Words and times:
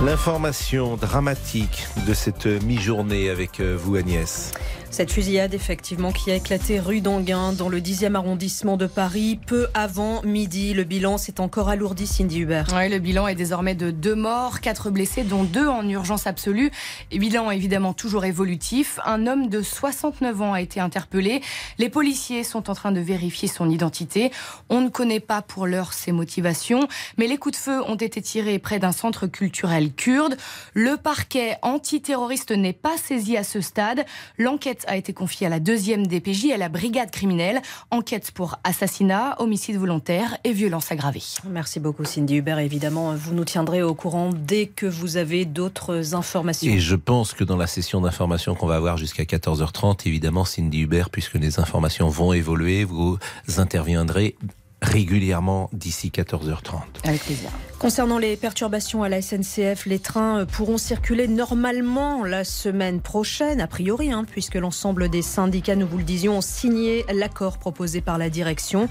L'information 0.00 0.96
dramatique 0.96 1.86
de 2.08 2.14
cette 2.14 2.46
mi-journée 2.46 3.30
avec 3.30 3.60
euh, 3.60 3.76
vous 3.78 3.94
Agnès. 3.94 4.52
Cette 4.92 5.10
fusillade, 5.10 5.54
effectivement, 5.54 6.12
qui 6.12 6.30
a 6.30 6.34
éclaté 6.34 6.78
rue 6.78 7.00
d'Anguin, 7.00 7.54
dans 7.54 7.70
le 7.70 7.80
10e 7.80 8.14
arrondissement 8.14 8.76
de 8.76 8.86
Paris, 8.86 9.40
peu 9.46 9.68
avant 9.72 10.20
midi. 10.22 10.74
Le 10.74 10.84
bilan 10.84 11.16
s'est 11.16 11.40
encore 11.40 11.70
alourdi, 11.70 12.06
Cindy 12.06 12.40
Hubert. 12.40 12.66
Oui, 12.76 12.90
le 12.90 12.98
bilan 12.98 13.26
est 13.26 13.34
désormais 13.34 13.74
de 13.74 13.90
deux 13.90 14.14
morts, 14.14 14.60
quatre 14.60 14.90
blessés, 14.90 15.22
dont 15.22 15.44
deux 15.44 15.66
en 15.66 15.88
urgence 15.88 16.26
absolue. 16.26 16.70
Et 17.10 17.18
bilan 17.18 17.50
évidemment 17.50 17.94
toujours 17.94 18.26
évolutif. 18.26 19.00
Un 19.06 19.26
homme 19.26 19.48
de 19.48 19.62
69 19.62 20.42
ans 20.42 20.52
a 20.52 20.60
été 20.60 20.78
interpellé. 20.78 21.40
Les 21.78 21.88
policiers 21.88 22.44
sont 22.44 22.68
en 22.68 22.74
train 22.74 22.92
de 22.92 23.00
vérifier 23.00 23.48
son 23.48 23.70
identité. 23.70 24.30
On 24.68 24.82
ne 24.82 24.90
connaît 24.90 25.20
pas 25.20 25.40
pour 25.40 25.66
l'heure 25.66 25.94
ses 25.94 26.12
motivations, 26.12 26.86
mais 27.16 27.28
les 27.28 27.38
coups 27.38 27.56
de 27.56 27.62
feu 27.62 27.82
ont 27.88 27.96
été 27.96 28.20
tirés 28.20 28.58
près 28.58 28.78
d'un 28.78 28.92
centre 28.92 29.26
culturel 29.26 29.91
kurde. 29.92 30.36
Le 30.74 30.96
parquet 30.96 31.56
antiterroriste 31.62 32.50
n'est 32.50 32.72
pas 32.72 32.96
saisi 32.96 33.36
à 33.36 33.44
ce 33.44 33.60
stade. 33.60 34.04
L'enquête 34.38 34.84
a 34.88 34.96
été 34.96 35.12
confiée 35.12 35.46
à 35.46 35.50
la 35.50 35.60
deuxième 35.60 36.06
DPJ, 36.06 36.50
à 36.52 36.56
la 36.56 36.68
brigade 36.68 37.10
criminelle. 37.10 37.60
Enquête 37.90 38.30
pour 38.32 38.58
assassinat, 38.64 39.36
homicide 39.40 39.76
volontaire 39.76 40.36
et 40.44 40.52
violence 40.52 40.90
aggravée. 40.92 41.22
Merci 41.48 41.80
beaucoup 41.80 42.04
Cindy 42.04 42.36
Hubert. 42.36 42.58
Évidemment, 42.58 43.14
vous 43.14 43.34
nous 43.34 43.44
tiendrez 43.44 43.82
au 43.82 43.94
courant 43.94 44.30
dès 44.32 44.66
que 44.66 44.86
vous 44.86 45.16
avez 45.16 45.44
d'autres 45.44 46.14
informations. 46.14 46.70
Et 46.70 46.80
je 46.80 46.96
pense 46.96 47.32
que 47.32 47.44
dans 47.44 47.56
la 47.56 47.66
session 47.66 48.00
d'information 48.00 48.54
qu'on 48.54 48.66
va 48.66 48.76
avoir 48.76 48.96
jusqu'à 48.96 49.24
14h30, 49.24 50.06
évidemment, 50.06 50.44
Cindy 50.44 50.80
Hubert, 50.80 51.10
puisque 51.10 51.34
les 51.34 51.58
informations 51.58 52.08
vont 52.08 52.32
évoluer, 52.32 52.84
vous 52.84 53.18
interviendrez 53.58 54.36
régulièrement 54.82 55.70
d'ici 55.72 56.10
14h30. 56.10 56.80
Avec 57.04 57.22
plaisir. 57.22 57.50
Concernant 57.78 58.18
les 58.18 58.36
perturbations 58.36 59.02
à 59.02 59.08
la 59.08 59.22
SNCF, 59.22 59.86
les 59.86 59.98
trains 59.98 60.44
pourront 60.44 60.78
circuler 60.78 61.28
normalement 61.28 62.24
la 62.24 62.44
semaine 62.44 63.00
prochaine, 63.00 63.60
a 63.60 63.66
priori, 63.66 64.12
hein, 64.12 64.24
puisque 64.30 64.56
l'ensemble 64.56 65.08
des 65.08 65.22
syndicats, 65.22 65.76
nous 65.76 65.86
vous 65.86 65.98
le 65.98 66.04
disions, 66.04 66.38
ont 66.38 66.42
signé 66.42 67.04
l'accord 67.12 67.58
proposé 67.58 68.00
par 68.00 68.18
la 68.18 68.28
direction. 68.28 68.88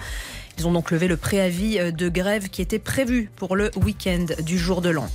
Ils 0.62 0.67
ont 0.67 0.73
donc 0.73 0.92
levé 0.92 1.08
le 1.08 1.17
préavis 1.17 1.80
euh, 1.80 1.90
de 1.90 2.08
grève 2.08 2.50
qui 2.50 2.62
était 2.62 2.78
prévu 2.78 3.31
pour 3.36 3.56
le 3.56 3.72
week-end 3.84 4.28
du 4.45 4.59
jour 4.59 4.81
de 4.81 4.90
l'an. 4.90 5.09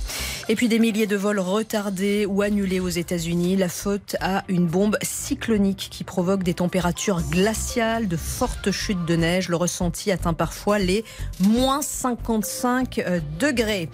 Et 0.49 0.55
puis 0.55 0.67
des 0.67 0.77
milliers 0.77 1.07
de 1.07 1.15
vols 1.15 1.39
retardés 1.39 2.25
ou 2.25 2.41
annulés 2.41 2.81
aux 2.81 2.89
États-Unis. 2.89 3.55
La 3.55 3.69
faute 3.69 4.17
à 4.19 4.43
une 4.49 4.67
bombe 4.67 4.97
cyclonique 5.01 5.87
qui 5.89 6.03
provoque 6.03 6.43
des 6.43 6.53
températures 6.53 7.21
glaciales, 7.21 8.09
de 8.09 8.17
fortes 8.17 8.71
chutes 8.71 9.05
de 9.05 9.15
neige. 9.15 9.47
Le 9.47 9.55
ressenti 9.55 10.11
atteint 10.11 10.33
parfois 10.33 10.79
les 10.79 11.05
moins 11.39 11.81
55 11.81 12.99
euh, 12.99 13.21
degrés. 13.39 13.87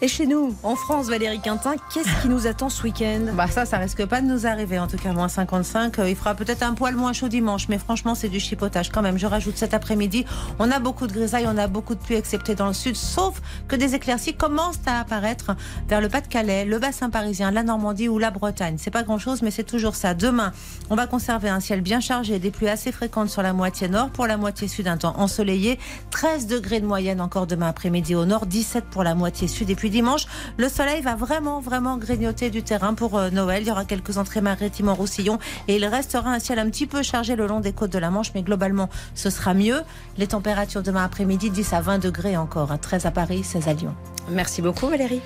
Et 0.00 0.06
chez 0.06 0.26
nous, 0.26 0.54
en 0.62 0.76
France, 0.76 1.08
Valérie 1.08 1.40
Quintin, 1.40 1.74
qu'est-ce 1.92 2.22
qui 2.22 2.28
nous 2.28 2.46
attend 2.46 2.68
ce 2.68 2.84
week-end? 2.84 3.32
Bah 3.34 3.48
ça, 3.48 3.66
ça 3.66 3.78
risque 3.78 4.06
pas 4.06 4.20
de 4.20 4.26
nous 4.28 4.46
arriver. 4.46 4.78
En 4.78 4.86
tout 4.86 4.96
cas, 4.96 5.12
moins 5.12 5.26
55. 5.26 5.98
Euh, 5.98 6.08
il 6.08 6.14
fera 6.14 6.36
peut-être 6.36 6.62
un 6.62 6.74
poil 6.74 6.94
moins 6.94 7.12
chaud 7.12 7.26
dimanche, 7.26 7.68
mais 7.68 7.78
franchement, 7.78 8.14
c'est 8.14 8.28
du 8.28 8.38
chipotage 8.38 8.90
quand 8.90 9.02
même. 9.02 9.18
Je 9.18 9.26
rajoute 9.26 9.56
cet 9.56 9.74
après-midi, 9.74 10.24
on 10.60 10.70
a 10.70 10.78
beaucoup 10.78 11.08
de 11.08 11.12
grisailles, 11.12 11.48
on 11.48 11.58
a 11.58 11.66
beaucoup 11.66 11.96
de 11.96 12.00
pluie, 12.00 12.14
excepté 12.14 12.54
dans 12.54 12.68
le 12.68 12.74
sud, 12.74 12.94
sauf 12.94 13.42
que 13.66 13.74
des 13.74 13.96
éclaircies 13.96 14.34
commencent 14.34 14.78
à 14.86 15.00
apparaître 15.00 15.56
vers 15.88 16.00
le 16.00 16.08
Pas-de-Calais, 16.08 16.64
le 16.64 16.78
bassin 16.78 17.10
parisien, 17.10 17.50
la 17.50 17.64
Normandie 17.64 18.08
ou 18.08 18.18
la 18.18 18.30
Bretagne. 18.30 18.76
C'est 18.78 18.92
pas 18.92 19.02
grand-chose, 19.02 19.42
mais 19.42 19.50
c'est 19.50 19.64
toujours 19.64 19.96
ça. 19.96 20.14
Demain, 20.14 20.52
on 20.90 20.94
va 20.94 21.08
conserver 21.08 21.48
un 21.48 21.58
ciel 21.58 21.80
bien 21.80 21.98
chargé, 21.98 22.38
des 22.38 22.52
pluies 22.52 22.68
assez 22.68 22.92
fréquentes 22.92 23.30
sur 23.30 23.42
la 23.42 23.52
moitié 23.52 23.88
nord, 23.88 24.10
pour 24.10 24.28
la 24.28 24.36
moitié 24.36 24.68
sud, 24.68 24.86
un 24.86 24.96
temps 24.96 25.18
ensoleillé, 25.18 25.76
13 26.12 26.46
degrés 26.46 26.78
de 26.78 26.86
moyenne 26.86 27.20
encore 27.20 27.48
demain 27.48 27.66
après-midi 27.66 28.14
au 28.14 28.26
nord, 28.26 28.46
17 28.46 28.84
pour 28.84 29.02
la 29.02 29.16
moitié 29.16 29.48
sud, 29.48 29.70
et 29.70 29.74
puis 29.74 29.87
dimanche, 29.90 30.26
le 30.56 30.68
soleil 30.68 31.02
va 31.02 31.14
vraiment, 31.14 31.60
vraiment 31.60 31.96
grignoter 31.96 32.50
du 32.50 32.62
terrain 32.62 32.94
pour 32.94 33.18
euh, 33.18 33.30
Noël. 33.30 33.62
Il 33.62 33.68
y 33.68 33.70
aura 33.70 33.84
quelques 33.84 34.18
entrées 34.18 34.40
maritimes 34.40 34.88
en 34.88 34.94
Roussillon 34.94 35.38
et 35.66 35.76
il 35.76 35.84
restera 35.84 36.30
un 36.30 36.38
ciel 36.38 36.58
un 36.58 36.68
petit 36.70 36.86
peu 36.86 37.02
chargé 37.02 37.36
le 37.36 37.46
long 37.46 37.60
des 37.60 37.72
côtes 37.72 37.92
de 37.92 37.98
la 37.98 38.10
Manche, 38.10 38.32
mais 38.34 38.42
globalement, 38.42 38.88
ce 39.14 39.30
sera 39.30 39.54
mieux. 39.54 39.82
Les 40.16 40.26
températures 40.26 40.82
demain 40.82 41.04
après-midi, 41.04 41.50
10 41.50 41.72
à 41.72 41.80
20 41.80 41.98
degrés 41.98 42.36
encore, 42.36 42.78
13 42.78 43.06
hein. 43.06 43.08
à 43.08 43.12
Paris, 43.12 43.42
16 43.44 43.68
à 43.68 43.74
Lyon. 43.74 43.94
Merci 44.30 44.62
beaucoup 44.62 44.88
Valérie. 44.88 45.20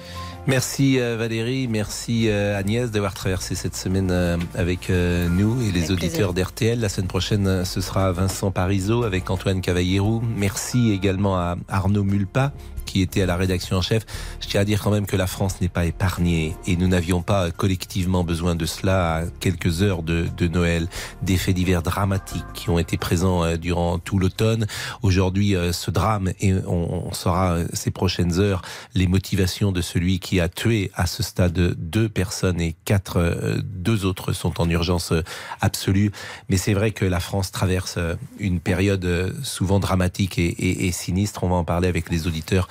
Merci 0.47 0.99
euh, 0.99 1.17
Valérie, 1.17 1.69
merci 1.69 2.29
euh, 2.29 2.59
Agnès 2.59 2.91
d'avoir 2.91 3.15
traversé 3.15 3.55
cette 3.55 3.77
semaine 3.77 4.11
avec 4.55 4.91
nous 4.91 5.62
et 5.62 5.71
les 5.71 5.91
auditeurs 5.91 6.34
d'RTL. 6.34 6.81
La 6.81 6.89
semaine 6.89 7.09
prochaine, 7.09 7.65
ce 7.65 7.81
sera 7.81 8.11
Vincent 8.12 8.50
Parisot 8.50 9.05
avec 9.05 9.31
Antoine 9.31 9.61
Cavallierou. 9.61 10.23
Merci 10.37 10.91
également 10.91 11.37
à 11.37 11.56
Arnaud 11.69 12.05
Mulpa 12.05 12.53
qui 12.93 13.01
était 13.01 13.23
à 13.23 13.27
la 13.27 13.37
rédaction 13.37 13.79
en 13.79 13.81
chef. 13.81 14.05
Je 14.41 14.49
tiens 14.49 14.61
à 14.61 14.65
dire 14.67 14.83
quand 14.83 14.91
même 14.91 15.07
que 15.07 15.17
la 15.17 15.27
France 15.27 15.63
n'est 15.63 15.71
pas 15.71 15.87
épargnée 15.87 16.55
et 16.67 16.77
nous 16.77 16.89
n'avions 16.89 17.23
pas 17.23 17.51
collectivement 17.51 18.23
besoin 18.23 18.55
de 18.55 18.67
cela 18.67 19.15
à 19.15 19.25
quelques 19.41 19.81
heures 19.81 20.03
de, 20.03 20.29
Noël. 20.49 20.89
Des 21.23 21.39
faits 21.39 21.55
divers 21.55 21.83
dramatiques 21.83 22.45
qui 22.53 22.69
ont 22.69 22.79
été 22.79 22.99
présents 22.99 23.45
euh, 23.45 23.57
durant 23.57 23.99
tout 23.99 24.19
l'automne. 24.19 24.67
Aujourd'hui, 25.01 25.57
euh, 25.57 25.73
ce 25.73 25.91
drame 25.91 26.33
et 26.41 26.53
on, 26.67 27.15
saura 27.15 27.53
euh, 27.53 27.67
ces 27.73 27.91
prochaines 27.91 28.39
heures 28.41 28.61
les 28.95 29.07
motivations 29.07 29.73
de 29.73 29.81
celui 29.81 30.19
qui 30.19 30.41
a 30.41 30.51
tué 30.51 30.91
à 30.95 31.07
ce 31.07 31.23
stade 31.23 31.55
deux 31.79 32.11
personnes 32.11 32.61
et 32.61 32.75
quatre, 32.85 33.63
deux 33.65 34.05
autres 34.05 34.33
sont 34.33 34.61
en 34.61 34.69
urgence 34.69 35.15
absolue. 35.63 36.11
Mais 36.51 36.59
c'est 36.59 36.75
vrai 36.75 36.91
que 36.91 37.07
la 37.07 37.21
France 37.21 37.53
traverse 37.53 37.99
une 38.39 38.61
période 38.61 39.35
souvent 39.43 39.81
dramatique 39.81 40.39
et 40.39 40.93
sinistre. 40.93 41.45
On 41.45 41.49
va 41.49 41.55
en 41.57 41.65
parler 41.65 41.89
avec 41.89 42.11
les 42.11 42.27
auditeurs 42.27 42.69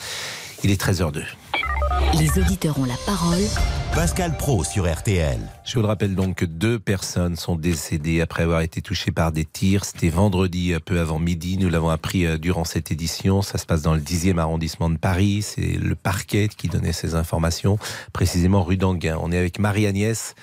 il 0.63 0.71
est 0.71 0.81
13h02. 0.81 1.23
Les 2.19 2.37
auditeurs 2.39 2.77
ont 2.79 2.85
la 2.85 2.97
parole. 3.05 3.39
Pascal 3.93 4.35
Pro 4.37 4.63
sur 4.63 4.91
RTL. 4.91 5.39
Je 5.65 5.75
vous 5.75 5.81
le 5.81 5.87
rappelle 5.87 6.15
donc 6.15 6.35
que 6.35 6.45
deux 6.45 6.77
personnes 6.77 7.35
sont 7.35 7.55
décédées 7.55 8.21
après 8.21 8.43
avoir 8.43 8.61
été 8.61 8.81
touchées 8.81 9.11
par 9.11 9.31
des 9.31 9.45
tirs. 9.45 9.85
C'était 9.85 10.09
vendredi, 10.09 10.73
peu 10.85 10.99
avant 10.99 11.19
midi. 11.19 11.57
Nous 11.57 11.69
l'avons 11.69 11.89
appris 11.89 12.25
euh, 12.25 12.37
durant 12.37 12.63
cette 12.63 12.91
édition. 12.91 13.41
Ça 13.41 13.57
se 13.57 13.65
passe 13.65 13.81
dans 13.81 13.93
le 13.93 14.01
10e 14.01 14.37
arrondissement 14.37 14.89
de 14.89 14.97
Paris. 14.97 15.41
C'est 15.41 15.77
le 15.77 15.95
parquet 15.95 16.49
qui 16.55 16.67
donnait 16.67 16.93
ces 16.93 17.15
informations, 17.15 17.77
précisément 18.13 18.63
rue 18.63 18.77
d'Anguin. 18.77 19.17
On 19.21 19.31
est 19.31 19.37
avec 19.37 19.59
Marie-Agnès 19.59 20.35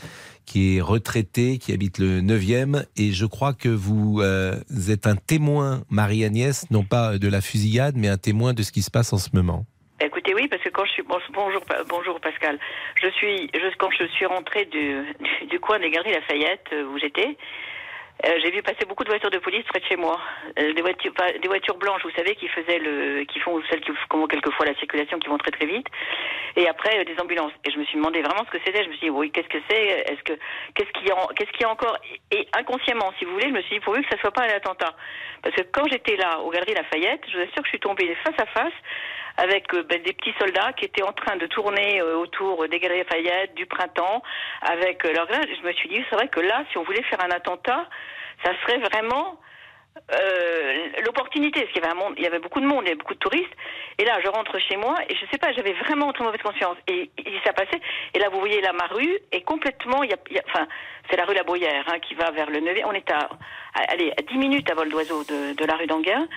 qui 0.49 0.79
est 0.79 0.81
retraitée, 0.81 1.59
qui 1.59 1.73
habite 1.73 1.99
le 1.99 2.23
9e. 2.23 2.87
Et 2.97 3.13
je 3.13 3.27
crois 3.27 3.53
que 3.53 3.69
vous 3.69 4.21
euh, 4.23 4.55
êtes 4.89 5.07
un 5.07 5.17
témoin, 5.17 5.83
Marie-Agnès, 5.91 6.71
non 6.71 6.85
pas 6.85 7.19
de 7.19 7.29
la 7.29 7.43
fusillade, 7.43 7.97
mais 7.97 8.09
un 8.09 8.17
témoin 8.17 8.55
de 8.55 8.63
ce 8.63 8.73
qui 8.73 8.81
se 8.81 8.91
passe 8.91 9.13
en 9.13 9.19
ce 9.19 9.29
moment. 9.35 9.67
Écoutez, 10.01 10.33
oui, 10.35 10.49
parce 10.49 10.63
que 10.63 10.71
quand 10.71 10.85
je 10.87 10.93
suis 10.93 11.03
bonjour 11.03 11.63
bonjour 11.89 12.21
Pascal, 12.21 12.59
je 13.03 13.09
suis 13.11 13.51
je, 13.53 13.77
quand 13.79 13.91
je 13.91 14.07
suis 14.07 14.27
rentrée 14.27 14.65
du, 14.67 15.03
du, 15.51 15.61
coin 15.61 15.81
des 15.81 15.91
Galeries 15.91 16.13
Lafayette 16.13 16.69
euh, 16.73 16.85
où 16.85 16.99
j'étais, 16.99 17.37
euh, 18.27 18.31
j'ai 18.43 18.51
vu 18.51 18.63
passer 18.63 18.85
beaucoup 18.87 19.05
de 19.05 19.11
voitures 19.11 19.31
de 19.31 19.39
police 19.39 19.65
près 19.67 19.79
de 19.79 19.85
chez 19.85 19.97
moi, 19.97 20.19
euh, 20.59 20.73
des 20.73 20.83
voitures 20.83 21.13
des 21.41 21.47
voitures 21.47 21.77
blanches, 21.77 22.03
vous 22.03 22.17
savez, 22.17 22.35
qui 22.35 22.49
faisaient 22.49 22.79
le 22.79 23.25
qui 23.25 23.39
font 23.39 23.63
celles 23.71 23.81
qui 23.81 23.93
font 24.11 24.27
quelquefois 24.27 24.67
la 24.67 24.75
circulation, 24.75 25.19
qui 25.21 25.29
vont 25.29 25.39
très 25.39 25.53
très 25.53 25.67
vite, 25.67 25.87
et 26.57 26.69
après 26.69 27.05
des 27.05 27.21
ambulances. 27.21 27.53
Et 27.65 27.71
je 27.71 27.79
me 27.79 27.85
suis 27.85 27.97
demandé 27.97 28.21
vraiment 28.21 28.45
ce 28.45 28.51
que 28.51 28.63
c'était. 28.65 28.83
Je 28.83 28.89
me 28.89 28.95
suis 28.95 29.07
dit 29.07 29.11
oui, 29.11 29.31
qu'est-ce 29.31 29.49
que 29.49 29.63
c'est? 29.71 29.87
Est-ce 30.11 30.23
que 30.25 30.33
qu'est-ce 30.75 30.91
qu'il 30.99 31.07
y 31.07 31.13
a 31.13 31.17
qu'est-ce 31.37 31.51
qu'il 31.53 31.63
y 31.63 31.65
a 31.65 31.71
encore? 31.71 31.97
Et 32.33 32.49
inconsciemment, 32.55 33.13
si 33.19 33.25
vous 33.25 33.33
voulez, 33.33 33.49
je 33.49 33.55
me 33.55 33.63
suis 33.63 33.77
dit 33.77 33.81
pourvu 33.81 34.03
que 34.03 34.09
ça 34.11 34.21
soit 34.21 34.33
pas 34.33 34.43
un 34.43 34.57
attentat, 34.57 34.95
parce 35.43 35.55
que 35.55 35.63
quand 35.71 35.87
j'étais 35.89 36.17
là 36.17 36.41
aux 36.41 36.51
Galeries 36.51 36.75
Lafayette, 36.75 37.23
je 37.31 37.37
vous 37.37 37.43
assure 37.45 37.63
que 37.63 37.67
je 37.67 37.71
suis 37.71 37.81
tombée 37.81 38.17
face 38.25 38.39
à 38.39 38.47
face 38.47 38.75
avec 39.39 39.73
euh, 39.73 39.85
ben, 39.85 40.03
des 40.03 40.13
petits 40.13 40.35
soldats 40.39 40.73
qui 40.75 40.85
étaient 40.85 41.05
en 41.05 41.13
train 41.13 41.37
de 41.37 41.47
tourner 41.47 42.01
euh, 42.01 42.17
autour 42.17 42.69
des 42.69 42.79
Galeries 42.79 43.05
Lafayette, 43.05 43.55
du 43.55 43.67
printemps, 43.67 44.23
avec 44.63 45.05
euh, 45.05 45.13
leur 45.13 45.29
Je 45.29 45.67
me 45.67 45.73
suis 45.73 45.89
dit, 45.89 46.05
c'est 46.11 46.17
vrai 46.17 46.29
que 46.29 46.41
là, 46.41 46.65
si 46.71 46.79
on 46.79 46.83
voulait 46.83 47.03
faire 47.05 47.25
un 47.25 47.31
attentat, 47.31 47.89
ça 48.45 48.51
serait 48.63 48.79
vraiment 48.79 49.41
l'opportunité, 51.05 51.63
parce 51.63 51.73
qu'il 51.73 51.83
y 51.83 51.85
avait 51.85 51.93
un 51.93 51.99
monde, 51.99 52.15
il 52.17 52.23
y 52.23 52.27
avait 52.29 52.39
beaucoup 52.39 52.61
de 52.61 52.67
monde, 52.67 52.83
il 52.83 52.85
y 52.85 52.89
avait 52.91 52.99
beaucoup 52.99 53.15
de 53.15 53.19
touristes. 53.19 53.53
Et 53.99 54.05
là, 54.05 54.21
je 54.23 54.29
rentre 54.29 54.57
chez 54.61 54.77
moi 54.77 54.95
et 55.09 55.15
je 55.17 55.27
sais 55.33 55.39
pas, 55.39 55.53
j'avais 55.53 55.73
vraiment 55.73 56.13
très 56.13 56.23
mauvaise 56.23 56.41
conscience. 56.41 56.77
Et, 56.87 57.11
ça 57.45 57.53
passait. 57.53 57.81
Et 58.15 58.21
là, 58.21 58.29
vous 58.29 58.39
voyez 58.39 58.61
là, 58.61 58.73
ma 58.73 58.87
rue 58.87 59.19
est 59.33 59.41
complètement, 59.41 60.05
il 60.05 60.11
y 60.11 60.15
a, 60.15 60.43
enfin, 60.47 60.69
c'est 61.11 61.17
la 61.17 61.25
rue 61.25 61.35
La 61.35 61.43
Boyère 61.43 61.85
hein, 61.89 61.99
qui 61.99 62.15
va 62.15 62.31
vers 62.31 62.49
le 62.49 62.61
9 62.61 62.79
On 62.85 62.93
est 62.93 63.11
à, 63.11 63.29
allez, 63.89 64.13
à 64.17 64.23
10 64.23 64.39
minutes 64.39 64.71
à 64.71 64.75
vol 64.75 64.89
d'oiseau 64.89 65.25
de, 65.25 65.55
de, 65.55 65.65
la 65.65 65.75
rue 65.75 65.89
d'Anguin. 65.89 66.29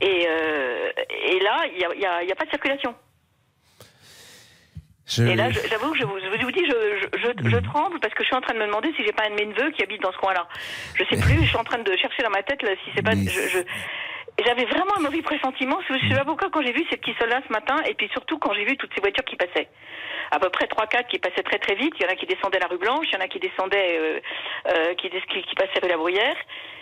Et, 0.00 0.26
euh, 0.28 0.90
et 1.10 1.40
là, 1.40 1.56
il 1.72 1.78
n'y 1.78 1.84
a, 1.84 1.94
y 1.94 2.06
a, 2.06 2.22
y 2.24 2.32
a, 2.32 2.34
pas 2.34 2.44
de 2.44 2.50
circulation. 2.50 2.94
Et 5.18 5.36
là, 5.36 5.50
j'avoue 5.50 5.92
que 5.92 5.98
je 5.98 6.04
vous, 6.04 6.18
je 6.18 6.44
vous 6.44 6.50
dis, 6.50 6.66
je, 6.66 7.08
je, 7.16 7.48
je, 7.48 7.56
tremble 7.58 8.00
parce 8.00 8.12
que 8.12 8.24
je 8.24 8.26
suis 8.26 8.36
en 8.36 8.40
train 8.40 8.54
de 8.54 8.58
me 8.58 8.66
demander 8.66 8.92
si 8.96 9.04
j'ai 9.04 9.12
pas 9.12 9.24
un 9.26 9.30
de 9.30 9.34
mes 9.36 9.46
neveux 9.46 9.70
qui 9.70 9.82
habite 9.84 10.02
dans 10.02 10.12
ce 10.12 10.18
coin-là. 10.18 10.48
Je 10.96 11.04
sais 11.04 11.20
plus, 11.22 11.42
je 11.42 11.48
suis 11.48 11.56
en 11.56 11.64
train 11.64 11.78
de 11.78 11.96
chercher 11.96 12.24
dans 12.24 12.30
ma 12.30 12.42
tête 12.42 12.60
là, 12.62 12.70
si 12.84 12.90
c'est 12.94 13.02
pas. 13.02 13.12
Je, 13.12 13.58
Et 14.38 14.44
j'avais 14.44 14.64
vraiment 14.64 14.98
un 14.98 15.02
mauvais 15.02 15.22
pressentiment. 15.22 15.78
Je 15.88 16.14
pas 16.16 16.24
pourquoi 16.24 16.50
quand 16.50 16.62
j'ai 16.62 16.72
vu 16.72 16.84
ces 16.90 16.96
petits 16.96 17.14
soldats 17.20 17.40
ce 17.46 17.52
matin, 17.52 17.76
et 17.88 17.94
puis 17.94 18.08
surtout 18.12 18.38
quand 18.38 18.52
j'ai 18.54 18.64
vu 18.64 18.76
toutes 18.76 18.92
ces 18.94 19.00
voitures 19.00 19.24
qui 19.24 19.36
passaient. 19.36 19.68
À 20.32 20.40
peu 20.40 20.50
près 20.50 20.66
3-4 20.66 21.06
qui 21.06 21.20
passaient 21.20 21.44
très 21.44 21.58
très 21.58 21.76
vite. 21.76 21.94
Il 21.98 22.02
y 22.02 22.06
en 22.06 22.10
a 22.12 22.16
qui 22.16 22.26
descendaient 22.26 22.58
la 22.58 22.66
rue 22.66 22.78
Blanche, 22.78 23.06
il 23.12 23.14
y 23.14 23.16
en 23.16 23.24
a 23.24 23.28
qui 23.28 23.38
descendaient, 23.38 23.96
euh, 23.96 24.20
euh, 24.68 24.94
qui, 24.94 25.08
qui, 25.08 25.42
qui 25.42 25.54
passaient 25.54 25.78
rue 25.80 25.88
La 25.88 25.96
Bruyère. 25.96 26.36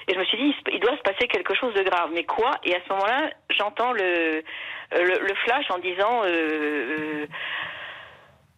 Et 0.08 0.14
je 0.14 0.18
me 0.18 0.24
suis 0.24 0.36
dit, 0.38 0.54
il 0.72 0.80
doit 0.80 0.96
se 0.96 1.02
passer 1.02 1.26
quelque 1.28 1.54
chose 1.54 1.74
de 1.74 1.82
grave. 1.82 2.10
Mais 2.14 2.24
quoi 2.24 2.52
Et 2.64 2.74
à 2.74 2.78
ce 2.86 2.92
moment-là, 2.92 3.30
j'entends 3.50 3.92
le, 3.92 4.42
le, 4.92 5.26
le 5.28 5.34
flash 5.44 5.64
en 5.70 5.78
disant, 5.78 6.22
euh, 6.24 6.26
euh, 6.26 7.26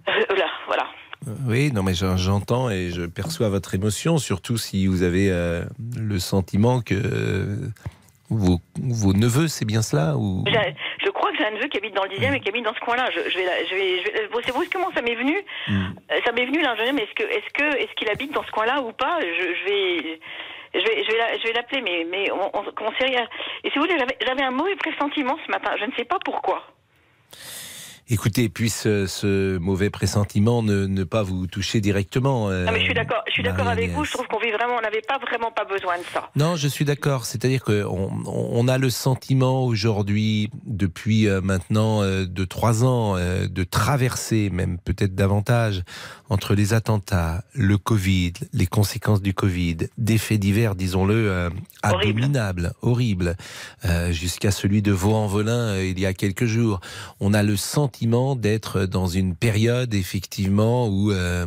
euh, 0.08 0.36
là, 0.36 0.46
voilà. 0.66 0.86
Euh, 1.28 1.32
Oui, 1.46 1.72
non, 1.72 1.82
mais 1.82 1.94
j'en- 1.94 2.16
j'entends 2.16 2.70
et 2.70 2.90
je 2.90 3.02
perçois 3.06 3.48
votre 3.48 3.74
émotion, 3.74 4.18
surtout 4.18 4.56
si 4.58 4.86
vous 4.86 5.02
avez 5.02 5.30
euh, 5.30 5.62
le 5.98 6.18
sentiment 6.18 6.80
que 6.80 6.94
euh, 6.94 7.56
vos, 8.30 8.58
vos 8.80 9.12
neveux, 9.12 9.48
c'est 9.48 9.64
bien 9.64 9.82
cela 9.82 10.16
ou... 10.16 10.44
Je 10.46 11.10
crois 11.10 11.30
que 11.30 11.38
j'ai 11.38 11.46
un 11.46 11.52
neveu 11.52 11.68
qui 11.68 11.78
habite 11.78 11.94
dans 11.94 12.02
le 12.04 12.10
10e 12.10 12.34
et 12.34 12.40
qui 12.40 12.48
habite 12.48 12.64
dans 12.64 12.74
ce 12.74 12.80
coin-là. 12.80 13.08
Je, 13.10 13.30
je 13.30 13.36
vais, 13.38 13.66
je 13.70 13.74
vais, 13.74 13.98
je 14.04 14.10
vais- 14.10 14.28
savez 14.42 14.52
brusquement 14.52 14.90
ça 14.94 15.00
m'est 15.02 15.14
venu? 15.14 15.36
Mm. 15.68 15.84
Euh, 16.12 16.20
Ça 16.26 16.32
m'est 16.32 16.44
venu 16.44 16.60
là. 16.60 16.74
Dis, 16.76 16.92
mais 16.92 17.02
est-ce 17.04 17.14
que, 17.14 17.22
est-ce 17.22 17.52
que, 17.54 17.76
est-ce 17.78 17.94
qu'il 17.96 18.08
habite 18.10 18.32
dans 18.32 18.44
ce 18.44 18.50
coin-là 18.50 18.82
ou 18.82 18.92
pas? 18.92 19.18
Je, 19.20 19.26
je 19.26 19.64
vais, 19.64 20.20
je 20.74 20.78
vais, 20.80 21.04
je 21.04 21.10
vais, 21.12 21.18
la- 21.18 21.38
je 21.38 21.42
vais 21.44 21.52
l'appeler, 21.52 21.80
mais, 21.82 22.04
mais 22.08 22.30
on, 22.32 22.50
on, 22.58 22.64
on 22.80 22.90
sait 22.98 23.06
rien. 23.06 23.26
Et 23.64 23.70
si 23.70 23.78
vous 23.78 23.84
voulez, 23.84 23.98
j'avais, 23.98 24.16
j'avais 24.24 24.42
un 24.42 24.50
mauvais 24.50 24.76
pressentiment 24.76 25.36
ce 25.46 25.50
matin. 25.50 25.72
Je 25.78 25.84
ne 25.84 25.92
sais 25.92 26.04
pas 26.04 26.18
pourquoi. 26.24 26.62
Écoutez, 28.08 28.48
puisse 28.48 28.84
euh, 28.86 29.08
ce 29.08 29.58
mauvais 29.58 29.90
pressentiment 29.90 30.62
ne, 30.62 30.86
ne 30.86 31.02
pas 31.02 31.24
vous 31.24 31.48
toucher 31.48 31.80
directement. 31.80 32.48
euh, 32.50 32.64
Non, 32.64 32.70
mais 32.70 32.78
je 32.78 32.84
suis 32.84 32.94
d'accord. 32.94 33.22
Je 33.26 33.32
suis 33.32 33.42
d'accord 33.42 33.66
avec 33.66 33.90
vous. 33.90 34.04
Je 34.04 34.12
trouve 34.12 34.28
qu'on 34.28 34.38
vit 34.38 34.52
vraiment. 34.52 34.74
On 34.78 34.80
n'avait 34.80 35.02
pas 35.02 35.18
vraiment 35.18 35.50
pas 35.50 35.64
besoin 35.64 35.98
de 35.98 36.04
ça. 36.14 36.30
Non, 36.36 36.54
je 36.54 36.68
suis 36.68 36.84
d'accord. 36.84 37.24
C'est-à-dire 37.24 37.64
qu'on 37.64 38.10
on 38.26 38.68
a 38.68 38.78
le 38.78 38.90
sentiment 38.90 39.64
aujourd'hui, 39.64 40.50
depuis 40.64 41.26
euh, 41.28 41.40
maintenant 41.40 42.02
euh, 42.04 42.26
de 42.26 42.44
trois 42.44 42.84
ans, 42.84 43.16
de 43.16 43.64
traverser, 43.64 44.50
même 44.50 44.78
peut-être 44.78 45.16
davantage, 45.16 45.82
entre 46.28 46.54
les 46.54 46.74
attentats, 46.74 47.42
le 47.54 47.76
Covid, 47.76 48.34
les 48.52 48.66
conséquences 48.66 49.20
du 49.20 49.34
Covid, 49.34 49.78
des 49.98 50.18
faits 50.18 50.38
divers, 50.38 50.76
disons-le, 50.76 51.14
euh, 51.14 51.50
Horrible. 51.82 52.20
abominables, 52.22 52.72
horribles, 52.82 53.36
euh, 53.84 54.12
jusqu'à 54.12 54.50
celui 54.52 54.80
de 54.82 54.92
Vaux-en-Velin 54.92 55.80
il 55.80 55.98
y 55.98 56.06
a 56.06 56.14
quelques 56.14 56.46
jours. 56.46 56.80
On 57.18 57.34
a 57.34 57.42
le 57.42 57.56
sentiment 57.56 57.95
d'être 58.36 58.84
dans 58.86 59.06
une 59.06 59.34
période, 59.34 59.94
effectivement, 59.94 60.88
où 60.88 61.12
euh, 61.12 61.46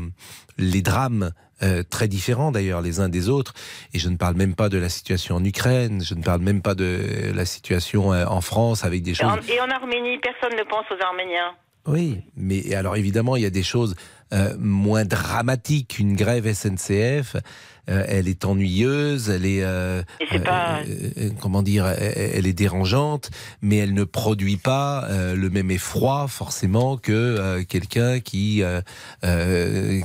les 0.57 0.81
drames 0.81 1.31
euh, 1.61 1.83
très 1.83 2.07
différents 2.07 2.51
d'ailleurs 2.53 2.81
les 2.81 2.99
uns 3.01 3.09
des 3.09 3.27
autres. 3.27 3.53
Et 3.93 3.99
je 3.99 4.07
ne 4.09 4.15
parle 4.17 4.35
même 4.35 4.55
pas 4.55 4.69
de 4.69 4.77
la 4.77 4.89
situation 4.89 5.35
en 5.35 5.43
Ukraine, 5.43 6.01
je 6.03 6.15
ne 6.15 6.23
parle 6.23 6.41
même 6.41 6.61
pas 6.61 6.73
de 6.73 7.31
la 7.35 7.45
situation 7.45 8.13
euh, 8.13 8.25
en 8.25 8.41
France 8.41 8.85
avec 8.85 9.03
des 9.03 9.11
Et 9.11 9.15
choses. 9.15 9.27
en, 9.27 9.37
et 9.37 9.59
en 9.59 9.69
Arménie, 9.69 10.17
personne 10.19 10.57
ne 10.57 10.63
pense 10.63 10.85
aux 10.89 11.03
Arméniens. 11.03 11.53
Oui, 11.87 12.21
mais 12.35 12.73
alors 12.75 12.95
évidemment, 12.95 13.35
il 13.35 13.43
y 13.43 13.45
a 13.45 13.49
des 13.49 13.63
choses 13.63 13.95
euh, 14.31 14.55
moins 14.59 15.05
dramatiques 15.05 15.95
qu'une 15.95 16.15
grève 16.15 16.51
SNCF. 16.51 17.35
Euh, 17.89 18.03
elle 18.07 18.27
est 18.27 18.45
ennuyeuse, 18.45 19.29
elle 19.29 19.45
est, 19.45 19.63
euh, 19.63 20.03
pas- 20.43 20.79
euh, 20.87 21.29
comment 21.41 21.63
dire, 21.63 21.85
elle, 21.87 22.45
est 22.45 22.53
dérangeante, 22.53 23.31
mais 23.61 23.77
elle 23.77 23.93
ne 23.93 24.03
produit 24.03 24.57
pas 24.57 25.07
le 25.09 25.49
même 25.49 25.71
effroi 25.71 26.27
forcément 26.27 26.97
que 26.97 27.61
quelqu'un 27.63 28.19
qui 28.19 28.63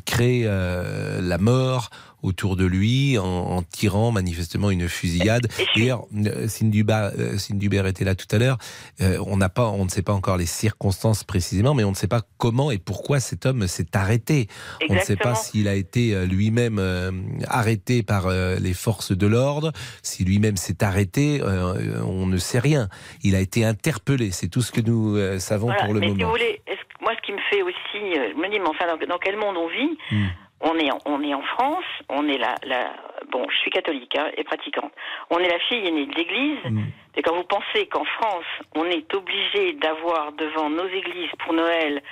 crée 0.06 0.44
la 0.44 1.38
mort 1.38 1.90
autour 2.24 2.56
de 2.56 2.64
lui 2.64 3.18
en, 3.18 3.24
en 3.24 3.62
tirant 3.62 4.10
manifestement 4.10 4.70
une 4.70 4.88
fusillade. 4.88 5.46
D'ailleurs, 5.76 6.06
euh, 6.16 6.46
Ba- 6.84 7.12
euh, 7.18 7.36
Hubert 7.60 7.86
était 7.86 8.04
là 8.04 8.14
tout 8.14 8.26
à 8.34 8.38
l'heure. 8.38 8.58
Euh, 9.00 9.18
on 9.26 9.36
n'a 9.36 9.48
pas, 9.48 9.68
on 9.68 9.84
ne 9.84 9.90
sait 9.90 10.02
pas 10.02 10.12
encore 10.12 10.36
les 10.36 10.46
circonstances 10.46 11.22
précisément, 11.24 11.74
mais 11.74 11.84
on 11.84 11.90
ne 11.90 11.94
sait 11.96 12.08
pas 12.08 12.22
comment 12.38 12.70
et 12.70 12.78
pourquoi 12.78 13.20
cet 13.20 13.46
homme 13.46 13.66
s'est 13.68 13.94
arrêté. 13.94 14.48
On 14.88 14.94
ne 14.94 15.00
sait 15.00 15.16
pas 15.16 15.34
s'il 15.34 15.68
a 15.68 15.74
été 15.74 16.14
euh, 16.14 16.26
lui-même 16.26 16.78
euh, 16.78 17.10
arrêté 17.48 18.02
par 18.02 18.26
euh, 18.26 18.56
les 18.58 18.74
forces 18.74 19.12
de 19.16 19.26
l'ordre, 19.26 19.72
si 20.02 20.24
lui-même 20.24 20.56
s'est 20.56 20.82
arrêté, 20.82 21.40
euh, 21.42 22.02
on 22.04 22.26
ne 22.26 22.38
sait 22.38 22.58
rien. 22.58 22.88
Il 23.22 23.34
a 23.36 23.40
été 23.40 23.64
interpellé, 23.64 24.30
c'est 24.30 24.48
tout 24.48 24.62
ce 24.62 24.72
que 24.72 24.80
nous 24.80 25.16
euh, 25.16 25.38
savons 25.38 25.66
Voilà, 25.66 25.84
pour 25.84 25.94
le 25.94 26.00
mais 26.00 26.06
si 26.08 26.12
moment. 26.14 26.24
vous 26.26 26.30
voulez, 26.32 26.60
moi, 27.00 27.12
ce 27.20 27.26
qui 27.26 27.32
me 27.32 27.38
fait 27.50 27.62
aussi, 27.62 28.18
euh, 28.18 28.32
je 28.34 28.40
me 28.40 28.50
dis, 28.50 28.58
mais 28.58 28.68
enfin, 28.68 28.86
dans, 28.86 29.06
dans 29.06 29.18
quel 29.18 29.36
monde 29.36 29.56
on 29.56 29.68
vit 29.68 29.96
Hmm. 30.10 30.26
On 30.66 30.78
est, 30.78 30.90
en, 30.90 30.98
on 31.04 31.22
est 31.22 31.34
en 31.34 31.42
France, 31.42 31.84
on 32.08 32.26
est 32.28 32.38
la, 32.38 32.54
la, 32.64 32.90
bon, 33.30 33.46
je 33.50 33.56
suis 33.58 33.70
catholique 33.70 34.16
hein, 34.18 34.30
et 34.36 34.44
pratiquante. 34.44 34.92
On 35.30 35.38
est 35.38 35.48
la 35.48 35.58
fille 35.60 35.86
aînée 35.86 36.06
de 36.06 36.14
l'Église. 36.14 36.58
Mm. 36.64 36.80
Et 37.16 37.22
quand 37.22 37.34
vous 37.36 37.44
pensez 37.44 37.86
qu'en 37.86 38.04
France, 38.04 38.44
on 38.74 38.84
est 38.86 39.12
obligé 39.14 39.74
d'avoir 39.74 40.32
devant 40.32 40.70
nos 40.70 40.86
églises 40.88 41.30
pour 41.40 41.52
Noël 41.52 42.02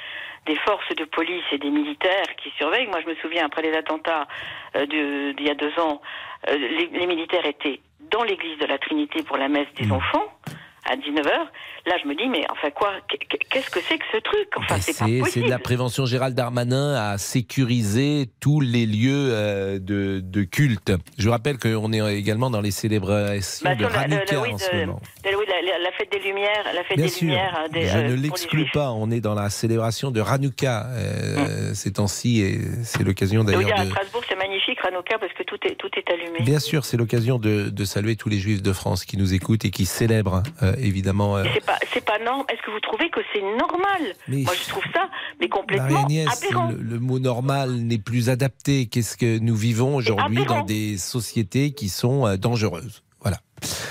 des 0.47 0.57
forces 0.57 0.95
de 0.97 1.05
police 1.05 1.45
et 1.53 1.59
des 1.59 1.71
militaires 1.71 2.27
qui 2.43 2.51
surveillent. 2.59 2.89
Moi, 2.89 3.01
je 3.03 3.09
me 3.09 3.15
souviens 3.17 3.47
après 3.47 3.63
les 3.63 3.73
attentats 3.75 4.27
euh, 4.77 4.87
de- 4.87 5.33
d'il 5.33 5.47
y 5.47 5.51
a 5.51 5.55
deux 5.55 5.73
ans, 5.81 6.03
euh, 6.51 6.57
les, 6.57 6.87
les 6.93 7.07
militaires 7.07 7.47
étaient 7.47 7.81
dans 8.11 8.23
l'église 8.25 8.59
de 8.59 8.67
la 8.67 8.77
Trinité 8.79 9.23
pour 9.23 9.37
la 9.39 9.49
messe 9.49 9.73
des 9.77 9.87
Mm. 9.87 9.93
enfants 9.93 10.27
à 10.93 10.97
19h. 10.97 11.31
Là, 11.87 11.95
je 12.03 12.09
me 12.09 12.15
dis, 12.15 12.29
mais 12.29 12.45
enfin 12.53 12.71
quoi 12.71 12.93
Qu- 13.09 13.17
Qu'est-ce 13.51 13.71
que 13.71 13.81
c'est 13.89 13.99
que 13.99 14.05
ce 14.13 14.19
truc? 14.19 14.49
Enfin, 14.57 14.77
Ben, 14.77 15.25
c'est 15.27 15.41
de 15.43 15.49
la 15.51 15.59
prévention. 15.59 16.07
Gérald 16.07 16.35
Darmanin 16.37 16.95
a 16.95 17.19
sécurisé 17.19 18.29
tous 18.41 18.61
les 18.61 18.87
lieux 18.87 19.31
euh, 19.33 19.79
de, 19.79 20.21
de 20.23 20.43
culte. 20.45 20.93
Je 21.19 21.29
rappelle 21.29 21.59
qu'on 21.59 21.93
est 21.93 22.17
également 22.17 22.51
dans 22.51 22.61
les 22.61 22.71
célébrations 22.71 23.69
Bah, 23.69 23.75
de 23.75 23.85
Hanouka 23.85 24.41
oui, 24.41 24.53
en 24.53 24.59
ce 24.59 24.75
moment. 24.77 25.01
de- 25.25 25.29
oui, 25.37 25.45
la, 25.49 25.91
fête 25.93 26.13
des 26.13 26.19
Lumières, 26.21 26.65
la 26.75 26.85
fête 26.85 26.97
Bien 26.97 27.07
des 27.07 27.11
sûr, 27.13 27.27
Lumières. 27.29 27.61
euh, 27.65 27.69
des, 27.69 27.87
je 27.87 27.99
euh, 27.99 28.09
ne 28.09 28.15
l'exclus 28.15 28.67
pas. 28.73 28.93
On 28.93 29.11
est 29.11 29.21
dans 29.21 29.35
la 29.35 29.51
célébration 29.51 30.11
de 30.11 30.21
Hanouka 30.21 30.87
euh, 30.91 31.75
ces 31.75 31.93
temps-ci 31.95 32.41
et 32.43 32.59
c'est 32.85 33.03
l'occasion 33.03 33.45
d'ailleurs 33.45 33.79
à. 33.79 33.85
Strasbourg, 33.87 34.23
magnifique, 34.93 35.13
Hanouka, 35.13 35.19
parce 35.19 35.33
que 35.33 35.43
tout 35.43 35.59
est, 35.67 35.75
tout 35.77 35.91
est 35.97 36.11
allumé. 36.13 36.41
Bien 36.45 36.59
sûr, 36.59 36.85
c'est 36.85 36.97
l'occasion 36.97 37.39
de, 37.39 37.69
de 37.71 37.85
saluer 37.85 38.17
tous 38.17 38.29
les 38.29 38.39
Juifs 38.39 38.63
de 38.63 38.73
France 38.73 39.05
qui 39.05 39.17
nous 39.17 39.35
écoutent 39.35 39.65
et 39.65 39.71
qui 39.71 39.87
célèbrent 39.87 40.43
euh, 40.63 40.75
évidemment. 40.79 41.37
euh, 41.37 41.45
Et 41.45 41.51
C'est 41.55 41.65
pas, 41.67 41.79
c'est 41.93 42.05
pas 42.05 42.19
normal. 42.19 42.47
Est-ce 42.53 42.63
que 42.63 42.71
vous 42.71 42.81
trouvez 42.81 43.11
que 43.11 43.21
c'est 43.33 43.43
normal? 43.43 44.15
Mais- 44.29 44.43
Moi, 44.43 44.55
je 44.63 44.69
trouve 44.69 44.85
ça, 44.95 45.09
mais 45.41 45.49
complètement 45.49 46.03
Marie-Agnès, 46.03 46.45
aberrant. 46.45 46.69
le, 46.71 46.77
le 46.77 46.99
mot 46.99 47.19
normal 47.19 47.71
n'est 47.73 47.99
plus 47.99 48.29
adapté. 48.31 48.87
Qu'est-ce 48.87 49.17
que 49.17 49.39
nous 49.39 49.57
vivons 49.57 49.97
aujourd'hui 49.97 50.45
dans 50.45 50.63
des 50.65 50.99
sociétés 50.99 51.73
qui 51.73 51.89
sont 51.89 52.27
euh, 52.27 52.37
dangereuses? 52.37 53.03
Voilà. 53.21 53.39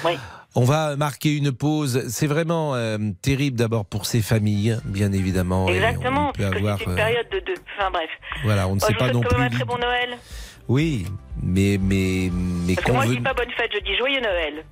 Oui. 0.06 0.12
On 0.54 0.65
va 0.65 0.97
marquer 0.97 1.38
une 1.38 1.54
pause. 1.54 2.09
C'est 2.09 2.27
vraiment 2.27 2.75
euh, 2.75 2.97
terrible 3.21 3.56
d'abord 3.57 3.86
pour 3.86 4.06
ces 4.06 4.21
familles, 4.21 4.77
bien 4.83 5.13
évidemment. 5.13 5.69
et 5.69 5.75
Exactement, 5.75 6.27
on 6.30 6.31
peut 6.33 6.42
parce 6.44 6.51
que 6.56 6.57
avoir, 6.59 6.77
c'est 6.80 6.83
une 6.88 6.95
période 6.95 7.27
de, 7.31 7.39
de- 7.39 7.54
Enfin 7.77 7.89
bref. 7.89 8.09
voilà, 8.44 8.68
on 8.68 8.75
ne 8.75 8.80
sait 8.81 8.94
pas 8.95 9.07
vous 9.07 9.13
non 9.13 9.21
plus. 9.21 9.42
un 9.42 9.50
très 9.50 9.63
bon 9.63 9.77
Noël. 9.77 10.18
Oui, 10.67 11.05
mais 11.41 11.77
mais 11.81 12.29
mais 12.31 12.75
Parce 12.75 12.87
que 12.87 12.91
moi, 12.91 13.05
je 13.05 13.11
dis 13.11 13.19
pas 13.19 13.33
bonne 13.33 13.51
fête, 13.57 13.71
je 13.73 13.79
dis 13.83 13.97
joyeux 13.97 14.21
Noël. 14.21 14.63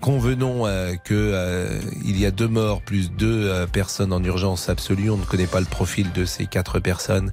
convenons 0.00 0.66
euh, 0.66 0.94
que 1.04 1.14
euh, 1.14 1.80
il 2.04 2.18
y 2.20 2.26
a 2.26 2.30
deux 2.30 2.46
morts 2.46 2.82
plus 2.82 3.10
deux 3.10 3.48
euh, 3.48 3.66
personnes 3.66 4.12
en 4.12 4.22
urgence 4.22 4.68
absolue. 4.68 5.10
On 5.10 5.16
ne 5.16 5.24
connaît 5.24 5.46
pas 5.46 5.60
le 5.60 5.66
profil 5.66 6.12
de 6.12 6.24
ces 6.24 6.46
quatre 6.46 6.78
personnes, 6.78 7.32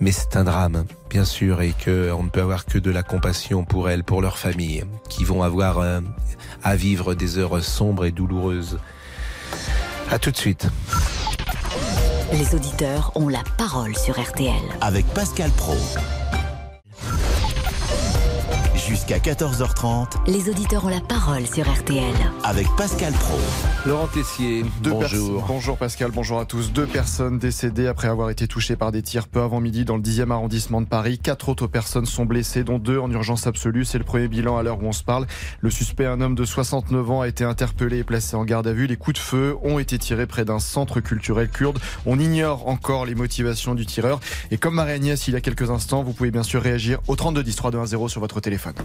mais 0.00 0.12
c'est 0.12 0.36
un 0.36 0.44
drame, 0.44 0.84
bien 1.10 1.24
sûr, 1.24 1.60
et 1.60 1.72
que 1.72 2.12
on 2.12 2.22
ne 2.22 2.28
peut 2.28 2.40
avoir 2.40 2.66
que 2.66 2.78
de 2.78 2.90
la 2.90 3.02
compassion 3.02 3.64
pour 3.64 3.90
elles, 3.90 4.04
pour 4.04 4.22
leurs 4.22 4.38
familles, 4.38 4.84
qui 5.08 5.24
vont 5.24 5.42
avoir 5.42 5.78
euh, 5.78 6.00
à 6.62 6.76
vivre 6.76 7.14
des 7.14 7.38
heures 7.38 7.62
sombres 7.64 8.04
et 8.04 8.12
douloureuses. 8.12 8.78
À 10.10 10.18
tout 10.18 10.30
de 10.30 10.36
suite. 10.36 10.68
Les 12.32 12.54
auditeurs 12.54 13.10
ont 13.14 13.28
la 13.28 13.42
parole 13.56 13.96
sur 13.96 14.20
RTL. 14.20 14.52
Avec 14.80 15.06
Pascal 15.06 15.50
Pro. 15.50 15.76
Jusqu'à 18.88 19.18
14h30 19.18 20.06
Les 20.26 20.48
auditeurs 20.48 20.86
ont 20.86 20.88
la 20.88 21.00
parole 21.00 21.46
sur 21.46 21.70
RTL. 21.70 22.14
avec 22.42 22.66
Pascal 22.78 23.12
Pro. 23.12 23.38
Laurent 23.84 24.06
Tessier, 24.06 24.64
Deux 24.82 24.92
bonjour. 24.92 25.44
Bonjour 25.46 25.76
Pascal, 25.76 26.10
bonjour 26.10 26.40
à 26.40 26.46
tous. 26.46 26.72
Deux 26.72 26.86
personnes 26.86 27.38
décédées 27.38 27.86
après 27.86 28.08
avoir 28.08 28.30
été 28.30 28.46
touchées 28.48 28.76
par 28.76 28.90
des 28.90 29.02
tirs 29.02 29.28
peu 29.28 29.42
avant 29.42 29.60
midi 29.60 29.84
dans 29.84 29.96
le 29.96 30.02
10e 30.02 30.30
arrondissement 30.30 30.80
de 30.80 30.86
Paris. 30.86 31.18
Quatre 31.18 31.50
autres 31.50 31.66
personnes 31.66 32.06
sont 32.06 32.24
blessées, 32.24 32.64
dont 32.64 32.78
deux 32.78 32.98
en 32.98 33.10
urgence 33.10 33.46
absolue. 33.46 33.84
C'est 33.84 33.98
le 33.98 34.04
premier 34.04 34.26
bilan 34.28 34.56
à 34.56 34.62
l'heure 34.62 34.82
où 34.82 34.86
on 34.86 34.92
se 34.92 35.04
parle. 35.04 35.26
Le 35.60 35.70
suspect, 35.70 36.06
un 36.06 36.22
homme 36.22 36.34
de 36.34 36.44
69 36.46 37.10
ans, 37.10 37.20
a 37.20 37.28
été 37.28 37.44
interpellé 37.44 37.98
et 37.98 38.04
placé 38.04 38.36
en 38.36 38.44
garde 38.44 38.66
à 38.66 38.72
vue. 38.72 38.86
Les 38.86 38.96
coups 38.96 39.16
de 39.18 39.22
feu 39.22 39.56
ont 39.62 39.78
été 39.78 39.98
tirés 39.98 40.26
près 40.26 40.46
d'un 40.46 40.60
centre 40.60 41.00
culturel 41.00 41.50
kurde. 41.50 41.78
On 42.06 42.18
ignore 42.18 42.66
encore 42.68 43.04
les 43.04 43.14
motivations 43.14 43.74
du 43.74 43.84
tireur. 43.84 44.18
Et 44.50 44.56
comme 44.56 44.74
Marie-Agnès 44.74 45.28
il 45.28 45.34
y 45.34 45.36
a 45.36 45.42
quelques 45.42 45.70
instants, 45.70 46.02
vous 46.02 46.14
pouvez 46.14 46.30
bien 46.30 46.42
sûr 46.42 46.62
réagir 46.62 47.00
au 47.06 47.16
3210 47.16 47.54
3210 47.54 48.08
sur 48.08 48.20
votre 48.20 48.40
téléphone. 48.40 48.77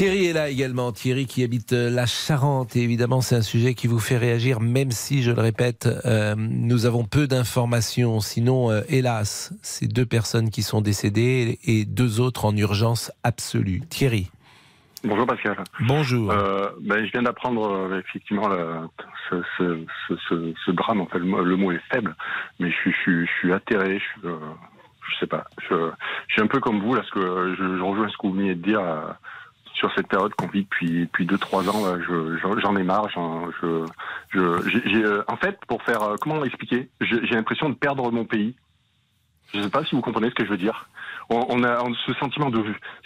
Thierry 0.00 0.28
est 0.28 0.32
là 0.32 0.48
également. 0.48 0.92
Thierry 0.92 1.26
qui 1.26 1.44
habite 1.44 1.74
euh, 1.74 1.90
la 1.90 2.06
Charente. 2.06 2.74
Et 2.74 2.80
évidemment, 2.80 3.20
c'est 3.20 3.36
un 3.36 3.42
sujet 3.42 3.74
qui 3.74 3.86
vous 3.86 3.98
fait 3.98 4.16
réagir, 4.16 4.58
même 4.58 4.92
si, 4.92 5.22
je 5.22 5.30
le 5.30 5.42
répète, 5.42 5.86
euh, 6.06 6.34
nous 6.38 6.86
avons 6.86 7.04
peu 7.04 7.26
d'informations. 7.26 8.20
Sinon, 8.20 8.70
euh, 8.70 8.80
hélas, 8.88 9.52
c'est 9.60 9.92
deux 9.92 10.06
personnes 10.06 10.48
qui 10.48 10.62
sont 10.62 10.80
décédées 10.80 11.58
et 11.64 11.84
deux 11.84 12.18
autres 12.18 12.46
en 12.46 12.56
urgence 12.56 13.12
absolue. 13.24 13.82
Thierry. 13.90 14.30
Bonjour 15.04 15.26
Pascal. 15.26 15.56
Bonjour. 15.80 16.30
Euh, 16.30 16.70
ben, 16.80 17.04
je 17.04 17.12
viens 17.12 17.22
d'apprendre 17.22 17.94
effectivement 17.98 18.48
le, 18.48 18.88
ce, 19.28 19.36
ce, 19.58 19.84
ce, 20.30 20.54
ce, 20.64 20.70
drame. 20.70 21.02
En 21.02 21.06
fait, 21.08 21.18
le, 21.18 21.56
mot 21.56 21.72
est 21.72 21.82
faible, 21.92 22.16
mais 22.58 22.70
je 22.70 22.76
suis, 22.76 22.92
je 22.92 23.00
suis, 23.02 23.26
je 23.26 23.32
suis 23.38 23.52
atterré. 23.52 23.98
Je, 23.98 24.20
suis, 24.20 24.30
je 25.10 25.18
sais 25.18 25.26
pas. 25.26 25.44
Je, 25.68 25.90
je, 26.28 26.32
suis 26.32 26.42
un 26.42 26.46
peu 26.46 26.60
comme 26.60 26.80
vous 26.80 26.94
là, 26.94 27.02
que 27.12 27.54
je, 27.58 27.76
je 27.76 27.82
rejoins 27.82 28.08
ce 28.08 28.16
que 28.16 28.26
vous 28.26 28.32
venez 28.32 28.54
de 28.54 28.62
dire 28.62 28.80
euh, 28.80 29.12
sur 29.74 29.92
cette 29.94 30.08
période 30.08 30.34
qu'on 30.34 30.46
vit 30.46 30.62
depuis 30.62 31.02
depuis 31.02 31.26
deux 31.26 31.38
trois 31.38 31.68
ans. 31.68 31.96
J'en 32.62 32.76
ai 32.76 32.82
marre. 32.82 33.08
je, 33.10 33.86
je, 34.32 35.22
en 35.30 35.36
fait, 35.36 35.58
pour 35.66 35.82
faire 35.82 36.02
euh, 36.02 36.16
comment 36.20 36.44
expliquer, 36.44 36.88
j'ai 37.00 37.34
l'impression 37.34 37.68
de 37.68 37.74
perdre 37.74 38.10
mon 38.10 38.24
pays. 38.24 38.54
Je 39.52 39.58
ne 39.58 39.64
sais 39.64 39.70
pas 39.70 39.84
si 39.84 39.94
vous 39.94 40.00
comprenez 40.00 40.30
ce 40.30 40.34
que 40.34 40.44
je 40.44 40.50
veux 40.50 40.56
dire 40.56 40.88
on, 41.30 41.62
a 41.62 41.78
ce 42.06 42.12
sentiment 42.14 42.50
de 42.50 42.62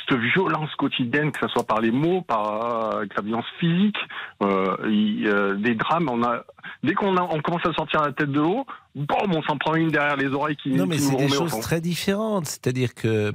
cette 0.08 0.18
violence 0.18 0.74
quotidienne, 0.76 1.30
que 1.30 1.40
ce 1.40 1.48
soit 1.48 1.66
par 1.66 1.80
les 1.80 1.90
mots, 1.90 2.22
par 2.22 2.94
euh, 2.94 3.04
la 3.16 3.22
violence 3.22 3.46
physique, 3.58 3.98
euh, 4.42 4.76
euh, 4.82 5.54
des 5.56 5.74
drames. 5.74 6.08
On 6.10 6.22
a 6.22 6.44
dès 6.82 6.94
qu'on 6.94 7.16
on 7.16 7.40
commence 7.40 7.66
à 7.66 7.72
sortir 7.72 8.02
la 8.02 8.12
tête 8.12 8.30
de 8.30 8.40
l'eau, 8.40 8.66
on 8.96 9.42
s'en 9.42 9.56
prend 9.56 9.74
une 9.74 9.88
derrière 9.88 10.16
les 10.16 10.28
oreilles 10.28 10.56
qui 10.56 10.70
Non, 10.70 10.86
mais 10.86 10.98
c'est 10.98 11.16
des 11.16 11.28
choses 11.28 11.58
très 11.60 11.80
différentes. 11.80 12.46
C'est-à-dire 12.46 12.94
que. 12.94 13.32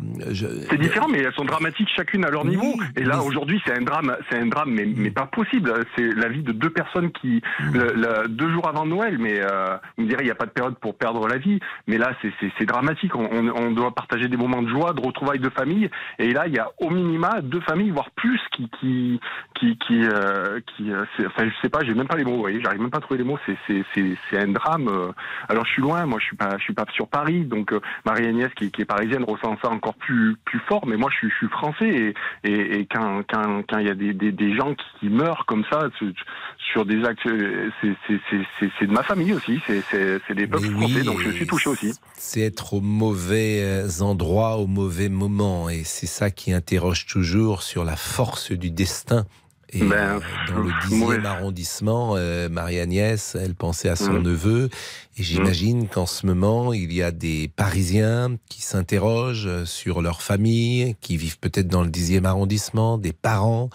C'est 0.70 0.80
différent, 0.80 1.08
mais 1.10 1.20
elles 1.20 1.34
sont 1.34 1.46
dramatiques 1.46 1.90
chacune 1.96 2.24
à 2.26 2.30
leur 2.30 2.46
niveau. 2.46 2.76
Et 2.96 3.04
là, 3.04 3.22
aujourd'hui, 3.22 3.62
c'est 3.66 3.78
un 3.78 3.82
drame, 3.82 4.16
c'est 4.30 4.38
un 4.38 4.48
drame, 4.48 4.72
mais, 4.72 4.86
mais 4.86 5.12
pas 5.12 5.26
possible. 5.26 5.74
C'est 5.98 6.14
la 6.16 6.30
vie 6.30 6.44
de 6.44 6.52
deux 6.52 6.70
personnes 6.70 7.12
qui, 7.12 7.42
mm. 7.60 8.28
deux 8.30 8.52
jours 8.52 8.68
avant 8.68 8.86
Noël, 8.86 9.18
mais 9.20 9.40
euh, 9.40 9.78
vous 9.98 10.04
me 10.04 10.10
direz, 10.10 10.24
il 10.24 10.26
n'y 10.26 10.32
a 10.32 10.36
pas 10.36 10.46
de 10.46 10.52
période 10.52 10.76
pour 10.80 10.96
perdre 10.96 11.28
la 11.28 11.38
vie. 11.38 11.60
Mais 11.88 11.98
là, 11.98 12.14
c'est 12.58 12.66
dramatique. 12.66 13.16
On, 13.16 13.50
on, 13.50 13.72
doit 13.72 13.94
partager 13.94 14.28
des 14.28 14.38
moments 14.38 14.62
de 14.62 14.70
joie, 14.70 14.79
de 14.94 15.06
retrouvailles 15.06 15.40
de 15.40 15.50
famille. 15.50 15.90
Et 16.18 16.32
là, 16.32 16.48
il 16.48 16.54
y 16.54 16.60
a 16.60 16.70
au 16.78 16.90
minima 16.90 17.42
deux 17.42 17.62
familles, 17.62 17.92
voire 17.92 18.10
plus, 18.12 18.40
qui, 18.52 18.70
qui, 18.80 19.20
qui, 19.56 19.78
qui, 19.78 20.04
euh, 20.04 20.60
qui 20.66 20.92
euh, 20.92 21.04
enfin, 21.26 21.48
je 21.48 21.62
sais 21.62 21.70
pas, 21.70 21.80
j'ai 21.84 21.94
même 21.94 22.08
pas 22.08 22.16
les 22.16 22.24
mots. 22.24 22.36
Vous 22.36 22.42
voyez, 22.42 22.62
j'arrive 22.62 22.82
même 22.82 22.90
pas 22.90 22.98
à 22.98 23.02
trouver 23.02 23.20
les 23.20 23.24
mots. 23.24 23.40
C'est 23.46 24.38
un 24.38 24.48
drame. 24.48 24.88
Euh, 24.88 25.12
alors 25.48 25.66
je 25.66 25.72
suis 25.72 25.82
loin, 25.82 26.06
moi 26.06 26.20
je 26.20 26.26
suis 26.26 26.36
pas, 26.36 26.58
je 26.58 26.64
suis 26.64 26.74
pas 26.74 26.86
sur 26.94 27.08
Paris, 27.08 27.46
donc 27.46 27.74
euh, 27.74 27.80
Marie-Agnès 28.06 28.54
qui, 28.56 28.72
qui, 28.72 28.82
est 28.82 28.86
parisienne 28.86 29.24
ressent 29.24 29.58
ça 29.62 29.70
encore 29.70 29.96
plus 29.96 30.38
plus 30.46 30.60
fort. 30.68 30.86
Mais 30.88 30.98
moi 30.98 31.10
je 31.12 31.18
suis, 31.18 31.30
je 31.30 31.36
suis 31.36 31.48
français 31.48 31.88
et, 31.88 32.14
et, 32.44 32.80
et 32.80 32.86
quand 32.86 33.24
quand 33.30 33.64
quand 33.68 33.80
il 33.80 33.88
y 33.88 33.92
a 33.92 33.96
des, 33.96 34.14
des, 34.14 34.32
des, 34.32 34.56
gens 34.56 34.74
qui 35.00 35.10
meurent 35.10 35.46
comme 35.46 35.64
ça 35.72 35.90
sur 36.72 36.86
des 36.86 37.04
actes, 37.04 37.22
c'est 37.24 38.86
de 38.86 38.92
ma 38.92 39.04
famille 39.04 39.34
aussi, 39.34 39.60
c'est 39.66 40.36
des 40.36 40.46
peuples 40.46 40.70
français, 40.70 41.04
donc 41.04 41.20
je 41.20 41.32
suis 41.32 41.48
touché 41.48 41.70
aussi. 41.70 41.94
C'est 42.14 42.42
être 42.42 42.76
au 42.76 42.82
mauvais 42.82 43.86
endroit 44.02 44.58
au 44.58 44.68
mauvais 44.68 45.10
moment, 45.10 45.70
et 45.70 45.84
c'est 45.84 46.08
ça 46.08 46.30
qui 46.32 46.54
interroge 46.54 47.06
toujours 47.06 47.64
sur 47.64 47.84
la 47.84 47.96
force 47.96 48.52
du 48.52 48.72
destin. 48.72 49.26
Et 49.72 49.84
ben, 49.84 50.18
euh, 50.18 50.20
dans 50.48 50.60
le 50.60 50.72
10e 50.72 51.26
arrondissement, 51.26 52.16
euh, 52.16 52.50
Marie-Agnès, 52.50 53.36
elle 53.40 53.54
pensait 53.54 53.90
à 53.90 53.96
son 53.96 54.14
mmh. 54.14 54.24
neveu. 54.24 54.70
Et 55.18 55.24
j'imagine 55.24 55.84
mmh. 55.84 55.88
qu'en 55.90 56.06
ce 56.06 56.26
moment, 56.26 56.74
il 56.74 56.92
y 56.92 57.04
a 57.04 57.12
des 57.12 57.52
Parisiens 57.56 58.38
qui 58.50 58.62
s'interrogent 58.62 59.66
sur 59.66 60.02
leur 60.02 60.22
famille, 60.22 60.96
qui 61.02 61.18
vivent 61.18 61.40
peut-être 61.40 61.68
dans 61.68 61.84
le 61.84 61.90
10e 61.90 62.26
arrondissement, 62.26 62.98
des 62.98 63.14
parents, 63.14 63.70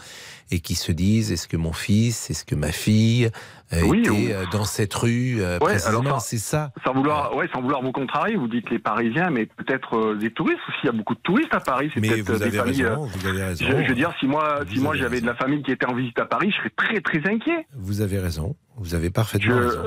et 0.50 0.60
qui 0.60 0.74
se 0.74 0.92
disent, 0.92 1.32
est-ce 1.32 1.48
que 1.48 1.56
mon 1.56 1.72
fils, 1.72 2.30
est-ce 2.30 2.44
que 2.44 2.54
ma 2.54 2.72
fille 2.72 3.30
euh, 3.76 3.94
était 3.94 4.32
euh, 4.32 4.44
dans 4.52 4.64
cette 4.64 4.94
rue 4.94 5.40
euh, 5.40 5.58
précisément 5.58 6.18
C'est 6.18 6.38
ça. 6.38 6.72
Sans 6.84 6.92
vouloir, 6.92 7.34
ouais, 7.36 7.48
sans 7.52 7.60
vouloir 7.60 7.82
vous 7.82 7.92
contrarier, 7.92 8.36
vous 8.36 8.48
dites 8.48 8.70
les 8.70 8.78
Parisiens, 8.78 9.30
mais 9.30 9.46
peut-être 9.46 10.14
des 10.14 10.30
touristes 10.30 10.60
aussi. 10.68 10.78
Il 10.84 10.86
y 10.86 10.88
a 10.88 10.92
beaucoup 10.92 11.14
de 11.14 11.20
touristes 11.20 11.54
à 11.54 11.60
Paris. 11.60 11.90
C'est 11.94 12.00
mais 12.00 12.20
vous 12.20 12.42
avez, 12.42 12.60
raison, 12.60 13.04
vous 13.06 13.26
avez 13.26 13.44
raison. 13.44 13.64
Je, 13.66 13.88
veux 13.88 13.94
dire, 13.94 14.12
si 14.20 14.26
moi, 14.26 14.60
si 14.70 14.80
moi 14.80 14.96
j'avais 14.96 15.20
de 15.20 15.26
la 15.26 15.34
famille 15.34 15.62
qui 15.62 15.72
était 15.72 15.86
en 15.86 15.94
visite 15.94 16.18
à 16.18 16.26
Paris, 16.26 16.50
je 16.50 16.56
serais 16.56 16.72
très 16.76 17.00
très 17.00 17.30
inquiet. 17.30 17.66
Vous 17.74 18.00
avez 18.00 18.18
raison. 18.18 18.56
Vous 18.76 18.94
avez 18.94 19.10
parfaitement 19.10 19.54
je, 19.54 19.62
raison. 19.62 19.82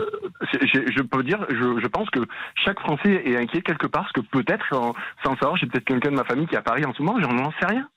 Je, 0.53 0.91
je, 0.95 1.01
peux 1.01 1.23
dire, 1.23 1.45
je, 1.49 1.79
je, 1.81 1.87
pense 1.87 2.09
que 2.09 2.19
chaque 2.63 2.79
Français 2.79 3.21
est 3.25 3.35
inquiet 3.35 3.61
quelque 3.61 3.87
part, 3.87 4.03
parce 4.03 4.13
que 4.13 4.21
peut-être, 4.21 4.65
sans, 4.69 4.93
savoir, 5.23 5.57
j'ai 5.57 5.67
peut-être 5.67 5.85
quelqu'un 5.85 6.11
de 6.11 6.15
ma 6.15 6.23
famille 6.23 6.47
qui 6.47 6.55
est 6.55 6.59
à 6.59 6.61
Paris 6.61 6.85
en 6.85 6.93
ce 6.93 7.01
moment, 7.01 7.19
je 7.19 7.27
n'en 7.27 7.51
sais 7.59 7.65
rien. 7.65 7.89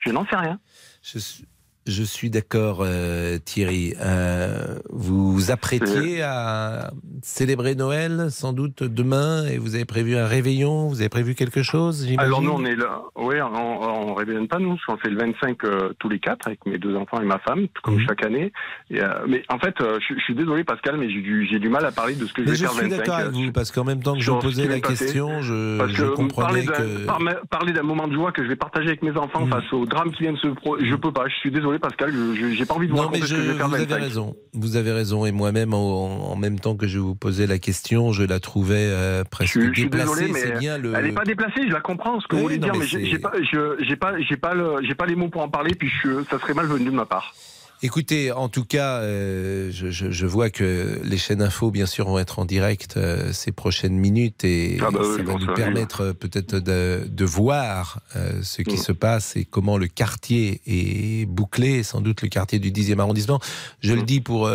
Je 0.00 0.10
n'en 0.10 0.26
sais 0.26 0.36
rien. 0.36 0.58
Je 1.02 1.18
suis, 1.18 1.46
je 1.86 2.02
suis 2.02 2.30
d'accord, 2.30 2.78
euh, 2.80 3.38
Thierry. 3.38 3.94
Euh, 4.00 4.78
vous 4.90 5.50
apprêtiez 5.50 6.22
à 6.22 6.90
célébrer 7.22 7.74
Noël, 7.76 8.26
sans 8.30 8.52
doute 8.52 8.82
demain, 8.82 9.46
et 9.46 9.58
vous 9.58 9.76
avez 9.76 9.84
prévu 9.84 10.16
un 10.16 10.26
réveillon 10.26 10.88
Vous 10.88 11.00
avez 11.00 11.08
prévu 11.08 11.34
quelque 11.34 11.62
chose 11.62 12.06
Alors 12.18 12.42
nous, 12.42 12.50
on 12.50 12.64
est 12.64 12.74
là. 12.74 13.02
Oui, 13.14 13.36
on, 13.40 14.10
on 14.10 14.14
réveillonne 14.14 14.48
pas 14.48 14.58
nous. 14.58 14.76
On 14.88 14.96
fait 14.96 15.10
le 15.10 15.18
25 15.18 15.64
euh, 15.64 15.92
tous 15.98 16.08
les 16.08 16.18
quatre 16.18 16.48
avec 16.48 16.64
mes 16.66 16.78
deux 16.78 16.96
enfants 16.96 17.20
et 17.20 17.24
ma 17.24 17.38
femme, 17.38 17.66
comme 17.82 17.94
mhm. 17.94 18.06
chaque 18.08 18.24
année. 18.24 18.52
Et, 18.90 19.00
mais 19.28 19.44
en 19.48 19.58
fait, 19.58 19.74
je, 19.78 20.20
suis 20.20 20.34
désolé, 20.34 20.64
Pascal, 20.64 20.96
mais 20.96 21.08
j'ai 21.08 21.20
du, 21.20 21.46
du, 21.46 21.68
mal 21.68 21.84
à 21.84 21.92
parler 21.92 22.14
de 22.14 22.26
ce 22.26 22.32
que 22.32 22.44
je 22.44 22.50
vais 22.50 22.56
faire 22.56 22.74
le 22.74 22.82
25. 22.82 22.88
Je 22.88 22.94
suis 22.94 22.98
d'accord 22.98 23.14
avec 23.14 23.32
vous, 23.32 23.52
parce 23.52 23.70
qu'en 23.70 23.84
même 23.84 24.02
temps 24.02 24.14
que 24.14 24.20
je 24.20 24.30
vous 24.30 24.38
posais 24.40 24.66
la 24.66 24.80
question, 24.80 25.40
je, 25.42 25.86
je 25.88 26.04
comprenais 26.06 26.66
que 26.66 27.06
parler 27.48 27.72
d'un 27.72 27.82
moment 27.84 28.08
de 28.08 28.14
joie 28.14 28.32
que 28.32 28.42
je 28.42 28.48
vais 28.48 28.56
partager 28.56 28.88
avec 28.88 29.02
mes 29.02 29.16
enfants 29.16 29.46
mhm. 29.46 29.52
face 29.52 29.72
au 29.72 29.86
drame 29.86 30.10
qui 30.12 30.24
vient 30.24 30.32
de 30.32 30.38
se, 30.38 30.48
je 30.48 30.96
peux 30.96 31.12
pas. 31.12 31.28
Je 31.28 31.34
suis 31.36 31.50
désolé. 31.52 31.75
Pascal, 31.78 32.12
j'ai 32.56 32.64
pas 32.64 32.74
envie 32.74 32.86
de 32.86 32.92
vous 32.92 32.98
non, 32.98 33.10
mais 33.10 33.20
je, 33.20 33.34
Vous 33.34 33.74
avez 33.74 33.94
raison. 33.94 34.36
Vous 34.52 34.76
avez 34.76 34.92
raison. 34.92 35.26
Et 35.26 35.32
moi-même, 35.32 35.74
en, 35.74 36.36
même 36.36 36.58
temps 36.58 36.76
que 36.76 36.86
je 36.86 36.98
vous 36.98 37.14
posais 37.14 37.46
la 37.46 37.58
question, 37.58 38.12
je 38.12 38.22
la 38.22 38.40
trouvais 38.40 38.88
euh, 38.88 39.24
presque 39.24 39.60
je, 39.60 39.82
déplacée. 39.82 40.30
mais 40.32 40.58
bien 40.58 40.78
le... 40.78 40.94
Elle 40.94 41.06
n'est 41.06 41.12
pas 41.12 41.24
déplacée. 41.24 41.62
Je 41.66 41.72
la 41.72 41.80
comprends 41.80 42.20
ce 42.20 42.26
que 42.26 42.36
vous 42.36 42.42
voulez 42.42 42.58
dire, 42.58 42.74
mais 42.74 42.86
j'ai 42.86 43.18
pas, 43.18 43.32
j'ai 43.40 43.96
pas, 43.96 44.14
j'ai 44.20 44.36
pas, 44.36 44.54
j'ai 44.82 44.94
pas 44.94 45.06
les 45.06 45.16
mots 45.16 45.28
pour 45.28 45.42
en 45.42 45.48
parler. 45.48 45.74
Puis 45.74 45.90
ça 46.30 46.38
serait 46.38 46.54
malvenu 46.54 46.86
de 46.86 46.90
ma 46.90 47.06
part. 47.06 47.34
Écoutez, 47.82 48.32
en 48.32 48.48
tout 48.48 48.64
cas, 48.64 49.00
euh, 49.00 49.70
je, 49.70 49.90
je, 49.90 50.10
je, 50.10 50.26
vois 50.26 50.48
que 50.48 50.98
les 51.04 51.18
chaînes 51.18 51.42
info, 51.42 51.70
bien 51.70 51.84
sûr, 51.84 52.08
vont 52.08 52.18
être 52.18 52.38
en 52.38 52.46
direct 52.46 52.96
euh, 52.96 53.34
ces 53.34 53.52
prochaines 53.52 53.98
minutes 53.98 54.44
et 54.44 54.78
ah 54.80 54.90
bah 54.90 55.00
ça 55.04 55.22
va 55.22 55.34
nous 55.34 55.54
permettre 55.54 56.00
euh, 56.00 56.12
peut-être 56.14 56.58
de, 56.58 57.06
de, 57.06 57.24
voir 57.26 58.00
euh, 58.16 58.40
ce 58.42 58.62
qui 58.62 58.76
mm. 58.76 58.82
se 58.82 58.92
passe 58.92 59.36
et 59.36 59.44
comment 59.44 59.76
le 59.76 59.88
quartier 59.88 60.62
est 60.66 61.26
bouclé, 61.26 61.82
sans 61.82 62.00
doute 62.00 62.22
le 62.22 62.28
quartier 62.28 62.58
du 62.58 62.72
10e 62.72 62.98
arrondissement. 62.98 63.40
Je 63.80 63.92
le 63.92 64.02
mm. 64.02 64.06
dis 64.06 64.20
pour 64.22 64.50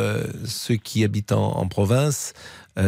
ceux 0.46 0.76
qui 0.76 1.04
habitent 1.04 1.32
en, 1.32 1.58
en 1.58 1.68
province. 1.68 2.34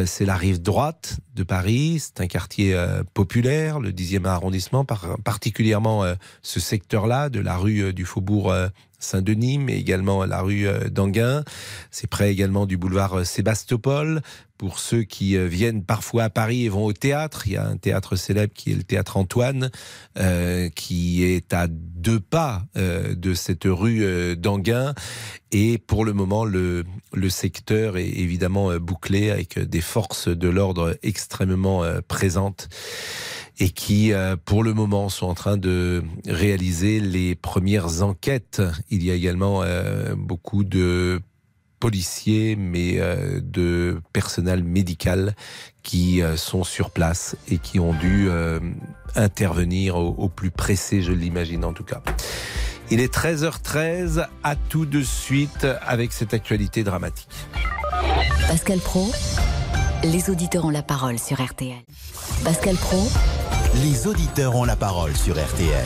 c'est 0.05 0.25
la 0.25 0.35
rive 0.35 0.61
droite 0.61 1.17
de 1.35 1.43
Paris, 1.43 1.99
c'est 1.99 2.21
un 2.21 2.27
quartier 2.27 2.75
populaire, 3.13 3.79
le 3.79 3.91
10e 3.91 4.25
arrondissement, 4.25 4.85
par, 4.85 5.17
particulièrement 5.23 6.05
ce 6.41 6.59
secteur-là 6.59 7.29
de 7.29 7.39
la 7.39 7.57
rue 7.57 7.93
du 7.93 8.05
Faubourg 8.05 8.53
Saint-Denis, 9.03 9.57
mais 9.57 9.77
également 9.77 10.25
la 10.25 10.41
rue 10.41 10.67
euh, 10.67 10.89
d'Anguin. 10.89 11.43
C'est 11.91 12.07
près 12.07 12.31
également 12.31 12.65
du 12.65 12.77
boulevard 12.77 13.19
euh, 13.19 13.23
Sébastopol. 13.23 14.21
Pour 14.57 14.79
ceux 14.79 15.03
qui 15.03 15.35
euh, 15.35 15.47
viennent 15.47 15.83
parfois 15.83 16.23
à 16.23 16.29
Paris 16.29 16.65
et 16.65 16.69
vont 16.69 16.85
au 16.85 16.93
théâtre, 16.93 17.47
il 17.47 17.53
y 17.53 17.57
a 17.57 17.67
un 17.67 17.77
théâtre 17.77 18.15
célèbre 18.15 18.53
qui 18.53 18.71
est 18.71 18.75
le 18.75 18.83
théâtre 18.83 19.17
Antoine, 19.17 19.71
qui 20.75 21.23
est 21.23 21.53
à 21.53 21.67
deux 21.69 22.19
pas 22.19 22.63
de 22.75 23.33
cette 23.33 23.65
rue 23.65 24.35
d'Anguin. 24.37 24.93
Et 25.51 25.77
pour 25.77 26.05
le 26.05 26.13
moment, 26.13 26.45
le 26.45 26.85
secteur 27.29 27.97
est 27.97 28.07
évidemment 28.07 28.77
bouclé 28.77 29.31
avec 29.31 29.59
des 29.59 29.81
forces 29.81 30.27
de 30.27 30.47
l'ordre 30.47 30.97
extrêmement 31.03 31.83
présentes 32.07 32.69
et 33.59 33.69
qui, 33.69 34.13
euh, 34.13 34.35
pour 34.43 34.63
le 34.63 34.73
moment, 34.73 35.09
sont 35.09 35.27
en 35.27 35.33
train 35.33 35.57
de 35.57 36.03
réaliser 36.27 36.99
les 36.99 37.35
premières 37.35 38.03
enquêtes. 38.03 38.61
Il 38.89 39.03
y 39.03 39.11
a 39.11 39.13
également 39.13 39.61
euh, 39.63 40.15
beaucoup 40.15 40.63
de 40.63 41.21
policiers, 41.79 42.55
mais 42.55 42.95
euh, 42.97 43.41
de 43.43 44.01
personnel 44.13 44.63
médical 44.63 45.35
qui 45.83 46.21
sont 46.37 46.63
sur 46.63 46.91
place 46.91 47.35
et 47.49 47.57
qui 47.57 47.77
ont 47.77 47.91
dû 47.93 48.29
intervenir 49.15 49.97
au, 49.97 50.15
au, 50.17 50.29
plus 50.29 50.49
pressé, 50.49 51.01
je 51.01 51.11
l'imagine 51.11 51.65
en 51.65 51.73
tout 51.73 51.83
cas. 51.83 52.01
Il 52.89 53.01
est 53.01 53.13
13h13, 53.13 54.27
à 54.43 54.55
tout 54.55 54.85
de 54.85 55.01
suite 55.01 55.67
avec 55.85 56.13
cette 56.13 56.33
actualité 56.33 56.85
dramatique. 56.85 57.27
Pascal 58.47 58.79
Pro, 58.79 59.11
les 60.03 60.29
auditeurs 60.29 60.63
ont 60.63 60.69
la 60.69 60.83
parole 60.83 61.19
sur 61.19 61.43
RTL. 61.43 61.81
Pascal 62.43 62.75
Pro, 62.75 63.09
les 63.81 64.07
auditeurs 64.07 64.55
ont 64.55 64.65
la 64.65 64.75
parole 64.75 65.15
sur 65.15 65.35
RTL. 65.35 65.85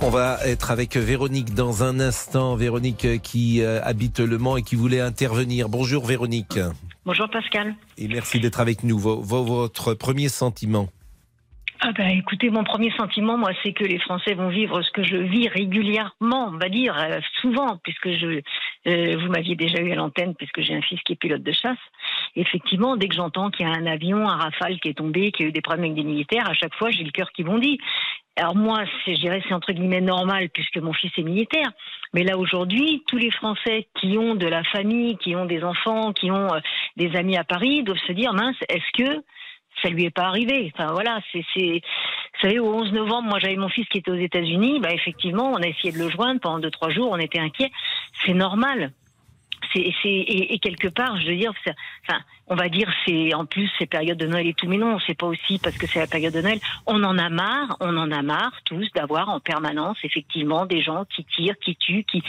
On 0.00 0.08
va 0.08 0.38
être 0.46 0.70
avec 0.70 0.96
Véronique 0.96 1.54
dans 1.54 1.82
un 1.82 2.00
instant. 2.00 2.56
Véronique 2.56 3.20
qui 3.22 3.60
euh, 3.60 3.80
habite 3.82 4.20
Le 4.20 4.38
Mans 4.38 4.56
et 4.56 4.62
qui 4.62 4.74
voulait 4.74 5.00
intervenir. 5.00 5.68
Bonjour 5.68 6.06
Véronique. 6.06 6.58
Bonjour 7.04 7.28
Pascal. 7.28 7.74
Et 7.98 8.08
merci 8.08 8.40
d'être 8.40 8.60
avec 8.60 8.84
nous. 8.84 8.98
votre 8.98 9.94
premier 9.94 10.28
sentiment 10.28 10.88
ah 11.82 11.92
ben, 11.92 12.08
écoutez, 12.10 12.50
mon 12.50 12.64
premier 12.64 12.90
sentiment, 12.92 13.38
moi, 13.38 13.52
c'est 13.62 13.72
que 13.72 13.84
les 13.84 13.98
Français 13.98 14.34
vont 14.34 14.48
vivre 14.48 14.82
ce 14.82 14.90
que 14.90 15.02
je 15.02 15.16
vis 15.16 15.48
régulièrement, 15.48 16.48
on 16.52 16.58
va 16.58 16.68
dire 16.68 16.94
euh, 16.98 17.20
souvent, 17.40 17.78
puisque 17.82 18.10
je 18.10 18.42
Euh, 18.86 19.16
vous 19.18 19.30
m'aviez 19.30 19.56
déjà 19.56 19.78
eu 19.82 19.92
à 19.92 19.94
l'antenne 19.94 20.34
puisque 20.34 20.62
j'ai 20.62 20.74
un 20.74 20.80
fils 20.80 20.98
qui 21.02 21.12
est 21.12 21.16
pilote 21.16 21.42
de 21.42 21.52
chasse. 21.52 21.76
Effectivement, 22.34 22.96
dès 22.96 23.08
que 23.08 23.14
j'entends 23.14 23.50
qu'il 23.50 23.66
y 23.66 23.70
a 23.70 23.74
un 23.74 23.86
avion, 23.86 24.26
un 24.26 24.36
rafale 24.36 24.80
qui 24.80 24.88
est 24.88 24.94
tombé, 24.94 25.32
qu'il 25.32 25.44
y 25.44 25.46
a 25.46 25.50
eu 25.50 25.52
des 25.52 25.60
problèmes 25.60 25.84
avec 25.84 25.96
des 25.96 26.04
militaires, 26.04 26.48
à 26.48 26.54
chaque 26.54 26.74
fois 26.74 26.90
j'ai 26.90 27.04
le 27.04 27.10
cœur 27.10 27.30
qui 27.32 27.44
bondit. 27.44 27.78
Alors 28.36 28.56
moi, 28.56 28.84
je 29.06 29.12
dirais 29.16 29.42
c'est 29.46 29.52
entre 29.52 29.72
guillemets 29.72 30.00
normal 30.00 30.48
puisque 30.48 30.78
mon 30.78 30.94
fils 30.94 31.12
est 31.18 31.22
militaire. 31.22 31.70
Mais 32.14 32.24
là 32.24 32.38
aujourd'hui, 32.38 33.02
tous 33.06 33.18
les 33.18 33.30
Français 33.30 33.86
qui 34.00 34.16
ont 34.16 34.34
de 34.34 34.46
la 34.46 34.64
famille, 34.64 35.18
qui 35.18 35.36
ont 35.36 35.44
des 35.44 35.62
enfants, 35.62 36.14
qui 36.14 36.30
ont 36.30 36.54
euh, 36.54 36.60
des 36.96 37.14
amis 37.16 37.36
à 37.36 37.44
Paris, 37.44 37.82
doivent 37.82 38.06
se 38.06 38.12
dire 38.12 38.32
mince, 38.32 38.56
est-ce 38.70 38.90
que 39.02 39.22
ça 39.82 39.88
lui 39.88 40.04
est 40.04 40.10
pas 40.10 40.24
arrivé. 40.24 40.72
Enfin 40.74 40.92
voilà, 40.92 41.20
c'est, 41.32 41.44
vous 41.56 42.40
savez, 42.40 42.58
au 42.58 42.72
11 42.72 42.92
novembre, 42.92 43.28
moi 43.28 43.38
j'avais 43.38 43.56
mon 43.56 43.68
fils 43.68 43.86
qui 43.88 43.98
était 43.98 44.10
aux 44.10 44.16
États-Unis. 44.16 44.80
Bah 44.80 44.92
effectivement, 44.92 45.50
on 45.52 45.56
a 45.56 45.66
essayé 45.66 45.92
de 45.92 45.98
le 45.98 46.08
joindre 46.08 46.40
pendant 46.40 46.58
deux 46.58 46.70
trois 46.70 46.90
jours. 46.90 47.10
On 47.10 47.18
était 47.18 47.40
inquiets. 47.40 47.70
C'est 48.24 48.34
normal. 48.34 48.92
C'est, 49.72 49.92
c'est 50.02 50.08
et, 50.08 50.58
quelque 50.58 50.88
part, 50.88 51.20
je 51.20 51.28
veux 51.28 51.36
dire, 51.36 51.52
enfin, 52.06 52.18
on 52.48 52.56
va 52.56 52.68
dire, 52.68 52.90
c'est 53.06 53.34
en 53.34 53.46
plus 53.46 53.70
c'est 53.78 53.86
période 53.86 54.18
de 54.18 54.26
Noël 54.26 54.46
et 54.46 54.54
tout, 54.54 54.66
mais 54.66 54.78
non, 54.78 54.98
c'est 55.06 55.14
pas 55.16 55.26
aussi 55.26 55.58
parce 55.58 55.76
que 55.76 55.86
c'est 55.86 56.00
la 56.00 56.06
période 56.06 56.34
de 56.34 56.40
Noël. 56.40 56.58
On 56.86 57.02
en 57.04 57.18
a 57.18 57.28
marre, 57.28 57.76
on 57.80 57.96
en 57.96 58.10
a 58.10 58.22
marre 58.22 58.52
tous 58.64 58.88
d'avoir 58.94 59.28
en 59.28 59.40
permanence 59.40 59.98
effectivement 60.02 60.66
des 60.66 60.82
gens 60.82 61.04
qui 61.14 61.24
tirent, 61.24 61.58
qui 61.64 61.76
tuent, 61.76 62.04
qui. 62.04 62.20
Bah, 62.20 62.26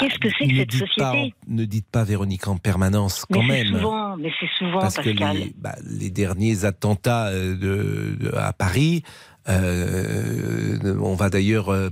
Qu'est-ce 0.00 0.18
que 0.18 0.28
c'est 0.38 0.48
que 0.48 0.56
cette 0.56 0.72
société 0.72 1.34
Ne 1.48 1.64
dites 1.64 1.88
pas 1.90 2.04
Véronique 2.04 2.48
en 2.48 2.56
permanence 2.56 3.24
quand 3.30 3.42
mais 3.42 3.64
même. 3.64 3.78
Souvent, 3.78 4.16
mais 4.16 4.32
c'est 4.40 4.50
souvent 4.58 4.80
parce 4.80 4.96
Pascal. 4.96 5.16
que 5.16 5.38
les, 5.38 5.54
bah, 5.56 5.74
les 5.98 6.10
derniers 6.10 6.64
attentats 6.64 7.28
euh, 7.28 7.56
de, 7.56 8.34
à 8.36 8.52
Paris. 8.52 9.02
Euh, 9.48 10.96
on 11.00 11.14
va 11.14 11.28
d'ailleurs 11.28 11.70
euh, 11.70 11.88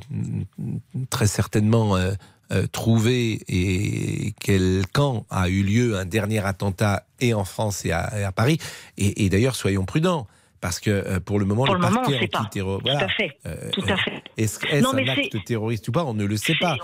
très 1.11 1.27
certainement 1.27 1.97
euh, 1.97 2.13
euh, 2.53 2.67
trouver 2.67 3.41
et 3.49 4.35
quel 4.41 4.83
camp 4.93 5.27
a 5.31 5.49
eu 5.49 5.63
lieu 5.63 5.97
un 5.97 6.05
dernier 6.05 6.45
attentat 6.45 7.05
et 7.21 7.35
en 7.35 7.45
France 7.45 7.85
et 7.85 7.93
à, 7.93 8.19
et 8.19 8.25
à 8.25 8.33
Paris. 8.33 8.59
Et, 8.99 9.25
et 9.25 9.29
d'ailleurs, 9.29 9.57
soyons 9.57 9.85
prudents. 9.85 10.27
Parce 10.63 10.79
que 10.79 10.91
euh, 10.91 11.21
pour 11.21 11.39
le 11.39 11.47
moment, 11.47 11.65
pour 11.65 11.75
le, 11.75 11.81
le 11.81 11.87
moment, 11.87 12.03
parquet 12.03 12.29
antiterroriste. 12.37 12.83
Voilà. 12.83 12.99
Tout 12.99 13.05
à 13.07 13.09
fait. 13.09 13.39
Euh, 13.47 13.71
tout 13.73 13.85
à 13.89 13.97
fait. 13.97 14.23
Est-ce 14.37 14.67
est 14.67 14.85
un 14.85 15.09
acte 15.09 15.45
terroriste 15.47 15.89
ou 15.89 15.93
pas? 15.93 16.05
On 16.05 16.13
ne 16.13 16.27
le 16.27 16.37
sait 16.37 16.55
pas. 16.61 16.77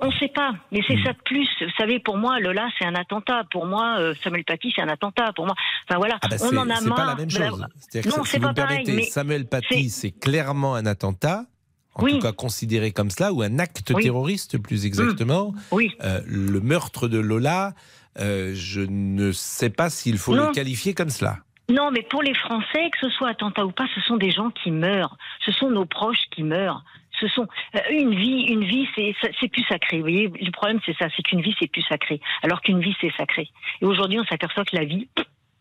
On 0.00 0.06
ne 0.06 0.12
sait 0.12 0.30
pas. 0.32 0.52
Mais 0.70 0.78
c'est 0.86 0.94
hmm. 0.94 1.04
ça 1.04 1.12
de 1.14 1.18
plus. 1.24 1.48
Vous 1.60 1.72
savez, 1.76 1.98
pour 1.98 2.16
moi, 2.16 2.38
Lola, 2.38 2.68
c'est 2.78 2.84
un 2.84 2.94
attentat. 2.94 3.42
Pour 3.50 3.66
moi, 3.66 3.96
euh, 3.98 4.14
Samuel 4.22 4.44
Paty, 4.44 4.72
c'est 4.76 4.82
un 4.82 4.88
attentat. 4.88 5.32
Pour 5.34 5.46
moi, 5.46 5.56
enfin 5.88 5.98
voilà, 5.98 6.16
ah 6.22 6.28
bah 6.28 6.36
on 6.42 6.56
en 6.56 6.62
a 6.62 6.64
marre. 6.66 6.78
C'est 6.80 6.90
pas 6.90 7.06
la 7.06 7.14
même 7.16 7.30
chose. 7.30 7.66
Non, 8.06 8.24
c'est 8.24 8.38
pas 8.38 8.54
pareil. 8.54 8.84
Mais 8.86 9.02
Samuel 9.02 9.46
Paty, 9.46 9.90
c'est 9.90 10.12
clairement 10.12 10.76
un 10.76 10.86
attentat 10.86 11.46
en 11.94 12.02
oui. 12.02 12.12
tout 12.12 12.20
cas 12.20 12.32
considéré 12.32 12.92
comme 12.92 13.10
cela, 13.10 13.32
ou 13.32 13.42
un 13.42 13.58
acte 13.58 13.92
oui. 13.94 14.02
terroriste 14.02 14.58
plus 14.58 14.86
exactement. 14.86 15.52
Mmh. 15.52 15.60
Oui. 15.72 15.92
Euh, 16.02 16.20
le 16.26 16.60
meurtre 16.60 17.08
de 17.08 17.18
Lola, 17.18 17.72
euh, 18.18 18.52
je 18.54 18.80
ne 18.80 19.32
sais 19.32 19.70
pas 19.70 19.90
s'il 19.90 20.18
faut 20.18 20.34
non. 20.34 20.48
le 20.48 20.52
qualifier 20.52 20.94
comme 20.94 21.10
cela. 21.10 21.38
Non, 21.70 21.90
mais 21.90 22.02
pour 22.02 22.22
les 22.22 22.34
Français, 22.34 22.90
que 22.90 22.98
ce 23.00 23.08
soit 23.10 23.30
attentat 23.30 23.64
ou 23.64 23.72
pas, 23.72 23.86
ce 23.94 24.00
sont 24.02 24.16
des 24.16 24.30
gens 24.30 24.50
qui 24.50 24.70
meurent. 24.70 25.16
Ce 25.44 25.52
sont 25.52 25.70
nos 25.70 25.86
proches 25.86 26.24
qui 26.30 26.42
meurent. 26.42 26.84
Ce 27.20 27.28
sont 27.28 27.46
euh, 27.74 27.78
une 27.90 28.14
vie, 28.14 28.42
une 28.48 28.64
vie, 28.64 28.86
c'est 28.94 29.14
c'est 29.40 29.48
plus 29.48 29.64
sacré. 29.64 29.98
Vous 29.98 30.02
voyez, 30.02 30.28
le 30.28 30.50
problème 30.50 30.80
c'est 30.84 30.96
ça, 30.98 31.06
c'est 31.16 31.22
qu'une 31.22 31.40
vie 31.40 31.54
c'est 31.58 31.70
plus 31.70 31.82
sacré, 31.82 32.20
alors 32.42 32.60
qu'une 32.60 32.80
vie 32.80 32.94
c'est 33.00 33.12
sacré. 33.16 33.48
Et 33.80 33.84
aujourd'hui, 33.86 34.18
on 34.18 34.24
s'aperçoit 34.24 34.64
que 34.64 34.76
la 34.76 34.84
vie, 34.84 35.08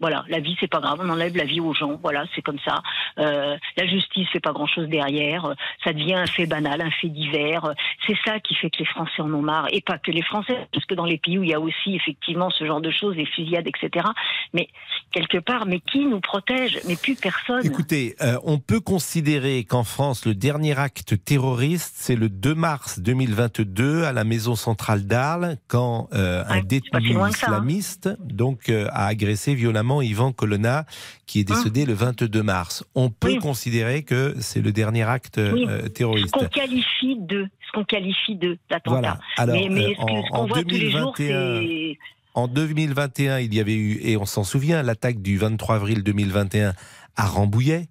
voilà, 0.04 0.26
la 0.28 0.42
vie 0.42 0.58
c'est 0.60 0.68
pas 0.68 0.82
grave, 0.82 1.00
on 1.02 1.08
enlève 1.08 1.38
la 1.38 1.46
vie 1.46 1.62
aux 1.62 1.74
gens, 1.74 1.98
voilà, 2.02 2.26
c'est 2.36 2.42
comme 2.42 2.60
ça. 2.66 2.82
Euh, 3.20 3.56
la 3.78 3.88
justice 3.88 4.28
fait 4.34 4.42
pas 4.42 4.52
grand 4.52 4.68
chose 4.68 4.90
derrière, 4.90 5.56
ça 5.82 5.94
devient 5.94 6.16
un 6.16 6.26
fait 6.26 6.46
banal, 6.46 6.82
un 6.82 6.92
fait 6.92 7.08
divers. 7.08 7.74
C'est 8.06 8.18
ça 8.26 8.42
qui 8.42 8.54
fait 8.56 8.70
que 8.70 8.80
les 8.80 8.86
Français 8.86 9.22
en 9.22 9.34
ont 9.34 9.42
marre, 9.42 9.68
et 9.72 9.80
pas 9.80 9.98
que 9.98 10.12
les 10.12 10.22
Français, 10.22 10.58
parce 10.74 10.86
que 10.88 10.94
dans 10.94 11.06
les 11.06 11.18
pays 11.18 11.38
où 11.38 11.44
il 11.44 11.52
y 11.52 11.54
a 11.54 11.60
aussi 11.62 11.96
effectivement 11.96 12.50
ce 12.50 12.66
genre 12.66 12.82
de 12.82 12.92
choses, 12.92 13.16
des 13.16 13.26
fusillades, 13.26 13.66
etc. 13.66 14.06
Mais 14.54 14.68
quelque 15.14 15.38
part, 15.38 15.66
mais 15.66 15.80
qui 15.80 16.06
nous 16.06 16.20
protège? 16.20 16.82
Mais 16.86 16.98
plus 16.98 17.16
personne. 17.16 17.66
Écoutez, 17.66 18.18
euh, 18.20 18.38
on 18.44 18.60
peut 18.60 18.82
considérer 18.82 19.64
qu'en 19.64 19.86
France, 19.86 20.26
le 20.26 20.36
dernier 20.36 20.78
acte 20.78 21.24
terroriste, 21.24 21.94
c'est 21.96 22.18
le 22.18 22.28
2 22.28 22.56
mars 22.56 23.00
2022 23.00 24.04
à 24.04 24.12
la 24.12 24.26
maison 24.26 24.56
centrale 24.56 25.08
d'Arles, 25.08 25.56
quand 25.70 26.10
euh, 26.12 26.44
un 26.50 26.56
ouais, 26.58 26.64
détenu 26.64 27.14
ça, 27.14 27.30
islamiste 27.30 28.08
hein. 28.08 28.18
donc 28.20 28.70
a 28.70 29.06
agressé 29.06 29.56
violemment 29.56 29.93
Ivan 30.02 30.32
Colonna, 30.32 30.86
qui 31.26 31.40
est 31.40 31.44
décédé 31.44 31.84
hein 31.84 31.88
le 31.88 31.94
22 31.94 32.44
mars. 32.44 32.84
On 32.96 33.10
peut 33.10 33.34
oui. 33.34 33.40
considérer 33.40 34.04
que 34.04 34.36
c'est 34.40 34.62
le 34.62 34.72
dernier 34.72 35.04
acte 35.04 35.40
oui. 35.40 35.66
euh, 35.68 35.88
terroriste. 35.90 36.36
Ce 36.36 36.40
qu'on 36.40 36.48
qualifie 36.48 37.18
de, 37.20 37.48
ce 37.68 37.72
qu'on 37.74 37.84
qualifie 37.84 38.36
de 38.36 38.58
d'attentat. 38.70 39.00
Voilà. 39.00 39.20
Alors, 39.38 39.56
mais, 39.56 39.70
mais 39.70 39.86
euh, 39.86 39.94
ce, 39.94 40.30
qu'on 40.30 40.38
en, 40.38 40.48
voit 40.48 40.64
tous 40.64 40.70
les 40.70 40.92
jours, 40.92 41.14
c'est 41.18 41.98
en 42.36 42.48
2021, 42.48 43.40
il 43.40 43.54
y 43.54 43.60
avait 43.60 43.76
eu, 43.76 44.00
et 44.02 44.18
on 44.18 44.26
s'en 44.26 44.44
souvient, 44.44 44.82
l'attaque 44.82 45.22
du 45.22 45.38
23 45.38 45.76
avril 45.76 46.04
2021 46.04 46.74
à 47.16 47.26
Rambouillet, 47.26 47.88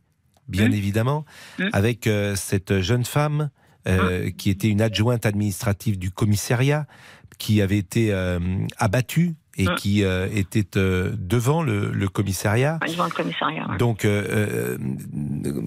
bien 0.48 0.68
mmh. 0.68 0.74
évidemment, 0.74 1.24
mmh. 1.58 1.64
avec 1.72 2.06
euh, 2.06 2.34
cette 2.34 2.80
jeune 2.80 3.04
femme 3.04 3.50
euh, 3.86 4.26
mmh. 4.26 4.32
qui 4.32 4.50
était 4.50 4.68
une 4.68 4.80
adjointe 4.80 5.26
administrative 5.26 5.98
du 5.98 6.10
commissariat, 6.10 6.86
qui 7.38 7.62
avait 7.62 7.78
été 7.78 8.12
euh, 8.12 8.38
abattue 8.78 9.34
et 9.56 9.66
mmh. 9.66 9.74
qui 9.76 10.04
euh, 10.04 10.28
était 10.32 10.78
euh, 10.78 11.12
devant 11.16 11.62
le, 11.62 11.90
le, 11.90 12.08
commissariat. 12.08 12.78
Devant 12.86 13.04
le 13.04 13.10
commissariat. 13.10 13.68
Ouais. 13.68 13.76
Donc, 13.76 14.04
euh, 14.04 14.78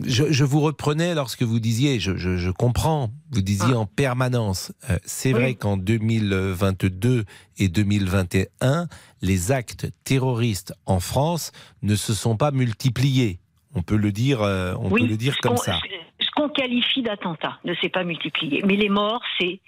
je, 0.06 0.32
je, 0.32 0.43
vous 0.43 0.62
reprenais 0.62 1.13
lorsque 1.13 1.43
vous 1.43 1.60
disiez, 1.60 2.00
je, 2.00 2.15
je, 2.15 2.38
je 2.38 2.50
comprends, 2.50 3.12
vous 3.32 3.41
disiez 3.41 3.74
mmh. 3.74 3.78
en 3.78 3.86
permanence, 3.86 4.71
c'est 5.04 5.34
oui. 5.34 5.39
vrai 5.39 5.56
qu'en 5.56 5.78
2022 5.78 7.26
et 7.58 7.67
2021, 7.67 8.88
les 9.21 9.52
actes 9.52 9.88
terroristes 10.04 10.74
en 10.86 11.00
France 11.00 11.52
ne 11.84 11.95
se 11.95 12.13
sont 12.13 12.38
pas 12.38 12.52
multipliés. 12.52 13.39
On 13.76 13.82
peut 13.82 13.98
le 13.98 14.12
dire, 14.12 14.39
on 14.41 14.89
oui, 14.89 15.02
peut 15.02 15.08
le 15.08 15.17
dire 15.17 15.38
comme 15.41 15.58
ça. 15.58 15.80
Ce 16.19 16.32
qu'on 16.32 16.50
qualifie 16.50 17.02
d'attentat 17.02 17.60
ne 17.65 17.76
s'est 17.76 17.89
pas 17.89 18.04
multiplié, 18.04 18.63
mais 18.65 18.78
les 18.78 18.89
morts, 18.89 19.21
c'est 19.39 19.60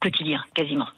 quotidien, 0.00 0.42
quasiment. 0.54 0.88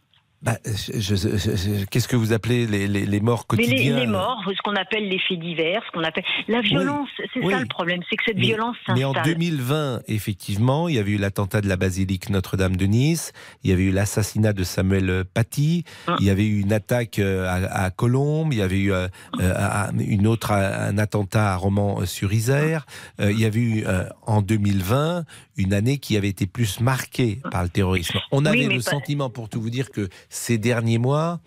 Bah, 0.40 0.56
Qu'est-ce 0.62 2.06
que 2.06 2.14
vous 2.14 2.32
appelez 2.32 2.66
les, 2.66 2.86
les, 2.86 3.06
les 3.06 3.20
morts 3.20 3.46
quotidiens 3.48 3.96
les, 3.96 4.00
les, 4.02 4.06
morts, 4.06 4.40
ce 4.46 4.62
qu'on 4.62 4.76
appelle 4.76 5.08
les 5.08 5.18
faits 5.18 5.40
divers, 5.40 5.82
ce 5.86 5.90
qu'on 5.92 6.04
appelle 6.04 6.22
la 6.46 6.60
violence. 6.60 7.08
Oui, 7.18 7.24
c'est 7.34 7.40
oui. 7.40 7.52
ça 7.52 7.60
le 7.60 7.66
problème, 7.66 8.02
c'est 8.08 8.16
que 8.16 8.22
cette 8.24 8.36
mais, 8.36 8.42
violence 8.42 8.76
s'installe. 8.86 8.96
Mais 8.96 9.04
en 9.04 9.22
2020, 9.24 10.02
effectivement, 10.06 10.88
il 10.88 10.94
y 10.94 10.98
avait 11.00 11.12
eu 11.12 11.18
l'attentat 11.18 11.60
de 11.60 11.68
la 11.68 11.76
basilique 11.76 12.30
Notre-Dame 12.30 12.76
de 12.76 12.86
Nice, 12.86 13.32
il 13.64 13.70
y 13.70 13.72
avait 13.72 13.82
eu 13.82 13.90
l'assassinat 13.90 14.52
de 14.52 14.62
Samuel 14.62 15.24
Paty, 15.24 15.82
hum. 16.06 16.16
il 16.20 16.26
y 16.26 16.30
avait 16.30 16.46
eu 16.46 16.60
une 16.60 16.72
attaque 16.72 17.18
à, 17.18 17.84
à 17.84 17.90
Colombes, 17.90 18.52
il 18.52 18.60
y 18.60 18.62
avait 18.62 18.78
eu 18.78 18.92
euh, 18.92 19.08
euh, 19.40 19.90
une 19.98 20.28
autre 20.28 20.52
un 20.52 20.98
attentat 20.98 21.52
à 21.52 21.56
Romans-sur-Isère, 21.56 22.86
euh, 23.20 23.32
il 23.32 23.40
y 23.40 23.44
avait 23.44 23.58
eu 23.58 23.84
en 24.26 24.40
2020 24.40 25.24
une 25.56 25.74
année 25.74 25.98
qui 25.98 26.16
avait 26.16 26.28
été 26.28 26.46
plus 26.46 26.80
marquée 26.80 27.40
par 27.50 27.64
le 27.64 27.68
terrorisme. 27.68 28.18
On 28.30 28.46
avait 28.46 28.68
le 28.68 28.76
pas... 28.76 28.90
sentiment, 28.90 29.28
pour 29.28 29.48
tout 29.48 29.60
vous 29.60 29.70
dire, 29.70 29.90
que 29.90 30.08
ces 30.28 30.58
derniers 30.58 30.98
mois, 30.98 31.40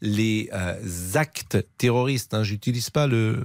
les 0.00 0.48
euh, 0.52 0.74
actes 1.14 1.58
terroristes, 1.76 2.34
hein, 2.34 2.44
j'utilise 2.44 2.90
pas 2.90 3.06
le 3.06 3.44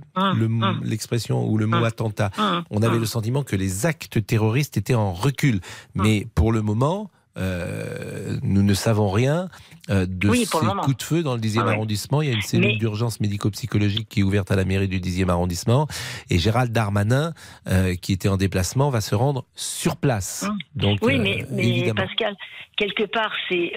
l'expression 0.84 1.42
le, 1.42 1.50
ou 1.50 1.58
le 1.58 1.66
mot 1.66 1.84
attentat, 1.84 2.32
on 2.70 2.84
avait 2.84 3.00
le 3.00 3.06
sentiment 3.06 3.44
que 3.44 3.56
les 3.56 3.86
actes 3.86 4.26
terroristes 4.26 4.78
étaient 4.78 4.94
en 4.94 5.14
recul. 5.14 5.62
Mais 5.96 6.28
pour 6.36 6.52
le 6.52 6.62
moment, 6.62 7.10
euh, 7.36 8.38
nous 8.44 8.62
ne 8.62 8.74
savons 8.76 9.10
rien 9.10 9.50
euh, 9.90 10.06
de 10.08 10.30
oui, 10.30 10.46
ces 10.46 10.58
coups 10.58 10.98
de 10.98 11.04
feu 11.04 11.24
dans 11.24 11.34
le 11.34 11.42
10e 11.42 11.64
ah, 11.66 11.72
arrondissement. 11.72 12.22
Il 12.22 12.30
y 12.30 12.32
a 12.32 12.36
une 12.36 12.42
cellule 12.42 12.74
Mais... 12.74 12.78
d'urgence 12.78 13.20
médico-psychologique 13.20 14.08
qui 14.08 14.20
est 14.20 14.24
ouverte 14.24 14.52
à 14.52 14.56
la 14.56 14.66
mairie 14.66 14.88
du 14.88 15.00
10e 15.00 15.30
arrondissement. 15.30 15.88
Et 16.30 16.38
Gérald 16.38 16.72
Darmanin, 16.72 17.34
euh, 17.68 17.96
qui 17.96 18.14
était 18.14 18.30
en 18.30 18.38
déplacement, 18.38 18.90
va 18.92 19.02
se 19.02 19.16
rendre 19.16 19.46
sur 19.56 19.98
place. 19.98 20.48
Donc, 20.76 21.00
oui, 21.02 21.18
mais, 21.18 21.46
mais 21.50 21.92
Pascal, 21.94 22.36
quelque 22.78 23.06
part, 23.06 23.32
c'est 23.50 23.72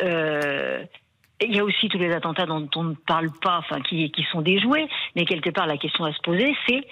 il 1.41 1.55
y 1.55 1.59
a 1.59 1.65
aussi 1.65 1.89
tous 1.89 1.99
les 1.99 2.13
attentats 2.13 2.47
dont 2.47 2.69
on 2.77 2.85
ne 2.85 2.95
parle 2.95 3.31
pas, 3.31 3.59
enfin 3.59 3.81
qui, 3.83 4.11
qui 4.11 4.25
sont 4.33 4.43
déjoués, 4.43 4.89
mais 5.15 5.25
quelque 5.25 5.51
part 5.51 5.67
la 5.67 5.77
question 5.77 6.05
à 6.05 6.13
se 6.13 6.21
poser, 6.23 6.55
c'est 6.69 6.87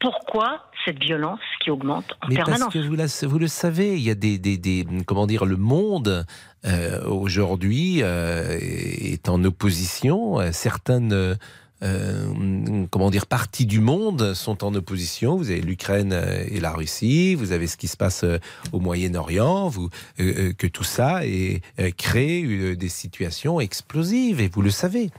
pourquoi 0.00 0.70
cette 0.84 0.98
violence 0.98 1.40
qui 1.60 1.70
augmente 1.70 2.16
en 2.22 2.28
Mais 2.28 2.36
permanence 2.36 2.60
parce 2.60 2.74
que 2.74 2.78
vous, 2.80 2.96
la, 2.96 3.06
vous, 3.28 3.38
le 3.38 3.48
savez, 3.48 3.94
il 3.94 4.02
y 4.02 4.10
a 4.10 4.14
des, 4.14 4.38
des, 4.38 4.58
des 4.58 4.86
comment 5.06 5.26
dire, 5.26 5.46
le 5.46 5.56
monde 5.56 6.26
euh, 6.64 7.04
aujourd'hui 7.08 8.00
euh, 8.02 8.58
est 8.60 9.28
en 9.28 9.42
opposition. 9.44 10.38
Certaines 10.52 11.38
euh, 11.82 12.86
comment 12.90 13.10
dire, 13.10 13.26
parties 13.26 13.66
du 13.66 13.80
monde 13.80 14.34
sont 14.34 14.64
en 14.64 14.74
opposition. 14.74 15.36
Vous 15.36 15.50
avez 15.50 15.60
l'Ukraine 15.60 16.18
et 16.48 16.60
la 16.60 16.72
Russie, 16.72 17.34
vous 17.34 17.52
avez 17.52 17.66
ce 17.66 17.76
qui 17.76 17.88
se 17.88 17.96
passe 17.96 18.24
au 18.72 18.80
Moyen-Orient, 18.80 19.68
vous, 19.68 19.90
euh, 20.20 20.52
que 20.52 20.66
tout 20.66 20.84
ça 20.84 21.26
est, 21.26 21.62
euh, 21.80 21.90
crée 21.96 22.76
des 22.76 22.88
situations 22.88 23.60
explosives, 23.60 24.40
et 24.40 24.48
vous 24.48 24.62
le 24.62 24.70
savez. 24.70 25.10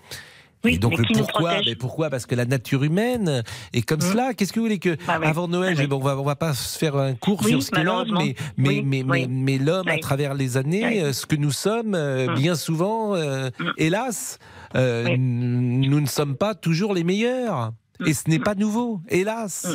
et 0.65 0.77
donc 0.77 0.97
le 0.97 1.05
pourquoi 1.13 1.61
mais 1.65 1.75
Pourquoi? 1.75 2.09
Parce 2.09 2.25
que 2.25 2.35
la 2.35 2.45
nature 2.45 2.83
humaine 2.83 3.43
est 3.73 3.81
comme 3.81 3.99
mmh. 3.99 4.11
cela. 4.11 4.33
Qu'est-ce 4.33 4.51
que 4.51 4.59
vous 4.59 4.65
voulez 4.65 4.79
que 4.79 4.97
bah 5.05 5.19
avant 5.23 5.47
Noël, 5.47 5.75
bah 5.87 5.95
on 5.95 5.99
va 5.99 6.15
va 6.15 6.35
pas 6.35 6.53
se 6.53 6.77
faire 6.77 6.95
un 6.95 7.13
cours 7.13 7.43
sur 7.45 7.61
ce 7.61 7.71
qu'est 7.71 7.83
l'homme, 7.83 8.17
mais 8.17 8.35
mais 8.57 8.81
mais, 8.83 9.03
mais, 9.03 9.27
mais 9.29 9.57
l'homme 9.57 9.87
à 9.87 9.97
travers 9.99 10.33
les 10.33 10.57
années, 10.57 11.01
euh, 11.01 11.13
ce 11.13 11.25
que 11.25 11.35
nous 11.35 11.51
sommes, 11.51 11.95
euh, 11.95 12.27
mmh. 12.27 12.35
bien 12.35 12.55
souvent, 12.55 13.15
euh, 13.15 13.49
mmh. 13.59 13.65
hélas, 13.77 14.39
nous 14.75 15.99
ne 15.99 16.07
sommes 16.07 16.35
pas 16.35 16.55
toujours 16.55 16.93
les 16.93 17.03
meilleurs. 17.03 17.71
Et 18.05 18.13
ce 18.13 18.29
n'est 18.29 18.39
pas 18.39 18.53
nouveau, 18.53 19.01
hélas. 19.09 19.67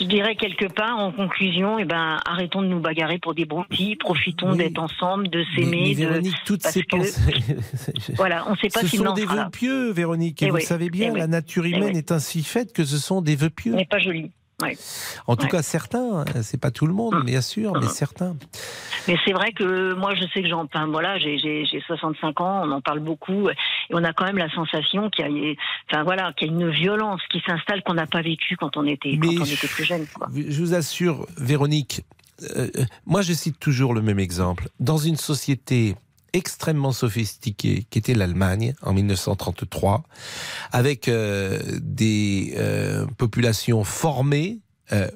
Je 0.00 0.04
dirais 0.04 0.34
quelque 0.34 0.66
part, 0.66 0.98
en 0.98 1.12
conclusion, 1.12 1.78
eh 1.78 1.84
ben, 1.84 2.18
arrêtons 2.24 2.62
de 2.62 2.68
nous 2.68 2.80
bagarrer 2.80 3.18
pour 3.18 3.34
des 3.34 3.44
brontis, 3.44 3.96
profitons 3.96 4.54
d'être 4.54 4.78
ensemble, 4.78 5.28
de 5.28 5.44
s'aimer. 5.54 5.88
Mais, 5.88 5.94
Véronique, 5.94 6.36
toutes 6.46 6.62
ces 6.62 6.82
pensées. 6.82 7.20
voilà, 8.16 8.46
on 8.48 8.52
ne 8.52 8.56
sait 8.56 8.68
pas 8.68 8.80
ce 8.80 8.96
sont 8.96 9.12
des 9.12 9.26
vœux 9.26 9.50
pieux, 9.52 9.90
Véronique. 9.90 10.42
Et, 10.42 10.46
eh 10.46 10.50
vous 10.50 10.60
savez 10.60 10.88
bien, 10.88 11.12
eh 11.14 11.18
la 11.18 11.26
nature 11.26 11.66
eh 11.66 11.70
humaine 11.70 11.96
est 11.96 12.12
ainsi 12.12 12.42
faite 12.42 12.72
que 12.72 12.84
ce 12.84 12.96
sont 12.96 13.20
des 13.20 13.36
vœux 13.36 13.50
pieux. 13.50 13.74
N'est 13.74 13.84
pas 13.84 13.98
joli. 13.98 14.30
En 15.26 15.36
tout 15.36 15.48
cas, 15.48 15.62
certains, 15.62 16.20
hein, 16.20 16.42
c'est 16.42 16.60
pas 16.60 16.70
tout 16.70 16.86
le 16.86 16.94
monde, 16.94 17.14
hum. 17.14 17.24
bien 17.24 17.40
sûr, 17.40 17.72
mais 17.72 17.86
hum. 17.86 17.88
certains. 17.88 18.36
Mais 19.08 19.16
c'est 19.24 19.32
vrai 19.32 19.52
que 19.52 19.94
moi, 19.94 20.14
je 20.14 20.22
sais 20.32 20.42
que 20.42 20.48
j'en, 20.48 20.64
enfin, 20.64 20.86
voilà, 20.86 21.18
j'ai 21.18 21.66
65 21.86 22.40
ans, 22.40 22.62
on 22.64 22.70
en 22.70 22.80
parle 22.80 23.00
beaucoup, 23.00 23.48
et 23.90 23.94
on 23.94 24.04
a 24.04 24.12
quand 24.12 24.24
même 24.24 24.38
la 24.38 24.50
sensation 24.50 25.10
qu'il 25.10 25.26
y 25.26 25.50
a, 25.50 25.54
enfin 25.90 26.04
voilà, 26.04 26.32
qu'il 26.32 26.48
y 26.48 26.50
a 26.50 26.52
une 26.52 26.70
violence 26.70 27.20
qui 27.30 27.42
s'installe 27.46 27.82
qu'on 27.82 27.94
n'a 27.94 28.06
pas 28.06 28.22
vécue 28.22 28.56
quand 28.56 28.76
on 28.76 28.86
était, 28.86 29.16
quand 29.18 29.28
on 29.40 29.44
était 29.44 29.68
plus 29.68 29.84
jeune. 29.84 30.06
Je 30.34 30.60
vous 30.60 30.74
assure, 30.74 31.26
Véronique, 31.36 32.02
euh, 32.42 32.68
euh, 32.76 32.84
moi, 33.06 33.22
je 33.22 33.32
cite 33.32 33.58
toujours 33.60 33.94
le 33.94 34.02
même 34.02 34.18
exemple. 34.18 34.68
Dans 34.80 34.98
une 34.98 35.16
société 35.16 35.94
extrêmement 36.34 36.92
sophistiquée 36.92 37.86
qui 37.88 37.98
était 37.98 38.14
l'Allemagne 38.14 38.74
en 38.82 38.92
1933, 38.92 40.02
avec 40.72 41.08
euh, 41.08 41.60
des 41.80 42.54
euh, 42.56 43.06
populations 43.16 43.84
formées, 43.84 44.58
euh, 44.92 45.08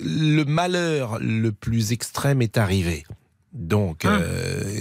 le 0.00 0.44
malheur 0.44 1.18
le 1.20 1.50
plus 1.50 1.92
extrême 1.92 2.40
est 2.40 2.56
arrivé. 2.56 3.04
Donc, 3.54 4.04
ah. 4.04 4.18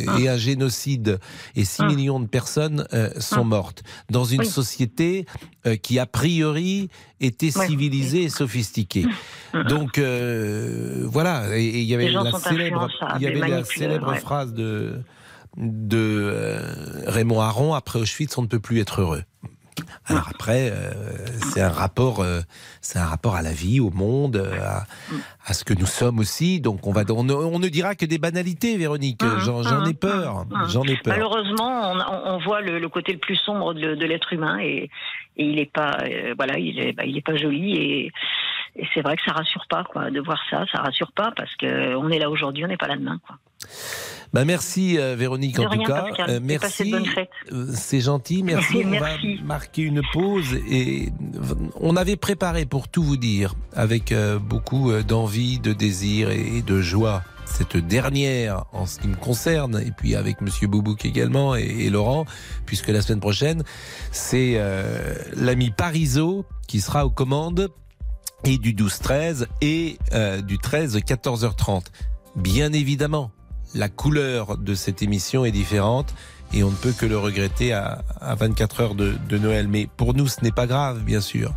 Ah. 0.08 0.20
et 0.20 0.28
un 0.28 0.38
génocide 0.38 1.20
et 1.56 1.64
6 1.64 1.82
ah. 1.82 1.88
millions 1.88 2.20
de 2.20 2.28
personnes 2.28 2.88
sont 3.20 3.46
mortes 3.46 3.84
dans 4.10 4.26
une 4.26 4.44
société 4.44 5.26
qui 5.82 6.00
a 6.00 6.06
priori 6.06 6.90
était 7.22 7.52
civilisée 7.52 8.24
et 8.24 8.30
sophistiquée. 8.30 9.06
Donc 9.70 10.00
voilà, 10.00 11.58
et 11.58 11.82
il 11.82 11.86
y 11.86 11.94
avait 11.94 12.10
la 12.10 12.32
célèbre, 12.32 12.88
il 13.18 13.22
y 13.22 13.28
avait 13.28 13.48
la 13.48 13.64
célèbre 13.64 14.16
phrase 14.16 14.54
de 14.54 15.04
de 15.58 15.98
euh, 15.98 17.04
Raymond 17.08 17.42
Aron, 17.42 17.74
après 17.74 18.00
Auschwitz, 18.00 18.38
on 18.38 18.44
ne 18.44 18.48
peut 18.48 18.60
plus 18.60 18.80
être 18.80 19.02
heureux. 19.02 19.24
Alors 20.06 20.28
après, 20.30 20.72
euh, 20.72 20.92
c'est 21.52 21.62
un 21.62 21.70
rapport, 21.70 22.22
euh, 22.22 22.42
c'est 22.82 23.00
un 23.00 23.06
rapport 23.06 23.36
à 23.36 23.42
la 23.42 23.52
vie, 23.52 23.80
au 23.80 23.90
monde, 23.90 24.38
à, 25.46 25.54
ce 25.54 25.64
que 25.64 25.74
nous 25.74 25.86
sommes 25.86 26.20
aussi. 26.20 26.60
Donc 26.60 26.88
on 26.88 26.92
va, 26.92 27.04
on 27.10 27.24
ne, 27.24 27.68
dira 27.68 27.96
que 27.96 28.06
des 28.06 28.18
banalités, 28.18 28.78
Véronique. 28.78 29.24
Mmh, 29.24 29.40
j'en 29.40 29.86
ai 29.86 29.94
mmh, 29.94 29.96
peur. 29.96 30.46
J'en 30.70 30.84
ai 30.84 30.96
peur. 30.98 31.14
Malheureusement, 31.14 31.94
on, 32.26 32.38
voit 32.40 32.62
le, 32.62 32.88
côté 32.90 33.14
le 33.14 33.20
plus 33.20 33.36
sombre 33.36 33.74
de, 33.74 34.06
l'être 34.06 34.34
humain 34.34 34.60
et, 34.60 34.90
il 35.36 35.56
n'est 35.56 35.66
pas, 35.66 35.98
voilà, 36.38 36.60
il 36.60 36.80
est, 36.80 36.94
bah, 36.94 37.06
il 37.06 37.18
est 37.18 37.26
pas 37.26 37.36
joli 37.36 37.76
et, 37.76 38.12
c'est 38.94 39.02
vrai 39.02 39.16
que 39.16 39.22
ça 39.24 39.34
rassure 39.34 39.66
pas, 39.70 39.84
quoi, 39.84 40.10
de 40.10 40.20
voir 40.20 40.40
ça. 40.50 40.66
Ça 40.72 40.80
rassure 40.80 41.12
pas 41.12 41.32
parce 41.36 41.56
que 41.56 41.96
on 41.96 42.10
est 42.10 42.18
là 42.18 42.30
aujourd'hui, 42.30 42.66
on 42.66 42.68
n'est 42.68 42.78
pas 42.78 42.88
là 42.88 42.96
demain, 42.96 43.20
quoi. 43.26 43.38
Bah 44.34 44.46
merci 44.46 44.98
euh, 44.98 45.16
Véronique 45.16 45.60
en 45.60 45.70
tout 45.70 45.84
cas. 45.84 46.06
Euh, 46.28 46.40
merci. 46.42 46.94
Euh, 47.52 47.68
c'est 47.76 48.02
gentil, 48.02 48.42
merci. 48.44 48.82
On 48.84 49.00
va 49.00 49.12
marquer 49.44 49.84
une 49.84 50.02
pause 50.12 50.56
et 50.68 51.10
on 51.80 51.96
avait 51.96 52.16
préparé 52.16 52.66
pour 52.66 52.88
tout 52.88 53.04
vous 53.04 53.18
dire 53.18 53.54
avec 53.76 54.14
beaucoup 54.42 54.92
d'envie, 55.08 55.60
de 55.60 55.72
désir 55.72 56.32
et 56.32 56.64
de 56.64 56.82
joie 56.82 57.24
cette 57.46 57.78
dernière 57.78 58.66
en 58.72 58.88
ce 58.88 59.00
qui 59.00 59.08
me 59.08 59.16
concerne, 59.16 59.80
et 59.80 59.92
puis 59.92 60.16
avec 60.16 60.42
Monsieur 60.42 60.68
Boubouk 60.68 61.06
également 61.06 61.56
et, 61.56 61.90
Laurent, 61.90 62.26
puisque 62.66 62.88
la 62.88 63.02
semaine 63.02 63.20
prochaine, 63.20 63.64
c'est 64.12 64.60
l'ami 65.36 65.70
Parisot 65.70 66.46
qui 66.68 66.82
sera 66.82 67.06
aux 67.06 67.12
commandes 67.12 67.70
et 68.46 68.58
du 68.58 68.74
12-13 68.74 69.46
et 69.62 69.98
du 70.44 70.58
13-14h30. 70.58 71.84
Bien 72.36 72.74
évidemment, 72.74 73.32
la 73.74 73.90
couleur 73.90 74.58
de 74.58 74.76
cette 74.76 75.02
émission 75.02 75.46
est 75.46 75.52
différente 75.52 76.14
et 76.54 76.64
on 76.64 76.70
ne 76.70 76.76
peut 76.76 76.92
que 76.92 77.06
le 77.06 77.18
regretter 77.18 77.74
à, 77.74 78.04
24 78.22 78.82
heures 78.82 78.96
de, 78.96 79.38
Noël. 79.38 79.68
Mais 79.68 79.88
pour 79.98 80.14
nous, 80.14 80.28
ce 80.28 80.42
n'est 80.44 80.52
pas 80.52 80.68
grave, 80.68 81.04
bien 81.04 81.22
sûr. 81.22 81.54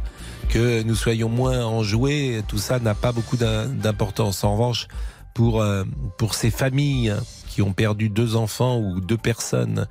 Que 0.49 0.83
nous 0.83 0.95
soyons 0.95 1.29
moins 1.29 1.65
enjoués, 1.65 2.43
tout 2.49 2.59
ça 2.59 2.79
n'a 2.79 2.95
pas 2.95 3.13
beaucoup 3.13 3.37
d'importance. 3.37 4.43
En 4.45 4.53
revanche, 4.53 4.89
pour, 5.35 5.61
euh, 5.61 5.85
pour 6.17 6.35
ces 6.35 6.51
familles 6.51 7.15
qui 7.49 7.61
ont 7.61 7.75
perdu 7.75 8.09
deux 8.09 8.37
enfants 8.37 8.79
ou 8.79 9.01
deux 9.01 9.19
personnes, 9.19 9.87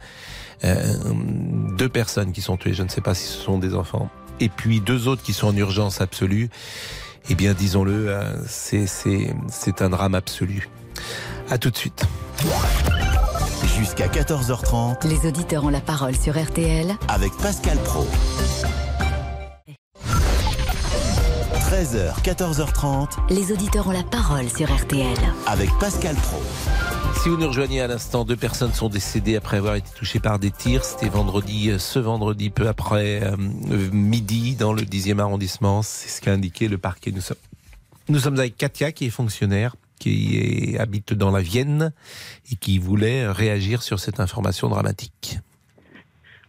euh, 0.63 0.93
deux 1.77 1.89
personnes 1.89 2.31
qui 2.31 2.41
sont 2.41 2.57
tuées, 2.57 2.73
je 2.73 2.83
ne 2.83 2.89
sais 2.89 3.01
pas 3.01 3.13
si 3.13 3.25
ce 3.25 3.37
sont 3.37 3.59
des 3.59 3.75
enfants, 3.75 4.09
et 4.39 4.49
puis 4.49 4.79
deux 4.81 5.07
autres 5.07 5.21
qui 5.21 5.33
sont 5.33 5.47
en 5.47 5.55
urgence 5.55 6.01
absolue, 6.01 6.49
eh 7.29 7.35
bien, 7.35 7.53
disons-le, 7.53 8.07
euh, 8.09 8.35
c'est 8.47 9.81
un 9.81 9.89
drame 9.89 10.15
absolu. 10.15 10.69
À 11.49 11.57
tout 11.57 11.69
de 11.69 11.77
suite. 11.77 12.05
Jusqu'à 13.77 14.07
14h30. 14.07 15.07
Les 15.07 15.27
auditeurs 15.27 15.63
ont 15.65 15.69
la 15.69 15.81
parole 15.81 16.15
sur 16.15 16.41
RTL. 16.41 16.95
Avec 17.07 17.31
Pascal 17.37 17.77
Pro. 17.79 18.07
13h, 21.69 22.21
14h30. 22.23 23.09
Les 23.29 23.51
auditeurs 23.51 23.87
ont 23.87 23.91
la 23.91 24.03
parole 24.03 24.49
sur 24.49 24.73
RTL. 24.73 25.17
Avec 25.45 25.69
Pascal 25.79 26.15
Pro. 26.15 26.41
Si 27.21 27.29
vous 27.29 27.37
nous 27.37 27.47
rejoignez 27.47 27.81
à 27.81 27.87
l'instant, 27.87 28.23
deux 28.23 28.35
personnes 28.35 28.73
sont 28.73 28.87
décédées 28.87 29.35
après 29.35 29.57
avoir 29.57 29.75
été 29.75 29.89
touchées 29.95 30.19
par 30.19 30.37
des 30.37 30.51
tirs. 30.51 30.85
C'était 30.85 31.09
vendredi, 31.09 31.71
euh, 31.71 31.79
ce 31.79 31.97
vendredi, 31.97 32.49
peu 32.49 32.67
après 32.67 33.23
euh, 33.23 33.35
midi, 33.91 34.55
dans 34.55 34.73
le 34.73 34.83
10e 34.83 35.19
arrondissement. 35.19 35.81
C'est 35.81 36.09
ce 36.09 36.21
qu'a 36.21 36.33
indiqué 36.33 36.67
le 36.67 36.77
parquet. 36.77 37.11
Nous 37.11 37.21
sommes, 37.21 37.37
nous 38.09 38.19
sommes 38.19 38.37
avec 38.37 38.57
Katia, 38.57 38.91
qui 38.91 39.05
est 39.05 39.09
fonctionnaire 39.09 39.75
qui 39.99 40.75
habite 40.79 41.13
dans 41.13 41.31
la 41.31 41.41
Vienne 41.41 41.93
et 42.51 42.55
qui 42.55 42.79
voulait 42.79 43.27
réagir 43.27 43.81
sur 43.81 43.99
cette 43.99 44.19
information 44.19 44.69
dramatique. 44.69 45.39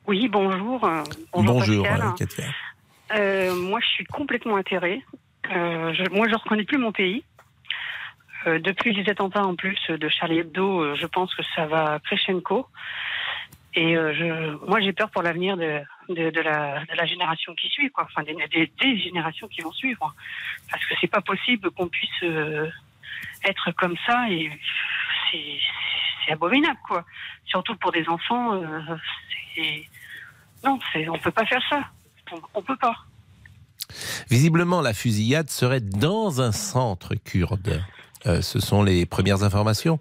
Oui, 0.06 0.28
bonjour. 0.28 0.88
Bonjour, 1.32 1.84
euh, 1.84 2.12
Katia. 2.16 2.44
Euh, 3.14 3.54
moi, 3.56 3.80
je 3.80 3.86
suis 3.88 4.04
complètement 4.04 4.56
atterrée. 4.56 5.02
Euh, 5.50 5.92
moi, 6.12 6.26
je 6.28 6.32
ne 6.32 6.38
reconnais 6.38 6.64
plus 6.64 6.78
mon 6.78 6.92
pays. 6.92 7.24
depuis 8.46 8.92
les 8.92 9.10
attentats 9.10 9.44
en 9.44 9.56
plus 9.56 9.80
de 9.88 10.08
Charlie 10.08 10.38
Hebdo, 10.38 10.94
je 10.94 11.06
pense 11.06 11.34
que 11.34 11.42
ça 11.56 11.66
va 11.66 11.98
crescendo. 12.04 12.66
Et 13.74 13.94
je, 13.94 14.64
moi, 14.66 14.80
j'ai 14.80 14.92
peur 14.92 15.10
pour 15.10 15.22
l'avenir 15.22 15.56
de, 15.56 15.80
de, 16.08 16.40
la, 16.40 16.84
de, 16.84 16.94
la, 16.96 17.04
génération 17.04 17.54
qui 17.54 17.68
suit, 17.68 17.90
quoi. 17.90 18.04
Enfin, 18.04 18.22
des, 18.22 18.72
des, 18.80 18.98
générations 18.98 19.48
qui 19.48 19.60
vont 19.62 19.72
suivre. 19.72 20.14
Parce 20.70 20.84
que 20.86 20.94
c'est 21.00 21.10
pas 21.10 21.20
possible 21.20 21.70
qu'on 21.72 21.88
puisse 21.88 22.22
être 23.46 23.70
comme 23.72 23.96
ça 24.06 24.28
et 24.30 24.50
c'est 26.26 26.32
abominable 26.32 26.78
quoi. 26.86 27.04
Surtout 27.46 27.76
pour 27.76 27.92
des 27.92 28.06
enfants, 28.08 28.54
euh, 28.54 28.96
non, 30.64 30.78
on 31.08 31.18
peut 31.18 31.30
pas 31.30 31.46
faire 31.46 31.62
ça. 31.68 31.84
On, 32.32 32.40
on 32.54 32.62
peut 32.62 32.76
pas. 32.76 32.96
Visiblement, 34.28 34.80
la 34.80 34.92
fusillade 34.92 35.48
serait 35.48 35.80
dans 35.80 36.40
un 36.40 36.52
centre 36.52 37.14
kurde. 37.14 37.82
Euh, 38.26 38.42
ce 38.42 38.58
sont 38.58 38.82
les 38.82 39.06
premières 39.06 39.44
informations 39.44 40.00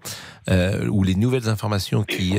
euh, 0.50 0.88
ou 0.88 1.04
les 1.04 1.14
nouvelles 1.14 1.48
informations 1.48 2.02
qui 2.02 2.38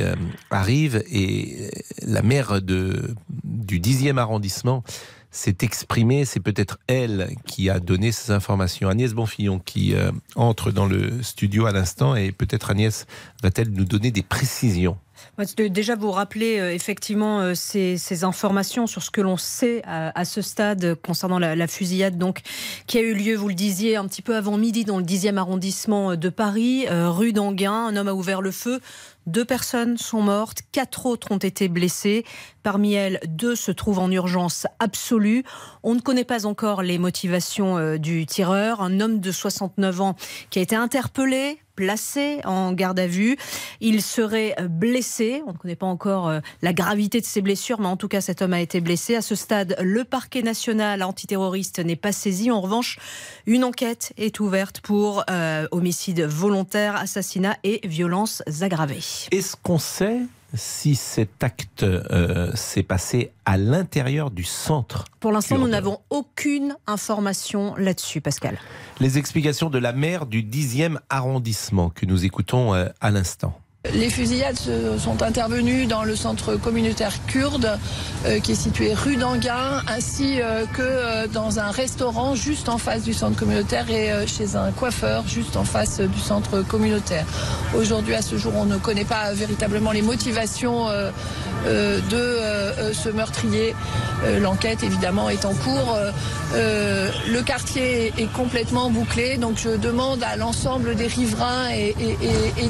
arrivent 0.50 1.02
et 1.10 1.70
la 2.02 2.20
maire 2.20 2.60
de, 2.60 3.14
du 3.44 3.80
10e 3.80 4.18
arrondissement 4.18 4.84
s'est 5.30 5.58
exprimée. 5.62 6.24
C'est 6.24 6.40
peut-être 6.40 6.78
elle 6.86 7.34
qui 7.46 7.70
a 7.70 7.80
donné 7.80 8.12
ces 8.12 8.32
informations. 8.32 8.88
Agnès 8.88 9.12
Bonfillon 9.12 9.58
qui 9.58 9.94
euh, 9.94 10.10
entre 10.36 10.70
dans 10.70 10.86
le 10.86 11.22
studio 11.22 11.66
à 11.66 11.72
l'instant 11.72 12.14
et 12.14 12.32
peut-être 12.32 12.70
Agnès 12.70 13.06
va-t-elle 13.42 13.70
nous 13.70 13.84
donner 13.84 14.10
des 14.10 14.22
précisions 14.22 14.96
Déjà, 15.56 15.96
vous 15.96 16.12
rappeler 16.12 16.60
euh, 16.60 16.72
effectivement 16.72 17.40
euh, 17.40 17.54
ces, 17.54 18.24
informations 18.24 18.86
sur 18.86 19.02
ce 19.02 19.10
que 19.10 19.20
l'on 19.20 19.36
sait 19.36 19.82
à, 19.84 20.24
ce 20.24 20.42
stade 20.42 20.94
concernant 20.94 21.38
la, 21.38 21.66
fusillade 21.66 22.18
donc, 22.18 22.40
qui 22.86 22.98
a 22.98 23.00
eu 23.00 23.14
lieu, 23.14 23.34
vous 23.34 23.48
le 23.48 23.54
disiez, 23.54 23.96
un 23.96 24.06
petit 24.06 24.22
peu 24.22 24.36
avant 24.36 24.56
midi 24.56 24.84
dans 24.84 24.98
le 24.98 25.04
10e 25.04 25.36
arrondissement 25.36 26.16
de 26.16 26.28
Paris, 26.28 26.86
rue 26.88 27.32
d'Anguin. 27.32 27.86
Un 27.86 27.96
homme 27.96 28.08
a 28.08 28.14
ouvert 28.14 28.40
le 28.40 28.50
feu 28.50 28.80
deux 29.28 29.44
personnes 29.44 29.98
sont 29.98 30.22
mortes, 30.22 30.62
quatre 30.72 31.06
autres 31.06 31.30
ont 31.30 31.38
été 31.38 31.68
blessées. 31.68 32.24
Parmi 32.62 32.94
elles, 32.94 33.20
deux 33.28 33.54
se 33.54 33.70
trouvent 33.70 33.98
en 33.98 34.10
urgence 34.10 34.66
absolue. 34.78 35.44
On 35.82 35.94
ne 35.94 36.00
connaît 36.00 36.24
pas 36.24 36.46
encore 36.46 36.82
les 36.82 36.98
motivations 36.98 37.78
euh, 37.78 37.98
du 37.98 38.26
tireur. 38.26 38.80
Un 38.80 39.00
homme 39.00 39.20
de 39.20 39.30
69 39.30 40.00
ans 40.00 40.16
qui 40.50 40.58
a 40.58 40.62
été 40.62 40.74
interpellé 40.74 41.60
placé 41.78 42.40
en 42.44 42.72
garde 42.72 42.98
à 42.98 43.06
vue. 43.06 43.36
Il 43.80 44.02
serait 44.02 44.56
blessé. 44.68 45.44
On 45.46 45.52
ne 45.52 45.56
connaît 45.56 45.76
pas 45.76 45.86
encore 45.86 46.26
euh, 46.28 46.40
la 46.60 46.72
gravité 46.72 47.20
de 47.20 47.24
ses 47.24 47.40
blessures, 47.40 47.78
mais 47.78 47.86
en 47.86 47.96
tout 47.96 48.08
cas, 48.08 48.20
cet 48.20 48.42
homme 48.42 48.52
a 48.52 48.60
été 48.60 48.80
blessé. 48.80 49.14
À 49.14 49.22
ce 49.22 49.36
stade, 49.36 49.76
le 49.80 50.02
parquet 50.02 50.42
national 50.42 51.04
antiterroriste 51.04 51.78
n'est 51.78 51.94
pas 51.94 52.10
saisi. 52.10 52.50
En 52.50 52.60
revanche, 52.60 52.98
une 53.46 53.62
enquête 53.62 54.12
est 54.16 54.40
ouverte 54.40 54.80
pour 54.80 55.22
euh, 55.30 55.68
homicide 55.70 56.22
volontaire, 56.22 56.96
assassinat 56.96 57.56
et 57.62 57.80
violences 57.86 58.42
aggravées. 58.60 59.04
Est-ce 59.30 59.54
qu'on 59.62 59.78
sait 59.78 60.18
si 60.54 60.94
cet 60.94 61.42
acte 61.44 61.82
euh, 61.82 62.50
s'est 62.54 62.82
passé 62.82 63.32
à 63.44 63.56
l'intérieur 63.56 64.30
du 64.30 64.44
centre 64.44 65.04
Pour 65.20 65.32
l'instant, 65.32 65.58
nous 65.58 65.68
n'avons 65.68 66.00
aucune 66.10 66.76
information 66.86 67.74
là-dessus, 67.76 68.20
Pascal. 68.20 68.58
Les 69.00 69.18
explications 69.18 69.70
de 69.70 69.78
la 69.78 69.92
maire 69.92 70.26
du 70.26 70.42
10e 70.42 70.98
arrondissement 71.10 71.90
que 71.90 72.06
nous 72.06 72.24
écoutons 72.24 72.74
euh, 72.74 72.88
à 73.00 73.10
l'instant. 73.10 73.58
Les 73.94 74.10
fusillades 74.10 74.58
sont 74.98 75.22
intervenues 75.22 75.86
dans 75.86 76.04
le 76.04 76.14
centre 76.14 76.56
communautaire 76.56 77.12
kurde 77.26 77.78
euh, 78.26 78.38
qui 78.40 78.52
est 78.52 78.54
situé 78.54 78.92
rue 78.92 79.16
d'Anguin 79.16 79.82
ainsi 79.88 80.40
euh, 80.40 80.66
que 80.66 80.82
euh, 80.82 81.26
dans 81.26 81.58
un 81.58 81.70
restaurant 81.70 82.34
juste 82.34 82.68
en 82.68 82.76
face 82.78 83.02
du 83.02 83.14
centre 83.14 83.38
communautaire 83.38 83.90
et 83.90 84.26
chez 84.26 84.56
un 84.56 84.72
coiffeur 84.72 85.26
juste 85.26 85.56
en 85.56 85.64
face 85.64 86.00
du 86.00 86.18
centre 86.18 86.62
communautaire. 86.62 87.24
Aujourd'hui 87.76 88.14
à 88.14 88.22
ce 88.22 88.36
jour 88.36 88.52
on 88.56 88.66
ne 88.66 88.76
connaît 88.76 89.04
pas 89.04 89.32
véritablement 89.32 89.92
les 89.92 90.02
motivations 90.02 90.86
de 91.66 92.92
ce 92.92 93.08
meurtrier. 93.08 93.74
L'enquête 94.40 94.82
évidemment 94.82 95.28
est 95.30 95.44
en 95.44 95.54
cours. 95.54 95.98
Le 96.54 97.40
quartier 97.42 98.12
est 98.18 98.32
complètement 98.32 98.90
bouclé 98.90 99.08
donc 99.36 99.58
je 99.58 99.70
demande 99.76 100.22
à 100.22 100.36
l'ensemble 100.36 100.94
des 100.94 101.06
riverains 101.06 101.70
et, 101.70 101.94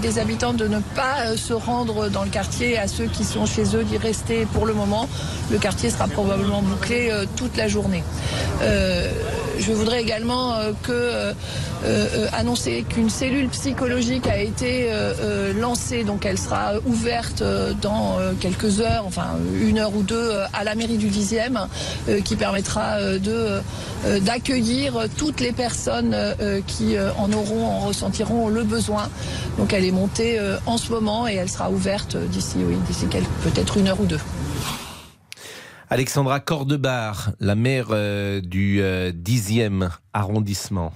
des 0.00 0.18
habitants 0.18 0.52
de 0.52 0.66
ne 0.66 0.78
pas 0.94 1.26
euh, 1.26 1.36
se 1.36 1.52
rendre 1.52 2.08
dans 2.08 2.22
le 2.22 2.30
quartier, 2.30 2.78
à 2.78 2.86
ceux 2.86 3.06
qui 3.06 3.24
sont 3.24 3.46
chez 3.46 3.76
eux 3.76 3.84
d'y 3.84 3.98
rester 3.98 4.46
pour 4.52 4.64
le 4.64 4.72
moment. 4.74 5.08
Le 5.50 5.58
quartier 5.58 5.90
sera 5.90 6.06
probablement 6.06 6.62
bouclé 6.62 7.10
euh, 7.10 7.24
toute 7.36 7.56
la 7.56 7.68
journée. 7.68 8.04
Euh, 8.62 9.10
je 9.58 9.72
voudrais 9.72 10.00
également 10.00 10.54
que, 10.82 11.34
annoncer 12.32 12.84
qu'une 12.88 13.10
cellule 13.10 13.48
psychologique 13.48 14.26
a 14.26 14.38
été 14.38 14.90
lancée, 15.60 16.04
donc 16.04 16.26
elle 16.26 16.38
sera 16.38 16.72
ouverte 16.86 17.42
dans 17.82 18.18
quelques 18.40 18.80
heures, 18.80 19.04
enfin 19.06 19.36
une 19.60 19.78
heure 19.78 19.94
ou 19.94 20.02
deux, 20.02 20.32
à 20.52 20.64
la 20.64 20.74
mairie 20.74 20.96
du 20.96 21.08
10e, 21.08 21.66
qui 22.24 22.36
permettra 22.36 22.98
d'accueillir 24.20 25.06
toutes 25.16 25.40
les 25.40 25.52
personnes 25.52 26.16
qui 26.66 26.96
en 27.18 27.32
auront, 27.32 27.66
en 27.66 27.80
ressentiront 27.80 28.48
le 28.48 28.64
besoin. 28.64 29.08
Donc 29.58 29.72
elle 29.72 29.84
est 29.84 29.92
montée 29.92 30.40
en 30.66 30.78
ce 30.78 30.90
moment 30.90 31.28
et 31.28 31.34
elle 31.34 31.48
sera 31.48 31.70
ouverte 31.70 32.16
d'ici 32.16 32.56
oui, 32.58 32.76
d'ici 32.86 33.06
peut-être 33.42 33.76
une 33.76 33.88
heure 33.88 34.00
ou 34.00 34.06
deux. 34.06 34.20
Alexandra 35.90 36.40
Cordebar, 36.40 37.32
la 37.40 37.54
maire 37.54 37.86
euh, 37.90 38.42
du 38.42 38.80
10e 38.80 39.84
euh, 39.84 39.88
arrondissement 40.12 40.92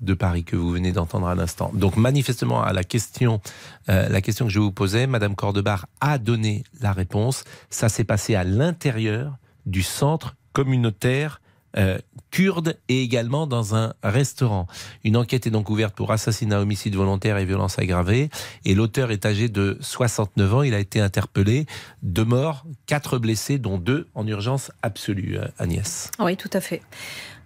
de 0.00 0.12
Paris 0.12 0.44
que 0.44 0.56
vous 0.56 0.70
venez 0.70 0.92
d'entendre 0.92 1.26
à 1.26 1.34
l'instant. 1.34 1.70
Donc 1.72 1.96
manifestement 1.96 2.62
à 2.62 2.72
la 2.72 2.84
question, 2.84 3.40
euh, 3.88 4.08
la 4.08 4.20
question 4.20 4.46
que 4.46 4.52
je 4.52 4.60
vous 4.60 4.72
posais, 4.72 5.06
Madame 5.06 5.34
Cordebar 5.34 5.86
a 6.00 6.18
donné 6.18 6.64
la 6.80 6.92
réponse. 6.92 7.44
Ça 7.70 7.88
s'est 7.88 8.04
passé 8.04 8.34
à 8.34 8.44
l'intérieur 8.44 9.38
du 9.64 9.82
centre 9.82 10.36
communautaire 10.52 11.40
euh, 11.76 11.98
kurde 12.34 12.76
et 12.88 13.00
également 13.00 13.46
dans 13.46 13.76
un 13.76 13.94
restaurant. 14.02 14.66
Une 15.04 15.16
enquête 15.16 15.46
est 15.46 15.50
donc 15.50 15.70
ouverte 15.70 15.94
pour 15.94 16.10
assassinat, 16.10 16.58
homicide 16.58 16.96
volontaire 16.96 17.38
et 17.38 17.44
violence 17.44 17.78
aggravée. 17.78 18.28
Et 18.64 18.74
l'auteur 18.74 19.12
est 19.12 19.24
âgé 19.24 19.48
de 19.48 19.78
69 19.80 20.54
ans. 20.54 20.62
Il 20.62 20.74
a 20.74 20.80
été 20.80 21.00
interpellé. 21.00 21.66
Deux 22.02 22.24
morts, 22.24 22.66
quatre 22.86 23.18
blessés, 23.18 23.58
dont 23.58 23.78
deux 23.78 24.08
en 24.16 24.26
urgence 24.26 24.72
absolue, 24.82 25.38
Agnès. 25.60 26.10
Oui, 26.18 26.36
tout 26.36 26.50
à 26.52 26.60
fait. 26.60 26.82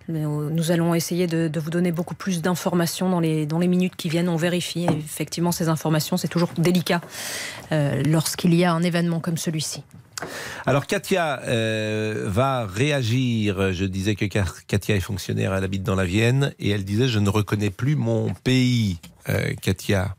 Nous 0.09 0.71
allons 0.71 0.95
essayer 0.95 1.27
de, 1.27 1.61
vous 1.61 1.69
donner 1.69 1.93
beaucoup 1.93 2.15
plus 2.15 2.41
d'informations 2.41 3.11
dans 3.11 3.21
les, 3.21 3.45
dans 3.45 3.59
les 3.59 3.69
minutes 3.69 3.95
qui 3.95 4.09
viennent. 4.09 4.31
On 4.31 4.37
vérifie. 4.37 4.87
effectivement, 4.87 5.53
ces 5.53 5.69
informations, 5.69 6.17
c'est 6.17 6.29
toujours 6.29 6.49
délicat 6.57 7.03
euh, 7.73 8.03
lorsqu'il 8.07 8.55
y 8.55 8.65
a 8.65 8.73
un 8.73 8.83
événement 8.83 9.21
comme 9.21 9.37
celui-ci. 9.37 9.83
Alors 10.67 10.87
Katia 10.87 11.41
euh, 11.43 12.25
va 12.27 12.67
réagir. 12.67 13.73
Je 13.73 13.85
disais 13.85 14.15
que 14.15 14.25
Katia 14.25 14.97
est 14.97 15.01
fonctionnaire, 15.01 15.55
elle 15.55 15.65
habite 15.65 15.83
dans 15.83 15.95
la 15.95 16.05
Vienne, 16.05 16.55
et 16.59 16.71
elle 16.71 16.85
disait 16.85 17.09
je 17.09 17.19
ne 17.19 17.29
reconnais 17.29 17.71
plus 17.71 17.97
mon 17.97 18.35
pays. 18.35 19.01
Euh, 19.29 19.55
Katia. 19.63 20.15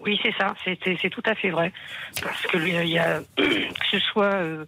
Oui, 0.00 0.18
c'est 0.22 0.34
ça, 0.38 0.54
c'est 0.64 1.10
tout 1.10 1.22
à 1.26 1.34
fait 1.34 1.50
vrai. 1.50 1.72
Parce 2.22 2.42
que 2.42 2.58
il 2.58 2.88
y 2.88 2.98
a, 2.98 3.20
que 3.36 3.86
ce 3.90 3.98
soit 3.98 4.34
euh, 4.34 4.64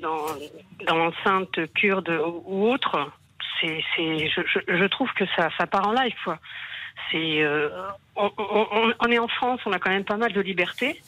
dans, 0.00 0.94
l'enceinte 0.94 1.72
kurde 1.74 2.08
ou 2.46 2.68
autre, 2.68 3.10
je, 3.62 4.86
trouve 4.86 5.10
que 5.14 5.24
ça, 5.36 5.66
part 5.66 5.88
en 5.88 5.92
live, 5.92 6.14
on, 8.16 8.30
on, 9.00 9.10
est 9.10 9.18
en 9.18 9.28
France, 9.28 9.60
on 9.66 9.72
a 9.72 9.78
quand 9.78 9.90
même 9.90 10.04
pas 10.04 10.16
mal 10.16 10.32
de 10.32 10.40
liberté. 10.40 11.00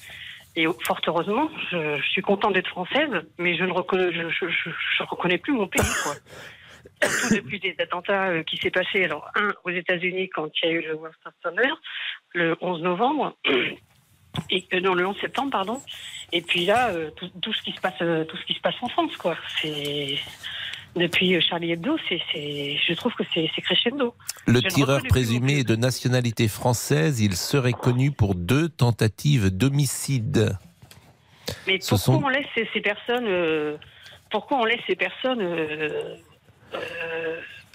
Et 0.59 0.66
fort 0.85 1.01
heureusement, 1.07 1.49
je, 1.71 2.03
suis 2.11 2.21
contente 2.21 2.55
d'être 2.55 2.66
française, 2.66 3.12
mais 3.38 3.57
je 3.57 3.62
ne 3.62 3.71
reconnais, 3.71 4.11
je, 4.12 5.03
reconnais 5.05 5.38
plus 5.38 5.53
mon 5.53 5.68
pays. 5.68 5.87
Quoi. 6.03 6.14
Surtout 7.09 7.37
depuis 7.37 7.61
des 7.61 7.77
attentats 7.79 8.31
euh, 8.31 8.42
qui 8.42 8.57
s'est 8.57 8.73
passé, 8.73 9.05
alors 9.05 9.31
un 9.37 9.53
aux 9.62 9.71
États-Unis 9.71 10.29
quand 10.31 10.49
il 10.61 10.68
y 10.68 10.68
a 10.68 10.73
eu 10.73 10.81
le 10.81 10.94
World 10.97 11.14
Trade 11.23 11.55
le 12.35 12.57
11 12.61 12.83
novembre, 12.83 13.37
et 14.51 14.66
euh, 14.73 14.81
non 14.81 14.94
le 14.94 15.07
11 15.07 15.16
septembre 15.21 15.53
pardon, 15.53 15.81
et 16.33 16.42
puis 16.42 16.64
là 16.64 16.88
euh, 16.88 17.12
tout, 17.12 17.29
tout, 17.40 17.53
ce 17.53 17.62
qui 17.62 17.71
se 17.71 17.81
passe, 17.81 17.99
tout 17.99 18.37
ce 18.37 18.44
qui 18.44 18.55
se 18.55 18.61
passe 18.61 18.75
en 18.83 18.88
France 18.88 19.16
quoi. 19.16 19.37
C'est 19.61 20.18
depuis 20.96 21.35
euh, 21.35 21.40
Charlie 21.40 21.72
Hebdo, 21.72 21.96
c'est, 22.09 22.20
je 22.35 22.92
trouve 22.94 23.14
que 23.14 23.24
c'est, 23.35 23.48
crescendo. 23.62 24.14
Le 24.46 24.62
tireur 24.62 25.03
présumé 25.09 25.64
de 25.64 25.77
nationalité 25.77 26.48
française, 26.48 27.20
il 27.20 27.37
serait 27.37 27.72
connu 27.72 28.11
pour 28.11 28.35
deux 28.35 28.68
tentatives 28.68 29.51
d'homicide. 29.51 30.57
Mais 31.66 31.79
pourquoi 31.88 32.16
on 32.16 32.29
laisse 32.29 32.46
ces, 32.55 32.81
personnes, 32.81 33.27
euh, 33.27 33.77
pourquoi 34.31 34.59
on 34.59 34.64
laisse 34.64 34.81
ces 34.87 34.96
personnes 34.96 35.40
euh, 35.40 36.16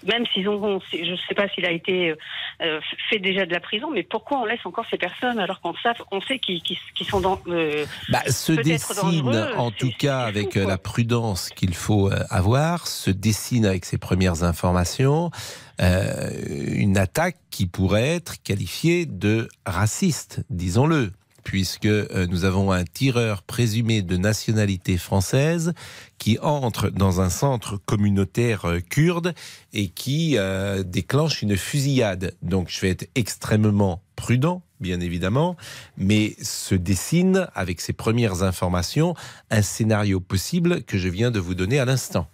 même 0.06 0.26
s'ils 0.34 0.48
ont, 0.50 0.80
je 0.92 1.12
ne 1.12 1.18
sais 1.28 1.36
pas 1.36 1.48
s'il 1.50 1.66
a 1.66 1.72
été 1.72 2.16
euh, 2.62 2.80
fait 3.10 3.20
déjà 3.20 3.46
de 3.46 3.52
la 3.52 3.60
prison, 3.60 3.89
mais 3.92 4.04
pourquoi 4.04 4.39
on 4.42 4.46
laisse 4.46 4.66
encore 4.66 4.86
ces 4.89 4.98
personnes 4.98 5.39
alors 5.39 5.62
qu'on 5.62 5.74
sait, 5.74 5.89
on 6.12 6.22
sait 6.22 6.39
qu'ils 6.39 7.08
sont 7.08 7.20
dans. 7.20 7.39
Euh, 7.48 7.86
bah, 8.10 8.22
se 8.28 8.54
dessine, 8.54 9.54
en 9.58 9.72
tout 9.72 9.92
cas, 9.98 10.22
avec 10.22 10.58
euh, 10.58 10.68
la 10.68 10.78
prudence 10.78 11.50
qu'il 11.50 11.74
faut 11.74 12.10
avoir, 12.30 12.88
se 12.88 13.12
dessine 13.12 13.66
avec 13.66 13.86
ses 13.86 13.98
premières 13.98 14.44
informations. 14.44 15.32
une 15.80 16.98
attaque 16.98 17.38
qui 17.50 17.66
pourrait 17.66 18.16
être 18.16 18.42
qualifiée 18.44 19.06
de 19.06 19.50
raciste, 19.66 20.44
disons-le 20.50 21.12
puisque 21.43 21.86
euh, 21.86 22.25
nous 22.27 22.45
avons 22.45 22.71
un 22.71 22.84
tireur 22.84 23.43
présumé 23.43 24.01
de 24.01 24.17
nationalité 24.17 24.97
française 24.97 25.73
qui 26.17 26.39
entre 26.41 26.89
dans 26.89 27.21
un 27.21 27.29
centre 27.29 27.77
communautaire 27.77 28.65
euh, 28.65 28.79
kurde 28.79 29.34
et 29.73 29.89
qui 29.89 30.38
euh, 30.38 30.84
déclenche 30.84 31.41
une 31.41 31.58
fusillade. 31.58 32.36
Donc 32.41 32.69
je 32.69 32.79
vais 32.82 32.89
être 32.89 33.10
extrêmement 33.15 34.01
prudent, 34.15 34.62
bien 34.79 34.99
évidemment, 34.99 35.58
mais 35.97 36.36
se 36.41 36.75
dessine, 36.75 37.47
avec 37.56 37.82
ces 37.82 37.93
premières 37.93 38.43
informations, 38.43 39.15
un 39.49 39.62
scénario 39.62 40.19
possible 40.19 40.84
que 40.84 40.97
je 40.97 41.10
viens 41.10 41.32
de 41.32 41.39
vous 41.39 41.56
donner 41.56 41.79
à 41.79 41.86
l'instant. 41.86 42.27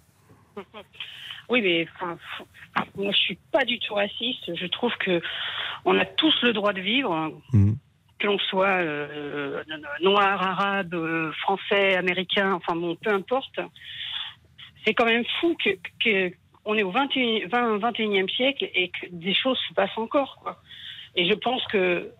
Oui, 1.50 1.62
mais 1.62 1.88
moi 2.96 3.12
je 3.12 3.18
suis 3.18 3.40
pas 3.52 3.66
du 3.66 3.80
tout 3.80 3.96
raciste. 3.96 4.54
Je 4.56 4.68
trouve 4.68 4.92
que 5.00 5.20
on 5.86 5.98
a 5.98 6.06
tous 6.06 6.36
le 6.44 6.54
droit 6.54 6.74
de 6.74 6.82
vivre. 6.82 7.34
Mmh 7.54 7.74
que 8.20 8.28
l'on 8.28 8.38
soit 8.38 8.68
euh, 8.68 9.64
noir, 10.02 10.42
arabe, 10.42 10.94
euh, 10.94 11.32
français, 11.42 11.96
américain, 11.96 12.54
enfin 12.54 12.76
bon, 12.76 12.96
peu 12.96 13.12
importe. 13.12 13.60
C'est 14.86 14.94
quand 14.94 15.06
même 15.06 15.24
fou 15.40 15.56
que, 16.04 16.32
on 16.66 16.76
est 16.76 16.84
au 16.84 16.92
21, 16.92 17.48
20, 17.48 17.78
21e 17.80 18.30
siècle 18.30 18.70
et 18.74 18.90
que 18.90 19.08
des 19.12 19.34
choses 19.34 19.58
se 19.68 19.74
passent 19.74 19.98
encore. 19.98 20.38
Et 21.16 21.28
je 21.28 21.34
pense 21.34 21.66
que, 21.68 22.12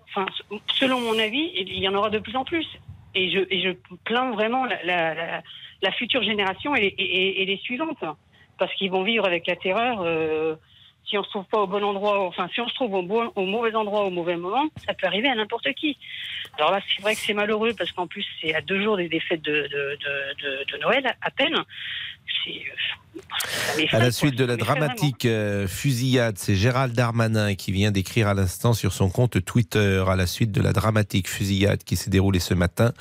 selon 0.74 1.00
mon 1.02 1.20
avis, 1.20 1.52
il 1.56 1.80
y 1.80 1.88
en 1.88 1.94
aura 1.94 2.10
de 2.10 2.20
plus 2.20 2.36
en 2.36 2.44
plus. 2.44 2.66
Et 3.16 3.32
je, 3.32 3.72
plains 4.06 4.32
vraiment 4.32 4.66
la, 4.66 5.92
future 5.98 6.24
génération 6.24 6.76
et, 6.76 7.46
les 7.46 7.58
suivantes, 7.58 8.04
parce 8.58 8.74
qu'ils 8.76 8.92
vont 8.92 9.04
vivre 9.04 9.26
avec 9.26 9.48
la 9.48 9.56
terreur. 9.56 10.02
Euh, 10.02 10.56
si 11.06 11.18
on 11.18 11.24
se 11.24 11.30
trouve 11.30 11.46
pas 11.46 11.60
au 11.60 11.68
bon 11.68 11.84
endroit, 11.84 12.20
enfin 12.28 12.48
si 12.54 12.62
on 12.62 12.68
se 12.68 12.76
trouve 12.76 12.94
au, 12.94 13.02
bon, 13.02 13.32
au 13.36 13.46
mauvais 13.46 13.74
endroit 13.76 14.04
au 14.04 14.10
mauvais 14.10 14.36
moment, 14.36 14.66
ça 14.86 14.94
peut 14.94 15.08
arriver 15.08 15.30
à 15.30 15.36
n'importe 15.36 15.74
qui. 15.74 15.98
Alors 16.58 16.72
là, 16.72 16.82
c'est 16.88 17.02
vrai 17.02 17.16
que 17.16 17.22
c'est 17.22 17.34
malheureux 17.34 17.74
parce 17.78 17.92
qu'en 17.92 18.08
plus 18.08 18.26
c'est 18.42 18.54
à 18.54 18.62
deux 18.62 18.82
jours 18.82 18.98
des, 18.98 19.20
fêtes 19.20 19.42
de, 19.42 19.52
de, 19.52 19.98
de, 19.98 20.72
de, 20.72 20.78
Noël 20.78 21.16
à 21.22 21.32
peine. 21.32 21.56
C'est 23.76 23.94
À 23.94 24.00
la 24.00 24.12
suite 24.12 24.36
de 24.36 24.46
la 24.46 24.58
dramatique 24.58 25.26
euh, 25.26 25.68
fusillade, 25.68 26.38
c'est 26.38 26.56
Gérald 26.56 26.94
Darmanin 26.94 27.56
qui 27.56 27.72
vient 27.72 27.92
d'écrire 27.92 28.28
à 28.28 28.34
l'instant 28.34 28.74
sur 28.74 28.94
son 28.94 29.10
compte 29.10 29.44
Twitter, 29.44 30.04
à 30.08 30.16
la 30.16 30.28
suite 30.28 30.52
de 30.52 30.62
la 30.62 30.74
dramatique 30.74 31.30
fusillade 31.30 31.84
qui 31.84 31.96
s'est 31.96 32.10
déroulée 32.10 32.40
ce 32.40 32.54
matin, 32.54 32.94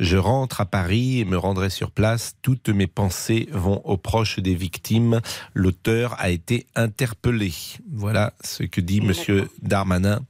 je 0.00 0.16
rentre 0.16 0.60
à 0.60 0.66
Paris 0.66 1.20
et 1.20 1.24
me 1.24 1.38
rendrai 1.38 1.70
sur 1.70 1.90
place. 1.90 2.36
Toutes 2.42 2.68
mes 2.68 2.86
pensées 2.86 3.48
vont 3.50 3.80
aux 3.84 3.96
proches 3.96 4.38
des 4.38 4.54
victimes. 4.54 5.20
L'auteur 5.54 6.14
a 6.18 6.30
été 6.30 6.66
interpellé. 6.74 7.52
Voilà 7.92 8.32
ce 8.42 8.64
que 8.64 8.80
dit 8.80 9.00
Monsieur 9.00 9.48
Darmanin, 9.62 10.20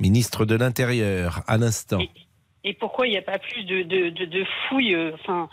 ministre 0.00 0.44
de 0.44 0.56
l'Intérieur, 0.56 1.42
à 1.46 1.58
l'instant. 1.58 2.00
Et 2.64 2.74
pourquoi 2.74 3.06
il 3.06 3.10
n'y 3.10 3.18
a 3.18 3.22
pas 3.22 3.38
plus 3.38 3.64
de, 3.64 3.82
de, 3.82 4.10
de, 4.10 4.24
de 4.24 4.44
fouilles, 4.68 4.94
euh, 4.94 5.12
enfin, 5.14 5.48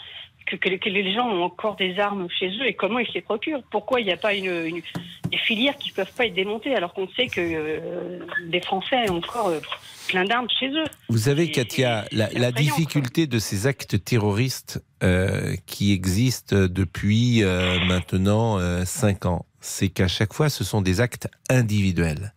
que, 0.50 0.56
que, 0.56 0.76
que 0.76 0.90
les 0.90 1.14
gens 1.14 1.28
ont 1.28 1.44
encore 1.44 1.76
des 1.76 2.00
armes 2.00 2.28
chez 2.30 2.50
eux 2.50 2.68
et 2.68 2.74
comment 2.74 3.00
ils 3.00 3.08
se 3.08 3.14
les 3.14 3.22
procurent 3.22 3.62
Pourquoi 3.72 4.02
il 4.02 4.06
n'y 4.06 4.12
a 4.12 4.18
pas 4.18 4.34
une, 4.34 4.66
une, 4.66 4.82
des 5.30 5.38
filières 5.38 5.78
qui 5.78 5.90
ne 5.90 5.96
peuvent 5.96 6.12
pas 6.14 6.26
être 6.26 6.34
démontées 6.34 6.76
alors 6.76 6.94
qu'on 6.94 7.08
sait 7.10 7.28
que 7.28 7.40
euh, 7.40 8.20
des 8.48 8.62
Français 8.62 9.10
ont 9.10 9.18
encore 9.18 9.50
euh, 9.50 9.60
plein 10.08 10.26
d'armes 10.26 10.48
chez 10.60 10.70
eux 10.70 10.86
Vous 11.10 11.20
savez, 11.20 11.52
Katia, 11.52 12.06
la, 12.12 12.30
la 12.30 12.52
difficulté 12.52 13.28
de 13.28 13.40
ces 13.40 13.68
actes 13.68 14.04
terroristes 14.04 14.84
euh, 15.04 15.56
qui 15.66 15.94
existent 15.94 16.68
depuis 16.68 17.44
euh, 17.44 17.80
maintenant 17.86 18.58
euh, 18.60 18.84
cinq 18.86 19.26
ans, 19.26 19.46
c'est 19.62 19.90
qu'à 19.90 20.08
chaque 20.08 20.34
fois, 20.34 20.50
ce 20.50 20.64
sont 20.64 20.82
des 20.82 21.02
actes 21.02 21.28
individuels. 21.50 22.34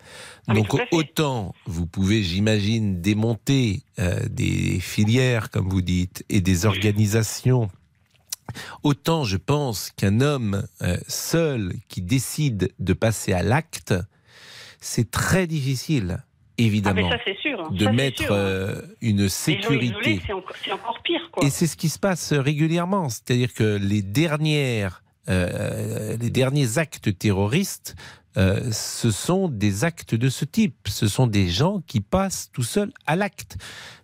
Ah, 0.48 0.54
Donc 0.54 0.74
autant 0.90 1.54
vous 1.66 1.86
pouvez, 1.86 2.22
j'imagine, 2.22 3.00
démonter 3.00 3.82
euh, 3.98 4.18
des 4.28 4.80
filières, 4.80 5.50
comme 5.50 5.68
vous 5.68 5.82
dites, 5.82 6.24
et 6.28 6.40
des 6.40 6.66
organisations. 6.66 7.70
Autant 8.82 9.24
je 9.24 9.36
pense 9.36 9.90
qu'un 9.96 10.20
homme 10.20 10.66
euh, 10.82 10.96
seul 11.08 11.74
qui 11.88 12.02
décide 12.02 12.72
de 12.78 12.92
passer 12.92 13.32
à 13.32 13.42
l'acte, 13.42 13.94
c'est 14.80 15.10
très 15.10 15.46
difficile, 15.46 16.24
évidemment, 16.58 17.08
Ah, 17.12 17.16
ça, 17.16 17.22
c'est 17.24 17.38
sûr. 17.38 17.70
de 17.70 17.84
Ça, 17.84 17.92
mettre 17.92 18.22
sûr. 18.22 18.32
euh, 18.32 18.80
une 19.00 19.28
sécurité. 19.28 20.20
c'est 20.26 20.72
encore, 20.72 21.00
pire, 21.02 21.28
quoi. 21.30 21.44
Et 21.46 21.50
c'est 21.50 21.66
ce 21.66 21.76
qui 21.76 21.88
se 21.88 21.98
passe 21.98 22.32
régulièrement, 22.32 23.08
c'est-à-dire 23.08 23.54
que 23.54 23.76
les 23.80 24.02
dernières, 24.02 25.02
euh, 25.28 26.16
les 26.16 26.30
derniers 26.30 26.78
actes 26.78 27.16
terroristes, 27.16 27.94
euh, 28.36 28.72
ce 28.72 29.10
sont 29.10 29.46
des 29.48 29.84
actes 29.84 30.14
de 30.14 30.28
ce 30.30 30.44
type. 30.46 30.88
Ce 30.88 31.06
sont 31.06 31.26
des 31.26 31.48
gens 31.48 31.82
qui 31.86 32.00
passent 32.00 32.50
tout 32.52 32.62
seuls 32.62 32.90
à 33.06 33.14
l'acte. 33.14 33.56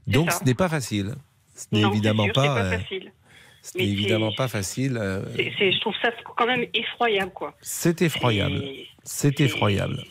Donc 0.07 0.31
ce 0.33 0.45
n'est 0.45 0.55
pas 0.55 0.69
facile. 0.69 1.15
Ce 1.57 1.65
n'est 1.73 1.81
évidemment 1.83 2.25
sûr, 2.25 2.35
pas. 2.35 2.55
pas 2.55 2.79
facile. 2.79 3.11
Ce 3.73 3.79
n'est 3.79 3.85
évidemment 3.85 4.33
pas 4.33 4.49
facile. 4.49 4.99
euh, 5.01 5.23
c'est- 5.37 5.73
je 5.73 5.81
trouve 5.81 5.95
ça 6.03 6.11
quand 6.37 6.47
même 6.47 6.65
effroyable, 6.75 7.33
quoi. 7.33 7.55
C'est 7.61 8.03
effroyable. 8.03 8.63
C'est 9.05 9.41
effroyable. 9.41 10.03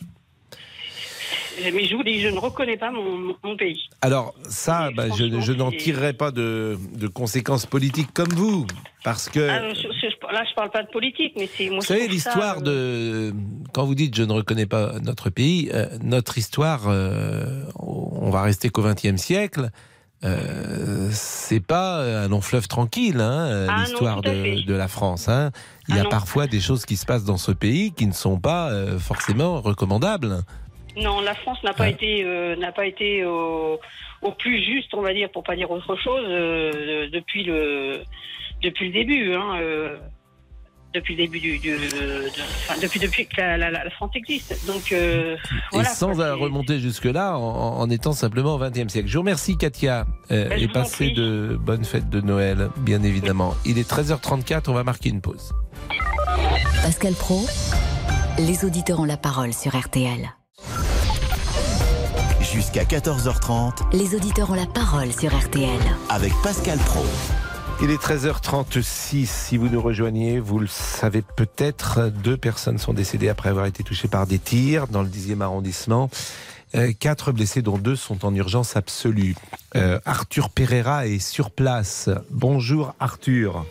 Mais 1.74 1.86
je 1.86 1.96
vous 1.96 2.04
dis, 2.04 2.22
je 2.22 2.28
ne 2.28 2.38
reconnais 2.38 2.78
pas 2.78 2.92
mon, 2.92 3.36
pays. 3.58 3.90
Alors 4.04 4.36
ça, 4.48 4.92
bah, 4.96 5.06
je, 5.18 5.42
je 5.42 5.52
n'en 5.54 5.72
tirerai 5.72 6.14
pas 6.14 6.30
de, 6.30 6.78
de 6.96 7.08
conséquences 7.08 7.66
politiques 7.66 8.14
comme 8.14 8.30
vous, 8.30 8.68
parce 9.04 9.28
que 9.28 9.40
Ah, 9.50 9.74
je- 9.74 9.82
je- 9.82 10.34
là, 10.34 10.44
je 10.48 10.54
parle 10.54 10.70
pas 10.70 10.84
de 10.84 10.90
politique, 10.90 11.34
mais 11.36 11.50
c'est. 11.52 11.70
Vous 11.70 11.82
savez, 11.82 12.08
l'histoire 12.08 12.62
de. 12.62 12.72
euh, 12.72 13.32
Quand 13.74 13.86
vous 13.86 13.96
dites 13.96 14.16
je 14.16 14.22
ne 14.22 14.34
reconnais 14.34 14.68
pas 14.68 15.00
notre 15.00 15.32
pays, 15.32 15.72
euh, 15.74 15.88
notre 16.04 16.38
histoire, 16.38 16.84
euh, 16.90 17.64
on 17.80 18.30
va 18.30 18.44
rester 18.44 18.70
qu'au 18.70 18.84
XXe 18.84 19.18
siècle. 19.18 19.70
Euh, 20.24 21.10
c'est 21.12 21.60
pas 21.66 21.98
un 22.24 22.28
long 22.28 22.42
fleuve 22.42 22.68
tranquille, 22.68 23.20
hein, 23.22 23.68
Ah 23.70 23.82
l'histoire 23.82 24.22
de, 24.22 24.74
la 24.74 24.88
France. 24.88 25.30
hein. 25.30 25.52
Il 25.88 25.96
y 25.96 25.98
Ah 25.98 26.02
a 26.02 26.04
non. 26.06 26.10
parfois 26.10 26.48
des 26.48 26.60
choses 26.60 26.86
qui 26.86 26.98
se 26.98 27.06
passent 27.06 27.24
dans 27.26 27.38
ce 27.38 27.52
pays 27.52 27.92
qui 27.94 28.08
ne 28.08 28.14
sont 28.14 28.40
pas 28.40 28.72
euh, 28.72 28.98
forcément 28.98 29.62
recommandables. 29.62 30.42
Non, 30.98 31.22
la 31.22 31.36
France 31.36 31.60
n'a 31.64 31.74
pas 31.74 31.90
été 31.90 32.24
euh, 32.26 32.56
n'a 32.56 32.72
pas 32.72 32.88
été 32.88 33.24
au, 33.24 33.80
au 34.24 34.32
plus 34.32 34.64
juste, 34.64 34.94
on 34.96 35.02
va 35.02 35.14
dire, 35.14 35.30
pour 35.32 35.44
pas 35.44 35.56
dire 35.56 35.70
autre 35.70 35.96
chose, 35.98 36.24
depuis 37.12 37.44
le 37.44 38.02
depuis 38.64 38.88
le 38.88 38.94
début. 38.94 39.36
Hein, 39.36 39.60
depuis 41.00 41.16
le 41.16 41.24
début 41.24 41.40
du, 41.40 41.58
du- 41.60 41.78
de- 41.78 42.28
enfin, 42.70 42.80
depuis 42.82 43.00
depuis 43.00 43.26
que 43.28 43.40
la, 43.42 43.58
la- 43.58 43.72
la 43.72 43.90
France 43.92 44.12
existe. 44.16 44.56
Donc 44.68 44.92
euh, 44.92 45.36
voilà. 45.72 45.90
et 45.92 45.94
sans 45.94 46.14
quoi, 46.14 46.34
remonter 46.34 46.80
jusque-là, 46.80 47.38
en, 47.38 47.80
en 47.80 47.90
étant 47.90 48.14
simplement 48.14 48.56
au 48.56 48.60
XXe 48.60 48.92
siècle. 48.92 49.08
Je 49.08 49.14
vous 49.14 49.22
remercie, 49.22 49.58
Katia, 49.58 50.06
euh, 50.32 50.50
Ben, 50.50 50.60
et 50.62 50.68
passez 50.68 51.12
de 51.12 51.58
bonnes 51.60 51.86
fêtes 51.86 52.10
de 52.10 52.22
Noël, 52.22 52.70
bien 52.78 53.02
évidemment. 53.04 53.56
Il 53.66 53.78
est 53.80 53.90
13h34, 53.90 54.64
on 54.68 54.74
va 54.74 54.84
marquer 54.84 55.10
une 55.10 55.22
pause. 55.22 55.52
Pascal 56.84 57.14
Pro, 57.14 57.46
les 58.40 58.66
auditeurs 58.66 59.00
ont 59.00 59.06
la 59.06 59.18
parole 59.18 59.54
sur 59.54 59.76
RTL. 59.78 60.30
Jusqu'à 62.42 62.84
14h30 62.84 63.94
Les 63.94 64.16
auditeurs 64.16 64.50
ont 64.52 64.56
la 64.56 64.66
parole 64.66 65.12
sur 65.12 65.36
RTL. 65.38 65.70
avec 66.10 66.32
Pascal 66.44 66.78
Pro. 66.80 67.06
Il 67.80 67.92
est 67.92 68.02
13h36. 68.02 69.28
Si 69.28 69.56
vous 69.56 69.70
nous 69.70 69.80
rejoignez, 69.80 70.40
vous 70.40 70.58
le 70.58 70.68
savez 70.68 71.22
peut-être, 71.22 72.10
deux 72.10 72.36
personnes 72.36 72.80
sont 72.80 72.94
décédées 72.94 73.30
après 73.30 73.50
avoir 73.50 73.68
été 73.68 73.84
touchées 73.84 74.08
par 74.08 74.26
des 74.26 74.40
tirs 74.40 74.88
dans 74.88 75.04
le 75.04 75.08
10e 75.08 75.42
arrondissement. 75.42 76.10
Euh, 76.74 76.92
quatre 77.00 77.32
blessés, 77.32 77.62
dont 77.62 77.78
deux 77.78 77.96
sont 77.96 78.26
en 78.26 78.34
urgence 78.34 78.76
absolue. 78.76 79.36
Euh, 79.76 80.00
Arthur 80.06 80.50
Pereira 80.50 81.06
est 81.06 81.20
sur 81.20 81.52
place. 81.52 82.10
Bonjour 82.32 82.96
Arthur. 83.00 83.64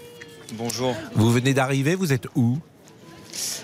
Bonjour. 0.55 0.95
Vous 1.17 1.33
venez 1.33 1.53
d'arriver, 1.53 1.97
vous 1.97 2.13
êtes 2.13 2.29
où? 2.37 2.59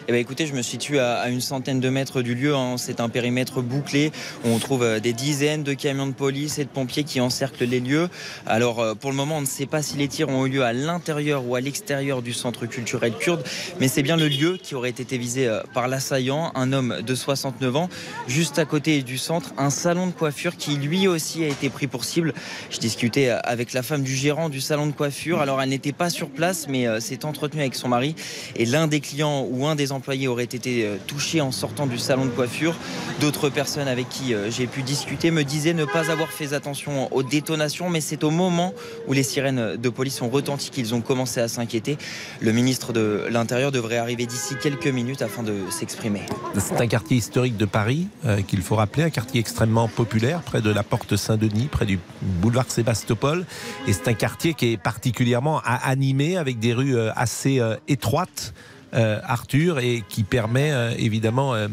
Eh 0.09 0.13
ben, 0.13 0.19
écoutez, 0.19 0.47
je 0.47 0.55
me 0.55 0.63
situe 0.63 0.99
à, 0.99 1.29
une 1.29 1.41
centaine 1.41 1.81
de 1.81 1.89
mètres 1.89 2.23
du 2.23 2.35
lieu. 2.35 2.55
hein. 2.55 2.77
C'est 2.77 3.01
un 3.01 3.09
périmètre 3.09 3.63
bouclé 3.63 4.13
où 4.45 4.49
on 4.49 4.59
trouve 4.59 4.83
euh, 4.83 5.01
des 5.01 5.13
dizaines 5.13 5.63
de 5.63 5.75
camions 5.75 6.07
de 6.07 6.13
police 6.13 6.59
et 6.59 6.65
de 6.65 6.69
pompiers 6.69 7.05
qui 7.05 7.21
encerclent 7.21 7.65
les 7.65 7.81
lieux. 7.81 8.09
Alors, 8.47 8.81
euh, 8.81 8.95
pour 8.95 9.11
le 9.11 9.17
moment, 9.17 9.39
on 9.39 9.41
ne 9.41 9.47
sait 9.47 9.67
pas 9.67 9.83
si 9.83 9.97
les 9.97 10.09
tirs 10.09 10.29
ont 10.29 10.47
eu 10.47 10.51
lieu 10.51 10.65
à 10.65 10.73
l'intérieur 10.73 11.47
ou 11.47 11.55
à 11.55 11.61
l'extérieur 11.61 12.23
du 12.23 12.33
centre 12.33 12.67
culturel 12.67 13.13
kurde, 13.13 13.45
mais 13.81 13.89
c'est 13.89 14.03
bien 14.03 14.17
le 14.17 14.29
lieu 14.29 14.59
qui 14.61 14.75
aurait 14.75 14.91
été 14.91 15.17
visé 15.19 15.47
euh, 15.47 15.61
par 15.73 15.89
l'assaillant, 15.89 16.53
un 16.55 16.73
homme 16.73 17.01
de 17.01 17.15
69 17.15 17.77
ans. 17.77 17.89
Juste 18.27 18.59
à 18.59 18.65
côté 18.65 19.03
du 19.03 19.19
centre, 19.19 19.53
un 19.59 19.71
salon 19.71 20.07
de 20.07 20.13
coiffure 20.13 20.57
qui 20.57 20.77
lui 20.77 21.07
aussi 21.07 21.45
a 21.45 21.49
été 21.49 21.71
pris 21.71 21.87
pour 21.87 22.05
cible. 22.05 22.35
Je 22.71 22.79
discutais 22.79 23.31
avec 23.31 23.73
la 23.73 23.83
femme 23.83 24.03
du 24.03 24.15
gérant 24.15 24.49
du 24.49 24.61
salon 24.61 24.87
de 24.87 24.93
coiffure. 24.93 25.41
Alors, 25.41 25.63
elle 25.63 25.69
n'était 25.69 25.93
pas 25.93 26.11
sur 26.11 26.29
place, 26.29 26.67
mais 26.69 27.01
s'est 27.01 27.25
entretenue 27.25 27.63
avec 27.63 27.75
son 27.75 27.89
mari. 27.89 28.15
Et 28.57 28.67
l'un 28.67 28.87
des 28.87 29.01
clients 29.01 29.43
un 29.69 29.75
des 29.75 29.93
employés 29.93 30.29
aurait 30.29 30.45
été 30.45 30.85
euh, 30.85 30.97
touché 31.07 31.41
en 31.41 31.53
sortant 31.53 31.87
du 31.87 31.99
salon 31.99 32.25
de 32.25 32.31
coiffure. 32.31 32.75
D'autres 33.21 33.49
personnes 33.49 33.89
avec 33.89 34.09
qui 34.09 34.35
euh, 34.35 34.51
j'ai 34.51 34.67
pu 34.67 34.83
discuter 34.83 35.31
me 35.31 35.45
disaient 35.45 35.75
ne 35.75 35.85
pas 35.85 36.11
avoir 36.11 36.29
fait 36.29 36.53
attention 36.53 37.13
aux 37.15 37.23
détonations, 37.23 37.91
mais 37.91 38.01
c'est 38.01 38.25
au 38.25 38.31
moment 38.31 38.75
où 39.07 39.13
les 39.13 39.23
sirènes 39.23 39.77
de 39.77 39.89
police 39.89 40.23
ont 40.23 40.29
retenti 40.29 40.71
qu'ils 40.71 40.95
ont 40.95 41.01
commencé 41.01 41.41
à 41.41 41.49
s'inquiéter. 41.49 41.99
Le 42.41 42.53
ministre 42.53 42.93
de 42.93 43.27
l'Intérieur 43.31 43.73
devrait 43.73 43.99
arriver 43.99 44.27
d'ici 44.27 44.55
quelques 44.61 44.87
minutes 44.87 45.23
afin 45.23 45.43
de 45.43 45.55
s'exprimer. 45.71 46.23
C'est 46.59 46.81
un 46.81 46.87
quartier 46.87 47.17
historique 47.17 47.57
de 47.57 47.65
Paris 47.65 48.09
euh, 48.25 48.43
qu'il 48.43 48.63
faut 48.63 48.77
rappeler, 48.77 49.05
un 49.05 49.11
quartier 49.11 49.41
extrêmement 49.41 49.89
populaire 49.89 50.43
près 50.43 50.61
de 50.63 50.71
la 50.71 50.83
porte 50.83 51.17
Saint-Denis, 51.17 51.69
près 51.71 51.87
du 51.87 51.99
boulevard 52.21 52.71
Sébastopol. 52.71 53.45
Et 53.87 53.93
c'est 53.93 54.09
un 54.09 54.15
quartier 54.15 54.55
qui 54.55 54.73
est 54.73 54.77
particulièrement 54.77 55.61
animé 55.65 56.37
avec 56.37 56.59
des 56.59 56.73
rues 56.73 56.97
assez 57.17 57.61
étroites. 57.89 58.53
Euh, 58.95 59.21
Arthur 59.25 59.79
et 59.79 60.03
qui 60.09 60.23
permet 60.23 60.73
euh, 60.73 60.95
évidemment 60.99 61.55
euh, 61.55 61.69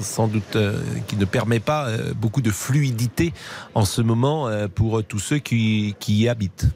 sans 0.00 0.28
doute 0.28 0.56
euh, 0.56 0.82
qui 1.06 1.16
ne 1.16 1.24
permet 1.24 1.60
pas 1.60 1.88
euh, 1.88 2.12
beaucoup 2.14 2.42
de 2.42 2.50
fluidité 2.50 3.32
en 3.74 3.84
ce 3.84 4.02
moment 4.02 4.48
euh, 4.48 4.68
pour 4.68 5.02
tous 5.04 5.18
ceux 5.18 5.38
qui, 5.38 5.94
qui 5.98 6.18
y 6.18 6.28
habitent. 6.28 6.66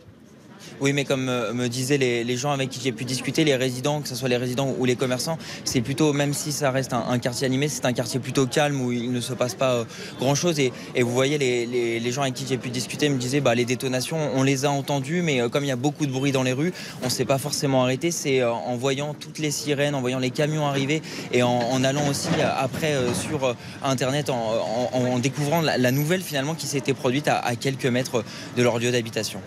Oui, 0.83 0.93
mais 0.93 1.05
comme 1.05 1.29
euh, 1.29 1.53
me 1.53 1.69
disaient 1.69 1.97
les, 1.97 2.37
gens 2.37 2.51
avec 2.51 2.69
qui 2.69 2.81
j'ai 2.83 2.91
pu 2.91 3.05
discuter, 3.05 3.45
les 3.45 3.55
résidents, 3.55 4.01
que 4.01 4.09
ce 4.09 4.17
soit 4.17 4.29
les 4.29 4.37
résidents 4.37 4.75
ou 4.77 4.85
les 4.85 4.97
commerçants, 4.97 5.39
c'est 5.65 5.81
plutôt, 5.81 6.13
même 6.13 6.35
si 6.35 6.51
ça 6.51 6.73
reste 6.73 6.93
un, 6.93 7.21
quartier 7.21 7.47
animé, 7.47 7.69
c'est 7.69 7.85
un 7.85 7.93
quartier 7.93 8.19
plutôt 8.19 8.49
calme 8.49 8.81
où 8.81 8.91
il 8.91 9.13
ne 9.13 9.21
se 9.21 9.33
passe 9.33 9.55
pas 9.55 9.75
euh, 9.75 9.85
grand-chose. 10.19 10.59
Et, 10.59 10.73
vous 11.01 11.13
voyez, 11.13 11.39
les, 11.39 12.11
gens 12.11 12.23
avec 12.23 12.35
qui 12.35 12.47
j'ai 12.49 12.57
pu 12.57 12.71
discuter 12.71 13.09
me 13.09 13.17
disaient, 13.17 13.41
bah, 13.41 13.55
les 13.55 13.65
détonations, 13.65 14.19
on 14.35 14.43
les 14.43 14.65
a 14.65 14.73
entendues, 14.73 15.23
mais 15.23 15.41
euh, 15.41 15.49
comme 15.49 15.63
il 15.63 15.69
y 15.69 15.73
a 15.73 15.77
beaucoup 15.77 16.05
de 16.05 16.11
bruit 16.11 16.33
dans 16.33 16.43
les 16.43 16.53
rues, 16.53 16.73
on 17.03 17.05
ne 17.05 17.11
s'est 17.11 17.27
pas 17.27 17.39
forcément 17.39 17.85
arrêté. 17.85 18.11
C'est 18.11 18.43
en 18.43 18.77
voyant 18.77 19.15
toutes 19.15 19.39
les 19.39 19.53
sirènes, 19.53 19.95
en 19.95 20.01
voyant 20.01 20.19
les 20.19 20.31
camions 20.31 20.67
arriver 20.67 21.01
et 21.33 21.45
en, 21.45 21.85
allant 21.85 22.09
aussi 22.09 22.29
après 22.59 22.97
sur 23.15 23.55
Internet, 23.85 24.31
en, 24.31 25.19
découvrant 25.21 25.61
la, 25.61 25.93
nouvelle 25.93 26.23
finalement 26.23 26.57
qui 26.57 26.67
s'était 26.67 26.93
produite 26.93 27.29
à 27.29 27.55
quelques 27.55 27.87
mètres 27.87 28.25
de 28.57 28.63
leur 28.65 28.81
lieu 28.81 28.91
d'habitation. 28.91 29.41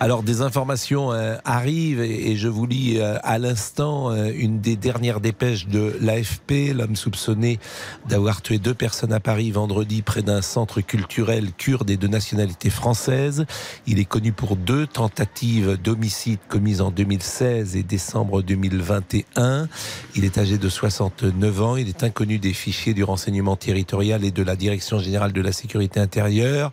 Alors 0.00 0.24
des 0.24 0.42
informations 0.42 1.12
euh, 1.12 1.36
arrivent 1.44 2.00
et, 2.00 2.36
je 2.36 2.48
vous 2.48 2.66
lis 2.66 2.98
euh, 2.98 3.16
à 3.22 3.38
l'instant 3.38 4.10
euh, 4.10 4.32
une 4.34 4.60
des 4.60 4.76
dernières 4.76 5.20
dépêches 5.20 5.68
de 5.68 5.96
l'AFP. 6.00 6.74
L'homme 6.74 6.96
soupçonné 6.96 7.60
d'avoir 8.08 8.42
tué 8.42 8.58
deux 8.58 8.74
personnes 8.74 9.12
à 9.12 9.20
Paris 9.20 9.52
vendredi 9.52 10.02
près 10.02 10.22
d'un 10.22 10.42
centre 10.42 10.80
culturel 10.80 11.52
kurde 11.56 11.90
et 11.90 11.96
de 11.96 12.08
nationalité 12.08 12.70
française. 12.70 13.46
Il 13.86 14.00
est 14.00 14.04
connu 14.04 14.32
pour 14.32 14.56
deux 14.56 14.86
tentatives 14.86 15.78
d'homicide 15.80 16.40
commises 16.48 16.80
en 16.80 16.90
2016 16.90 17.76
et 17.76 17.84
décembre 17.84 18.42
2021. 18.42 19.68
Il 20.16 20.24
est 20.24 20.38
âgé 20.38 20.58
de 20.58 20.68
69 20.68 21.62
ans. 21.62 21.76
Il 21.76 21.88
est 21.88 22.02
inconnu 22.02 22.38
des 22.38 22.52
fichiers 22.52 22.94
du 22.94 23.04
renseignement 23.04 23.56
territorial 23.56 24.24
et 24.24 24.32
de 24.32 24.42
la 24.42 24.56
Direction 24.56 24.98
générale 24.98 25.32
de 25.32 25.40
la 25.40 25.52
sécurité 25.52 26.00
intérieure. 26.00 26.72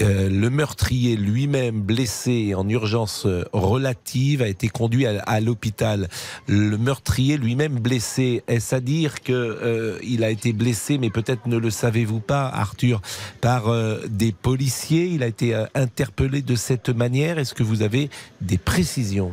Euh, 0.00 0.28
le 0.28 0.50
meurtrier 0.50 1.16
lui-même 1.16 1.80
blessé 1.80 2.54
en 2.54 2.68
urgence 2.68 3.24
euh, 3.26 3.44
relative 3.52 4.42
a 4.42 4.48
été 4.48 4.68
conduit 4.68 5.06
à, 5.06 5.40
l'hôpital. 5.40 6.08
Le 6.48 6.76
meurtrier 6.76 7.38
lui-même 7.38 7.78
blessé, 7.78 8.42
est-ce 8.46 8.74
à 8.74 8.80
dire 8.80 9.22
que 9.22 9.32
euh, 9.32 9.98
il 10.02 10.22
a 10.24 10.30
été 10.30 10.52
blessé, 10.52 10.98
mais 10.98 11.10
peut-être 11.10 11.46
ne 11.46 11.56
le 11.56 11.70
savez-vous 11.70 12.20
pas, 12.20 12.46
Arthur, 12.48 13.00
par 13.40 13.72
des 14.08 14.32
policiers? 14.32 15.06
Il 15.06 15.22
a 15.22 15.26
été 15.26 15.54
interpellé 15.74 16.42
de 16.42 16.54
cette 16.54 16.90
manière. 16.90 17.38
Est-ce 17.38 17.54
que 17.54 17.62
vous 17.62 17.82
avez 17.82 18.10
des 18.40 18.58
précisions? 18.58 19.32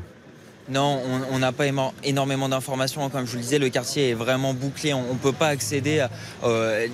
Non, 0.74 0.99
on 1.32 1.39
n'a 1.39 1.51
pas 1.51 1.65
énormément 2.03 2.49
d'informations. 2.49 3.07
Comme 3.09 3.26
je 3.26 3.32
vous 3.32 3.38
le 3.38 3.43
disais, 3.43 3.59
le 3.59 3.69
quartier 3.69 4.09
est 4.09 4.13
vraiment 4.13 4.55
bouclé. 4.55 4.93
On 4.93 5.13
ne 5.13 5.19
peut 5.19 5.32
pas 5.32 5.47
accéder. 5.47 6.05
Euh, 6.43 6.88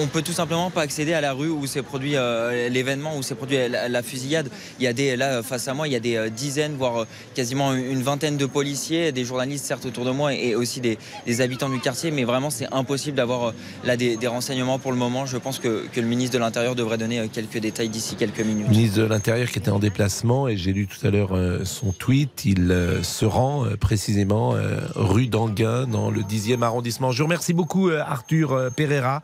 on, 0.00 0.06
peut 0.08 0.22
tout 0.22 0.32
simplement 0.32 0.70
pas 0.70 0.82
accéder 0.82 1.14
à 1.14 1.20
la 1.20 1.32
rue 1.32 1.48
où 1.48 1.66
s'est 1.66 1.82
produit 1.82 2.16
euh, 2.16 2.68
l'événement, 2.68 3.16
où 3.16 3.22
s'est 3.22 3.36
produit 3.36 3.56
la, 3.68 4.02
fusillade. 4.02 4.50
Il 4.80 4.84
y 4.84 4.88
a 4.88 4.92
des 4.92 5.16
là 5.16 5.42
face 5.42 5.68
à 5.68 5.74
moi, 5.74 5.86
il 5.86 5.92
y 5.92 5.96
a 5.96 6.00
des 6.00 6.16
euh, 6.16 6.30
dizaines, 6.30 6.74
voire 6.76 7.06
quasiment 7.34 7.74
une 7.74 8.02
vingtaine 8.02 8.36
de 8.36 8.46
policiers, 8.46 9.12
des 9.12 9.24
journalistes 9.24 9.64
certes 9.64 9.86
autour 9.86 10.04
de 10.04 10.10
moi 10.10 10.34
et 10.34 10.56
aussi 10.56 10.80
des, 10.80 10.98
habitants 11.40 11.68
du 11.68 11.78
quartier. 11.78 12.10
Mais 12.10 12.24
vraiment, 12.24 12.50
c'est 12.50 12.72
impossible 12.72 13.16
d'avoir 13.16 13.54
là 13.84 13.96
des, 13.96 14.18
renseignements 14.26 14.80
pour 14.80 14.90
le 14.90 14.98
moment. 14.98 15.26
Je 15.26 15.36
pense 15.36 15.60
que, 15.60 15.86
le 15.94 16.02
ministre 16.02 16.34
de 16.34 16.38
l'Intérieur 16.40 16.74
devrait 16.74 16.98
donner 16.98 17.28
quelques 17.32 17.58
détails 17.58 17.88
d'ici 17.88 18.16
quelques 18.16 18.40
minutes. 18.40 18.66
Le 18.66 18.72
ministre 18.72 18.98
de 18.98 19.04
l'Intérieur 19.04 19.48
qui 19.48 19.58
était 19.60 19.70
en 19.70 19.78
déplacement 19.78 20.48
et 20.48 20.56
j'ai 20.56 20.72
lu 20.72 20.88
tout 20.88 21.06
à 21.06 21.10
l'heure 21.10 21.38
son 21.64 21.92
tweet. 21.92 22.44
Il 22.44 22.72
se 23.12 23.24
rend 23.24 23.64
euh, 23.64 23.76
précisément 23.76 24.54
euh, 24.54 24.80
rue 24.96 25.28
d'Anguin 25.28 25.86
dans 25.86 26.10
le 26.10 26.22
10e 26.22 26.62
arrondissement. 26.62 27.12
Je 27.12 27.18
vous 27.18 27.26
remercie 27.26 27.52
beaucoup 27.52 27.90
euh, 27.90 28.00
Arthur 28.00 28.70
Pereira. 28.74 29.22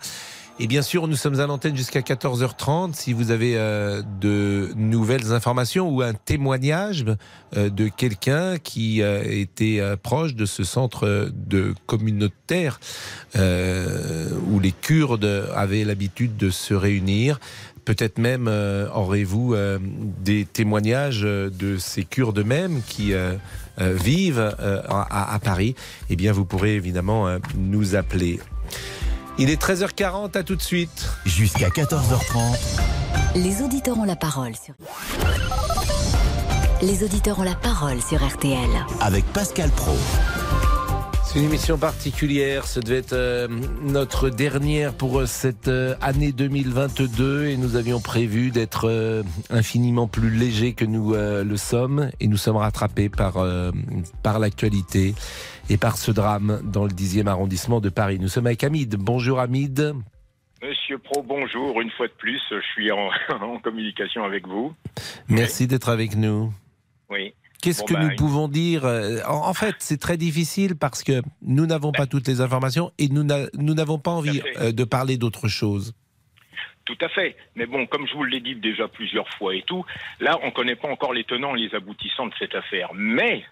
Et 0.60 0.66
bien 0.66 0.82
sûr, 0.82 1.06
nous 1.06 1.14
sommes 1.14 1.38
à 1.38 1.46
l'antenne 1.46 1.76
jusqu'à 1.76 2.00
14h30. 2.00 2.92
Si 2.92 3.12
vous 3.12 3.30
avez 3.30 3.54
de 4.20 4.72
nouvelles 4.74 5.32
informations 5.32 5.88
ou 5.88 6.02
un 6.02 6.14
témoignage 6.14 7.04
de 7.54 7.86
quelqu'un 7.86 8.58
qui 8.58 9.00
était 9.00 9.80
proche 10.02 10.34
de 10.34 10.46
ce 10.46 10.64
centre 10.64 11.30
de 11.32 11.74
communautaire 11.86 12.80
où 13.36 14.58
les 14.58 14.72
Kurdes 14.72 15.48
avaient 15.54 15.84
l'habitude 15.84 16.36
de 16.36 16.50
se 16.50 16.74
réunir, 16.74 17.38
Peut-être 17.84 18.18
même 18.18 18.50
aurez-vous 18.94 19.56
des 20.22 20.44
témoignages 20.44 21.22
de 21.22 21.78
ces 21.78 22.04
Kurdes 22.04 22.44
même 22.44 22.82
qui 22.86 23.14
euh, 23.14 23.34
vivent 23.78 24.54
euh, 24.60 24.82
à, 24.88 25.38
Paris, 25.42 25.74
eh 26.10 26.16
bien 26.16 26.32
vous 26.32 26.44
pourrez 26.44 26.74
évidemment 26.74 27.28
euh, 27.28 27.38
nous 27.56 27.96
appeler. 27.96 28.40
Il 29.38 29.50
est 29.50 29.62
13h40, 29.62 30.36
à 30.36 30.42
tout 30.42 30.56
de 30.56 30.62
suite. 30.62 31.08
Jusqu'à 31.24 31.68
14h30. 31.68 32.58
Les 33.36 33.62
auditeurs 33.62 33.98
ont 33.98 34.04
la 34.04 34.16
parole 34.16 34.52
sur... 34.56 34.74
Les 36.82 37.04
auditeurs 37.04 37.38
ont 37.38 37.44
la 37.44 37.54
parole 37.54 38.00
sur 38.02 38.24
RTL. 38.24 38.68
Avec 39.00 39.24
Pascal 39.26 39.70
Pro. 39.70 39.96
C'est 41.28 41.40
une 41.40 41.44
émission 41.44 41.76
particulière. 41.76 42.64
Ce 42.64 42.80
devait 42.80 43.00
être 43.00 43.12
euh, 43.12 43.48
notre 43.82 44.30
dernière 44.30 44.94
pour 44.94 45.20
euh, 45.20 45.26
cette 45.26 45.68
euh, 45.68 45.94
année 46.00 46.32
2022 46.32 47.48
et 47.48 47.58
nous 47.58 47.76
avions 47.76 48.00
prévu 48.00 48.50
d'être 48.50 49.22
infiniment 49.50 50.08
plus 50.08 50.30
légers 50.30 50.72
que 50.72 50.86
nous 50.86 51.12
le 51.12 51.56
sommes 51.58 52.10
et 52.18 52.28
nous 52.28 52.38
sommes 52.38 52.56
rattrapés 52.56 53.10
par, 53.10 53.34
par 54.22 54.38
l'actualité 54.38 55.14
et 55.68 55.76
par 55.76 55.98
ce 55.98 56.12
drame 56.12 56.62
dans 56.64 56.84
le 56.84 56.90
10e 56.92 57.26
arrondissement 57.26 57.80
de 57.80 57.90
Paris. 57.90 58.18
Nous 58.18 58.28
sommes 58.28 58.46
avec 58.46 58.64
Hamid. 58.64 58.96
Bonjour 58.96 59.38
Hamid. 59.38 59.94
Monsieur 60.62 60.96
Pro, 60.96 61.22
bonjour. 61.22 61.78
Une 61.82 61.90
fois 61.90 62.06
de 62.06 62.12
plus, 62.12 62.40
je 62.50 62.60
suis 62.72 62.90
en, 62.90 63.10
en 63.42 63.58
communication 63.58 64.24
avec 64.24 64.48
vous. 64.48 64.72
Merci 65.28 65.66
d'être 65.66 65.90
avec 65.90 66.16
nous. 66.16 66.50
Oui. 67.10 67.34
Qu'est-ce 67.62 67.82
que 67.82 67.94
nous 67.94 68.08
bah, 68.08 68.14
pouvons 68.16 68.46
dire 68.46 68.84
euh, 68.84 69.20
en, 69.26 69.52
fait, 69.52 69.74
c'est 69.78 70.00
très 70.00 70.16
difficile 70.16 70.76
parce 70.76 71.02
que 71.02 71.22
nous 71.42 71.66
n'avons 71.66 71.90
pas 71.90 72.06
toutes 72.06 72.28
les 72.28 72.40
informations 72.40 72.92
et 72.98 73.08
nous 73.08 73.24
n'avons 73.24 73.98
pas 73.98 74.12
envie 74.12 74.42
euh, 74.60 74.70
de 74.70 74.84
parler 74.84 75.16
d'autre 75.16 75.48
chose. 75.48 75.92
Tout 76.84 76.98
à 77.00 77.08
fait. 77.08 77.36
Mais 77.56 77.66
bon, 77.66 77.86
comme 77.86 78.06
je 78.06 78.14
vous 78.14 78.24
l'ai 78.24 78.40
dit 78.40 78.54
déjà 78.54 78.88
plusieurs 78.88 79.28
fois 79.34 79.54
et 79.54 79.62
tout, 79.62 79.84
là, 80.20 80.38
on 80.42 80.46
ne 80.46 80.52
connaît 80.52 80.76
pas 80.76 80.88
encore 80.88 81.12
les 81.12 81.24
tenants 81.24 81.54
et 81.56 81.60
les 81.60 81.74
aboutissants 81.74 82.28
de 82.28 82.34
cette 82.38 82.54
affaire. 82.54 82.90
Mais 82.94 83.44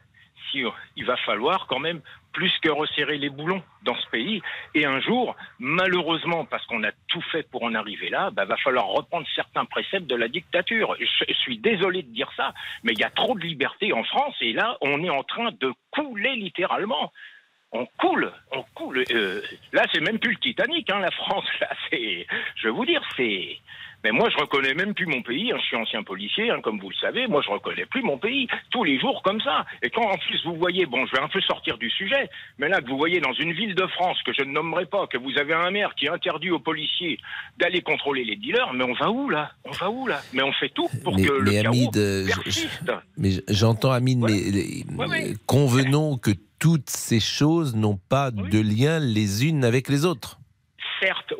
si, 0.50 0.62
il 0.96 1.04
va 1.04 1.16
falloir 1.18 1.66
quand 1.66 1.80
même 1.80 2.00
plus 2.36 2.52
que 2.62 2.68
resserrer 2.68 3.16
les 3.16 3.30
boulons 3.30 3.62
dans 3.82 3.96
ce 3.96 4.06
pays. 4.08 4.42
Et 4.74 4.84
un 4.84 5.00
jour, 5.00 5.34
malheureusement, 5.58 6.44
parce 6.44 6.64
qu'on 6.66 6.84
a 6.84 6.92
tout 7.08 7.22
fait 7.32 7.48
pour 7.50 7.62
en 7.62 7.74
arriver 7.74 8.10
là, 8.10 8.30
bah, 8.30 8.44
va 8.44 8.58
falloir 8.58 8.86
reprendre 8.88 9.26
certains 9.34 9.64
préceptes 9.64 10.06
de 10.06 10.14
la 10.14 10.28
dictature. 10.28 10.94
Je 11.00 11.32
suis 11.32 11.56
désolé 11.56 12.02
de 12.02 12.12
dire 12.12 12.30
ça, 12.36 12.52
mais 12.82 12.92
il 12.92 12.98
y 12.98 13.04
a 13.04 13.10
trop 13.10 13.34
de 13.34 13.40
liberté 13.40 13.94
en 13.94 14.04
France 14.04 14.36
et 14.42 14.52
là, 14.52 14.76
on 14.82 15.02
est 15.02 15.08
en 15.08 15.22
train 15.22 15.50
de 15.50 15.72
couler 15.90 16.36
littéralement 16.36 17.10
on 17.72 17.86
coule, 17.98 18.32
on 18.52 18.62
coule. 18.74 19.04
Euh, 19.10 19.42
là, 19.72 19.84
c'est 19.92 20.00
même 20.00 20.18
plus 20.18 20.32
le 20.32 20.38
Titanic, 20.38 20.88
hein, 20.90 21.00
la 21.00 21.10
France. 21.10 21.44
Là, 21.60 21.68
c'est, 21.90 22.26
je 22.56 22.68
vais 22.68 22.72
vous 22.72 22.86
dire, 22.86 23.02
c'est, 23.16 23.58
mais 24.06 24.12
moi, 24.12 24.28
je 24.30 24.36
reconnais 24.40 24.72
même 24.74 24.94
plus 24.94 25.06
mon 25.06 25.20
pays. 25.20 25.50
Hein. 25.50 25.56
Je 25.60 25.66
suis 25.66 25.76
ancien 25.76 26.04
policier, 26.04 26.48
hein, 26.48 26.60
comme 26.62 26.78
vous 26.78 26.90
le 26.90 26.94
savez. 26.94 27.26
Moi, 27.26 27.42
je 27.44 27.50
reconnais 27.50 27.86
plus 27.86 28.02
mon 28.02 28.18
pays 28.18 28.46
tous 28.70 28.84
les 28.84 29.00
jours 29.00 29.20
comme 29.24 29.40
ça. 29.40 29.66
Et 29.82 29.90
quand 29.90 30.08
en 30.08 30.16
plus 30.16 30.40
vous 30.44 30.54
voyez, 30.54 30.86
bon, 30.86 31.04
je 31.06 31.12
vais 31.12 31.20
un 31.20 31.28
peu 31.28 31.40
sortir 31.40 31.76
du 31.76 31.90
sujet, 31.90 32.30
mais 32.58 32.68
là 32.68 32.80
que 32.80 32.88
vous 32.88 32.98
voyez 32.98 33.18
dans 33.18 33.32
une 33.32 33.52
ville 33.52 33.74
de 33.74 33.86
France 33.88 34.16
que 34.24 34.32
je 34.32 34.44
ne 34.44 34.52
nommerai 34.52 34.86
pas, 34.86 35.08
que 35.08 35.18
vous 35.18 35.36
avez 35.38 35.54
un 35.54 35.72
maire 35.72 35.92
qui 35.96 36.06
interdit 36.06 36.52
aux 36.52 36.60
policiers 36.60 37.18
d'aller 37.58 37.82
contrôler 37.82 38.24
les 38.24 38.36
dealers, 38.36 38.72
mais 38.74 38.84
on 38.84 38.92
va 38.92 39.10
où 39.10 39.28
là? 39.28 39.50
On 39.64 39.72
va 39.72 39.90
où 39.90 40.06
là? 40.06 40.20
Mais 40.32 40.44
on 40.44 40.52
fait 40.52 40.68
tout 40.68 40.88
pour 41.02 41.16
que 41.16 41.22
le 41.22 41.50
chaos 41.50 41.90
persiste. 41.90 42.92
mais 43.18 43.30
j'entends 43.48 43.90
Amine, 43.90 44.24
mais 44.28 45.34
convenons 45.46 46.16
que 46.16 46.30
toutes 46.60 46.90
ces 46.90 47.18
choses 47.18 47.74
n'ont 47.74 47.98
pas 48.08 48.30
de 48.30 48.60
lien 48.60 49.00
les 49.00 49.46
unes 49.46 49.64
avec 49.64 49.88
les 49.88 50.04
autres. 50.04 50.38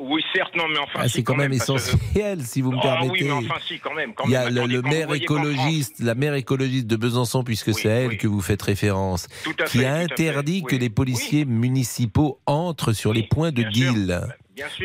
Oui, 0.09 0.23
certes, 0.35 0.55
non, 0.57 0.69
mais 0.69 0.79
enfin. 0.79 1.01
Ah, 1.03 1.09
c'est 1.09 1.23
quand, 1.23 1.35
même, 1.35 1.53
essentiel, 1.53 2.43
si 2.43 2.61
vous 2.63 2.73
me 2.73 2.81
permettez. 2.81 3.07
Ah 3.09 3.13
oui, 3.13 3.25
mais 3.25 3.33
enfin, 3.33 3.61
si, 3.67 3.79
quand 3.79 3.95
même. 3.95 4.13
Il 4.25 4.31
y 4.31 4.37
a 4.37 4.51
le, 4.51 4.83
maire 4.83 5.13
écologiste, 5.13 6.01
la 6.01 6.15
maire 6.15 6.35
écologiste 6.35 6.87
de 6.87 6.97
Besançon, 6.97 7.43
puisque 7.43 7.75
c'est 7.75 7.91
à 7.91 7.95
elle 7.95 8.17
que 8.17 8.29
vous 8.29 8.41
faites 8.41 8.63
référence, 8.63 9.27
qui 9.67 9.85
a 9.85 9.95
interdit 9.97 10.63
que 10.63 10.77
les 10.77 10.91
policiers 10.91 11.45
municipaux 11.45 12.41
entrent 12.47 12.93
sur 12.93 13.13
les 13.13 13.25
points 13.25 13.53
de 13.53 13.63
deal. 13.65 14.21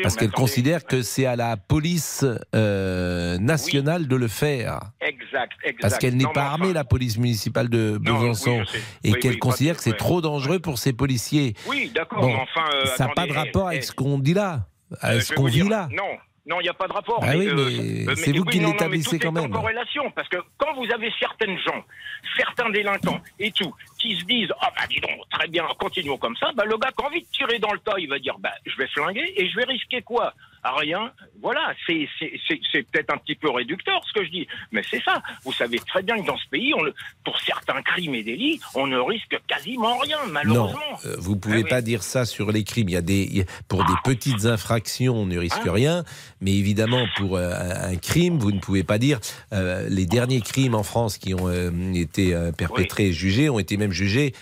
parce 0.02 0.16
qu'elle 0.16 0.32
considère 0.32 0.84
que 0.84 1.02
c'est 1.02 1.24
à 1.24 1.36
la 1.36 1.56
police 1.56 2.26
euh, 2.54 3.38
nationale 3.38 4.06
de 4.08 4.16
le 4.16 4.28
faire. 4.28 4.80
Exact, 5.00 5.52
exact. 5.64 5.80
Parce 5.80 5.98
qu'elle 5.98 6.16
n'est 6.16 6.32
pas 6.32 6.44
armée, 6.44 6.72
la 6.72 6.84
police 6.84 7.16
municipale 7.16 7.68
de 7.68 7.96
Besançon, 7.98 8.64
et 9.04 9.12
qu'elle 9.14 9.38
considère 9.38 9.76
que 9.76 9.82
c'est 9.82 9.96
trop 9.96 10.20
dangereux 10.20 10.58
pour 10.58 10.78
ses 10.78 10.92
policiers. 10.92 11.54
Oui, 11.66 11.90
d'accord, 11.94 12.24
enfin. 12.24 12.64
Euh, 12.74 12.86
ça 12.86 13.06
n'a 13.06 13.14
pas 13.14 13.26
de 13.26 13.32
rapport 13.32 13.68
avec 13.68 13.82
eh, 13.82 13.86
ce 13.86 13.92
qu'on 13.92 14.18
dit 14.18 14.34
là. 14.34 14.66
Euh, 15.04 15.20
ce 15.20 15.32
qu'on 15.34 15.44
vit 15.44 15.68
là. 15.68 15.88
Non, 15.92 16.18
non, 16.44 16.60
il 16.60 16.64
n'y 16.64 16.68
a 16.68 16.74
pas 16.74 16.88
de 16.88 16.92
rapport. 16.92 17.20
Ah 17.22 17.36
oui, 17.36 17.46
euh, 17.46 18.04
mais 18.06 18.16
c'est 18.16 18.32
vous 18.32 18.44
qui 18.44 18.58
l'établissez 18.58 19.18
quand 19.18 19.30
même. 19.32 19.50
corrélation, 19.50 20.10
parce 20.10 20.28
que 20.28 20.38
quand 20.58 20.74
vous 20.74 20.90
avez 20.92 21.12
certaines 21.20 21.56
gens, 21.58 21.84
certains 22.36 22.70
délinquants 22.70 23.20
et 23.38 23.52
tout, 23.52 23.72
qui 23.98 24.18
se 24.18 24.24
disent 24.24 24.52
Ah, 24.60 24.72
bah 24.76 24.86
dis 24.88 25.00
donc, 25.00 25.20
très 25.30 25.46
bien, 25.48 25.64
continuons 25.78 26.18
comme 26.18 26.36
ça, 26.36 26.50
bah 26.54 26.64
le 26.64 26.76
gars 26.78 26.90
qui 26.96 27.04
a 27.04 27.06
envie 27.06 27.20
de 27.22 27.26
tirer 27.28 27.58
dans 27.60 27.72
le 27.72 27.78
tas, 27.78 27.94
il 27.98 28.08
va 28.08 28.18
dire 28.18 28.36
Bah, 28.40 28.52
je 28.66 28.76
vais 28.76 28.88
flinguer 28.88 29.32
et 29.36 29.48
je 29.48 29.56
vais 29.56 29.64
risquer 29.64 30.02
quoi? 30.02 30.34
À 30.62 30.76
rien. 30.76 31.12
Voilà, 31.40 31.74
c'est 31.86 32.06
peut-être 32.20 33.12
un 33.12 33.18
petit 33.18 33.34
peu 33.34 33.50
réducteur 33.50 34.00
ce 34.06 34.12
que 34.12 34.24
je 34.24 34.30
dis, 34.30 34.46
mais 34.70 34.82
c'est 34.88 35.02
ça. 35.02 35.22
Vous 35.44 35.52
savez 35.52 35.78
très 35.78 36.02
bien 36.02 36.20
que 36.20 36.26
dans 36.26 36.36
ce 36.36 36.48
pays, 36.48 36.72
on, 36.74 36.82
pour 37.24 37.40
certains 37.40 37.82
crimes 37.82 38.14
et 38.14 38.22
délits, 38.22 38.60
on 38.74 38.86
ne 38.86 38.98
risque 38.98 39.36
quasiment 39.46 39.98
rien, 39.98 40.18
malheureusement. 40.30 40.78
Non, 41.04 41.10
euh, 41.10 41.16
vous 41.18 41.36
pouvez 41.36 41.62
ah 41.66 41.68
pas 41.68 41.82
dire 41.82 42.02
ça 42.02 42.24
sur 42.24 42.52
les 42.52 42.64
crimes. 42.64 42.88
Il 42.88 42.92
y 42.92 42.96
a 42.96 43.02
des, 43.02 43.44
pour 43.68 43.84
des 43.84 43.94
petites 44.04 44.44
infractions, 44.44 45.16
on 45.16 45.26
ne 45.26 45.38
risque 45.38 45.66
ah. 45.66 45.72
rien, 45.72 46.04
mais 46.40 46.52
évidemment 46.52 47.06
pour 47.16 47.36
euh, 47.36 47.52
un 47.52 47.96
crime, 47.96 48.38
vous 48.38 48.52
ne 48.52 48.60
pouvez 48.60 48.84
pas 48.84 48.98
dire. 48.98 49.18
Euh, 49.52 49.88
les 49.88 50.06
derniers 50.06 50.40
crimes 50.40 50.74
en 50.74 50.84
France 50.84 51.18
qui 51.18 51.34
ont 51.34 51.50
été 51.94 52.34
perpétrés 52.56 53.08
et 53.08 53.12
jugés 53.12 53.50
ont 53.50 53.58
été 53.58 53.76
même 53.76 53.92
jugés 53.92 54.32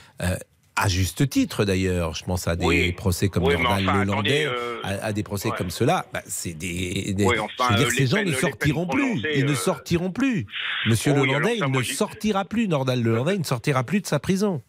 à 0.76 0.88
juste 0.88 1.28
titre 1.28 1.64
d'ailleurs. 1.64 2.14
Je 2.14 2.24
pense 2.24 2.48
à 2.48 2.56
des 2.56 2.64
Oui. 2.64 2.92
procès 2.92 3.28
comme 3.28 3.44
Oui, 3.44 3.54
Nordal 3.60 3.88
enfin, 3.88 4.04
Lelandais, 4.04 4.46
euh, 4.46 4.80
à, 4.82 5.06
à 5.06 5.12
des 5.12 5.22
procès 5.22 5.50
ouais. 5.50 5.56
comme 5.56 5.70
cela. 5.70 6.06
Bah, 6.12 6.22
c'est 6.26 6.54
des. 6.54 7.12
des- 7.14 7.24
Oui, 7.24 7.38
enfin, 7.38 7.68
je 7.70 7.72
veux 7.72 7.78
dire, 7.78 7.86
euh, 7.88 7.90
ces 7.90 8.06
gens 8.06 8.16
peines- 8.18 8.28
ne 8.28 8.32
sortiront 8.34 8.86
plus. 8.86 9.22
Ils 9.34 9.44
ne 9.44 9.50
euh, 9.52 9.54
sortiront 9.54 10.10
plus. 10.10 10.46
Monsieur 10.86 11.12
oui, 11.12 11.26
Lelandais, 11.28 11.58
il 11.58 11.64
ne 11.70 11.82
sortira 11.82 12.44
plus. 12.44 12.68
Nordal 12.68 13.02
Lelandais, 13.02 13.34
il 13.34 13.40
ne 13.40 13.44
sortira 13.44 13.84
plus 13.84 14.00
de 14.00 14.06
sa 14.06 14.18
prison. 14.18 14.62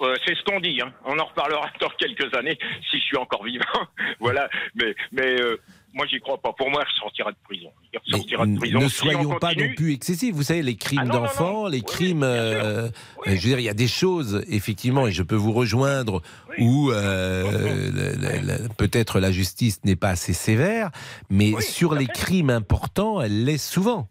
Euh, 0.00 0.14
c'est 0.24 0.34
ce 0.36 0.42
qu'on 0.44 0.60
dit. 0.60 0.80
Hein. 0.80 0.92
On 1.04 1.18
en 1.18 1.24
reparlera 1.24 1.68
dans 1.80 1.88
quelques 1.98 2.32
années 2.36 2.56
si 2.90 2.98
je 2.98 3.02
suis 3.04 3.16
encore 3.16 3.44
vivant. 3.44 3.64
voilà. 4.20 4.48
Mais, 4.76 4.94
mais 5.12 5.40
euh, 5.40 5.56
moi, 5.98 6.06
j'y 6.06 6.18
crois 6.20 6.38
pas. 6.40 6.52
Pour 6.52 6.70
moi, 6.70 6.82
il 6.88 6.98
sortira 7.00 7.30
de 7.32 7.36
prison. 7.44 7.70
Il 7.92 8.12
sortira 8.12 8.46
de 8.46 8.56
prison. 8.56 8.78
Ne 8.78 8.88
Si 8.88 8.94
soyons 8.96 9.28
pas 9.38 9.48
continue- 9.48 9.68
non 9.70 9.74
plus 9.74 9.92
excessifs. 9.92 10.34
Vous 10.34 10.44
savez, 10.44 10.62
les 10.62 10.76
crimes 10.76 11.00
Ah 11.02 11.06
d'enfants, 11.12 11.66
les 11.68 11.82
crimes. 11.82 12.22
euh, 12.22 12.88
euh, 12.88 12.90
je 13.26 13.32
veux 13.32 13.36
dire, 13.38 13.58
il 13.58 13.64
y 13.64 13.68
a 13.68 13.74
des 13.74 13.88
choses, 13.88 14.42
effectivement, 14.48 15.06
et 15.08 15.12
je 15.12 15.22
peux 15.24 15.34
vous 15.36 15.52
rejoindre, 15.52 16.22
où 16.58 16.90
euh, 16.92 18.58
peut-être 18.76 19.20
la 19.20 19.32
justice 19.32 19.80
n'est 19.84 19.96
pas 19.96 20.10
assez 20.10 20.32
sévère, 20.32 20.90
mais 21.30 21.60
sur 21.60 21.94
les 21.94 22.06
crimes 22.06 22.50
importants, 22.50 23.20
elle 23.20 23.44
l'est 23.44 23.58
souvent. 23.58 24.08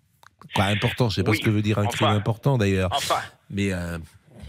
Quoi, 0.56 0.66
important, 0.66 1.10
je 1.10 1.16
sais 1.16 1.24
pas 1.24 1.34
ce 1.34 1.42
que 1.42 1.50
veut 1.50 1.62
dire 1.62 1.80
un 1.80 1.88
crime 1.88 2.08
important 2.10 2.58
d'ailleurs. 2.58 2.92
Enfin. 2.96 3.16
Mais 3.50 3.72
euh, 3.74 3.98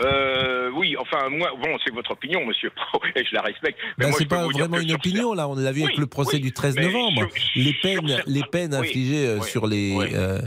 Euh, 0.01 0.70
oui, 0.74 0.96
enfin, 0.99 1.28
moi, 1.28 1.51
bon, 1.61 1.76
c'est 1.84 1.92
votre 1.92 2.12
opinion, 2.12 2.44
monsieur 2.46 2.70
Pro, 2.70 3.01
et 3.16 3.24
je 3.24 3.34
la 3.34 3.42
respecte. 3.42 3.78
Mais 3.99 4.05
ben, 4.05 4.11
moi, 4.11 4.18
c'est 4.18 4.26
pas 4.28 4.46
vraiment 4.46 4.78
une 4.78 4.92
opinion 4.92 5.34
là. 5.34 5.49
On 5.49 5.55
l'a 5.57 5.72
vu 5.72 5.82
avec 5.82 5.96
le 5.96 6.07
procès 6.07 6.36
oui, 6.36 6.42
du 6.42 6.53
13 6.53 6.76
mais 6.76 6.82
novembre. 6.86 7.26
sur- 7.34 7.62
les 7.62 7.72
peines, 7.74 8.22
les 8.26 8.42
peines 8.44 8.74
infligées 8.74 9.26
euh, 9.26 9.40
sur 9.42 9.66
les 9.66 9.96
euh, 10.14 10.40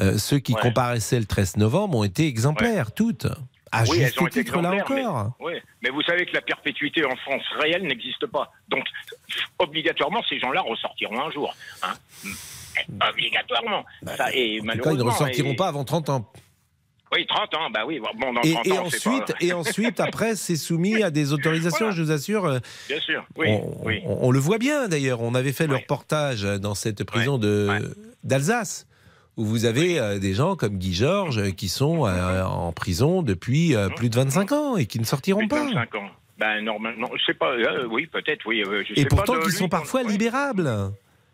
euh, 0.00 0.18
ceux 0.18 0.38
qui 0.38 0.52
Ouais. 0.54 0.60
comparaissaient 0.60 1.18
le 1.20 1.26
13 1.26 1.56
novembre 1.56 1.98
ont 1.98 2.04
été 2.04 2.26
exemplaires 2.26 2.92
toutes. 2.92 3.26
À 3.72 3.84
oui, 3.84 4.00
juste 4.00 4.30
titre 4.30 4.60
là 4.60 4.72
encore. 4.72 5.32
Mais, 5.38 5.46
oui, 5.46 5.52
mais 5.82 5.90
vous 5.90 6.02
savez 6.02 6.26
que 6.26 6.32
la 6.32 6.40
perpétuité 6.40 7.04
en 7.04 7.14
France 7.16 7.42
réelle 7.60 7.84
n'existe 7.84 8.26
pas. 8.26 8.50
Donc, 8.68 8.84
obligatoirement, 9.60 10.20
ces 10.28 10.40
gens-là 10.40 10.60
ressortiront 10.62 11.20
un 11.24 11.30
jour. 11.30 11.54
hein. 11.82 11.92
Obligatoirement. 13.10 13.84
Ça, 14.16 14.32
et 14.34 14.60
Bah, 14.60 14.72
En 14.72 14.76
tout 14.76 14.82
cas, 14.82 14.90
ils 14.90 14.92
ne 14.96 15.02
malheureusement, 15.02 15.10
ressortiront 15.12 15.52
et- 15.52 15.56
pas 15.56 15.68
avant 15.68 15.84
30 15.84 16.08
ans. 16.08 16.32
Oui, 17.12 17.26
30 17.26 17.54
ans, 17.54 17.70
bah 17.72 17.80
oui, 17.86 18.00
bon, 18.18 18.32
dans 18.32 18.40
Et, 18.42 18.52
30 18.52 18.66
et 18.68 18.72
ans, 18.78 18.84
ensuite, 18.86 19.26
pas... 19.26 19.34
et 19.40 19.52
ensuite, 19.52 19.98
après, 20.00 20.36
c'est 20.36 20.54
soumis 20.56 21.02
à 21.02 21.10
des 21.10 21.32
autorisations, 21.32 21.90
je 21.90 22.02
vous 22.02 22.10
assure. 22.12 22.44
euh, 22.46 22.58
Bien 22.88 23.00
sûr, 23.00 23.26
oui, 23.36 23.48
on, 23.48 23.84
oui. 23.86 24.00
on- 24.06 24.18
on 24.28 24.30
le 24.30 24.38
voit 24.38 24.58
bien 24.58 24.86
d'ailleurs. 24.88 25.20
On 25.20 25.34
avait 25.34 25.52
fait 25.52 25.66
le 25.66 25.76
reportage 25.76 26.42
dans 26.42 26.74
cette 26.74 27.02
prison 27.04 27.36
de 27.38 27.68
d'Alsace. 28.24 28.86
Où 29.36 29.44
vous 29.44 29.64
avez 29.64 29.98
euh, 29.98 30.18
des 30.18 30.34
gens 30.34 30.54
comme 30.54 30.76
Guy 30.76 30.92
Georges 30.92 31.38
euh, 31.38 31.50
qui 31.50 31.68
sont 31.68 32.00
en 32.04 32.72
prison 32.72 33.22
depuis 33.22 33.74
euh, 33.74 33.88
plus 33.88 34.10
de 34.10 34.16
25 34.16 34.52
ans 34.52 34.76
et 34.76 34.84
qui 34.86 34.98
ne 34.98 35.04
sortiront 35.04 35.48
pas. 35.48 35.64
25 35.64 35.94
ans. 35.94 36.10
Ben, 36.36 36.62
normalement, 36.64 37.08
je 37.18 37.24
sais 37.24 37.34
pas, 37.34 37.52
euh, 37.52 37.86
oui, 37.90 38.06
peut-être, 38.06 38.44
oui. 38.46 38.62
euh, 38.66 38.82
je 38.86 38.92
Et 38.94 39.02
sais 39.02 39.06
pourtant, 39.06 39.34
pas 39.34 39.40
qui 39.40 39.50
lui, 39.50 39.56
sont 39.56 39.68
parfois 39.68 40.02
libérables. 40.02 40.68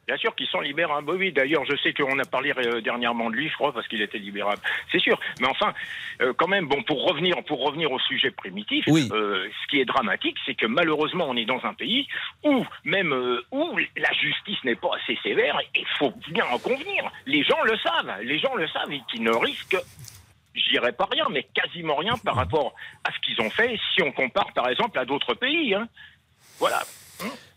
Bien 0.06 0.16
sûr 0.18 0.34
qu'ils 0.36 0.46
sont 0.46 0.60
libérables. 0.60 1.10
Oui, 1.10 1.16
oui, 1.18 1.32
d'ailleurs, 1.32 1.64
je 1.64 1.76
sais 1.78 1.92
qu'on 1.92 2.16
a 2.20 2.24
parlé 2.24 2.52
euh, 2.56 2.80
dernièrement 2.80 3.28
de 3.28 3.34
lui, 3.34 3.48
je 3.48 3.54
crois, 3.54 3.72
parce 3.72 3.88
qu'il 3.88 4.00
était 4.02 4.18
libérable. 4.18 4.62
C'est 4.92 5.00
sûr. 5.00 5.18
Mais 5.40 5.48
enfin, 5.48 5.74
euh, 6.22 6.32
quand 6.36 6.46
même, 6.46 6.68
bon, 6.68 6.80
pour 6.84 7.04
revenir, 7.08 7.42
pour 7.44 7.64
revenir 7.64 7.90
au 7.90 7.98
sujet 7.98 8.30
primitif, 8.30 8.84
Oui. 8.86 9.08
euh, 9.12 9.48
ce 9.62 9.66
qui 9.68 9.80
est 9.80 9.84
dramatique, 9.84 10.36
c'est 10.46 10.54
que 10.54 10.66
malheureusement, 10.66 11.26
on 11.28 11.36
est 11.36 11.44
dans 11.44 11.64
un 11.64 11.74
pays 11.74 12.06
où 12.44 12.64
même 12.84 13.12
euh, 13.12 13.42
où 13.50 13.76
la 13.96 14.12
justice 14.12 14.62
n'est 14.62 14.76
pas 14.76 14.90
assez 15.02 15.18
sévère. 15.24 15.58
Et 15.74 15.80
il 15.80 15.86
faut 15.98 16.12
bien 16.28 16.44
en 16.52 16.58
convenir. 16.58 17.10
Les 17.26 17.42
gens 17.42 17.60
le 17.64 17.76
savent. 17.78 18.20
Les 18.22 18.38
gens 18.38 18.54
le 18.54 18.68
savent 18.68 18.92
et 18.92 19.02
qui 19.10 19.20
ne 19.20 19.32
risquent 19.32 19.78
je 20.58 20.70
dirais 20.70 20.92
pas 20.92 21.06
rien, 21.12 21.26
mais 21.30 21.42
quasiment 21.52 21.96
rien 21.96 22.14
par 22.24 22.34
rapport 22.34 22.74
à 23.04 23.12
ce 23.12 23.18
qu'ils 23.18 23.38
ont 23.42 23.50
fait 23.50 23.78
si 23.94 24.02
on 24.02 24.10
compare 24.10 24.50
par 24.54 24.70
exemple 24.70 24.98
à 24.98 25.04
d'autres 25.04 25.34
pays. 25.34 25.74
hein. 25.74 25.86
Voilà. 26.58 26.80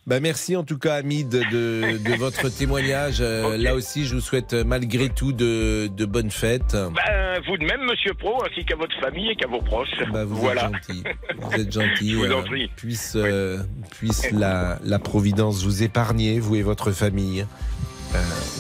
Bah 0.08 0.20
merci 0.20 0.56
en 0.56 0.64
tout 0.64 0.80
cas, 0.80 0.96
Hamid, 0.96 1.30
de, 1.30 1.98
de 1.98 2.16
votre 2.18 2.50
témoignage. 2.50 3.18
Euh, 3.20 3.58
Là 3.58 3.76
aussi, 3.76 4.06
je 4.06 4.16
vous 4.16 4.22
souhaite 4.22 4.54
euh, 4.54 4.64
malgré 4.64 5.10
tout 5.10 5.34
de, 5.34 5.88
de 5.96 6.06
bonnes 6.06 6.32
fêtes. 6.32 6.74
Ben, 6.74 7.40
vous 7.46 7.58
de 7.58 7.66
même, 7.66 7.82
Monsieur 7.86 8.14
Pro, 8.16 8.44
ainsi 8.44 8.66
qu'à 8.66 8.76
votre 8.76 8.98
famille 9.00 9.30
et 9.30 9.36
qu'à 9.36 9.48
vos 9.48 9.62
proches. 9.62 9.90
Bah, 10.12 10.26
vous 10.26 10.36
voilà. 10.38 10.66
êtes 10.66 10.74
gentil. 10.88 11.04
Vous 11.40 11.54
êtes 11.54 11.72
gentil. 11.72 12.12
Je 12.12 12.16
vous 12.18 12.32
en 12.34 12.44
euh. 12.44 12.68
Puisse, 12.76 13.14
euh, 13.16 13.60
puisse 13.92 14.32
la, 14.32 14.80
la 14.84 15.00
Providence 15.00 15.64
vous 15.64 15.84
épargner, 15.84 16.40
vous 16.40 16.56
et 16.56 16.64
votre 16.64 16.92
famille, 16.92 17.46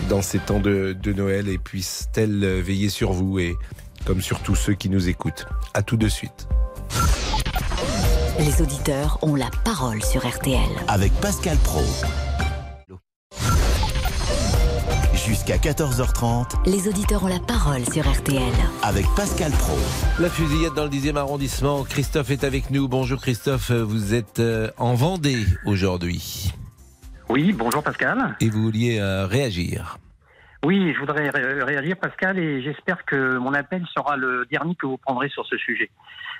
dans 0.08 0.22
ces 0.22 0.40
temps 0.40 0.60
de, 0.60 0.94
de 1.02 1.14
Noël, 1.14 1.50
et 1.50 1.58
puisse-t-elle 1.58 2.46
veiller 2.62 2.90
sur 2.90 3.12
vous 3.12 3.40
et 3.40 3.56
comme 4.06 4.22
sur 4.22 4.42
tous 4.42 4.56
ceux 4.56 4.74
qui 4.74 4.90
nous 4.90 5.10
écoutent. 5.10 5.46
À 5.74 5.82
tout 5.82 5.98
de 5.98 6.08
suite. 6.08 6.48
Les 8.40 8.62
auditeurs 8.62 9.20
ont 9.22 9.36
la 9.36 9.50
parole 9.66 10.02
sur 10.04 10.26
RTL. 10.28 10.60
Avec 10.88 11.12
Pascal 11.22 11.58
Pro. 11.58 11.82
Jusqu'à 15.14 15.58
14h30 15.58 16.70
Les 16.70 16.88
auditeurs 16.88 17.24
ont 17.24 17.28
la 17.28 17.40
parole 17.40 17.82
sur 17.92 18.10
RTL. 18.10 18.42
avec 18.84 19.06
Pascal 19.16 19.52
Pro. 19.52 19.78
La 20.20 20.30
fusillade 20.30 20.74
dans 20.74 20.86
le 20.86 20.90
10e 20.90 21.18
arrondissement. 21.18 21.84
Christophe 21.84 22.32
est 22.32 22.44
avec 22.44 22.72
nous. 22.72 22.88
Bonjour 22.88 23.22
Christophe, 23.22 23.72
vous 23.72 24.14
êtes 24.14 24.40
euh, 24.40 24.70
en 24.78 24.94
Vendée 24.96 25.44
aujourd'hui. 25.66 26.52
Oui, 27.30 27.54
bonjour 27.54 27.84
Pascal. 27.84 28.36
Et 28.40 28.50
vous 28.50 28.64
vouliez 28.64 29.00
euh, 29.00 29.28
réagir. 29.28 29.98
Oui, 30.66 30.94
je 30.94 31.00
voudrais 31.00 31.30
ré- 31.30 31.64
réagir 31.64 31.96
Pascal 31.98 32.38
et 32.40 32.62
j'espère 32.64 33.06
que 33.06 33.38
mon 33.38 33.54
appel 33.54 33.86
sera 33.96 34.18
le 34.18 34.46
dernier 34.52 34.76
que 34.76 34.88
vous 34.88 34.98
prendrez 34.98 35.30
sur 35.30 35.46
ce 35.46 35.58
sujet. 35.58 35.90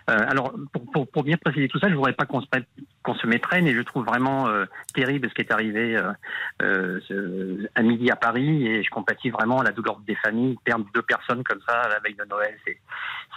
Euh, 0.10 0.26
alors, 0.28 0.54
pour, 0.74 0.92
pour, 0.92 1.08
pour 1.12 1.24
bien 1.24 1.38
préciser 1.38 1.68
tout 1.68 1.80
ça, 1.80 1.90
je 1.90 1.94
voudrais 1.96 2.14
pas 2.14 2.26
qu'on 2.26 2.42
se, 2.42 2.48
qu'on 3.04 3.14
se 3.16 3.28
méprenne 3.28 3.68
et 3.68 3.76
je 3.76 3.82
trouve 3.82 4.06
vraiment 4.06 4.48
euh, 4.48 4.66
terrible 4.94 5.30
ce 5.30 5.34
qui 5.36 5.42
est 5.42 5.52
arrivé 5.52 6.02
euh, 6.62 7.00
ce- 7.08 7.68
à 7.76 7.82
midi 7.84 8.10
à 8.10 8.16
Paris 8.16 8.66
et 8.68 8.82
je 8.84 8.90
compatis 8.90 9.30
vraiment 9.30 9.62
la 9.62 9.72
douleur 9.72 10.00
des 10.08 10.16
familles. 10.16 10.58
Perdre 10.64 10.86
deux 10.96 11.02
personnes 11.04 11.44
comme 11.44 11.62
ça 11.68 11.82
à 11.82 11.90
la 11.90 12.00
veille 12.00 12.16
de 12.16 12.26
Noël, 12.26 12.56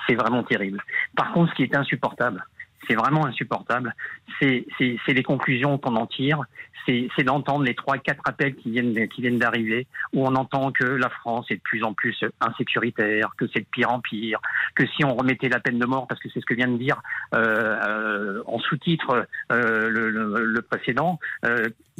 c'est 0.06 0.14
vraiment 0.14 0.42
terrible. 0.42 0.82
Par 1.16 1.32
contre, 1.32 1.50
ce 1.50 1.56
qui 1.56 1.62
est 1.64 1.76
insupportable, 1.76 2.44
c'est 2.92 2.98
vraiment 2.98 3.24
insupportable, 3.24 3.94
c'est, 4.38 4.66
les 5.08 5.22
conclusions 5.22 5.78
qu'on 5.78 5.96
en 5.96 6.06
tire, 6.06 6.42
c'est, 6.86 7.08
d'entendre 7.24 7.64
les 7.64 7.74
trois, 7.74 7.96
quatre 7.96 8.22
appels 8.26 8.54
qui 8.56 8.70
viennent, 8.72 9.08
qui 9.08 9.22
viennent 9.22 9.38
d'arriver, 9.38 9.86
où 10.12 10.26
on 10.26 10.34
entend 10.34 10.72
que 10.72 10.84
la 10.84 11.08
France 11.08 11.46
est 11.48 11.56
de 11.56 11.60
plus 11.62 11.84
en 11.84 11.94
plus 11.94 12.22
insécuritaire, 12.40 13.32
que 13.38 13.46
c'est 13.54 13.60
de 13.60 13.66
pire 13.72 13.90
en 13.90 14.00
pire, 14.00 14.40
que 14.74 14.86
si 14.88 15.04
on 15.04 15.14
remettait 15.14 15.48
la 15.48 15.60
peine 15.60 15.78
de 15.78 15.86
mort, 15.86 16.06
parce 16.06 16.20
que 16.20 16.28
c'est 16.34 16.40
ce 16.40 16.44
que 16.46 16.54
vient 16.54 16.68
de 16.68 16.76
dire 16.76 17.00
euh, 17.34 17.78
euh, 17.86 18.42
en 18.46 18.58
sous-titre 18.58 19.26
euh, 19.52 19.88
le, 19.88 20.10
le, 20.10 20.44
le 20.44 20.62
précédent, 20.62 21.18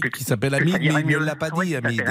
que, 0.01 0.09
Qui 0.09 0.25
s'appelle 0.25 0.55
Hamid, 0.55 0.79
mais 0.81 0.89
il 1.03 1.07
ne 1.07 1.19
l'a 1.19 1.37
pas 1.37 1.51
dit, 1.51 1.77
Hamid. 1.77 2.03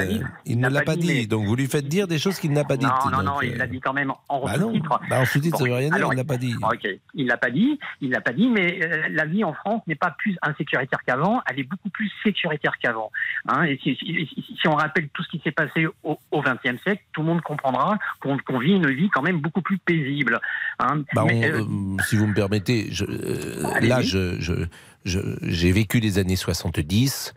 Il 0.46 0.60
ne 0.60 0.70
l'a 0.70 0.82
pas 0.82 0.96
dit. 0.96 1.08
mais- 1.08 1.26
Donc 1.26 1.46
vous 1.46 1.56
lui 1.56 1.66
faites 1.68 1.88
dire 1.88 2.08
des 2.08 2.20
choses 2.20 2.40
qu'il 2.40 2.52
n'a 2.54 2.64
pas 2.64 2.78
dites. 2.78 2.88
Non, 2.88 3.10
non, 3.12 3.24
non, 3.24 3.42
il 3.42 3.56
l'a 3.58 3.66
dit 3.68 3.80
quand 3.80 3.94
même 3.94 4.12
en 4.30 4.46
bah 4.46 4.54
sous-titre. 4.56 5.00
Bah, 5.10 5.20
en 5.22 5.26
sous-titre, 5.26 5.58
ça 5.58 5.64
veut 5.66 5.74
rien 5.74 5.88
dire, 5.90 5.96
alors, 5.96 6.14
il 6.14 6.18
l'a 6.18 6.24
pas 6.24 6.38
dit. 6.38 6.54
Ok, 6.62 6.88
il 7.16 7.26
l'a 7.28 7.38
pas 7.38 7.50
dit, 7.50 7.80
il 8.00 8.12
l'a 8.12 8.22
pas 8.22 8.34
dit, 8.34 8.48
mais 8.50 8.71
la 9.10 9.26
vie 9.26 9.44
en 9.44 9.54
France 9.54 9.82
n'est 9.88 9.96
pas 9.96 10.12
plus 10.18 10.38
insécuritaire 10.42 11.00
qu'avant, 11.06 11.42
elle 11.50 11.60
est 11.60 11.64
beaucoup 11.64 11.90
plus 11.90 12.12
sécuritaire 12.24 12.78
qu'avant. 12.80 13.12
Hein, 13.48 13.64
et 13.64 13.80
si, 13.82 13.96
si- 13.96 14.28
si- 14.34 14.56
si 14.60 14.68
on 14.68 14.76
rappelle 14.76 15.10
tout 15.10 15.24
ce 15.24 15.30
qui 15.30 15.40
s'est 15.44 15.52
passé 15.52 15.88
au 16.04 16.18
XXe 16.42 16.82
siècle, 16.84 17.04
tout 17.14 17.22
le 17.22 17.28
monde 17.28 17.42
comprendra 17.42 17.98
qu'on 18.20 18.60
vit 18.60 18.72
une 18.74 18.90
vie 18.92 19.10
quand 19.10 19.22
même 19.22 19.40
beaucoup 19.40 19.62
plus 19.62 19.78
paisible. 19.78 20.40
Hein. 20.80 21.04
Bah, 21.14 21.24
Mais, 21.28 21.52
on- 21.52 21.56
euh, 21.58 21.62
euh, 21.62 22.04
si 22.08 22.16
vous 22.16 22.28
me 22.28 22.34
permettez, 22.34 22.88
je, 22.92 23.06
euh, 23.06 23.80
là, 23.82 24.02
je, 24.02 24.40
je, 24.40 24.54
je- 25.06 25.38
j'ai 25.42 25.72
vécu 25.72 26.00
les 26.00 26.20
années 26.20 26.36
70. 26.36 27.34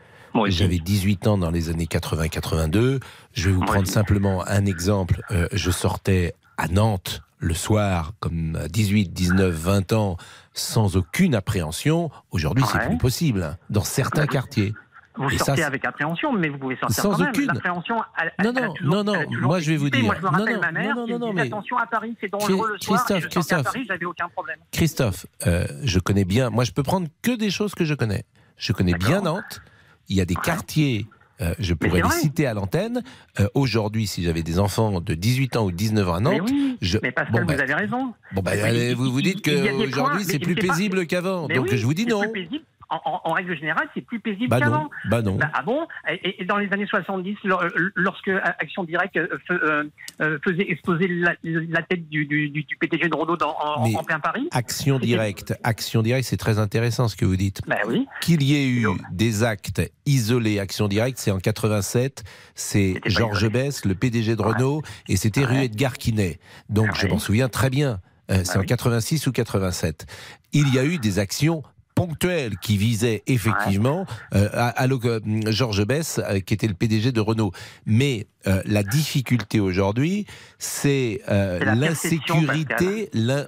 J'avais 0.49 0.79
18 0.79 1.29
ans 1.29 1.39
dans 1.39 1.53
les 1.53 1.71
années 1.71 1.87
80-82. 1.87 2.99
Je 3.35 3.49
vais 3.49 3.55
vous 3.55 3.61
prendre 3.61 3.87
simplement 3.87 4.45
un 4.49 4.67
exemple. 4.67 5.21
Euh, 5.31 5.47
je 5.53 5.71
sortais 5.71 6.35
à 6.57 6.67
Nantes 6.69 7.23
le 7.45 7.55
soir, 7.55 8.13
comme 8.21 8.57
à 8.57 8.69
18, 8.69 9.13
19, 9.13 9.53
20 9.55 9.93
ans, 9.93 10.17
sans 10.55 10.97
aucune 10.97 11.35
appréhension. 11.35 12.11
Aujourd'hui, 12.31 12.65
c'est 12.71 12.87
plus 12.87 12.99
possible 12.99 13.57
dans 13.71 13.85
certains 13.85 14.27
quartiers. 14.27 14.73
vous 15.17 15.29
Et 15.31 15.39
sortez 15.39 15.63
avec 15.63 15.85
appréhension, 15.85 16.33
mais 16.33 16.49
vous 16.49 16.59
pouvez 16.59 16.77
sortir 16.77 17.03
Sans 17.03 17.11
quand 17.13 17.19
même. 17.19 17.29
aucune. 17.29 17.47
L'appréhension, 17.47 17.97
Non, 18.43 18.53
non, 18.53 18.75
toujours- 18.75 18.95
non, 18.97 19.05
non, 19.05 19.15
moi, 19.43 19.61
je 19.61 19.71
vais 19.71 19.77
vous 19.77 19.87
existé. 19.87 20.05
Moi, 20.07 20.15
dire. 20.17 20.23
je 20.23 20.27
me 20.27 20.33
Non, 20.33 20.39
rappelle 20.39 20.55
non, 20.57 20.61
ma 20.61 20.73
mère 20.73 20.95
non, 20.97 21.01
non, 21.03 21.07
qui 21.07 21.13
non, 21.13 21.19
disait 21.31 21.33
mais- 21.35 21.43
attention 21.49 21.79
à 21.79 21.87
Paris, 21.87 22.17
c'est 22.21 22.29
dangereux 22.33 22.73
le 22.73 22.79
soir. 22.81 23.05
Christophe, 23.05 23.19
et 23.19 23.21
je 23.21 23.35
sortais 23.35 23.55
à 23.55 23.57
Christophe. 23.59 23.63
Paris, 23.65 23.85
j'avais 23.87 24.05
aucun 24.07 24.29
problème. 24.31 24.59
Christophe, 24.73 25.27
euh, 25.47 25.67
je 25.85 25.99
connais 26.01 26.25
bien. 26.25 26.51
Moi, 26.51 26.65
je 26.65 26.73
peux 26.73 26.83
prendre 26.83 27.07
que 27.23 27.31
des 27.37 27.51
choses 27.51 27.75
que 27.77 27.85
je 27.85 27.95
connais. 27.95 28.25
Je 28.57 28.73
connais 28.73 28.95
bien 28.95 29.21
Nantes. 29.21 29.61
Il 30.09 30.17
y 30.17 30.21
a 30.21 30.25
des 30.25 30.35
quartiers. 30.35 31.07
Euh, 31.45 31.55
je 31.59 31.75
pourrais 31.75 32.03
les 32.03 32.11
citer 32.11 32.47
à 32.47 32.55
l'antenne. 32.55 33.03
Euh, 33.41 33.47
Aujourd'hui, 33.55 34.07
si 34.07 34.23
j'avais 34.23 34.43
des 34.43 34.59
enfants 34.59 35.01
de 35.01 35.15
18 35.15 35.57
ans 35.57 35.65
ou 35.67 35.71
19 35.73 36.09
ans 36.09 36.15
à 36.15 36.21
Mais 36.21 36.39
Nantes, 36.39 36.49
oui, 36.51 36.77
je... 36.81 36.99
mais 37.03 37.13
Pascal, 37.13 37.41
bon, 37.41 37.47
ben, 37.47 37.55
vous 37.57 37.63
avez 37.63 37.75
raison. 37.75 38.15
bon, 38.35 38.43
Mais 38.45 38.61
allez, 38.63 38.91
il- 38.91 38.97
vous 38.97 39.11
vous 39.13 39.23
dites 39.23 39.43
qu'aujourd'hui, 39.43 40.25
c'est 40.25 40.35
mais 40.35 40.39
plus 40.39 40.55
paisible 40.55 41.07
qu'avant. 41.07 41.47
Mais 41.49 41.57
Donc, 41.57 41.67
oui, 41.71 41.77
je 41.79 41.85
vous 41.85 41.95
dis 41.95 42.07
non. 42.07 42.21
plus 42.23 42.33
paisible. 42.33 42.65
En, 42.91 43.01
en- 43.05 43.21
en 43.25 43.33
règle 43.33 43.57
générale, 43.57 43.89
c'est 43.95 44.01
plus 44.03 44.21
paisible 44.21 44.49
Bah 44.49 44.59
non, 44.61 44.65
qu'avant. 44.65 44.91
bah 45.11 45.23
non. 45.23 45.39
ah 45.53 45.63
bon 45.63 45.87
et, 46.09 46.43
et 46.43 46.45
dans 46.45 46.57
les 46.59 46.71
années 46.73 46.87
70, 46.87 47.37
lor- 47.45 47.65
lorsque 47.95 48.29
Action 48.29 48.85
Directe 48.85 49.17
euh, 49.17 49.29
euh, 49.51 49.85
euh, 50.21 50.39
faisait 50.45 50.71
exploser 50.71 51.09
la, 51.09 51.35
la 51.43 51.83
tête 51.83 52.09
du, 52.09 52.27
du, 52.27 52.49
du- 52.51 52.65
PDG 52.81 53.09
de 53.09 53.15
Renault 53.17 53.37
dans- 53.37 53.57
en, 53.59 54.05
plein 54.05 54.21
Paris. 54.21 54.49
Action 54.53 54.99
directe, 54.99 55.55
action 55.63 56.03
directe, 56.03 56.29
c'est 56.29 56.37
très 56.37 56.59
intéressant 56.59 57.09
ce 57.09 57.17
que 57.17 57.25
vous 57.25 57.37
dites. 57.37 57.61
Bah 57.67 57.77
oui. 57.87 58.07
Qu'il 58.21 58.43
y 58.43 58.55
ait 58.55 58.69
eu 58.69 58.87
des 59.13 59.43
actes 59.45 59.83
isolés, 60.07 60.59
action 60.59 60.89
directe, 60.89 61.19
c'est 61.19 61.31
en 61.31 61.39
87, 61.39 62.25
c'est 62.55 63.01
Georges 63.07 63.49
Bess, 63.51 63.85
le 63.85 63.95
PDG 63.95 64.37
de 64.37 64.43
Renault, 64.43 64.83
et 65.09 65.17
c'était 65.17 65.45
rue 65.45 65.57
Edgar 65.59 65.95
Quinet. 65.95 66.39
Donc 66.69 66.95
je 66.97 67.07
m'en 67.07 67.19
souviens 67.19 67.49
très 67.49 67.71
bien. 67.71 68.01
Euh, 68.31 68.41
c'est 68.45 68.59
en 68.59 68.63
86 68.63 69.27
ou 69.27 69.33
87. 69.33 70.07
Il 70.53 70.73
y 70.75 70.79
a 70.79 70.85
eu 70.85 70.97
des 70.99 71.19
actions 71.19 71.63
ponctuelles 71.95 72.57
qui 72.59 72.77
visaient 72.77 73.23
effectivement 73.27 74.05
euh, 74.35 74.49
à, 74.53 74.69
à 74.69 74.87
l'oc- 74.87 75.05
euh, 75.05 75.21
Georges 75.47 75.85
Bess, 75.85 76.19
euh, 76.19 76.41
qui 76.41 76.55
était 76.55 76.67
le 76.67 76.75
PDG 76.75 77.13
de 77.13 77.21
Renault. 77.21 77.53
Mais 77.87 78.27
euh, 78.47 78.63
la 78.65 78.83
difficulté 78.83 79.61
aujourd'hui, 79.61 80.27
c'est 80.59 81.21
euh, 81.29 81.59
la 81.61 81.75
l'insécurité, 81.75 83.11
l'in- 83.13 83.47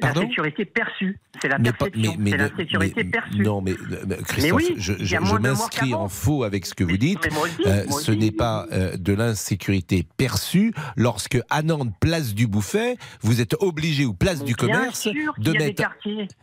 La 0.00 0.14
sécurité 0.14 0.64
perçue, 0.64 1.18
c'est 1.40 1.48
la 1.48 1.58
mais 1.58 1.72
perception, 1.72 2.12
c'est 2.12 2.18
mais- 2.18 2.36
la 2.36 2.48
sécurité 2.56 3.04
mais- 3.04 3.10
perçue. 3.10 3.38
Non, 3.42 3.60
mais, 3.62 3.74
mais, 4.06 4.16
Christophe, 4.28 4.52
oui, 4.52 4.74
je, 4.76 5.16
m'inscris 5.38 5.94
en 5.94 6.08
faux 6.08 6.44
avec 6.44 6.66
ce 6.66 6.74
que 6.74 6.84
vous 6.84 6.96
dites. 6.98 7.26
aussi, 7.26 7.62
Euh, 7.66 7.84
ce 7.90 8.12
n'est 8.12 8.30
pas 8.30 8.66
euh, 8.72 8.96
de 8.96 9.12
l'insécurité 9.12 10.06
perçue 10.16 10.72
lorsque 10.96 11.38
à 11.50 11.62
Nantes, 11.62 11.92
place 12.00 12.34
du 12.34 12.46
Bouffet, 12.46 12.96
vous 13.22 13.40
êtes 13.40 13.54
obligé 13.60 14.04
ou 14.04 14.14
place 14.14 14.44
du 14.44 14.54
commerce 14.54 15.08
de 15.38 15.52
mettre. 15.52 15.82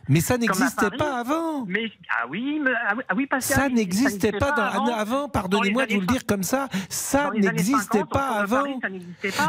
Mais 0.08 0.20
ça 0.20 0.36
n'existait 0.38 0.90
pas 0.90 1.20
avant. 1.20 1.64
Mais 1.66 1.90
ah 2.10 2.26
oui, 2.28 2.60
ah 2.88 2.94
oui, 2.96 3.02
ah 3.08 3.14
oui, 3.16 3.28
Ça 3.40 3.68
n'existait 3.68 4.32
pas, 4.32 4.50
avant. 4.52 4.86
avant, 4.94 5.22
Dans 5.22 5.28
pardonnez-moi 5.28 5.86
de 5.86 5.94
vous 5.94 6.00
le 6.00 6.06
dire 6.06 6.26
comme 6.26 6.42
ça, 6.42 6.68
ça 6.88 7.30
n'existait 7.34 7.98
50, 7.98 8.10
pas 8.10 8.40
avant. 8.40 8.64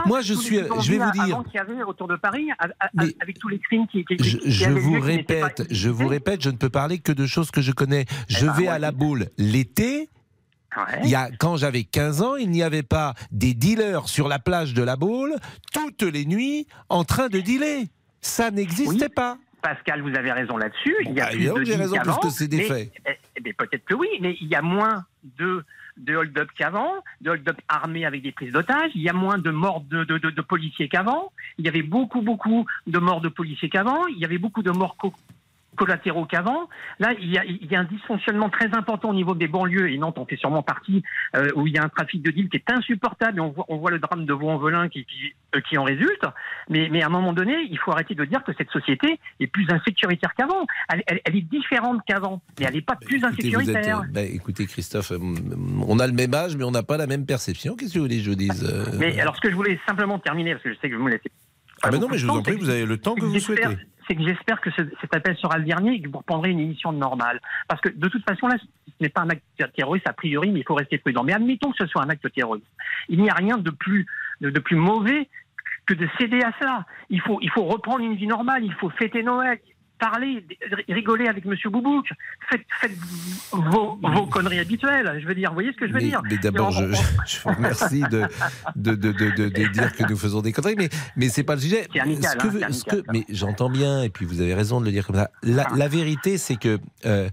Moi, 0.06 0.22
je 0.22 0.34
suis, 0.34 0.58
je 0.82 0.92
vais 0.92 0.98
vous 1.00 1.12
dire, 1.12 1.24
avant 1.36 1.44
qu'il 1.44 1.56
y 1.56 1.60
avait 1.60 1.84
autour 1.84 2.08
de 2.08 2.16
Paris, 2.16 2.48
a- 2.60 2.68
a- 2.80 2.90
avec 3.22 3.40
tous 3.40 3.48
les 3.48 3.60
crimes 3.60 3.88
qui, 3.88 4.06
qui, 4.06 4.18
Je, 4.20 4.70
vous 4.70 5.00
pas 5.00 5.31
répète, 5.36 5.68
je 5.70 5.90
vous 5.90 6.08
répète, 6.08 6.42
je 6.42 6.50
ne 6.50 6.58
peux 6.58 6.70
parler 6.70 7.00
que 7.00 7.12
de 7.12 7.26
choses 7.26 7.52
que 7.52 7.62
je 7.62 7.72
connais. 7.72 8.06
Eh 8.30 8.34
Je 8.34 8.46
ben, 8.46 8.54
vais 8.54 8.68
à 8.68 8.80
la 8.80 8.92
boule 8.92 9.28
l'été. 9.38 10.10
Il 11.04 11.10
y 11.10 11.16
a, 11.16 11.30
quand 11.38 11.58
j'avais 11.58 11.84
15 11.84 12.22
ans, 12.22 12.36
il 12.38 12.50
n'y 12.50 12.64
avait 12.64 12.84
pas 12.84 13.14
des 13.32 13.54
dealers 13.54 14.08
sur 14.08 14.30
la 14.30 14.40
plage 14.40 14.74
de 14.74 14.82
la 14.84 14.96
boule 14.96 15.36
toutes 15.74 16.04
les 16.04 16.26
nuits 16.26 16.66
en 16.88 17.04
train 17.04 17.28
de 17.28 17.40
dealer. 17.42 17.88
Ça 18.22 18.52
n'existait 18.52 19.10
pas. 19.10 19.38
Pascal, 19.62 20.02
vous 20.02 20.16
avez 20.18 20.32
raison 20.32 20.58
là-dessus. 20.58 20.96
Il 21.02 21.14
y 21.14 21.20
a 21.20 21.26
bah, 21.26 21.32
plus 21.32 21.46
de 21.46 21.52
que 21.52 21.66
j'ai 21.66 21.76
raison, 21.76 21.96
qu'avant, 21.96 22.18
puisque 22.20 22.38
c'est 22.38 22.48
des 22.48 22.58
mais- 22.58 22.64
faits. 22.64 22.92
eh, 23.06 23.12
eh 23.36 23.42
bien, 23.42 23.54
peut-être 23.58 23.84
que 23.86 23.94
oui, 23.96 24.08
mais 24.22 24.36
il 24.40 24.48
y 24.48 24.56
a 24.56 24.62
moins 24.62 25.06
de 25.38 25.64
de 26.02 26.16
hold-up 26.16 26.50
qu'avant, 26.58 26.92
de 27.22 27.30
hold-up 27.32 27.58
armés 27.68 28.06
avec 28.06 28.22
des 28.24 28.32
prises 28.32 28.52
d'otages. 28.52 28.92
Il 28.96 29.02
y 29.02 29.10
a 29.10 29.14
moins 29.14 29.38
de 29.38 29.52
morts 29.52 29.82
de, 29.90 30.04
de, 30.04 30.18
de- 30.18 30.42
policiers 30.42 30.90
qu'avant. 30.90 31.32
Il 31.58 31.66
y 31.66 31.70
avait 31.70 31.84
beaucoup, 31.84 32.22
beaucoup 32.22 32.66
de 32.88 33.00
morts 33.00 33.22
de 33.22 33.30
policiers 33.30 33.70
qu'avant. 33.70 34.08
Il 34.08 34.18
y 34.18 34.26
avait 34.26 34.40
beaucoup 34.40 34.64
de 34.64 34.72
morts 34.72 34.98
co- 34.98 35.14
collatéraux 35.76 36.26
qu'avant. 36.26 36.68
Là, 37.00 37.14
il 37.20 37.32
y, 37.32 37.38
a, 37.38 37.46
il 37.46 37.66
y 37.72 37.76
a 37.76 37.80
un 37.80 37.86
dysfonctionnement 37.86 38.50
très 38.50 38.68
important 38.76 39.10
au 39.10 39.14
niveau 39.14 39.36
des 39.36 39.48
banlieues, 39.48 39.90
et 39.92 39.98
Nantes 39.98 40.18
en 40.18 40.26
fait 40.26 40.36
sûrement 40.36 40.64
partie, 40.64 41.02
euh, 41.36 41.48
où 41.56 41.66
il 41.68 41.74
y 41.74 41.78
a 41.78 41.84
un 41.84 41.90
trafic 41.90 42.22
de 42.22 42.32
deal 42.32 42.50
qui 42.50 42.58
est 42.58 42.72
insupportable, 42.72 43.38
et 43.38 43.42
on 43.42 43.50
voit, 43.52 43.66
on 43.70 43.78
voit 43.78 43.92
le 43.92 44.00
drame 44.00 44.26
de 44.26 44.34
Vaux-en-Velin 44.34 44.90
qui, 44.90 45.06
qui, 45.06 45.34
euh, 45.56 45.62
qui 45.62 45.78
en 45.78 45.84
résulte. 45.84 46.24
Mais, 46.70 46.90
mais 46.92 47.02
à 47.02 47.08
un 47.08 47.10
moment 47.10 47.34
donné, 47.34 47.56
il 47.70 47.78
faut 47.80 47.92
arrêter 47.92 48.16
de 48.16 48.26
dire 48.26 48.44
que 48.44 48.52
cette 48.58 48.70
société 48.70 49.20
est 49.40 49.48
plus 49.48 49.68
insécuritaire 49.70 50.34
qu'avant. 50.36 50.66
Elle, 50.90 51.04
elle- 51.08 51.22
elle 51.26 51.36
est 51.38 51.42
différente 51.50 52.02
qu'avant, 52.06 52.42
mais 52.60 52.66
elle 52.68 52.74
n'est 52.76 52.82
pas 52.82 52.96
plus 52.98 53.18
Écoutez, 53.18 53.48
êtes, 53.48 53.54
insécuritaire. 53.56 54.00
euh, 54.02 54.12
bah, 54.12 54.22
écoutez, 54.24 54.66
Christophe, 54.66 55.12
euh, 55.12 55.18
on 55.88 56.00
a 56.00 56.08
le 56.08 56.14
même 56.14 56.34
âge, 56.34 56.56
mais 56.58 56.64
on 56.64 56.72
n'a 56.72 56.84
pas 56.84 56.98
la 56.98 57.08
même 57.08 57.26
perception. 57.26 57.76
Qu'est-ce 57.76 57.94
que 57.94 58.00
vous 58.00 58.06
voulez 58.06 58.18
que 58.18 58.24
je 58.24 58.30
vous 58.30 58.36
dise 58.36 58.64
euh, 58.70 58.86
Mais 59.00 59.20
alors, 59.20 59.36
ce 59.36 59.42
que 59.42 59.50
je 59.50 59.56
voulais 59.56 59.80
simplement 59.88 60.20
terminer, 60.20 60.52
parce 60.52 60.64
que 60.64 60.74
je 60.74 60.80
sais 60.80 60.90
que 60.90 60.96
vous 60.96 61.04
me 61.04 61.12
laissez. 61.12 61.32
Ah, 61.84 61.90
mais 61.92 61.98
non, 61.98 62.08
mais 62.12 62.18
je 62.20 62.28
vous 62.28 62.34
en 62.34 62.44
prie, 62.44 62.58
vous 62.58 62.70
avez 62.70 62.86
le 62.86 62.98
temps 62.98 63.16
que 63.16 63.26
vous 63.26 63.40
souhaitez. 63.40 63.64
C'est 64.12 64.18
que 64.18 64.28
j'espère 64.28 64.60
que 64.60 64.70
ce- 64.72 64.82
cet 65.00 65.16
appel 65.16 65.38
sera 65.38 65.58
le 65.58 65.64
dernier 65.64 65.94
et 65.94 66.02
que 66.02 66.10
vous 66.10 66.18
reprendrez 66.18 66.50
une 66.50 66.60
émission 66.60 66.92
normale. 66.92 67.40
Parce 67.70 67.80
que 67.80 67.88
de 67.88 68.10
toute 68.10 68.28
façon, 68.30 68.48
là, 68.48 68.58
ce 68.60 68.66
n'est 69.00 69.08
pas 69.08 69.22
un 69.22 69.30
acte 69.30 69.42
terroriste 69.74 70.06
a 70.06 70.12
priori, 70.12 70.52
mais 70.52 70.60
il 70.60 70.66
faut 70.66 70.74
rester 70.76 70.98
prudent. 70.98 71.24
Mais 71.24 71.32
admettons 71.32 71.72
que 71.72 71.78
ce 71.78 71.86
soit 71.86 72.04
un 72.04 72.10
acte 72.10 72.30
terroriste. 72.34 72.68
Il 73.08 73.22
n'y 73.22 73.30
a 73.30 73.34
rien 73.34 73.58
de 73.58 73.72
plus, 73.72 74.06
de, 74.42 74.50
de 74.50 74.60
plus 74.60 74.76
mauvais 74.76 75.30
que 75.86 75.94
de 75.94 76.10
céder 76.20 76.42
à 76.42 76.52
cela. 76.60 76.86
Il 77.10 77.22
faut, 77.22 77.40
il 77.42 77.50
faut 77.52 77.64
reprendre 77.64 78.04
une 78.04 78.16
vie 78.16 78.28
normale, 78.28 78.66
il 78.66 78.74
faut 78.74 78.90
fêter 78.90 79.24
Noël, 79.24 79.60
parler, 80.02 80.44
rigoler 80.90 81.28
avec 81.28 81.46
Monsieur 81.46 81.70
Boubouk. 81.70 82.10
Faites, 82.50 82.66
faites 82.82 82.92
vos, 83.52 83.98
vos 84.02 84.26
conneries 84.26 84.60
habituelles. 84.60 85.20
Je 85.22 85.28
veux 85.28 85.36
dire, 85.36 85.50
vous 85.52 85.54
voyez 85.56 85.72
ce 85.72 85.78
que 85.78 85.88
je 85.88 85.94
veux 85.94 86.00
mais, 86.00 86.06
dire 86.08 86.22
mais 86.30 86.38
d'abord, 86.38 86.72
je, 86.72 86.86
je 87.28 87.40
vous 87.44 87.50
remercie 87.56 88.02
de, 88.02 88.24
de, 88.76 88.96
de, 88.96 89.12
de, 89.12 89.30
de- 89.30 89.50
de 89.50 89.68
dire 89.68 89.96
que 89.96 90.04
nous 90.10 90.18
faisons 90.18 90.42
des 90.42 90.52
conneries, 90.52 90.76
mais, 90.78 90.90
mais 91.16 91.30
c'est 91.30 91.44
pas 91.44 91.54
le 91.56 91.62
sujet. 91.62 91.88
C'est 91.94 92.00
amical, 92.00 92.32
Ce 92.32 92.48
que 92.48 92.64
hein, 92.64 92.72
ce 92.72 92.84
que- 92.84 93.04
mais 93.14 93.26
j'entends 93.30 93.70
bien, 93.70 94.02
et 94.02 94.10
puis 94.10 94.26
vous 94.26 94.42
avez 94.42 94.56
raison 94.56 94.82
de 94.82 94.86
le 94.86 94.92
dire 94.92 95.06
comme 95.06 95.16
ça. 95.18 95.30
La, 95.44 95.68
la 95.76 95.88
vérité, 95.88 96.38
c'est 96.40 96.56
que 96.56 96.80
euh, 97.06 97.30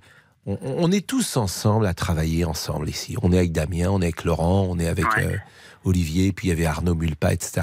on, 0.46 0.58
on 0.62 0.92
est 0.92 1.06
tous 1.06 1.36
ensemble 1.38 1.86
à 1.86 1.94
travailler 1.94 2.44
ensemble 2.44 2.88
ici. 2.90 3.16
On 3.22 3.32
est 3.32 3.38
avec 3.38 3.52
Damien, 3.52 3.88
on 3.90 4.00
est 4.02 4.04
avec 4.06 4.24
Laurent, 4.24 4.66
on 4.68 4.78
est 4.78 4.88
avec 4.88 5.06
euh, 5.18 5.36
Olivier, 5.84 6.32
puis 6.32 6.48
il 6.48 6.50
y 6.50 6.52
avait 6.52 6.66
Arnaud 6.66 6.94
Mulpa, 6.94 7.32
etc. 7.32 7.62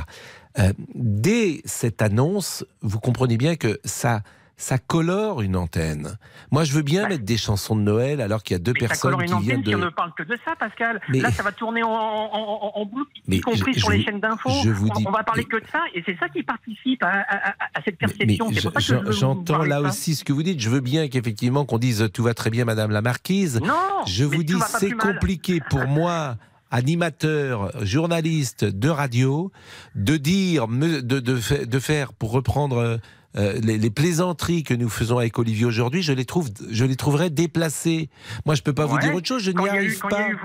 Euh, 0.58 0.72
dès 0.96 1.62
cette 1.66 2.02
annonce, 2.02 2.66
vous 2.82 3.00
comprenez 3.00 3.38
bien 3.38 3.56
que 3.56 3.80
ça, 3.84 4.22
ça 4.58 4.78
colore 4.78 5.42
une 5.42 5.56
antenne. 5.58 6.18
Moi, 6.52 6.64
je 6.64 6.72
veux 6.72 6.82
bien 6.82 7.08
mettre 7.10 7.26
des 7.26 7.36
chansons 7.38 7.76
de 7.76 7.82
Noël 7.82 8.22
alors 8.22 8.42
qu'il 8.42 8.54
y 8.54 8.56
a 8.56 8.60
deux 8.60 8.72
Mais 8.74 8.80
ça 8.82 8.88
personnes 8.88 9.12
colore 9.12 9.22
une 9.22 9.28
qui 9.28 9.44
viennent 9.44 9.60
antenne 9.60 9.64
de. 9.66 9.70
si 9.72 9.76
on 9.76 9.86
ne 9.86 9.90
parle 9.90 10.14
que 10.18 10.24
de 10.24 10.38
ça, 10.46 10.56
Pascal. 10.58 11.02
Mais- 11.10 11.20
Là, 11.20 11.32
ça 11.32 11.44
va 11.44 11.52
tourner 11.52 11.84
en, 11.84 11.90
en, 11.90 12.72
en, 12.74 12.86
boucle, 12.86 13.12
y 13.28 13.42
compris 13.42 13.74
je- 13.74 13.80
sur 13.80 13.92
je 13.92 13.98
les 13.98 14.04
chaînes 14.04 14.22
d'infos. 14.22 14.50
on, 14.50 14.62
dis- 14.64 15.04
on 15.08 15.12
va 15.12 15.24
parler 15.24 15.44
que 15.44 15.58
de 15.58 15.66
ça, 15.72 15.80
et 15.94 16.02
c'est 16.06 16.18
ça 16.18 16.30
qui 16.30 16.42
participe 16.44 17.04
à, 17.04 17.08
à- 17.10 17.50
à- 17.50 17.54
à 17.74 17.82
cette 17.84 17.98
perception. 17.98 18.50
Je- 18.52 18.60
ça 18.62 19.12
j'entends 19.12 19.64
là 19.64 19.82
ça. 19.82 19.88
aussi 19.90 20.16
ce 20.16 20.24
que 20.24 20.32
vous 20.32 20.44
dites. 20.44 20.62
Je 20.62 20.70
veux 20.70 20.80
bien 20.80 21.10
qu'effectivement 21.10 21.66
qu'on 21.66 21.78
dise 21.78 22.10
tout 22.14 22.24
va 22.24 22.34
très 22.34 22.50
bien, 22.50 22.64
Madame 22.66 22.92
la 22.92 23.02
Marquise. 23.02 23.60
Non, 23.62 23.74
je 24.08 24.24
vous 24.24 24.44
dis 24.44 24.56
c'est 24.80 24.90
mal. 24.96 24.98
compliqué 25.16 25.60
pour 25.70 25.86
moi. 25.88 26.38
Animateur, 26.72 27.72
journaliste 27.86 28.66
de 28.66 28.90
radio, 28.90 29.52
de 29.96 30.18
dire, 30.18 30.68
de, 30.68 31.00
de, 31.20 31.36
fa- 31.38 31.64
de 31.66 31.80
faire, 31.80 32.12
pour 32.14 32.32
reprendre 32.32 33.00
euh, 33.38 33.60
les, 33.62 33.78
les 33.78 33.90
plaisanteries 33.90 34.64
que 34.64 34.74
nous 34.74 34.90
faisons 34.90 35.18
avec 35.18 35.38
Olivier 35.38 35.66
aujourd'hui, 35.66 36.02
je 36.02 36.14
les 36.14 36.26
trouve, 36.26 36.50
je 36.70 36.86
les 36.86 36.96
trouverais 36.96 37.30
déplacées. 37.30 38.10
Moi, 38.46 38.56
je 38.56 38.62
peux 38.62 38.74
pas 38.74 38.86
vous 38.86 38.98
dire 39.00 39.14
autre 39.14 39.28
chose. 39.28 39.44
Je 39.44 39.52
n'y 39.52 39.66
eu- 39.66 39.70
arrive 39.70 39.98
quand 40.00 40.10
il 40.10 40.14
y 40.14 40.16
a 40.16 40.24
pas. 40.26 40.30
eu 40.32 40.38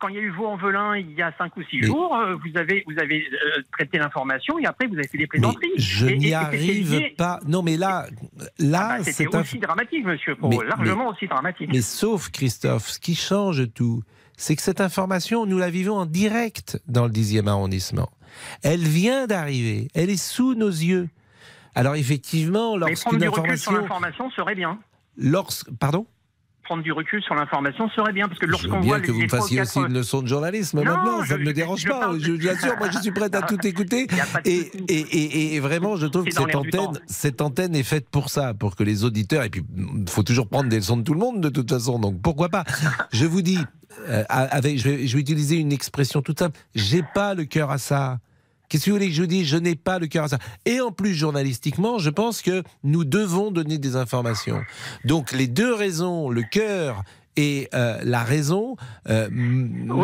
Quand 0.00 0.08
il 0.08 0.14
y 0.14 0.18
a 0.18 0.22
eu 0.22 0.30
Vaux 0.30 0.46
en 0.46 0.56
Velin 0.56 0.96
il 0.96 1.12
y 1.12 1.22
a 1.22 1.32
5 1.36 1.56
ou 1.56 1.62
6 1.62 1.78
Mais- 1.80 1.86
jours, 1.86 2.14
euh, 2.16 2.34
vous 2.36 2.58
avez, 2.58 2.84
vous 2.86 2.98
avez 2.98 3.22
euh, 3.26 3.62
traité 3.72 3.98
l'information 3.98 4.58
et 4.58 4.66
après 4.66 4.86
vous 4.86 4.94
avez 4.94 5.08
fait 5.08 5.18
des 5.18 5.26
plaisanteries. 5.26 5.68
Je 5.76 6.06
n'y 6.06 6.32
arrive 6.34 7.14
pas. 7.16 7.40
Non, 7.46 7.62
mais 7.62 7.76
là, 7.76 8.06
là, 8.58 8.88
Ah 8.92 8.98
bah, 8.98 9.04
C'était 9.04 9.24
c'est 9.30 9.34
un. 9.36 9.40
aussi 9.40 9.58
dramatique, 9.58 10.04
monsieur 10.04 10.36
Mais- 10.42 10.56
largement 10.66 11.04
mais- 11.04 11.10
aussi 11.16 11.26
dramatique. 11.26 11.68
Mais 11.72 11.82
sauf, 11.82 12.30
Christophe, 12.30 12.88
ce 12.88 12.98
qui 12.98 13.14
change 13.14 13.64
tout, 13.74 14.02
c'est 14.36 14.56
que 14.56 14.62
cette 14.62 14.80
information, 14.80 15.46
nous 15.46 15.58
la 15.58 15.68
vivons 15.70 15.96
en 15.96 16.06
direct 16.06 16.80
dans 16.86 17.04
le 17.04 17.10
10e 17.10 17.48
arrondissement. 17.48 18.08
Elle 18.62 18.80
vient 18.82 19.26
d'arriver, 19.26 19.88
elle 19.94 20.10
est 20.10 20.16
sous 20.22 20.54
nos 20.54 20.68
yeux. 20.68 21.08
Alors 21.78 21.94
effectivement, 21.94 22.76
lorsqu'une 22.76 23.18
du 23.18 23.28
recul 23.28 23.56
sur 23.56 23.70
information... 23.70 23.72
l'information 23.72 24.30
serait 24.32 24.54
bien. 24.56 24.78
Lorsque, 25.16 25.70
pardon? 25.78 26.06
Prendre 26.64 26.82
du 26.82 26.90
recul 26.92 27.22
sur 27.22 27.34
l'information 27.36 27.88
serait 27.90 28.12
bien, 28.12 28.26
parce 28.26 28.40
que 28.40 28.46
lorsqu'on 28.46 28.80
bien 28.80 28.88
voit 28.88 29.00
que 29.00 29.06
les, 29.06 29.12
vous 29.12 29.20
me 29.22 29.28
fassiez 29.28 29.60
aussi 29.62 29.78
une 29.78 29.94
leçon 29.94 30.20
de 30.20 30.26
journalisme 30.26 30.78
Non, 30.82 30.84
maintenant, 30.84 31.24
ça 31.24 31.38
ne 31.38 31.44
me 31.44 31.52
dérange 31.52 31.80
je 31.82 31.88
pas. 31.88 32.10
Je, 32.18 32.32
vous 32.32 32.48
assure, 32.48 32.76
moi 32.78 32.90
je 32.90 32.98
suis 32.98 33.12
prête 33.12 33.34
à 33.36 33.42
tout 33.50 33.64
écouter. 33.66 34.06
Et, 34.44 34.58
et, 34.88 34.94
et- 34.98 35.54
et 35.54 35.60
vraiment, 35.60 35.96
je 35.96 36.06
trouve 36.06 36.24
que 36.24 36.32
cette 36.32 36.54
antenne, 36.54 37.00
cette 37.06 37.40
antenne 37.40 37.74
est 37.76 37.84
faite 37.84 38.08
pour 38.10 38.28
ça, 38.28 38.54
pour 38.54 38.74
que 38.74 38.82
les 38.82 39.04
auditeurs, 39.04 39.44
et 39.44 39.48
puis 39.50 39.62
il 39.76 40.10
faut 40.10 40.24
toujours 40.24 40.48
prendre 40.48 40.68
des 40.68 40.76
leçons 40.76 40.96
de 40.96 41.02
tout 41.04 41.14
le 41.14 41.20
monde 41.20 41.40
de 41.40 41.48
toute 41.48 41.70
façon, 41.70 41.98
donc 42.00 42.20
pourquoi 42.20 42.48
pas. 42.48 42.64
Je 43.12 43.24
vous 43.24 43.40
dis, 43.40 43.58
euh, 44.08 44.24
avec, 44.28 44.78
je, 44.78 44.88
vais, 44.90 45.06
je 45.06 45.14
vais 45.14 45.20
utiliser 45.22 45.56
une 45.56 45.72
expression 45.72 46.22
toute 46.22 46.40
simple, 46.40 46.58
j'ai 46.74 47.02
pas 47.14 47.34
le 47.34 47.44
cœur 47.44 47.70
à 47.70 47.78
ça. 47.78 48.18
Qu'est-ce 48.68 48.84
que 48.84 48.90
vous 48.90 48.96
voulez 48.96 49.08
que 49.08 49.14
je 49.14 49.22
vous 49.22 49.26
dise? 49.26 49.46
Je 49.46 49.56
n'ai 49.56 49.76
pas 49.76 49.98
le 49.98 50.06
cœur 50.06 50.24
à 50.24 50.28
ça. 50.28 50.38
Et 50.66 50.80
en 50.80 50.92
plus, 50.92 51.14
journalistiquement, 51.14 51.98
je 51.98 52.10
pense 52.10 52.42
que 52.42 52.62
nous 52.84 53.04
devons 53.04 53.50
donner 53.50 53.78
des 53.78 53.96
informations. 53.96 54.60
Donc, 55.04 55.32
les 55.32 55.46
deux 55.46 55.72
raisons, 55.72 56.28
le 56.28 56.42
cœur 56.42 57.02
et 57.40 57.68
euh, 57.72 57.98
la 58.02 58.24
raison, 58.24 58.74
euh, 59.08 59.28
Oui, 59.30 59.38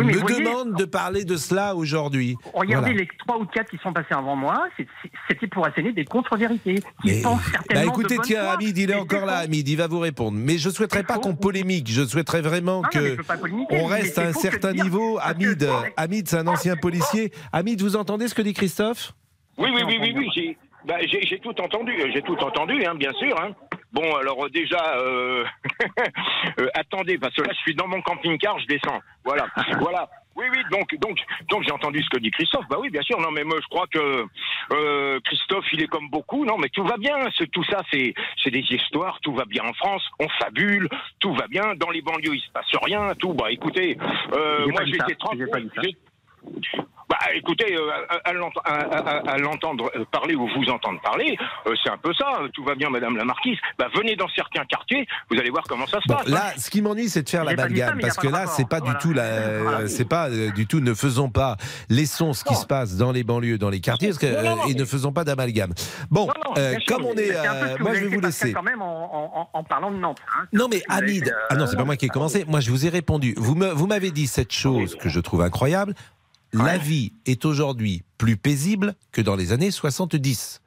me 0.04 0.12
voyez- 0.18 0.38
demandent 0.44 0.76
de 0.78 0.84
parler 0.84 1.24
de 1.24 1.36
cela 1.36 1.74
aujourd'hui. 1.74 2.36
Regardez 2.52 2.90
Voilà. 2.92 3.00
les 3.00 3.08
trois 3.18 3.38
ou 3.40 3.44
quatre 3.46 3.68
qui 3.70 3.78
sont 3.78 3.92
passés 3.92 4.14
avant 4.14 4.36
moi, 4.36 4.68
c'était 5.28 5.48
pour 5.48 5.66
asséner 5.66 5.92
des 5.92 6.04
contre-vérités. 6.04 6.80
Bah 7.04 7.84
écoutez, 7.84 8.18
tiens. 8.22 8.44
Hamid, 8.50 8.78
il 8.78 8.90
est 8.90 8.94
encore 8.94 9.26
là. 9.26 9.38
Hamid, 9.38 9.68
il 9.68 9.76
va 9.76 9.88
vous 9.88 9.98
répondre. 9.98 10.38
Mais 10.40 10.58
je 10.58 10.70
souhaiterais 10.70 11.02
pas 11.02 11.18
qu'on 11.18 11.34
polémique, 11.34 11.90
je 11.90 12.06
souhaiterais 12.06 12.40
vraiment 12.40 12.82
Non, 12.82 12.88
que 12.88 13.16
on 13.70 13.86
reste 13.86 14.18
à 14.18 14.28
un 14.28 14.32
certain 14.32 14.72
niveau. 14.72 15.18
Hamid, 15.20 15.68
Hamid, 15.96 16.28
c'est 16.28 16.38
un 16.38 16.46
ancien 16.46 16.76
policier. 16.76 17.32
Hamid, 17.52 17.82
vous 17.82 17.96
entendez 17.96 18.28
ce 18.28 18.34
que 18.34 18.42
dit 18.42 18.52
Christophe? 18.54 19.12
Oui, 19.58 19.70
oui, 19.74 19.82
oui, 19.86 19.98
oui, 20.00 20.14
oui, 20.36 20.56
bah, 20.84 20.96
j'ai- 21.06 21.38
tout 21.38 21.60
entendu, 21.60 21.94
j'ai 22.12 22.22
tout 22.22 22.36
entendu, 22.38 22.84
hein, 22.84 22.94
bien 22.94 23.12
sûr. 23.12 23.34
Hein. 23.40 23.50
Bon, 23.92 24.14
alors 24.16 24.44
euh, 24.44 24.48
déjà, 24.48 24.96
euh, 24.98 25.44
euh, 26.60 26.68
attendez, 26.74 27.16
parce 27.18 27.34
que 27.34 27.42
là, 27.42 27.52
je 27.52 27.58
suis 27.58 27.74
dans 27.74 27.86
mon 27.86 28.02
camping-car, 28.02 28.58
je 28.58 28.66
descends. 28.66 29.00
Voilà, 29.24 29.46
voilà. 29.80 30.08
Oui, 30.36 30.46
oui, 30.50 30.58
donc, 30.72 30.92
donc, 30.96 31.16
donc 31.48 31.62
j'ai 31.62 31.70
entendu 31.70 32.02
ce 32.02 32.08
que 32.10 32.18
dit 32.18 32.30
Christophe. 32.32 32.66
Bah 32.68 32.76
oui, 32.80 32.90
bien 32.90 33.02
sûr. 33.02 33.20
Non, 33.20 33.30
mais 33.30 33.44
moi, 33.44 33.56
je 33.62 33.66
crois 33.68 33.86
que 33.86 34.24
euh, 34.72 35.20
Christophe, 35.24 35.64
il 35.72 35.80
est 35.82 35.86
comme 35.86 36.08
beaucoup. 36.10 36.44
Non, 36.44 36.58
mais 36.58 36.68
tout 36.70 36.82
va 36.84 36.96
bien. 36.96 37.16
Tout 37.52 37.62
ça, 37.64 37.82
c'est, 37.92 38.12
c'est 38.42 38.50
des 38.50 38.64
histoires. 38.68 39.20
Tout 39.20 39.32
va 39.32 39.44
bien 39.44 39.62
en 39.64 39.72
France. 39.74 40.02
On 40.18 40.28
fabule. 40.40 40.88
Tout 41.20 41.32
va 41.34 41.46
bien. 41.46 41.74
Dans 41.76 41.90
les 41.90 42.02
banlieues, 42.02 42.34
il 42.34 42.40
se 42.40 42.50
passe 42.50 42.66
rien. 42.82 43.14
Tout. 43.16 43.32
Bah, 43.32 43.52
écoutez, 43.52 43.96
euh, 44.36 44.66
moi, 44.66 44.84
j'étais 44.84 45.14
tranquille. 45.14 45.46
J'ai 45.80 45.96
Bah, 47.06 47.18
écoutez, 47.34 47.76
euh, 47.76 47.90
à, 48.08 48.30
à 48.30 48.32
l'ent- 48.32 48.48
à- 48.64 48.72
à- 48.72 49.30
à 49.32 49.38
l'entendre 49.38 49.90
parler 50.10 50.34
ou 50.34 50.48
vous 50.48 50.70
entendre 50.70 51.00
parler, 51.02 51.36
euh, 51.66 51.74
c'est 51.82 51.90
un 51.90 51.98
peu 51.98 52.12
ça. 52.14 52.38
Tout 52.54 52.64
va 52.64 52.74
bien, 52.74 52.88
Madame 52.88 53.16
la 53.16 53.24
Marquise. 53.24 53.58
Bah, 53.78 53.88
venez 53.94 54.16
dans 54.16 54.28
certains 54.34 54.64
quartiers, 54.64 55.06
vous 55.30 55.38
allez 55.38 55.50
voir 55.50 55.64
comment 55.68 55.86
ça 55.86 56.00
se 56.00 56.08
Bon, 56.08 56.14
passe. 56.16 56.28
là, 56.28 56.52
ce 56.56 56.70
qui 56.70 56.80
m'ennuie, 56.80 57.10
c'est 57.10 57.22
de 57.22 57.28
faire 57.28 57.46
J'ai 57.46 57.56
pas 57.56 57.68
dit 57.68 57.76
ça, 57.76 57.86
l'amalgame, 57.86 57.96
mais 57.98 58.02
y 58.02 58.04
a 58.04 58.08
parce 58.08 58.18
que 58.18 58.28
là, 58.28 58.46
c'est 58.46 58.66
pas 58.66 58.80
du 58.80 58.90
tout 59.00 59.12
la, 59.12 59.58
Voilà. 59.62 59.86
c'est 59.86 60.08
pas 60.08 60.28
euh, 60.30 60.50
du 60.52 60.66
tout. 60.66 60.80
Ne 60.80 60.94
faisons 60.94 61.28
pas, 61.28 61.56
laissons 61.90 62.32
ce 62.32 62.42
qui 62.42 62.54
se 62.54 62.66
passe 62.66 62.96
dans 62.96 63.12
les 63.12 63.22
banlieues, 63.22 63.58
dans 63.58 63.70
les 63.70 63.80
quartiers, 63.80 64.08
parce 64.08 64.18
que, 64.18 64.26
Non, 64.26 64.42
non, 64.42 64.56
non, 64.56 64.62
euh, 64.64 64.68
et 64.70 64.74
ne 64.74 64.84
faisons 64.86 65.12
pas 65.12 65.24
d'amalgame. 65.24 65.74
Bon, 66.10 66.28
euh, 66.56 66.72
sûr, 66.80 66.96
comme 66.96 67.04
on 67.04 67.14
est, 67.14 67.34
euh, 67.36 67.76
moi, 67.80 67.92
je 67.94 68.00
vais 68.06 68.16
vous 68.16 68.20
laisser. 68.20 68.52
quand 68.54 68.62
même 68.62 68.80
en, 68.80 69.40
en- 69.42 69.50
en 69.52 69.62
parlant 69.64 69.90
de 69.90 69.98
Nantes. 69.98 70.18
hein. 70.36 70.46
Non 70.54 70.68
mais 70.70 70.82
Hamid, 70.88 71.28
euh, 71.28 71.32
ah 71.50 71.54
non 71.56 71.66
c'est 71.66 71.76
pas 71.76 71.84
moi 71.84 71.96
qui 71.96 72.06
ai 72.06 72.08
commencé. 72.08 72.44
Moi 72.48 72.60
je 72.60 72.70
vous 72.70 72.86
ai 72.86 72.88
répondu. 72.88 73.34
Vous 73.36 73.54
me, 73.54 73.68
vous 73.68 73.86
m'avez 73.86 74.10
dit 74.10 74.26
cette 74.26 74.52
chose 74.52 74.96
que 74.96 75.08
je 75.10 75.20
trouve 75.20 75.42
incroyable. 75.42 75.94
La 76.54 76.78
vie 76.78 77.12
est 77.26 77.44
aujourd'hui 77.46 78.04
plus 78.18 78.36
paisible 78.36 78.94
que 79.12 79.20
dans 79.20 79.36
les 79.36 79.52
années 79.52 79.70
70. 79.70 80.62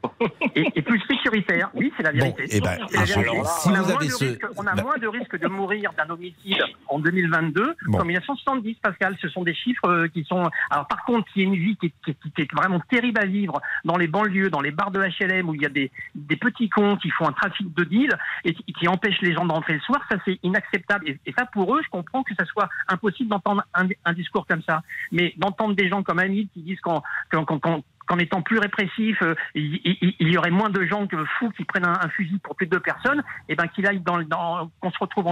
et, 0.56 0.66
et 0.76 0.82
plus 0.82 1.02
sécuritaire. 1.10 1.70
Oui, 1.74 1.92
c'est 1.98 2.04
la 2.04 2.12
vérité. 2.12 2.44
eh 2.52 2.60
ben, 2.62 2.78
la 2.92 3.06
si 3.06 3.18
on 3.18 3.22
a, 3.22 3.82
vous 3.82 3.88
moins 3.88 3.96
avez 3.96 4.06
de 4.08 4.12
ce- 4.12 4.26
risques- 4.26 4.46
on 4.58 4.66
a 4.68 4.74
bah- 4.76 4.84
moins 4.84 4.98
de 4.98 5.08
risques 5.08 5.40
de 5.40 5.48
mourir 5.48 5.92
d'un 5.98 6.10
homicide 6.10 6.62
en 6.88 7.00
2022 7.00 7.76
Bon. 7.88 7.98
qu'en 8.00 8.06
1970, 8.06 8.76
Pascal. 8.82 9.18
Ce 9.22 9.30
sont 9.30 9.44
des 9.44 9.54
chiffres 9.54 9.88
euh, 9.90 10.08
qui 10.08 10.24
sont. 10.26 10.50
Alors, 10.70 10.88
par 10.88 11.04
contre, 11.06 11.28
il 11.36 11.42
y 11.42 11.46
a 11.46 11.48
une 11.48 11.56
vie 11.56 11.76
qui 11.78 11.88
est, 11.88 11.94
qui 12.04 12.12
est- 12.12 12.32
qui 12.36 12.42
est 12.42 12.54
vraiment 12.56 12.80
terrible 12.90 13.20
à 13.20 13.26
vivre 13.26 13.62
dans 13.86 13.98
les 13.98 14.08
banlieues, 14.08 14.50
dans 14.50 14.62
les 14.62 14.72
bars 14.72 14.92
de 14.92 15.00
HLM 15.02 15.50
où 15.50 15.56
il 15.56 15.62
y 15.62 15.66
a 15.66 15.70
des, 15.70 15.92
des 16.16 16.36
petits 16.36 16.70
cons 16.70 16.98
qui 16.98 17.10
font 17.12 17.28
un 17.28 17.32
trafic 17.34 17.74
de 17.74 17.84
deal 17.84 18.10
et 18.44 18.54
qui, 18.54 18.64
qui 18.74 18.88
empêchent 18.88 19.22
les 19.22 19.34
gens 19.34 19.46
de 19.46 19.52
rentrer 19.52 19.74
le 19.74 19.80
soir. 19.82 20.02
Ça, 20.10 20.18
c'est 20.26 20.40
inacceptable. 20.44 21.10
Et, 21.10 21.20
et 21.26 21.34
ça, 21.38 21.46
pour 21.46 21.76
eux, 21.76 21.82
je 21.84 21.90
comprends 21.90 22.24
que 22.24 22.34
ça 22.36 22.46
soit 22.46 22.70
impossible 22.88 23.30
d'entendre 23.30 23.64
un, 23.74 23.88
un 24.06 24.14
discours 24.14 24.46
comme 24.48 24.62
ça. 24.68 24.82
Mais 25.12 25.34
d'entendre 25.38 25.76
des 25.76 25.88
gens 25.90 26.04
comme 26.04 26.20
Hamid 26.20 26.50
qui 26.54 26.62
disent 26.62 26.80
qu'en 26.82 27.04
qu'en- 27.32 27.37
qu'en- 27.46 28.18
étant 28.20 28.42
plus 28.42 28.58
répressif, 28.60 29.22
euh, 29.22 29.36
il, 29.54 30.16
y 30.20 30.38
aurait 30.38 30.52
moins 30.52 30.70
de 30.70 30.86
gens 30.86 31.08
que 31.08 31.24
fous 31.38 31.52
qui 31.52 31.66
prennent 31.66 31.86
un, 31.86 32.10
fusil 32.10 32.40
pour 32.40 32.56
tuer 32.56 32.66
deux 32.68 32.80
personnes, 32.80 33.24
et 33.50 33.56
ben 33.56 33.68
qu'il 33.68 33.86
aille 33.86 34.00
dans, 34.00 34.22
dans 34.24 34.72
qu'on 34.80 34.92
se 34.92 34.98
retrouve 35.00 35.28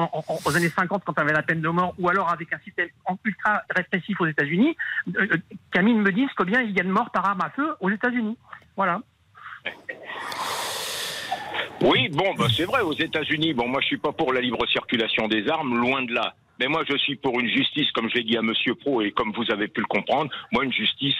aux 0.45 0.58
années 0.58 0.70
50 0.70 1.03
quand 1.06 1.14
on 1.18 1.22
avait 1.22 1.34
la 1.34 1.43
peine 1.43 1.62
de 1.62 1.70
mort, 1.70 1.93
ou 1.97 2.10
alors 2.10 2.30
avec 2.32 2.51
un 2.53 2.60
système 2.60 2.89
ultra 3.24 3.62
répressif 3.70 4.20
aux 4.20 4.28
États-Unis. 4.28 4.76
euh, 5.16 5.28
euh, 5.32 5.38
Camille 5.72 5.95
me 5.95 6.12
dise 6.12 6.30
combien 6.36 6.62
il 6.62 6.72
y 6.72 6.80
a 6.80 6.84
de 6.84 6.91
morts 6.91 7.12
par 7.12 7.26
arme 7.26 7.41
à 7.41 7.49
feu 7.51 7.76
aux 7.80 7.89
États-Unis. 7.89 8.38
Voilà. 8.76 9.01
Oui, 11.82 12.10
bon, 12.10 12.34
bah, 12.38 12.47
c'est 12.56 12.66
vrai, 12.66 12.82
aux 12.82 12.93
États-Unis, 12.93 13.53
bon, 13.53 13.68
moi, 13.68 13.82
je 13.82 13.88
suis 13.88 13.97
pas 13.97 14.12
pour 14.12 14.34
la 14.34 14.41
libre 14.41 14.66
circulation 14.68 15.28
des 15.28 15.47
armes, 15.49 15.78
loin 15.78 16.03
de 16.03 16.14
là. 16.14 16.36
Mais 16.60 16.68
moi, 16.68 16.84
je 16.89 16.95
suis 16.97 17.18
pour 17.18 17.39
une 17.39 17.49
justice, 17.49 17.91
comme 17.91 18.10
je 18.10 18.16
l'ai 18.16 18.24
dit 18.24 18.38
à 18.38 18.41
Monsieur 18.41 18.76
Pro, 18.76 19.01
et 19.01 19.12
comme 19.12 19.34
vous 19.34 19.51
avez 19.51 19.68
pu 19.68 19.82
le 19.82 19.88
comprendre, 19.88 20.32
moi, 20.51 20.64
une 20.64 20.72
justice 20.72 21.16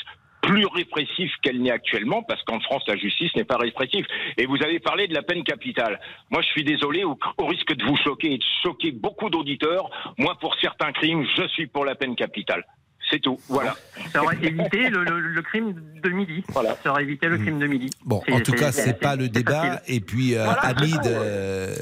plus 0.46 0.66
répressive 0.68 1.32
qu'elle 1.42 1.62
n'est 1.62 1.72
actuellement, 1.72 2.24
parce 2.24 2.42
qu'en 2.44 2.60
France, 2.60 2.84
la 2.88 2.96
justice 2.96 3.36
n'est 3.36 3.44
pas 3.44 3.58
répressive. 3.58 4.06
Et 4.38 4.46
vous 4.46 4.62
avez 4.62 4.80
parlé 4.80 5.08
de 5.08 5.14
la 5.14 5.24
peine 5.24 5.44
capitale. 5.44 6.00
Moi, 6.30 6.42
je 6.42 6.48
suis 6.48 6.64
désolé, 6.64 7.04
au, 7.04 7.18
au 7.38 7.46
risque 7.46 7.76
de 7.76 7.84
vous 7.84 7.98
choquer 7.98 8.34
et 8.34 8.38
de 8.38 8.46
choquer 8.64 8.92
beaucoup 8.92 9.30
d'auditeurs, 9.30 9.90
moi, 10.18 10.38
pour 10.40 10.56
certains 10.60 10.92
crimes, 10.92 11.26
je 11.36 11.48
suis 11.50 11.68
pour 11.68 11.86
la 11.86 11.96
peine 11.96 12.16
capitale. 12.16 12.64
C'est 13.10 13.20
tout, 13.22 13.38
voilà. 13.50 13.76
Ça 14.12 14.24
aurait 14.24 14.38
évité 14.42 14.90
le, 14.90 15.04
le- 15.04 15.20
le 15.20 15.42
crime 15.44 15.76
de 16.04 16.10
midi. 16.10 16.44
Voilà. 16.50 16.76
Ça 16.84 16.90
aurait 16.90 17.04
évité 17.04 17.28
le 17.28 17.38
crime 17.38 17.60
de 17.60 17.68
midi. 17.68 17.90
Bon, 18.04 18.22
en 18.32 18.40
tout 18.40 18.52
cas, 18.54 18.72
c'est- 18.72 19.00
pas 19.00 19.16
le 19.16 19.30
débat. 19.30 19.82
Et 19.88 20.00
puis, 20.00 20.36
euh, 20.36 20.44
Voilà, 20.46 20.60
Hamid, 20.62 21.06
euh, 21.06 21.76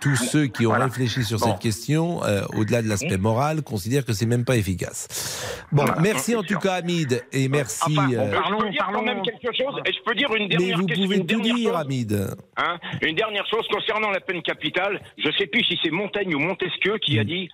tous 0.00 0.16
ceux 0.16 0.46
qui 0.46 0.66
ont 0.66 0.72
réfléchi 0.72 1.22
sur 1.22 1.38
cette 1.38 1.58
question, 1.58 2.24
euh, 2.24 2.42
au-delà 2.54 2.80
de 2.80 2.88
l'aspect 2.88 3.18
moral, 3.18 3.62
considèrent 3.62 4.04
que 4.06 4.14
c'est 4.14 4.24
même 4.26 4.44
pas 4.46 4.56
efficace. 4.56 5.66
Bon, 5.70 5.84
Voilà, 5.84 6.00
merci 6.00 6.34
en 6.34 6.40
tout 6.42 6.48
sûr. 6.54 6.60
cas, 6.60 6.74
Hamid, 6.74 7.22
et 7.32 7.48
merci. 7.48 7.82
Enfin, 7.98 8.10
euh, 8.12 8.32
je 8.32 8.56
peux 8.64 8.70
dire 8.70 8.88
quand 8.92 9.02
même 9.02 9.22
quelque 9.22 9.54
chose, 9.56 9.80
et 9.84 9.92
je 9.92 9.98
peux 10.04 10.14
dire 10.14 10.34
une 10.34 10.48
mais 10.48 10.56
dernière 10.56 10.78
vous 10.78 10.86
question- 10.86 11.04
pouvez 11.04 11.16
une 11.18 11.26
tout 11.26 11.40
dire, 11.42 11.56
chose. 11.68 11.76
Hamid. 11.80 12.26
Hein 12.56 12.78
une 13.02 13.16
dernière 13.16 13.46
chose 13.48 13.66
concernant 13.70 14.10
la 14.10 14.20
peine 14.20 14.42
capitale, 14.42 15.00
je 15.18 15.30
sais 15.38 15.46
plus 15.46 15.62
si 15.64 15.78
c'est 15.82 15.90
Montaigne 15.90 16.34
ou 16.34 16.38
Montesquieu 16.38 16.96
qui 16.98 17.18
a 17.18 17.24
dit 17.24 17.50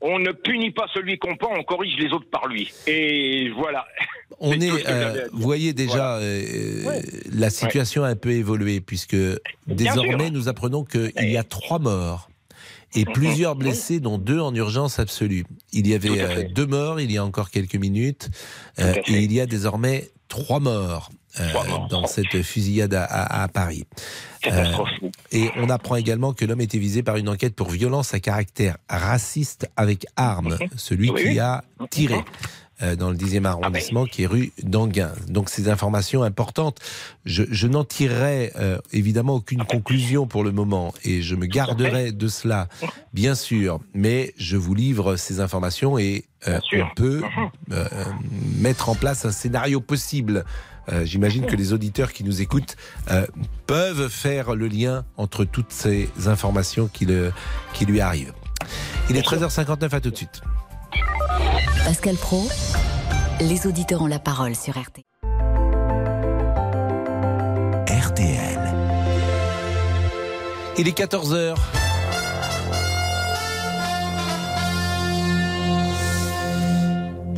on 0.00 0.18
ne 0.18 0.32
punit 0.32 0.70
pas 0.70 0.86
celui 0.94 1.18
qu'on 1.18 1.36
pend, 1.36 1.50
on 1.56 1.62
corrige 1.62 1.96
les 1.98 2.12
autres 2.12 2.28
par 2.30 2.46
lui. 2.46 2.72
Et 2.86 3.50
voilà. 3.50 3.84
On 4.40 4.52
est, 4.52 4.88
euh, 4.88 5.26
vous 5.32 5.42
voyez 5.42 5.72
déjà, 5.72 6.18
euh, 6.18 7.00
la 7.32 7.50
situation 7.50 8.04
a 8.04 8.08
un 8.08 8.14
peu 8.14 8.30
évolué 8.30 8.80
puisque 8.80 9.16
désormais 9.66 10.26
sûr. 10.26 10.32
nous 10.32 10.48
apprenons 10.48 10.84
qu'il 10.84 11.10
y 11.16 11.36
a 11.36 11.42
trois 11.42 11.80
morts 11.80 12.28
et 12.94 13.04
plusieurs 13.04 13.56
blessés, 13.56 14.00
dont 14.00 14.18
deux 14.18 14.40
en 14.40 14.54
urgence 14.54 14.98
absolue. 14.98 15.44
Il 15.72 15.86
y 15.86 15.94
avait 15.94 16.20
euh, 16.20 16.44
deux 16.54 16.66
morts 16.66 17.00
il 17.00 17.12
y 17.12 17.18
a 17.18 17.24
encore 17.24 17.50
quelques 17.50 17.76
minutes 17.76 18.28
euh, 18.78 18.94
et 19.06 19.22
il 19.22 19.32
y 19.32 19.40
a 19.40 19.46
désormais 19.46 20.10
trois 20.28 20.60
morts, 20.60 21.10
euh, 21.12 21.27
dans 21.90 22.06
cette 22.06 22.42
fusillade 22.42 22.94
à, 22.94 23.04
à- 23.04 23.42
à 23.44 23.48
Paris. 23.48 23.84
Euh, 24.46 24.64
et 25.32 25.50
on 25.56 25.68
apprend 25.68 25.96
également 25.96 26.32
que 26.32 26.44
l'homme 26.44 26.60
était 26.60 26.78
visé 26.78 27.02
par 27.02 27.16
une 27.16 27.28
enquête 27.28 27.54
pour 27.54 27.70
violence 27.70 28.14
à 28.14 28.20
caractère 28.20 28.76
raciste 28.88 29.68
avec 29.76 30.06
arme, 30.16 30.58
celui 30.76 31.10
Oui, 31.10 31.22
qui 31.32 31.38
a 31.40 31.64
tiré 31.90 32.16
euh, 32.82 32.96
dans 32.96 33.10
le 33.10 33.16
10e 33.16 33.44
arrondissement, 33.44 34.06
qui 34.06 34.22
est 34.22 34.26
rue 34.26 34.52
d'Anguin. 34.62 35.12
Donc 35.28 35.48
ces 35.50 35.68
informations 35.68 36.22
importantes, 36.22 36.78
je, 37.24 37.44
je 37.50 37.66
n'en 37.66 37.84
tirerai 37.84 38.52
euh, 38.56 38.78
évidemment 38.92 39.34
aucune 39.36 39.64
conclusion 39.64 40.26
pour 40.26 40.44
le 40.44 40.52
moment, 40.52 40.92
et 41.04 41.22
je 41.22 41.34
me 41.34 41.46
garderai 41.46 42.12
de 42.12 42.28
cela, 42.28 42.68
bien 43.12 43.34
sûr, 43.34 43.80
mais 43.94 44.34
je 44.36 44.56
vous 44.56 44.74
livre 44.74 45.16
ces 45.16 45.40
informations 45.40 45.98
et 45.98 46.24
euh, 46.46 46.60
on 46.74 46.94
peut 46.94 47.22
euh, 47.72 47.84
mettre 48.56 48.88
en 48.88 48.94
place 48.94 49.24
un 49.24 49.32
scénario 49.32 49.80
possible. 49.80 50.44
Euh, 50.90 51.04
J'imagine 51.04 51.46
que 51.46 51.56
les 51.56 51.72
auditeurs 51.72 52.12
qui 52.12 52.24
nous 52.24 52.40
écoutent 52.40 52.76
euh, 53.10 53.26
peuvent 53.66 54.08
faire 54.08 54.54
le 54.54 54.68
lien 54.68 55.04
entre 55.16 55.44
toutes 55.44 55.72
ces 55.72 56.08
informations 56.26 56.88
qui, 56.88 57.04
le, 57.04 57.32
qui 57.74 57.84
lui 57.86 58.00
arrivent. 58.00 58.32
Il 59.10 59.16
est 59.16 59.26
13h59, 59.26 59.94
à 59.94 60.00
tout 60.00 60.10
de 60.10 60.16
suite. 60.16 60.40
Pascal 61.84 62.16
Pro, 62.16 62.42
les 63.40 63.66
auditeurs 63.66 64.02
ont 64.02 64.06
la 64.06 64.18
parole 64.18 64.54
sur 64.54 64.74
RT. 64.74 65.04
RTL. 67.88 68.74
Il 70.78 70.88
est 70.88 70.98
14h. 70.98 71.56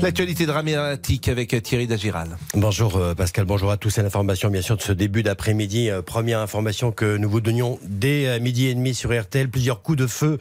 L'actualité 0.02 0.46
dramatique 0.46 1.28
avec 1.28 1.62
Thierry 1.62 1.86
Dagiral. 1.86 2.28
Bonjour 2.54 2.96
euh, 2.96 3.14
Pascal, 3.14 3.44
bonjour 3.44 3.70
à 3.70 3.76
tous. 3.76 3.90
C'est 3.90 4.02
l'information 4.02 4.48
bien 4.48 4.62
sûr 4.62 4.76
de 4.78 4.82
ce 4.82 4.92
début 4.92 5.22
d'après-midi. 5.22 5.90
Euh, 5.90 6.00
Première 6.00 6.40
information 6.40 6.90
que 6.90 7.18
nous 7.18 7.28
vous 7.28 7.42
donnions 7.42 7.78
dès 7.84 8.26
euh, 8.26 8.40
midi 8.40 8.66
et 8.68 8.74
demi 8.74 8.94
sur 8.94 9.10
RTL. 9.18 9.50
Plusieurs 9.50 9.82
coups 9.82 9.98
de 9.98 10.06
feu 10.06 10.38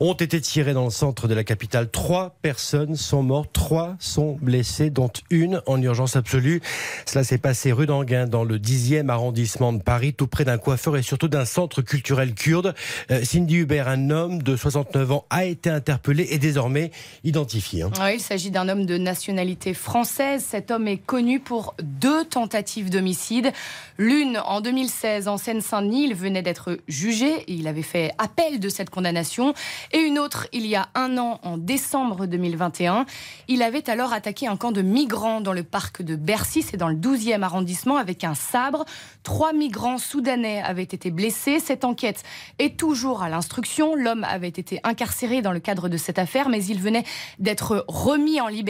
ont 0.00 0.14
été 0.14 0.40
tirés 0.40 0.72
dans 0.72 0.84
le 0.86 0.90
centre 0.90 1.28
de 1.28 1.34
la 1.34 1.44
capitale. 1.44 1.90
Trois 1.90 2.34
personnes 2.40 2.96
sont 2.96 3.22
mortes, 3.22 3.50
trois 3.52 3.96
sont 4.00 4.38
blessées, 4.40 4.88
dont 4.88 5.10
une 5.28 5.60
en 5.66 5.80
urgence 5.80 6.16
absolue. 6.16 6.62
Cela 7.04 7.22
s'est 7.22 7.36
passé 7.38 7.70
rue 7.70 7.84
d'Anguin, 7.86 8.26
dans 8.26 8.42
le 8.44 8.58
10e 8.58 9.10
arrondissement 9.10 9.74
de 9.74 9.82
Paris, 9.82 10.14
tout 10.14 10.26
près 10.26 10.44
d'un 10.44 10.56
coiffeur 10.56 10.96
et 10.96 11.02
surtout 11.02 11.28
d'un 11.28 11.44
centre 11.44 11.82
culturel 11.82 12.32
kurde. 12.34 12.74
Euh, 13.10 13.22
Cindy 13.24 13.56
Hubert, 13.56 13.88
un 13.88 14.08
homme 14.10 14.42
de 14.42 14.56
69 14.56 15.12
ans, 15.12 15.26
a 15.28 15.44
été 15.44 15.68
interpellé 15.68 16.26
et 16.30 16.38
désormais 16.38 16.90
identifié. 17.22 17.82
hein. 17.82 17.90
Oui, 18.00 18.14
il 18.14 18.20
s'agit 18.20 18.50
d'un 18.50 18.68
homme 18.70 18.79
de 18.86 18.98
nationalité 18.98 19.74
française. 19.74 20.44
Cet 20.44 20.70
homme 20.70 20.88
est 20.88 20.98
connu 20.98 21.40
pour 21.40 21.74
deux 21.82 22.24
tentatives 22.24 22.90
d'homicide. 22.90 23.52
L'une 23.98 24.38
en 24.38 24.60
2016 24.60 25.28
en 25.28 25.36
Seine-Saint-Denis. 25.36 26.04
Il 26.04 26.14
venait 26.14 26.42
d'être 26.42 26.78
jugé 26.88 27.32
et 27.42 27.52
il 27.52 27.68
avait 27.68 27.82
fait 27.82 28.12
appel 28.18 28.60
de 28.60 28.68
cette 28.68 28.90
condamnation. 28.90 29.54
Et 29.92 29.98
une 29.98 30.18
autre, 30.18 30.46
il 30.52 30.66
y 30.66 30.76
a 30.76 30.88
un 30.94 31.18
an, 31.18 31.40
en 31.42 31.58
décembre 31.58 32.26
2021. 32.26 33.06
Il 33.48 33.62
avait 33.62 33.90
alors 33.90 34.12
attaqué 34.12 34.46
un 34.46 34.56
camp 34.56 34.72
de 34.72 34.82
migrants 34.82 35.40
dans 35.40 35.52
le 35.52 35.62
parc 35.62 36.02
de 36.02 36.16
Bercy, 36.16 36.62
c'est 36.62 36.76
dans 36.76 36.88
le 36.88 36.96
12e 36.96 37.42
arrondissement, 37.42 37.96
avec 37.96 38.24
un 38.24 38.34
sabre. 38.34 38.84
Trois 39.22 39.52
migrants 39.52 39.98
soudanais 39.98 40.62
avaient 40.62 40.82
été 40.82 41.10
blessés. 41.10 41.60
Cette 41.60 41.84
enquête 41.84 42.22
est 42.58 42.78
toujours 42.78 43.22
à 43.22 43.28
l'instruction. 43.28 43.94
L'homme 43.94 44.24
avait 44.24 44.48
été 44.48 44.80
incarcéré 44.84 45.42
dans 45.42 45.52
le 45.52 45.60
cadre 45.60 45.88
de 45.88 45.96
cette 45.96 46.18
affaire, 46.18 46.48
mais 46.48 46.64
il 46.64 46.80
venait 46.80 47.04
d'être 47.38 47.84
remis 47.88 48.40
en 48.40 48.48
liberté. 48.48 48.69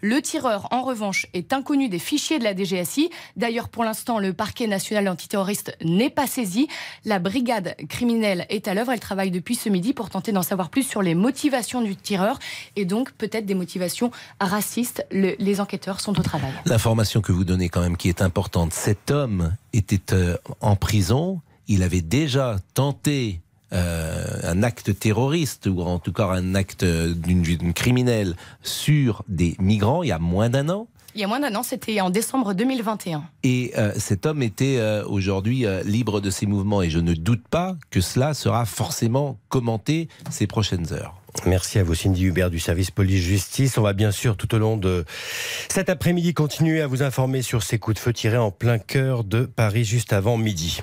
Le 0.00 0.20
tireur, 0.20 0.68
en 0.70 0.82
revanche, 0.82 1.26
est 1.34 1.52
inconnu 1.52 1.88
des 1.88 1.98
fichiers 1.98 2.38
de 2.38 2.44
la 2.44 2.54
DGSI. 2.54 3.10
D'ailleurs, 3.36 3.68
pour 3.68 3.84
l'instant, 3.84 4.18
le 4.18 4.32
parquet 4.32 4.66
national 4.66 5.08
antiterroriste 5.08 5.76
n'est 5.82 6.10
pas 6.10 6.26
saisi. 6.26 6.68
La 7.04 7.18
brigade 7.18 7.76
criminelle 7.88 8.46
est 8.48 8.68
à 8.68 8.74
l'œuvre. 8.74 8.92
Elle 8.92 9.00
travaille 9.00 9.30
depuis 9.30 9.54
ce 9.54 9.68
midi 9.68 9.92
pour 9.92 10.10
tenter 10.10 10.32
d'en 10.32 10.42
savoir 10.42 10.70
plus 10.70 10.82
sur 10.82 11.02
les 11.02 11.14
motivations 11.14 11.80
du 11.80 11.96
tireur 11.96 12.38
et 12.76 12.84
donc 12.84 13.12
peut-être 13.12 13.46
des 13.46 13.54
motivations 13.54 14.10
racistes. 14.40 15.06
les 15.10 15.60
enquêteurs 15.60 16.00
sont 16.00 16.18
au 16.18 16.22
travail. 16.22 16.52
L'information 16.66 17.20
que 17.20 17.32
vous 17.32 17.44
donnez 17.44 17.68
quand 17.68 17.80
même 17.80 17.96
qui 17.96 18.08
est 18.08 18.22
importante, 18.22 18.72
cet 18.72 19.10
homme 19.10 19.56
était 19.72 20.14
euh, 20.14 20.36
en 20.60 20.76
prison. 20.76 21.40
Il 21.66 21.82
avait 21.82 22.02
déjà 22.02 22.56
tenté 22.74 23.40
euh, 23.72 24.24
un 24.44 24.62
acte 24.62 24.98
terroriste 24.98 25.66
ou 25.66 25.80
en 25.82 25.98
tout 25.98 26.12
cas 26.12 26.26
un 26.26 26.54
acte 26.54 26.84
d'une 26.84 27.72
criminelle 27.72 28.36
sur 28.62 29.22
des 29.28 29.56
migrants 29.58 30.02
il 30.02 30.08
y 30.08 30.12
a 30.12 30.18
moins 30.18 30.48
d'un 30.48 30.68
an. 30.68 30.86
Il 31.14 31.20
y 31.20 31.24
a 31.24 31.28
moins 31.28 31.38
d'un 31.38 31.54
an, 31.54 31.62
c'était 31.62 32.00
en 32.00 32.10
décembre 32.10 32.54
2021. 32.54 33.22
Et 33.44 33.72
euh, 33.78 33.92
cet 33.96 34.26
homme 34.26 34.42
était 34.42 34.80
aujourd'hui 35.06 35.64
libre 35.84 36.20
de 36.20 36.30
ses 36.30 36.46
mouvements 36.46 36.82
et 36.82 36.90
je 36.90 36.98
ne 36.98 37.14
doute 37.14 37.46
pas 37.48 37.76
que 37.90 38.00
cela 38.00 38.34
sera 38.34 38.64
forcément 38.64 39.38
commenté 39.48 40.08
ces 40.30 40.46
prochaines 40.46 40.92
heures. 40.92 41.14
Merci 41.46 41.78
à 41.78 41.82
vous, 41.82 41.94
Cindy 41.94 42.24
Hubert 42.24 42.48
du 42.48 42.58
service 42.58 42.90
police-justice. 42.90 43.76
On 43.76 43.82
va 43.82 43.92
bien 43.92 44.12
sûr, 44.12 44.36
tout 44.36 44.54
au 44.54 44.58
long 44.58 44.78
de 44.78 45.04
cet 45.68 45.90
après-midi, 45.90 46.32
continuer 46.32 46.80
à 46.80 46.86
vous 46.86 47.02
informer 47.02 47.42
sur 47.42 47.62
ces 47.62 47.78
coups 47.78 47.96
de 47.96 47.98
feu 48.00 48.12
tirés 48.14 48.38
en 48.38 48.50
plein 48.50 48.78
cœur 48.78 49.24
de 49.24 49.44
Paris 49.44 49.84
juste 49.84 50.14
avant 50.14 50.38
midi. 50.38 50.80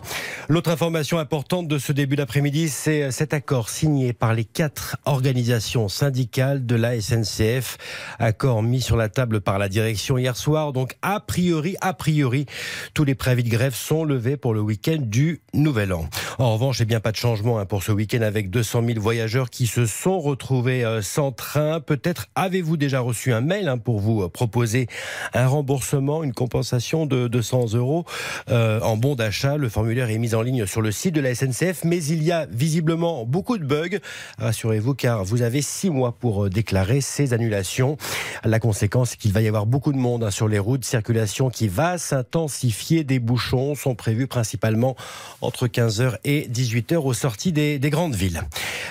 L'autre 0.50 0.70
information 0.70 1.18
importante 1.18 1.68
de 1.68 1.80
ce 1.80 1.94
début 1.94 2.16
d'après-midi, 2.16 2.70
c'est 2.70 3.10
cet 3.12 3.34
accord 3.34 3.70
signé 3.70 4.14
par 4.14 4.36
les 4.36 4.44
quatre 4.44 4.98
organisations 5.06 5.88
syndicales 5.88 6.66
de 6.66 6.76
la 6.76 7.00
SNCF. 7.00 7.78
Accord 8.20 8.62
mis 8.62 8.82
sur 8.82 8.98
la 8.98 9.10
table 9.10 9.42
par 9.42 9.58
la 9.58 9.70
direction 9.70 10.18
hier 10.18 10.36
soir. 10.36 10.74
Donc, 10.74 10.96
a 11.02 11.22
priori, 11.22 11.76
a 11.82 11.94
priori, 11.94 12.46
tous 12.94 13.06
les 13.06 13.16
préavis 13.16 13.44
de 13.44 13.50
grève 13.50 13.74
sont 13.74 14.04
levés 14.04 14.38
pour 14.38 14.54
le 14.54 14.62
week-end 14.62 14.98
du 15.00 15.42
Nouvel 15.54 15.94
An. 15.94 16.08
En 16.38 16.54
revanche, 16.54 16.82
a 16.82 16.86
bien 16.86 17.00
pas 17.00 17.12
de 17.12 17.18
changement 17.18 17.58
hein, 17.58 17.66
pour 17.66 17.84
ce 17.84 17.92
week-end 17.92 18.22
avec 18.22 18.50
200 18.52 18.84
000 18.86 19.00
voyageurs 19.00 19.50
qui 19.50 19.66
se 19.66 19.86
sont 19.86 20.20
retrouvés 20.20 20.41
retrouver 20.42 20.84
euh, 20.84 21.04
sans 21.04 21.32
train. 21.32 21.80
Peut-être 21.80 22.26
avez-vous 22.34 22.76
déjà 22.76 23.00
reçu 23.00 23.32
un 23.32 23.42
mail 23.42 23.68
hein, 23.68 23.78
pour 23.78 24.00
vous 24.00 24.24
euh, 24.24 24.28
proposer 24.28 24.88
un 25.36 25.46
remboursement, 25.46 26.24
une 26.24 26.34
compensation 26.34 27.06
de 27.06 27.28
200 27.28 27.76
euros 27.76 28.06
euh, 28.50 28.80
en 28.82 28.98
bon 28.98 29.14
d'achat. 29.14 29.58
Le 29.58 29.70
formulaire 29.70 30.10
est 30.10 30.18
mis 30.18 30.34
en 30.34 30.42
ligne 30.42 30.66
sur 30.66 30.82
le 30.82 30.92
site 30.92 31.14
de 31.14 31.22
la 31.22 31.36
SNCF, 31.36 31.84
mais 31.84 32.04
il 32.04 32.24
y 32.24 32.32
a 32.32 32.48
visiblement 32.48 33.24
beaucoup 33.24 33.60
de 33.60 33.64
bugs. 33.64 34.00
Rassurez-vous, 34.40 34.96
car 34.96 35.24
vous 35.24 35.44
avez 35.44 35.62
six 35.62 35.92
mois 35.92 36.14
pour 36.14 36.50
déclarer 36.50 37.02
ces 37.02 37.34
annulations. 37.34 37.98
La 38.44 38.60
conséquence, 38.60 39.12
c'est 39.12 39.18
qu'il 39.18 39.34
va 39.34 39.42
y 39.42 39.48
avoir 39.48 39.68
beaucoup 39.68 39.94
de 39.94 40.00
monde 40.00 40.24
hein, 40.24 40.32
sur 40.32 40.48
les 40.48 40.60
routes. 40.60 40.86
Circulation 40.86 41.52
qui 41.52 41.68
va 41.68 42.00
s'intensifier. 42.00 43.04
Des 43.04 43.20
bouchons 43.20 43.76
sont 43.76 43.94
prévus 43.94 44.26
principalement 44.26 44.96
entre 45.42 45.68
15h 45.68 46.18
et 46.24 46.48
18h 46.52 46.96
aux 46.96 47.14
sorties 47.14 47.52
des, 47.52 47.78
des 47.78 47.90
grandes 47.92 48.16
villes. 48.16 48.42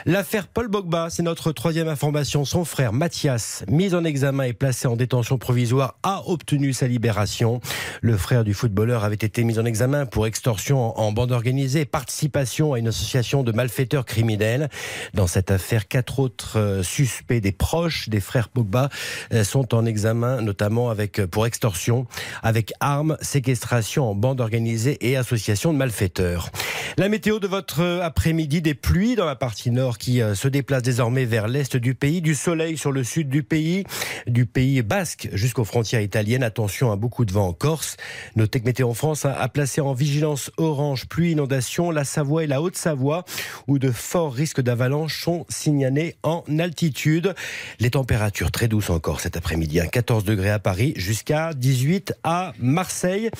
L'affaire 0.06 0.46
Paul 0.46 0.68
Bogba, 0.68 1.08
c'est 1.10 1.24
notre 1.24 1.39
troisième 1.48 1.88
information, 1.88 2.44
son 2.44 2.66
frère 2.66 2.92
Mathias, 2.92 3.64
mis 3.66 3.94
en 3.94 4.04
examen 4.04 4.44
et 4.44 4.52
placé 4.52 4.86
en 4.86 4.94
détention 4.94 5.38
provisoire, 5.38 5.94
a 6.02 6.22
obtenu 6.26 6.74
sa 6.74 6.86
libération. 6.86 7.60
Le 8.02 8.16
frère 8.18 8.44
du 8.44 8.52
footballeur 8.52 9.04
avait 9.04 9.14
été 9.14 9.42
mis 9.44 9.58
en 9.58 9.64
examen 9.64 10.04
pour 10.04 10.26
extorsion 10.26 10.98
en 10.98 11.12
bande 11.12 11.32
organisée, 11.32 11.86
participation 11.86 12.74
à 12.74 12.78
une 12.78 12.88
association 12.88 13.42
de 13.42 13.52
malfaiteurs 13.52 14.04
criminels. 14.04 14.68
Dans 15.14 15.26
cette 15.26 15.50
affaire, 15.50 15.88
quatre 15.88 16.18
autres 16.18 16.58
euh, 16.58 16.82
suspects 16.82 17.40
des 17.40 17.52
proches 17.52 18.10
des 18.10 18.20
frères 18.20 18.50
Pogba 18.50 18.90
euh, 19.32 19.42
sont 19.42 19.74
en 19.74 19.86
examen, 19.86 20.42
notamment 20.42 20.90
avec 20.90 21.20
euh, 21.20 21.26
pour 21.26 21.46
extorsion, 21.46 22.06
avec 22.42 22.72
armes, 22.80 23.16
séquestration 23.22 24.10
en 24.10 24.14
bande 24.14 24.42
organisée 24.42 24.98
et 25.08 25.16
association 25.16 25.72
de 25.72 25.78
malfaiteurs. 25.78 26.50
La 26.98 27.08
météo 27.08 27.38
de 27.38 27.48
votre 27.48 28.00
après-midi, 28.02 28.60
des 28.60 28.74
pluies 28.74 29.16
dans 29.16 29.24
la 29.24 29.36
partie 29.36 29.70
nord 29.70 29.96
qui 29.96 30.20
se 30.34 30.48
déplacent 30.48 30.82
désormais 30.82 31.29
vers 31.30 31.48
l'est 31.48 31.76
du 31.76 31.94
pays, 31.94 32.20
du 32.20 32.34
soleil 32.34 32.76
sur 32.76 32.90
le 32.90 33.04
sud 33.04 33.28
du 33.28 33.44
pays, 33.44 33.84
du 34.26 34.46
pays 34.46 34.82
basque 34.82 35.28
jusqu'aux 35.32 35.64
frontières 35.64 36.00
italiennes. 36.00 36.42
Attention 36.42 36.90
à 36.90 36.96
beaucoup 36.96 37.24
de 37.24 37.32
vent 37.32 37.46
en 37.46 37.52
Corse. 37.52 37.96
Notez 38.34 38.60
que 38.60 38.66
Météo 38.66 38.90
en 38.90 38.94
France 38.94 39.24
a 39.24 39.48
placé 39.48 39.80
en 39.80 39.94
vigilance 39.94 40.50
orange 40.56 41.06
pluie 41.06 41.32
inondation 41.32 41.92
la 41.92 42.04
Savoie 42.04 42.44
et 42.44 42.46
la 42.48 42.60
Haute-Savoie 42.60 43.24
où 43.68 43.78
de 43.78 43.92
forts 43.92 44.34
risques 44.34 44.60
d'avalanche 44.60 45.22
sont 45.22 45.46
signalés 45.48 46.16
en 46.24 46.42
altitude. 46.58 47.34
Les 47.78 47.90
températures 47.90 48.50
très 48.50 48.66
douces 48.66 48.90
encore 48.90 49.20
cet 49.20 49.36
après-midi, 49.36 49.80
14 49.90 50.24
degrés 50.24 50.50
à 50.50 50.58
Paris 50.58 50.94
jusqu'à 50.96 51.54
18 51.54 52.14
à 52.24 52.52
Marseille. 52.58 53.30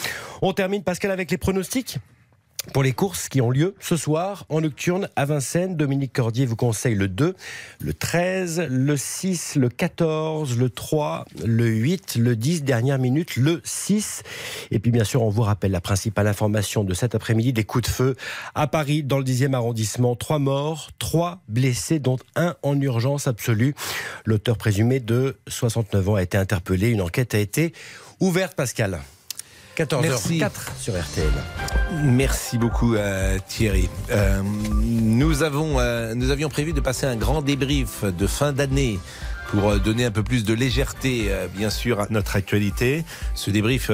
On 0.43 0.53
termine 0.53 0.85
Pascal 0.85 1.11
avec 1.11 1.31
les 1.31 1.39
pronostics 1.39 1.99
pour 2.73 2.83
les 2.83 2.93
courses 2.93 3.29
qui 3.29 3.41
ont 3.41 3.51
lieu 3.51 3.75
ce 3.81 3.97
soir 3.97 4.45
en 4.49 4.61
nocturne 4.61 5.09
à 5.17 5.25
Vincennes, 5.25 5.77
Dominique 5.77 6.13
Cordier 6.13 6.47
vous 6.47 6.57
conseille 6.57 6.95
le 6.95 7.09
2, 7.09 7.35
le 7.81 7.95
13, 7.95 8.67
le 8.71 8.97
6, 8.97 9.57
le 9.57 9.69
14, 9.69 10.57
le 10.57 10.71
3, 10.71 11.25
le 11.45 11.67
8, 11.67 12.17
le 12.17 12.37
10, 12.37 12.63
dernière 12.63 12.99
minute, 12.99 13.37
le 13.37 13.61
6. 13.65 14.23
Et 14.71 14.79
puis 14.79 14.93
bien 14.93 15.05
sûr, 15.05 15.23
on 15.23 15.31
vous 15.31 15.43
rappelle 15.43 15.73
la 15.73 15.81
principale 15.81 16.27
information 16.27 16.85
de 16.85 16.95
cet 16.95 17.15
après-midi, 17.15 17.53
des 17.53 17.65
coups 17.65 17.89
de 17.89 17.91
feu 17.91 18.17
à 18.55 18.67
Paris 18.67 19.03
dans 19.03 19.19
le 19.19 19.25
10e 19.25 19.55
arrondissement. 19.55 20.15
Trois 20.15 20.39
morts, 20.39 20.91
trois 20.99 21.41
blessés, 21.49 21.99
dont 21.99 22.19
un 22.37 22.55
en 22.63 22.81
urgence 22.81 23.27
absolue. 23.27 23.75
L'auteur 24.27 24.57
présumé 24.57 25.01
de 25.01 25.39
69 25.49 26.09
ans 26.11 26.15
a 26.17 26.23
été 26.23 26.37
interpellé. 26.37 26.91
Une 26.91 27.01
enquête 27.01 27.35
a 27.35 27.39
été 27.39 27.73
ouverte, 28.21 28.55
Pascal. 28.55 29.01
14h04 29.77 30.51
sur 30.79 30.95
RTL. 30.95 31.33
Merci 32.03 32.59
beaucoup 32.59 32.95
euh, 32.95 33.39
Thierry. 33.49 33.89
Euh, 34.11 34.43
nous, 34.83 35.43
avons, 35.43 35.79
euh, 35.79 36.15
nous 36.15 36.31
avions 36.31 36.49
prévu 36.49 36.73
de 36.73 36.81
passer 36.81 37.07
un 37.07 37.17
grand 37.17 37.43
débrief 37.43 38.05
de 38.05 38.27
fin 38.27 38.53
d'année 38.53 38.99
pour 39.51 39.79
donner 39.79 40.05
un 40.05 40.11
peu 40.11 40.23
plus 40.23 40.45
de 40.45 40.55
légèreté, 40.55 41.31
bien 41.55 41.71
sûr, 41.71 42.01
à 42.01 42.07
notre 42.11 42.37
actualité. 42.37 43.05
Ce 43.35 43.51
débrief, 43.51 43.91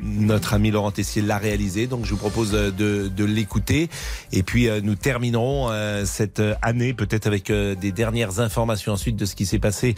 notre 0.00 0.54
ami 0.54 0.70
Laurent 0.70 0.90
Tessier 0.90 1.22
l'a 1.22 1.38
réalisé, 1.38 1.86
donc 1.86 2.04
je 2.04 2.10
vous 2.10 2.16
propose 2.16 2.50
de, 2.52 2.70
de 3.08 3.24
l'écouter. 3.24 3.90
Et 4.32 4.42
puis 4.42 4.68
nous 4.82 4.94
terminerons 4.94 5.70
cette 6.04 6.42
année 6.62 6.94
peut-être 6.94 7.26
avec 7.26 7.50
des 7.52 7.92
dernières 7.92 8.40
informations 8.40 8.92
ensuite 8.92 9.16
de 9.16 9.26
ce 9.26 9.34
qui 9.34 9.46
s'est 9.46 9.58
passé 9.58 9.94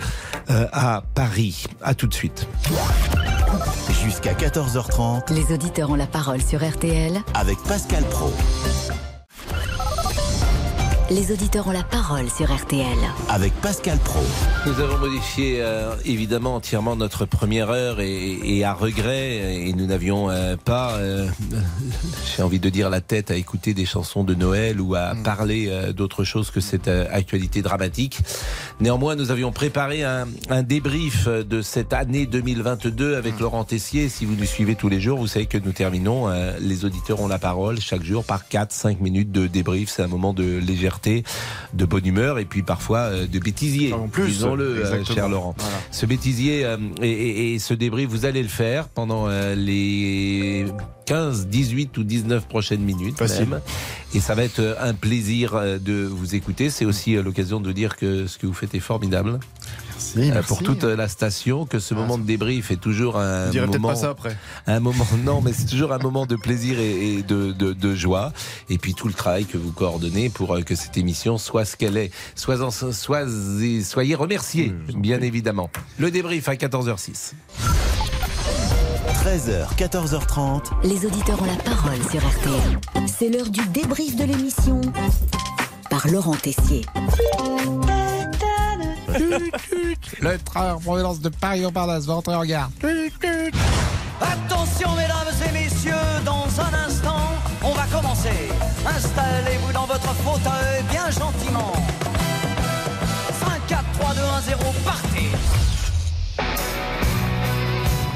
à 0.48 1.02
Paris. 1.14 1.64
À 1.82 1.94
tout 1.94 2.06
de 2.06 2.14
suite. 2.14 2.46
Jusqu'à 4.02 4.32
14h30. 4.34 5.32
Les 5.32 5.54
auditeurs 5.54 5.90
ont 5.90 5.94
la 5.94 6.06
parole 6.06 6.40
sur 6.42 6.66
RTL. 6.66 7.20
Avec 7.34 7.58
Pascal 7.68 8.02
Pro. 8.04 8.32
Les 11.14 11.30
auditeurs 11.30 11.66
ont 11.66 11.72
la 11.72 11.82
parole 11.82 12.30
sur 12.30 12.50
RTL. 12.50 12.86
Avec 13.28 13.52
Pascal 13.60 13.98
Pro. 13.98 14.20
Nous 14.64 14.80
avons 14.80 14.96
modifié 14.96 15.58
euh, 15.60 15.94
évidemment 16.06 16.54
entièrement 16.54 16.96
notre 16.96 17.26
première 17.26 17.68
heure 17.68 18.00
et, 18.00 18.64
à 18.64 18.72
regret. 18.72 19.66
Et 19.66 19.74
nous 19.74 19.84
n'avions 19.84 20.30
euh, 20.30 20.56
pas, 20.56 20.92
euh, 20.92 21.28
j'ai 22.34 22.42
envie 22.42 22.60
de 22.60 22.70
dire, 22.70 22.88
la 22.88 23.02
tête 23.02 23.30
à 23.30 23.36
écouter 23.36 23.74
des 23.74 23.84
chansons 23.84 24.24
de 24.24 24.34
Noël 24.34 24.80
ou 24.80 24.94
à 24.94 25.12
mm. 25.12 25.22
parler 25.22 25.92
d'autre 25.94 26.24
chose 26.24 26.50
que 26.50 26.60
cette 26.60 26.88
actualité 26.88 27.60
dramatique. 27.60 28.20
Néanmoins, 28.80 29.14
nous 29.14 29.30
avions 29.30 29.52
préparé 29.52 30.04
un, 30.04 30.26
un, 30.48 30.62
débrief 30.62 31.28
de 31.28 31.60
cette 31.60 31.92
année 31.92 32.24
2022 32.24 33.16
avec 33.16 33.36
mm. 33.36 33.40
Laurent 33.40 33.64
Tessier. 33.64 34.08
Si 34.08 34.24
vous 34.24 34.34
nous 34.34 34.46
suivez 34.46 34.76
tous 34.76 34.88
les 34.88 35.00
jours, 35.00 35.18
vous 35.18 35.26
savez 35.26 35.44
que 35.44 35.58
nous 35.58 35.72
terminons. 35.72 36.30
les 36.58 36.86
auditeurs 36.86 37.20
ont 37.20 37.28
la 37.28 37.38
parole 37.38 37.80
chaque 37.80 38.02
jour 38.02 38.24
par 38.24 38.44
4-5 38.50 38.98
minutes 39.00 39.30
de 39.30 39.46
débrief. 39.46 39.90
C'est 39.90 40.02
un 40.02 40.08
moment 40.08 40.32
de 40.32 40.44
légèreté 40.44 41.01
de 41.74 41.84
bonne 41.84 42.06
humeur 42.06 42.38
et 42.38 42.44
puis 42.44 42.62
parfois 42.62 42.98
euh, 42.98 43.26
de 43.26 43.38
bêtisier. 43.38 43.92
En 43.92 44.08
plus, 44.08 44.26
disons-le, 44.26 44.84
euh, 44.84 45.04
cher 45.04 45.28
Laurent. 45.28 45.54
Ce 45.90 46.06
bêtisier 46.06 46.64
euh, 46.64 46.76
et, 47.00 47.54
et, 47.54 47.58
ce 47.58 47.74
débris, 47.74 48.06
vous 48.06 48.24
allez 48.24 48.42
le 48.42 48.48
faire 48.48 48.88
pendant 48.88 49.28
les 49.28 50.66
15, 51.06 51.46
18 51.46 51.96
ou 51.98 52.04
19 52.04 52.46
prochaines 52.46 52.82
minutes. 52.82 53.18
Facile. 53.18 53.48
même. 53.48 53.60
Et 54.14 54.20
ça 54.20 54.34
va 54.34 54.44
être 54.44 54.76
un 54.80 54.94
plaisir 54.94 55.54
de 55.80 56.04
vous 56.04 56.34
écouter. 56.34 56.70
C'est 56.70 56.84
aussi 56.84 57.14
l'occasion 57.14 57.60
de 57.60 57.72
dire 57.72 57.96
que 57.96 58.26
ce 58.26 58.38
que 58.38 58.46
vous 58.46 58.54
faites 58.54 58.74
est 58.74 58.80
formidable. 58.80 59.40
Merci, 60.16 60.30
Euh, 60.30 60.34
merci. 60.34 60.48
Pour 60.48 60.62
toute 60.62 60.84
la 60.84 61.08
station, 61.08 61.66
que 61.66 61.78
ce 61.78 61.94
moment 61.94 62.18
de 62.18 62.24
débrief 62.24 62.70
est 62.70 62.76
toujours 62.76 63.18
un 63.18 63.46
On 63.48 63.50
dirait 63.50 63.66
peut-être 63.66 63.80
moment. 63.80 63.94
pas 63.94 64.00
ça 64.00 64.10
après. 64.10 64.36
Un 64.66 64.80
moment, 64.80 65.06
non, 65.24 65.40
mais 65.40 65.52
c'est 65.52 65.66
toujours 65.66 65.92
un 65.92 65.98
moment 65.98 66.26
de 66.26 66.36
plaisir 66.36 66.78
et, 66.78 67.14
et 67.18 67.22
de, 67.22 67.52
de, 67.52 67.72
de 67.72 67.94
joie. 67.94 68.32
Et 68.70 68.78
puis 68.78 68.94
tout 68.94 69.08
le 69.08 69.14
travail 69.14 69.44
que 69.44 69.56
vous 69.58 69.72
coordonnez 69.72 70.28
pour 70.28 70.54
euh, 70.56 70.62
que 70.62 70.74
cette 70.74 70.96
émission 70.98 71.38
soit 71.38 71.64
ce 71.64 71.76
qu'elle 71.76 71.96
est. 71.96 72.10
En- 72.48 72.70
soyez 73.82 74.14
remerciés, 74.14 74.74
bien 74.96 75.20
évidemment. 75.20 75.70
Le 75.98 76.10
débrief 76.10 76.48
à 76.48 76.54
14h06. 76.54 77.32
13h, 79.24 79.76
14h30. 79.76 80.62
Les 80.84 81.06
auditeurs 81.06 81.40
ont 81.40 81.46
la 81.46 81.56
parole 81.62 81.98
sur 82.10 82.20
RTL. 82.20 83.06
C'est 83.06 83.28
l'heure 83.28 83.48
du 83.50 83.64
débrief 83.68 84.16
de 84.16 84.24
l'émission 84.24 84.80
par 85.90 86.08
Laurent 86.08 86.34
Tessier. 86.34 86.84
Le 90.20 90.38
train 90.38 90.74
en 90.74 90.78
provenance 90.78 91.20
de 91.20 91.28
Paris-Montparnasse 91.28 92.06
va 92.06 92.14
entrer 92.14 92.34
en. 92.34 92.42
Attention 94.20 94.90
mesdames 94.96 95.34
et 95.48 95.52
messieurs, 95.52 95.92
dans 96.24 96.46
un 96.60 96.86
instant, 96.86 97.28
on 97.62 97.72
va 97.72 97.84
commencer. 97.92 98.50
Installez-vous 98.86 99.72
dans 99.72 99.86
votre 99.86 100.14
fauteuil 100.14 100.82
bien 100.90 101.10
gentiment. 101.10 101.72
5, 103.40 103.66
4, 103.68 103.84
3, 103.98 104.14
2, 104.14 104.20
1, 104.20 104.40
0, 104.58 104.74
partez. 104.84 105.11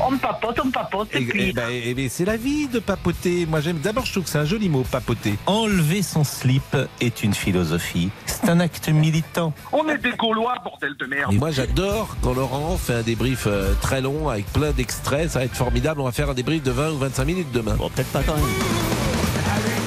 On 0.04 0.10
me 0.10 0.18
papote, 0.18 0.58
on 0.62 0.66
me 0.66 0.70
papote, 0.72 1.08
et 1.14 1.22
Et, 1.22 1.24
puis... 1.24 1.48
eh 1.48 1.52
ben, 1.52 1.68
eh 1.70 1.94
ben, 1.94 2.08
c'est 2.10 2.24
la 2.24 2.36
vie 2.36 2.68
de 2.68 2.78
papoter. 2.78 3.46
Moi, 3.46 3.60
j'aime. 3.60 3.78
D'abord, 3.78 4.04
je 4.04 4.12
trouve 4.12 4.24
que 4.24 4.30
c'est 4.30 4.38
un 4.38 4.44
joli 4.44 4.68
mot, 4.68 4.82
papoter. 4.90 5.34
Enlever 5.46 6.02
son 6.02 6.22
slip 6.24 6.76
est 7.00 7.22
une 7.22 7.34
philosophie. 7.34 8.10
C'est 8.26 8.48
un 8.48 8.60
acte 8.60 8.88
militant. 8.88 9.52
On 9.72 9.88
est 9.88 9.98
des 9.98 10.12
Gaulois, 10.12 10.54
bordel 10.62 10.94
de 10.98 11.06
merde. 11.06 11.32
Et 11.32 11.38
moi, 11.38 11.50
j'adore 11.50 12.16
quand 12.22 12.34
Laurent 12.34 12.76
fait 12.76 12.94
un 12.94 13.02
débrief 13.02 13.44
euh, 13.46 13.72
très 13.80 14.00
long 14.00 14.28
avec 14.28 14.46
plein 14.52 14.72
d'extraits. 14.72 15.30
Ça 15.30 15.38
va 15.40 15.44
être 15.46 15.56
formidable. 15.56 16.00
On 16.00 16.04
va 16.04 16.12
faire 16.12 16.30
un 16.30 16.34
débrief 16.34 16.62
de 16.62 16.70
20 16.70 16.90
ou 16.90 16.98
25 16.98 17.24
minutes 17.24 17.52
demain. 17.52 17.74
Bon, 17.76 17.88
peut-être 17.88 18.12
pas 18.12 18.22
quand 18.22 18.34
même. 18.34 18.44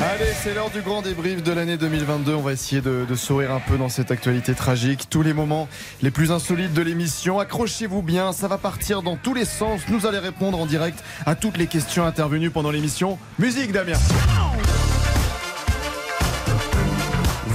Allez, 0.01 0.31
c'est 0.41 0.53
l'heure 0.53 0.69
du 0.69 0.81
grand 0.81 1.01
débrief 1.01 1.43
de 1.43 1.51
l'année 1.51 1.77
2022. 1.77 2.33
On 2.33 2.41
va 2.41 2.53
essayer 2.53 2.81
de, 2.81 3.05
de 3.07 3.15
sourire 3.15 3.51
un 3.51 3.59
peu 3.59 3.77
dans 3.77 3.89
cette 3.89 4.11
actualité 4.11 4.53
tragique. 4.53 5.07
Tous 5.09 5.21
les 5.21 5.33
moments 5.33 5.67
les 6.01 6.11
plus 6.11 6.31
insolites 6.31 6.73
de 6.73 6.81
l'émission. 6.81 7.39
Accrochez-vous 7.39 8.01
bien, 8.01 8.31
ça 8.31 8.47
va 8.47 8.57
partir 8.57 9.01
dans 9.01 9.17
tous 9.17 9.33
les 9.33 9.45
sens. 9.45 9.81
Nous 9.89 10.05
allons 10.05 10.21
répondre 10.21 10.59
en 10.59 10.65
direct 10.65 11.03
à 11.25 11.35
toutes 11.35 11.57
les 11.57 11.67
questions 11.67 12.05
intervenues 12.05 12.49
pendant 12.49 12.71
l'émission. 12.71 13.17
Musique, 13.39 13.71
Damien. 13.71 13.97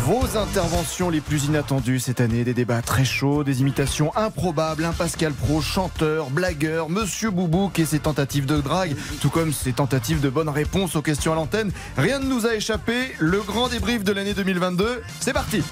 Vos 0.04 0.36
interventions 0.36 1.08
les 1.08 1.22
plus 1.22 1.46
inattendues 1.46 1.98
cette 1.98 2.20
année, 2.20 2.44
des 2.44 2.52
débats 2.52 2.82
très 2.82 3.06
chauds, 3.06 3.42
des 3.42 3.62
imitations 3.62 4.14
improbables, 4.14 4.84
un 4.84 4.92
Pascal 4.92 5.32
Pro, 5.32 5.62
chanteur, 5.62 6.28
blagueur, 6.28 6.90
Monsieur 6.90 7.30
Boubouk 7.30 7.78
et 7.78 7.86
ses 7.86 8.00
tentatives 8.00 8.44
de 8.44 8.60
drague, 8.60 8.94
tout 9.22 9.30
comme 9.30 9.50
ses 9.50 9.72
tentatives 9.72 10.20
de 10.20 10.28
bonnes 10.28 10.50
réponses 10.50 10.94
aux 10.94 11.00
questions 11.00 11.32
à 11.32 11.36
l'antenne. 11.36 11.72
Rien 11.96 12.18
ne 12.18 12.26
nous 12.26 12.44
a 12.44 12.54
échappé. 12.54 13.14
Le 13.18 13.40
grand 13.40 13.68
débrief 13.68 14.04
de 14.04 14.12
l'année 14.12 14.34
2022, 14.34 15.02
c'est 15.20 15.32
parti. 15.32 15.62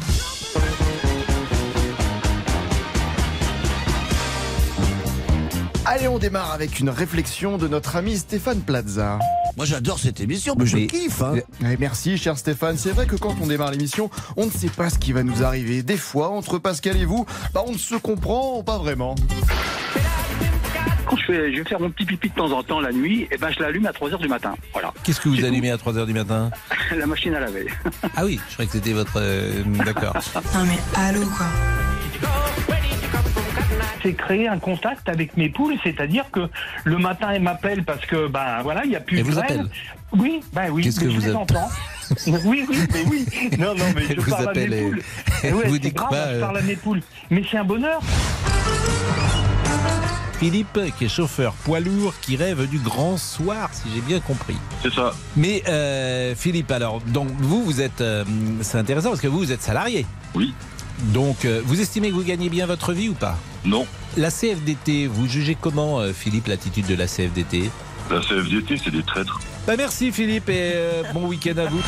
Allez, 5.85 6.09
on 6.09 6.19
démarre 6.19 6.53
avec 6.53 6.81
une 6.81 6.89
réflexion 6.89 7.59
de 7.59 7.69
notre 7.69 7.97
ami 7.97 8.17
Stéphane 8.17 8.63
Plaza. 8.63 9.19
Moi 9.57 9.67
j'adore 9.67 9.99
cette 9.99 10.21
émission, 10.21 10.55
mais 10.59 10.67
je 10.67 10.79
kiffe. 10.79 11.21
Hein. 11.23 11.35
Merci 11.79 12.17
cher 12.19 12.39
Stéphane. 12.39 12.77
C'est 12.79 12.91
vrai 12.91 13.07
que 13.07 13.17
quand 13.17 13.35
on 13.41 13.47
démarre 13.47 13.71
l'émission, 13.71 14.11
on 14.37 14.47
ne 14.47 14.51
sait 14.51 14.69
pas 14.69 14.89
ce 14.91 14.99
qui 14.99 15.13
va 15.13 15.23
nous 15.23 15.43
arriver. 15.43 15.83
Des 15.83 15.97
fois, 15.97 16.31
entre 16.31 16.59
Pascal 16.59 16.97
et 16.97 17.05
vous, 17.05 17.27
bah, 17.53 17.63
on 17.67 17.73
ne 17.73 17.79
se 17.79 17.95
comprend 17.97 18.63
pas 18.63 18.79
vraiment. 18.79 19.15
Quand 21.07 21.17
je, 21.17 21.25
fais, 21.27 21.53
je 21.53 21.59
vais 21.59 21.69
faire 21.69 21.81
mon 21.81 21.91
petit 21.91 22.07
pipi 22.07 22.31
de 22.31 22.35
temps 22.35 22.51
en 22.53 22.63
temps 22.63 22.81
la 22.81 22.91
nuit, 22.93 23.29
et 23.31 23.37
ben 23.37 23.51
je 23.51 23.61
l'allume 23.61 23.85
à 23.87 23.91
3h 23.91 24.19
du 24.19 24.29
matin. 24.29 24.55
Voilà. 24.73 24.95
Qu'est-ce 25.03 25.21
que 25.21 25.29
vous 25.29 25.45
allumez 25.45 25.71
à 25.71 25.77
3h 25.77 26.07
du 26.07 26.15
matin? 26.15 26.51
La 26.97 27.07
machine 27.07 27.35
à 27.35 27.41
laver. 27.41 27.67
Ah 28.17 28.25
oui, 28.25 28.41
je 28.49 28.53
croyais 28.55 28.67
que 28.71 28.73
c'était 28.79 28.93
votre. 28.93 29.13
euh, 29.17 29.63
D'accord. 29.85 30.15
Non 30.55 30.65
mais 30.65 30.79
allô 30.97 31.21
quoi. 31.27 31.47
C'est 34.03 34.15
créer 34.15 34.49
un 34.49 34.59
contact 34.59 35.09
avec 35.09 35.37
mes 35.37 35.49
poules, 35.49 35.75
c'est-à-dire 35.83 36.25
que 36.33 36.49
le 36.85 36.99
matin 36.99 37.31
elles 37.31 37.43
m'appellent 37.43 37.85
parce 37.85 38.05
que 38.07 38.27
ben 38.27 38.61
voilà, 38.63 38.85
il 38.85 38.91
n'y 38.91 38.97
a 38.97 39.01
plus 39.01 39.19
de 39.19 39.23
vous 39.23 39.39
Oui, 40.13 40.41
ben 40.53 40.71
oui, 40.71 40.83
Qu'est-ce 40.83 41.01
que 41.01 41.07
vous 41.07 41.21
les 41.21 41.35
entends. 41.35 41.71
oui, 42.27 42.65
oui, 42.69 42.79
mais 42.93 43.05
oui. 43.09 43.27
Non, 43.59 43.75
non, 43.75 43.85
mais 43.95 44.03
je 44.15 44.21
vous 44.21 44.31
parle 44.31 44.49
à 44.49 44.53
mes 44.55 44.63
et- 44.77 44.83
poules. 44.83 45.03
Et 45.45 45.53
ouais, 45.53 45.67
vous 45.67 45.75
c'est 45.75 45.81
disent 45.81 45.95
grave, 45.95 46.09
quoi, 46.09 46.19
je 46.29 46.35
euh 46.35 46.41
parle 46.41 46.59
à 46.59 46.63
mes 46.63 46.77
poules. 46.77 47.01
Mais 47.31 47.43
c'est 47.51 47.59
un 47.59 47.65
bonheur. 47.65 48.01
Philippe, 50.39 50.81
qui 50.99 51.05
est 51.05 51.09
chauffeur 51.09 51.53
poids 51.55 51.79
lourd, 51.79 52.15
qui 52.21 52.35
rêve 52.37 52.69
du 52.69 52.79
grand 52.81 53.17
soir, 53.17 53.71
si 53.73 53.85
j'ai 53.95 54.01
bien 54.01 54.19
compris. 54.19 54.57
C'est 54.83 54.93
ça. 54.93 55.13
Mais 55.37 55.63
euh, 55.69 56.35
Philippe, 56.35 56.73
alors, 56.73 57.01
donc 57.01 57.29
vous, 57.39 57.63
vous 57.63 57.81
êtes, 57.81 58.01
euh, 58.01 58.25
c'est 58.61 58.79
intéressant 58.79 59.11
parce 59.11 59.21
que 59.21 59.29
vous, 59.29 59.39
vous 59.39 59.53
êtes 59.53 59.63
salarié. 59.63 60.05
Oui. 60.35 60.53
Donc, 61.13 61.45
euh, 61.45 61.61
vous 61.65 61.81
estimez 61.81 62.11
que 62.11 62.15
vous 62.15 62.23
gagnez 62.23 62.49
bien 62.49 62.67
votre 62.67 62.93
vie 62.93 63.09
ou 63.09 63.15
pas? 63.15 63.37
Non. 63.65 63.87
La 64.17 64.31
CFDT, 64.31 65.07
vous 65.07 65.27
jugez 65.27 65.57
comment, 65.61 66.01
euh, 66.01 66.13
Philippe, 66.13 66.47
l'attitude 66.49 66.87
de 66.87 66.95
la 66.95 67.07
CFDT 67.07 67.71
La 68.11 68.21
CFDT, 68.21 68.77
c'est 68.83 68.91
des 68.91 69.03
traîtres. 69.03 69.41
Bah 69.67 69.75
merci 69.77 70.11
Philippe 70.11 70.49
et 70.49 70.73
euh, 70.75 71.03
bon 71.15 71.29
week-end 71.29 71.57
à 71.57 71.67
vous. 71.67 71.79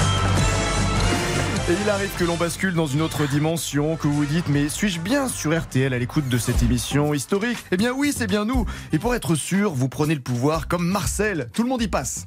Et 1.68 1.72
il 1.82 1.90
arrive 1.90 2.10
que 2.18 2.24
l'on 2.24 2.36
bascule 2.36 2.74
dans 2.74 2.86
une 2.86 3.00
autre 3.00 3.26
dimension, 3.26 3.96
que 3.96 4.06
vous 4.06 4.14
vous 4.14 4.26
dites, 4.26 4.48
mais 4.48 4.68
suis-je 4.68 5.00
bien 5.00 5.28
sur 5.28 5.58
RTL 5.58 5.92
à 5.94 5.98
l'écoute 5.98 6.28
de 6.28 6.36
cette 6.38 6.62
émission 6.62 7.14
historique? 7.14 7.58
Eh 7.72 7.76
bien 7.76 7.92
oui, 7.92 8.12
c'est 8.14 8.26
bien 8.26 8.44
nous. 8.44 8.66
Et 8.92 8.98
pour 8.98 9.14
être 9.14 9.34
sûr, 9.34 9.72
vous 9.72 9.88
prenez 9.88 10.14
le 10.14 10.20
pouvoir 10.20 10.68
comme 10.68 10.86
Marcel. 10.86 11.48
Tout 11.54 11.62
le 11.62 11.68
monde 11.68 11.82
y 11.82 11.88
passe. 11.88 12.26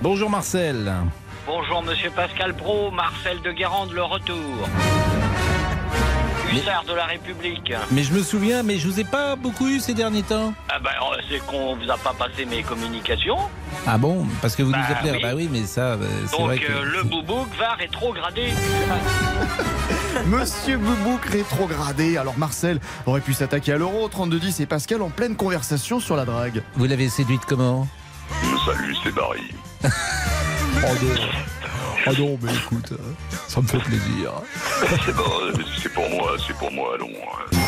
Bonjour 0.00 0.30
Marcel. 0.30 0.92
Bonjour 1.46 1.82
Monsieur 1.82 2.10
Pascal 2.10 2.54
Pro, 2.54 2.90
Marcel 2.90 3.40
de 3.42 3.50
Guérande, 3.52 3.92
le 3.92 4.02
retour. 4.02 4.68
Hussard 6.52 6.84
de 6.84 6.92
la 6.92 7.06
République. 7.06 7.72
Mais 7.90 8.02
je 8.02 8.12
me 8.12 8.22
souviens, 8.22 8.62
mais 8.62 8.78
je 8.78 8.86
vous 8.86 9.00
ai 9.00 9.04
pas 9.04 9.36
beaucoup 9.36 9.66
eu 9.68 9.80
ces 9.80 9.94
derniers 9.94 10.22
temps. 10.22 10.52
Ah 10.68 10.78
ben, 10.78 10.90
euh, 10.90 11.16
c'est 11.30 11.38
qu'on 11.46 11.74
vous 11.76 11.90
a 11.90 11.96
pas 11.96 12.12
passé 12.12 12.44
mes 12.44 12.62
communications. 12.62 13.38
Ah 13.86 13.96
bon? 13.96 14.26
Parce 14.42 14.54
que 14.54 14.62
vous 14.62 14.70
Bah 14.70 14.78
nous 14.86 14.94
appelez. 14.94 15.12
oui. 15.12 15.22
Bah 15.22 15.30
oui, 15.34 15.48
mais 15.50 15.62
ça, 15.64 15.96
bah, 15.96 16.04
c'est 16.26 16.36
Donc 16.36 16.46
vrai 16.48 16.58
que. 16.58 16.70
euh, 16.70 16.84
le 16.84 17.02
boubouk 17.04 17.48
va 17.58 17.72
rétrograder. 17.72 18.52
Monsieur 20.26 20.76
Boubouk 20.76 21.24
rétrogradé. 21.24 22.18
Alors 22.18 22.36
Marcel 22.36 22.78
aurait 23.06 23.22
pu 23.22 23.32
s'attaquer 23.32 23.72
à 23.72 23.78
l'euro 23.78 24.06
3210 24.08 24.60
et 24.60 24.66
Pascal 24.66 25.00
en 25.00 25.08
pleine 25.08 25.36
conversation 25.36 26.00
sur 26.00 26.16
la 26.16 26.26
drague. 26.26 26.62
Vous 26.74 26.84
l'avez 26.84 27.08
séduite 27.08 27.42
comment? 27.48 27.88
Salut, 28.66 28.94
c'est 29.02 29.14
Barry. 29.14 29.40
Oh 29.84 29.88
non. 31.02 31.14
Oh 32.04 32.10
non, 32.18 32.38
mais 32.42 32.52
écoute, 32.52 32.92
ça 33.46 33.60
me 33.60 33.66
fait 33.68 33.78
plaisir. 33.78 34.32
c'est 35.04 35.14
bon, 35.14 35.22
c'est 35.80 35.92
pour 35.92 36.10
moi, 36.10 36.32
c'est 36.44 36.56
pour 36.56 36.72
moi, 36.72 36.94
allons. 36.96 37.08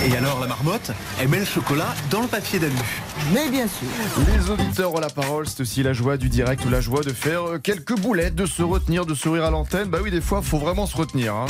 Et 0.09 0.17
alors 0.17 0.41
la 0.41 0.49
marmotte, 0.49 0.91
elle 1.21 1.29
met 1.29 1.39
le 1.39 1.45
chocolat 1.45 1.95
dans 2.11 2.23
le 2.23 2.27
papier 2.27 2.59
d'alu. 2.59 2.75
Mais 3.33 3.49
bien 3.49 3.69
sûr. 3.69 3.87
Les 4.27 4.51
auditeurs 4.51 4.93
ont 4.93 4.99
la 5.01 5.09
parole, 5.11 5.47
c'est 5.47 5.61
aussi 5.61 5.85
la 5.85 5.93
joie 5.93 6.17
du 6.17 6.29
direct 6.29 6.65
ou 6.65 6.69
la 6.71 6.81
joie 6.81 7.03
de 7.03 7.13
faire 7.13 7.45
euh, 7.49 7.59
quelques 7.59 7.97
boulettes, 7.97 8.35
de 8.35 8.47
se 8.47 8.63
retenir, 8.63 9.07
de 9.07 9.15
sourire 9.15 9.45
à 9.45 9.51
l'antenne. 9.51 9.89
Bah 9.89 9.99
oui, 10.03 10.11
des 10.11 10.21
fois, 10.21 10.43
faut 10.43 10.59
vraiment 10.59 10.87
se 10.87 10.97
retenir. 10.97 11.33
hein. 11.35 11.47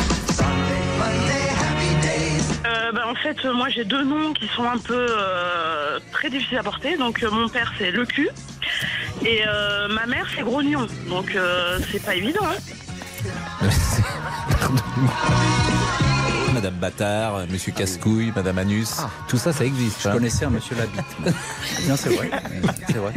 Euh, 2.67 2.93
bah, 2.93 3.03
en 3.09 3.15
fait, 3.15 3.45
moi 3.47 3.69
j'ai 3.69 3.85
deux 3.85 4.05
noms 4.05 4.33
qui 4.33 4.47
sont 4.49 4.65
un 4.65 4.79
peu 4.79 5.07
euh, 5.11 5.99
très 6.13 6.31
difficiles 6.31 6.59
à 6.59 6.63
porter. 6.63 6.97
Donc 6.97 7.23
euh, 7.23 7.31
mon 7.31 7.49
père 7.49 7.73
c'est 7.79 7.91
le 7.91 8.05
cul 8.07 8.29
et 9.23 9.43
euh, 9.47 9.89
ma 9.89 10.07
mère 10.07 10.27
c'est 10.35 10.43
grognon. 10.43 10.87
Donc 11.09 11.35
euh, 11.35 11.79
c'est 11.91 12.03
pas 12.03 12.15
évident. 12.15 12.45
hein. 12.45 12.57
Madame 16.55 16.75
Bâtard, 16.75 17.47
Monsieur 17.51 17.73
Cascouille, 17.73 18.33
Madame 18.35 18.59
Anus, 18.59 19.01
tout 19.29 19.37
ça, 19.39 19.53
ça 19.53 19.65
existe. 19.65 20.03
Je 20.05 20.09
connaissais 20.11 20.45
un 20.45 20.51
monsieur 20.51 20.77
Labitte. 20.77 21.35
Bien, 21.85 21.97
c'est 21.97 22.11
vrai. 22.11 22.31
C'est 22.87 22.99
vrai. 22.99 23.13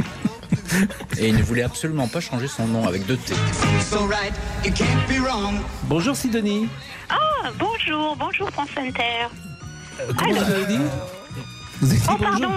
Et 1.19 1.27
il 1.29 1.35
ne 1.37 1.43
voulait 1.43 1.63
absolument 1.63 2.07
pas 2.07 2.19
changer 2.19 2.47
son 2.47 2.67
nom 2.67 2.87
avec 2.87 3.05
deux 3.05 3.17
T. 3.17 3.33
Bonjour 5.83 6.15
Sidonie. 6.15 6.67
Ah, 7.09 7.49
bonjour, 7.59 8.15
bonjour 8.17 8.49
France 8.49 8.69
Inter. 8.77 9.27
Comment 10.17 10.33
vous 10.33 10.51
avez 10.51 10.65
dit 10.65 10.79
Vous 11.81 11.89
avez 11.91 11.99
dit 11.99 12.05
Oh, 12.09 12.15
bonjour 12.19 12.39
pardon. 12.39 12.51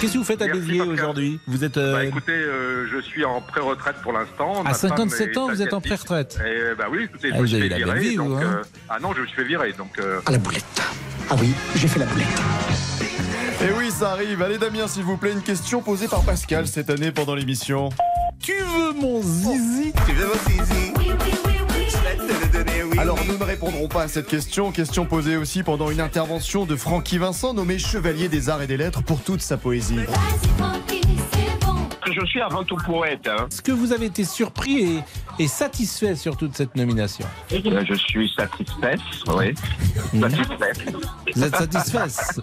Qu'est-ce 0.00 0.14
que 0.14 0.18
vous 0.18 0.24
faites 0.24 0.40
à 0.42 0.48
Béziers 0.48 0.80
aujourd'hui? 0.80 1.38
Vous 1.46 1.62
êtes. 1.64 1.76
euh, 1.76 1.92
Bah 1.92 2.04
écoutez, 2.04 2.32
euh, 2.32 2.86
je 2.90 3.00
suis 3.00 3.24
en 3.24 3.40
pré-retraite 3.40 3.96
pour 4.02 4.12
l'instant. 4.12 4.60
À 4.60 4.64
Ma 4.64 4.74
femme 4.74 4.90
57 4.90 5.28
est 5.30 5.36
ans, 5.38 5.48
vous 5.48 5.60
êtes 5.62 5.72
en 5.74 5.80
pré-retraite 5.80 6.38
Eh 6.44 6.74
bah 6.76 6.86
oui, 6.90 7.04
écoutez, 7.04 7.28
Ah, 7.32 7.36
je 7.36 7.42
me 7.42 7.46
suis 7.46 7.60
fait 7.68 7.76
virer. 7.76 8.00
vie, 8.00 8.16
vous, 8.16 8.34
hein. 8.34 8.40
euh, 8.42 8.62
Ah 8.88 8.98
non, 9.00 9.12
je 9.14 9.20
me 9.20 9.26
suis 9.26 9.36
fait 9.36 9.44
virer. 9.44 9.72
Donc, 9.76 9.98
euh, 9.98 10.20
À 10.26 10.30
la 10.32 10.38
boulette. 10.38 10.64
Ah 11.28 11.36
oui, 11.40 11.52
j'ai 11.76 11.86
fait 11.88 11.98
la 12.00 12.06
boulette. 12.06 12.26
Et 13.62 13.72
oui, 13.78 13.90
ça 13.90 14.12
arrive. 14.12 14.40
Allez 14.42 14.56
Damien, 14.58 14.88
s'il 14.88 15.02
vous 15.02 15.18
plaît, 15.18 15.32
une 15.32 15.42
question 15.42 15.82
posée 15.82 16.08
par 16.08 16.22
Pascal 16.22 16.66
cette 16.66 16.88
année 16.88 17.12
pendant 17.12 17.34
l'émission. 17.34 17.90
Tu 18.42 18.52
veux 18.54 18.92
mon 18.98 19.20
zizi? 19.22 19.92
Tu 20.06 20.12
veux 20.14 20.26
mon 20.26 20.64
zizi? 20.64 20.92
Alors 23.00 23.18
nous 23.26 23.38
ne 23.38 23.44
répondrons 23.44 23.88
pas 23.88 24.02
à 24.02 24.08
cette 24.08 24.26
question. 24.26 24.72
Question 24.72 25.06
posée 25.06 25.38
aussi 25.38 25.62
pendant 25.62 25.90
une 25.90 26.02
intervention 26.02 26.66
de 26.66 26.76
Francky 26.76 27.16
Vincent, 27.16 27.54
nommé 27.54 27.78
chevalier 27.78 28.28
des 28.28 28.50
arts 28.50 28.60
et 28.60 28.66
des 28.66 28.76
lettres 28.76 29.02
pour 29.02 29.22
toute 29.22 29.40
sa 29.40 29.56
poésie. 29.56 30.00
Je 32.12 32.26
suis 32.26 32.42
avant 32.42 32.62
tout 32.62 32.76
poète. 32.76 33.26
Hein. 33.26 33.46
Est-ce 33.50 33.62
que 33.62 33.72
vous 33.72 33.94
avez 33.94 34.04
été 34.04 34.24
surpris 34.24 34.82
et, 35.38 35.44
et 35.44 35.48
satisfait 35.48 36.14
surtout 36.14 36.46
de 36.48 36.54
cette 36.54 36.76
nomination 36.76 37.24
Euh, 37.52 37.84
Je 37.88 37.94
suis 37.94 38.30
satisfait, 38.36 38.96
oui. 39.28 39.54
Satisfait. 40.20 40.92
Vous 41.34 41.44
êtes 41.44 41.56
satisfait? 41.56 41.98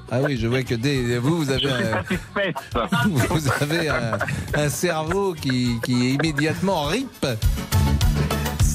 Ah 0.09 0.21
oui, 0.23 0.37
je 0.37 0.47
vois 0.47 0.63
que 0.63 0.73
dès 0.73 1.19
vous, 1.19 1.37
vous 1.37 1.51
avez 1.51 1.69
un, 1.69 1.93
satisfait. 1.93 2.53
vous 3.29 3.51
avez 3.61 3.89
un, 3.89 4.17
un 4.55 4.69
cerveau 4.69 5.35
qui, 5.35 5.79
qui 5.83 6.07
est 6.07 6.13
immédiatement 6.13 6.85
rip. 6.85 7.27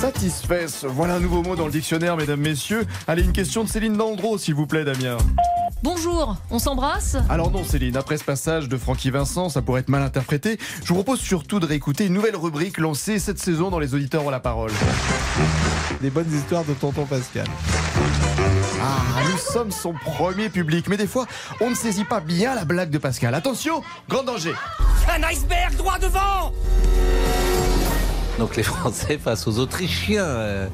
Satisfait, 0.02 0.66
voilà 0.88 1.14
un 1.14 1.20
nouveau 1.20 1.44
mot 1.44 1.54
dans 1.54 1.66
le 1.66 1.70
dictionnaire, 1.70 2.16
mesdames, 2.16 2.40
messieurs. 2.40 2.84
Allez, 3.06 3.22
une 3.22 3.30
question 3.30 3.62
de 3.62 3.68
Céline 3.68 3.96
Dandreau, 3.96 4.36
s'il 4.36 4.54
vous 4.54 4.66
plaît, 4.66 4.84
Damien. 4.84 5.16
Bonjour, 5.84 6.36
on 6.50 6.58
s'embrasse 6.58 7.16
Alors 7.28 7.52
non, 7.52 7.62
Céline, 7.62 7.96
après 7.96 8.16
ce 8.16 8.24
passage 8.24 8.68
de 8.68 8.76
Francky 8.76 9.12
Vincent, 9.12 9.48
ça 9.48 9.62
pourrait 9.62 9.82
être 9.82 9.88
mal 9.88 10.02
interprété. 10.02 10.58
Je 10.82 10.88
vous 10.88 10.94
propose 10.94 11.20
surtout 11.20 11.60
de 11.60 11.66
réécouter 11.66 12.06
une 12.06 12.14
nouvelle 12.14 12.34
rubrique 12.34 12.78
lancée 12.78 13.20
cette 13.20 13.38
saison 13.38 13.70
dans 13.70 13.78
Les 13.78 13.94
auditeurs 13.94 14.26
ont 14.26 14.30
la 14.30 14.40
parole. 14.40 14.72
Des 16.00 16.10
bonnes 16.10 16.34
histoires 16.34 16.64
de 16.64 16.74
tonton 16.74 17.06
Pascal. 17.06 17.46
Ah, 18.82 19.22
nous 19.30 19.38
sommes 19.38 19.70
son 19.70 19.92
premier 19.92 20.48
public, 20.48 20.88
mais 20.88 20.96
des 20.96 21.06
fois, 21.06 21.28
on 21.60 21.70
ne 21.70 21.76
saisit 21.76 22.06
pas 22.06 22.18
bien 22.18 22.56
la 22.56 22.64
blague 22.64 22.90
de 22.90 22.98
Pascal. 22.98 23.36
Attention, 23.36 23.84
grand 24.08 24.24
danger. 24.24 24.54
Un 25.16 25.22
iceberg 25.22 25.76
droit 25.76 26.00
devant 26.00 26.50
Donc 28.42 28.56
les 28.56 28.64
Français 28.64 29.20
face 29.22 29.46
aux 29.46 29.60
Autrichiens, 29.60 30.24
euh, 30.24 30.66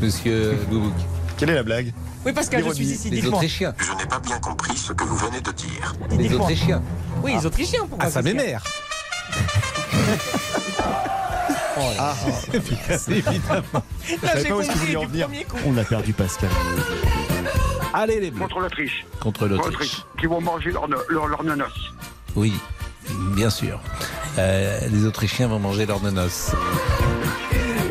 monsieur 0.00 0.56
Boubouk. 0.70 0.94
Quelle 1.36 1.50
est 1.50 1.56
la 1.56 1.64
blague 1.64 1.92
Oui, 2.24 2.32
Pascal, 2.32 2.62
je 2.64 2.72
suis 2.72 2.84
ici, 2.84 3.10
Les. 3.10 3.26
Autrichiens. 3.26 3.74
Je 3.78 3.92
n'ai 4.00 4.06
pas 4.06 4.20
bien 4.20 4.38
compris 4.38 4.76
ce 4.76 4.92
que 4.92 5.02
vous 5.02 5.16
venez 5.16 5.40
de 5.40 5.50
dire. 5.50 5.92
Les. 6.12 6.32
Autrichiens. 6.32 6.80
Oui, 7.24 7.34
les 7.34 7.44
Autrichiens, 7.44 7.80
pourquoi 7.88 8.06
Ah, 8.06 8.10
ça 8.12 8.22
m'émère. 8.22 8.62
Ah, 11.98 12.14
Évidemment. 12.54 13.82
Là, 14.22 14.42
j'ai 14.42 14.48
compris 14.48 14.68
du 14.68 14.96
venir. 14.96 15.26
premier 15.26 15.44
coup. 15.44 15.56
On 15.66 15.76
a 15.76 15.84
perdu 15.84 16.12
Pascal. 16.14 16.48
Allez 17.92 18.18
les 18.20 18.30
Bleus. 18.30 18.40
Contre 18.40 18.60
l'Autriche. 18.60 19.04
Contre 19.20 19.46
l'Autriche. 19.46 20.02
Qui 20.18 20.26
vont 20.26 20.40
manger 20.40 20.70
leur, 20.70 20.86
leur, 20.88 21.26
leur 21.26 21.44
nonos. 21.44 21.66
Oui, 22.34 22.54
bien 23.34 23.50
sûr. 23.50 23.80
Euh, 24.38 24.80
les 24.90 25.06
Autrichiens 25.06 25.48
vont 25.48 25.58
manger 25.58 25.86
leur 25.86 26.02
nonos. 26.02 26.52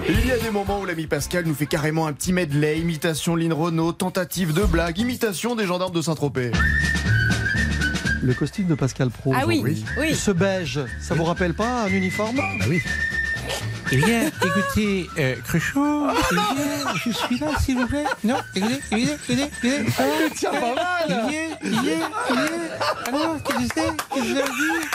Il 0.08 0.26
y 0.26 0.32
a 0.32 0.38
des 0.38 0.52
moments 0.52 0.80
où 0.82 0.86
l'ami 0.86 1.08
Pascal 1.08 1.46
nous 1.46 1.56
fait 1.56 1.66
carrément 1.66 2.06
un 2.06 2.14
petit 2.14 2.32
medley, 2.32 2.80
imitation 2.80 3.36
Lynn 3.36 3.54
Renault, 3.54 3.94
tentative 3.94 4.54
de 4.54 4.64
blague, 4.64 5.00
imitation 5.00 5.56
des 5.56 5.66
gendarmes 5.66 5.94
de 5.94 6.02
Saint-Tropez. 6.02 6.52
Le 8.22 8.34
costume 8.34 8.68
de 8.68 8.76
Pascal 8.76 9.10
Pro. 9.10 9.34
Ah 9.36 9.46
oui, 9.48 9.64
oui. 9.64 10.16
Ce 10.16 10.32
beige, 10.32 10.80
ça 11.00 11.16
vous 11.16 11.24
rappelle 11.24 11.54
pas 11.54 11.84
un 11.84 11.90
uniforme? 11.90 12.40
Ah 12.40 12.66
oui. 12.68 12.82
Eh 13.92 13.98
bien, 13.98 14.28
écoutez, 14.28 15.10
euh, 15.20 15.36
Cruchot, 15.44 16.08
eh 16.32 16.34
bien, 16.34 16.94
je 17.06 17.12
suis 17.12 17.38
là, 17.40 17.48
s'il 17.60 17.78
vous 17.78 17.88
plaît. 17.88 18.06
Non, 18.24 18.38
écoutez, 18.56 18.74
écoutez, 18.92 19.14
écoutez, 19.14 19.44
écoutez. 19.44 19.86
Ah, 20.00 20.04
Tiens, 20.36 20.52
pas 20.52 20.76
mal 20.76 21.06
Il 21.08 21.16
vient, 21.30 21.58
il 21.64 21.70
vient, 21.70 22.10
il 22.30 22.36
vient. 22.36 23.22
Alors, 23.22 23.36
qu'est-ce 23.44 23.68
que 23.68 23.74
c'est 23.76 24.14
Qu'est-ce 24.14 24.34
que 24.34 24.46
dit? 24.46 24.88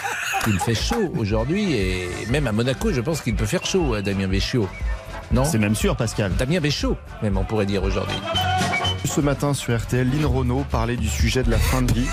Il 0.49 0.59
fait 0.61 0.75
chaud 0.75 1.13
aujourd'hui 1.17 1.73
et 1.75 2.09
même 2.31 2.47
à 2.47 2.53
Monaco, 2.53 2.93
je 2.93 3.01
pense 3.01 3.21
qu'il 3.21 3.37
peut 3.37 3.47
faire 3.47 3.65
chaud, 3.65 3.95
euh, 3.95 4.03
Damien 4.03 4.27
Béchiot. 4.27 4.69
Non? 5.33 5.45
C'est 5.45 5.59
même 5.59 5.77
sûr, 5.77 5.97
Pascal. 5.97 6.33
Damien 6.35 6.61
Béchiot, 6.61 6.97
même 7.23 7.37
on 7.39 7.45
pourrait 7.45 7.67
dire 7.67 7.85
aujourd'hui. 7.85 8.17
Ce 9.05 9.21
matin 9.21 9.55
sur 9.55 9.79
RTL, 9.79 10.09
Lynn 10.11 10.27
Renault 10.27 10.65
parlait 10.71 10.97
du 10.97 11.09
sujet 11.09 11.43
de 11.43 11.51
la 11.51 11.59
fin 11.59 11.83
de 11.83 11.93
vie. 11.93 12.09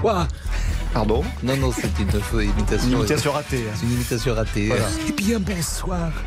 Quoi? 0.00 0.28
Pardon 0.94 1.22
Non, 1.42 1.56
non, 1.56 1.72
c'est 1.72 1.90
une 2.00 2.08
fausse 2.20 2.44
imitation. 2.44 2.88
Une 2.88 2.98
imitation 2.98 3.32
ratée. 3.32 3.64
hein. 3.68 3.72
C'est 3.74 3.84
une 3.86 3.92
imitation 3.92 4.34
ratée. 4.34 4.66
Voilà. 4.68 4.84
Eh 5.08 5.12
bien, 5.12 5.38
bonsoir. 5.40 6.10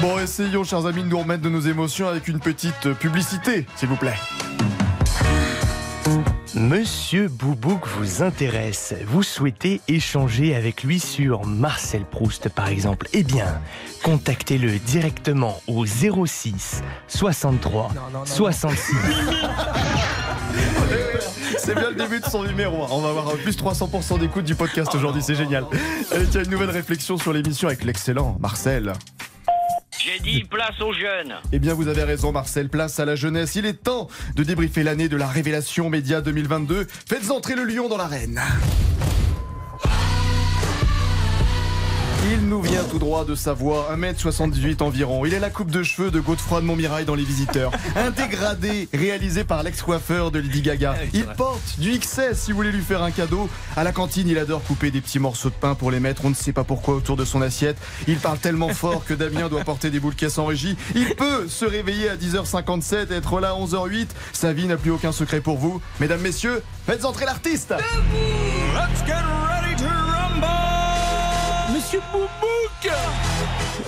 Bon, 0.00 0.18
essayons, 0.18 0.64
chers 0.64 0.84
amis, 0.84 1.02
de 1.02 1.08
nous 1.08 1.18
remettre 1.18 1.42
de 1.42 1.48
nos 1.48 1.60
émotions 1.60 2.06
avec 2.08 2.28
une 2.28 2.38
petite 2.38 2.92
publicité, 2.98 3.64
s'il 3.74 3.88
vous 3.88 3.96
plaît. 3.96 4.16
Monsieur 6.54 7.28
Boubouk 7.28 7.86
vous 7.86 8.22
intéresse. 8.22 8.92
Vous 9.06 9.22
souhaitez 9.22 9.80
échanger 9.88 10.54
avec 10.54 10.82
lui 10.82 11.00
sur 11.00 11.46
Marcel 11.46 12.04
Proust, 12.04 12.50
par 12.50 12.68
exemple. 12.68 13.08
Eh 13.14 13.22
bien, 13.22 13.46
contactez-le 14.02 14.78
directement 14.78 15.62
au 15.68 15.86
06 15.86 16.82
63 17.08 17.90
66. 18.26 18.96
C'est 21.64 21.74
bien 21.74 21.88
le 21.90 21.96
début 21.96 22.20
de 22.20 22.26
son 22.26 22.44
numéro. 22.44 22.82
hein. 22.84 22.88
On 22.90 23.00
va 23.00 23.08
avoir 23.08 23.34
plus 23.36 23.56
300% 23.56 24.18
d'écoute 24.18 24.44
du 24.44 24.54
podcast 24.54 24.94
aujourd'hui, 24.94 25.22
c'est 25.22 25.34
génial. 25.34 25.64
Et 26.14 26.24
tiens, 26.30 26.42
une 26.44 26.50
nouvelle 26.50 26.70
réflexion 26.70 27.16
sur 27.16 27.32
l'émission 27.32 27.68
avec 27.68 27.84
l'excellent 27.84 28.36
Marcel. 28.38 28.92
J'ai 29.98 30.18
dit 30.20 30.44
place 30.44 30.78
aux 30.82 30.92
jeunes. 30.92 31.34
Eh 31.52 31.58
bien, 31.58 31.72
vous 31.72 31.88
avez 31.88 32.02
raison, 32.02 32.32
Marcel. 32.32 32.68
Place 32.68 33.00
à 33.00 33.06
la 33.06 33.14
jeunesse. 33.16 33.54
Il 33.54 33.64
est 33.64 33.82
temps 33.82 34.08
de 34.34 34.42
débriefer 34.42 34.82
l'année 34.82 35.08
de 35.08 35.16
la 35.16 35.26
révélation 35.26 35.88
média 35.88 36.20
2022. 36.20 36.86
Faites 37.08 37.30
entrer 37.30 37.54
le 37.54 37.64
lion 37.64 37.88
dans 37.88 37.96
l'arène. 37.96 38.42
Il 42.32 42.48
nous 42.48 42.62
vient 42.62 42.82
tout 42.84 42.98
droit 42.98 43.26
de 43.26 43.34
Savoie, 43.34 43.94
1m78 43.94 44.82
environ. 44.82 45.26
Il 45.26 45.34
est 45.34 45.40
la 45.40 45.50
coupe 45.50 45.70
de 45.70 45.82
cheveux 45.82 46.10
de 46.10 46.20
Godefroy 46.20 46.62
de 46.62 46.66
Montmirail 46.66 47.04
dans 47.04 47.14
Les 47.14 47.22
Visiteurs. 47.22 47.70
Un 47.96 48.10
dégradé 48.10 48.88
réalisé 48.94 49.44
par 49.44 49.62
l'ex-coiffeur 49.62 50.30
de 50.30 50.38
Lady 50.38 50.62
Gaga. 50.62 50.94
Il 51.12 51.26
porte 51.26 51.78
du 51.78 51.98
XS 51.98 52.34
si 52.34 52.52
vous 52.52 52.56
voulez 52.56 52.72
lui 52.72 52.82
faire 52.82 53.02
un 53.02 53.10
cadeau. 53.10 53.50
À 53.76 53.84
la 53.84 53.92
cantine, 53.92 54.26
il 54.26 54.38
adore 54.38 54.62
couper 54.62 54.90
des 54.90 55.02
petits 55.02 55.18
morceaux 55.18 55.50
de 55.50 55.54
pain 55.54 55.74
pour 55.74 55.90
les 55.90 56.00
mettre, 56.00 56.24
on 56.24 56.30
ne 56.30 56.34
sait 56.34 56.54
pas 56.54 56.64
pourquoi, 56.64 56.94
autour 56.94 57.16
de 57.16 57.26
son 57.26 57.42
assiette. 57.42 57.76
Il 58.08 58.16
parle 58.16 58.38
tellement 58.38 58.68
fort 58.74 59.04
que 59.04 59.12
Damien 59.12 59.50
doit 59.50 59.62
porter 59.62 59.90
des 59.90 60.00
boules 60.00 60.14
caisses 60.14 60.38
en 60.38 60.46
régie. 60.46 60.76
Il 60.94 61.14
peut 61.16 61.46
se 61.46 61.66
réveiller 61.66 62.08
à 62.08 62.16
10h57 62.16 63.12
et 63.12 63.16
être 63.16 63.38
là 63.40 63.50
à 63.50 63.60
11h08. 63.60 64.08
Sa 64.32 64.54
vie 64.54 64.66
n'a 64.66 64.78
plus 64.78 64.92
aucun 64.92 65.12
secret 65.12 65.40
pour 65.40 65.58
vous. 65.58 65.82
Mesdames, 66.00 66.22
messieurs, 66.22 66.62
faites 66.86 67.04
entrer 67.04 67.26
l'artiste 67.26 67.72
Let's 67.72 69.04
get 69.06 69.12
ready 69.12 69.76
to 69.76 69.84
rumble 69.84 70.73
Monsieur 71.94 72.00
Boubouk 72.12 72.92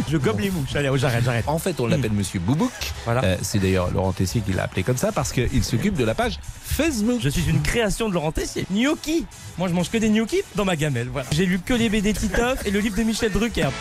Je 0.08 0.16
gobe 0.16 0.38
les 0.40 0.50
mouches. 0.50 0.76
Allez, 0.76 0.88
oh, 0.88 0.96
j'arrête, 0.96 1.24
j'arrête. 1.24 1.44
En 1.48 1.58
fait, 1.58 1.80
on 1.80 1.86
l'appelle 1.88 2.12
Monsieur 2.12 2.38
Boubouk. 2.38 2.70
Voilà. 3.04 3.24
Euh, 3.24 3.36
c'est 3.42 3.58
d'ailleurs 3.58 3.90
Laurent 3.90 4.12
Tessier 4.12 4.42
qui 4.42 4.52
l'a 4.52 4.64
appelé 4.64 4.84
comme 4.84 4.96
ça 4.96 5.10
parce 5.10 5.32
qu'il 5.32 5.64
s'occupe 5.64 5.94
de 5.96 6.04
la 6.04 6.14
page 6.14 6.38
Facebook. 6.64 7.18
Je 7.20 7.28
suis 7.28 7.48
une 7.50 7.62
création 7.62 8.08
de 8.08 8.14
Laurent 8.14 8.30
Tessier. 8.30 8.64
Gnocchi. 8.70 9.26
Moi, 9.58 9.66
je 9.68 9.72
mange 9.74 9.90
que 9.90 9.98
des 9.98 10.08
gnocchis 10.08 10.42
dans 10.54 10.64
ma 10.64 10.76
gamelle. 10.76 11.08
Voilà. 11.08 11.26
J'ai 11.32 11.46
lu 11.46 11.58
que 11.58 11.74
les 11.74 11.88
BD 11.88 12.12
Titoff 12.12 12.64
et 12.64 12.70
le 12.70 12.78
livre 12.78 12.96
de 12.96 13.02
Michel 13.02 13.32
Drucker. 13.32 13.68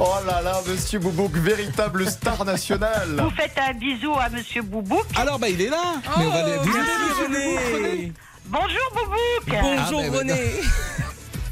Oh 0.00 0.14
là 0.24 0.40
là, 0.42 0.60
Monsieur 0.64 1.00
Boubouk, 1.00 1.32
véritable 1.34 2.08
star 2.08 2.44
nationale 2.44 3.20
Vous 3.20 3.30
faites 3.30 3.58
un 3.58 3.74
bisou 3.74 4.12
à 4.12 4.28
Monsieur 4.28 4.62
Boubouk. 4.62 5.04
Alors, 5.16 5.40
bah, 5.40 5.48
il 5.48 5.60
est 5.60 5.68
là. 5.70 5.94
Mais 6.16 6.24
on 6.24 6.30
va 6.30 6.44
aller- 6.44 6.56
vous 6.62 7.24
René. 7.24 8.12
Bonjour 8.46 8.92
Boubouk. 8.92 9.60
Bonjour 9.60 10.02
Ah, 10.06 10.08
ben, 10.08 10.18
René. 10.18 10.34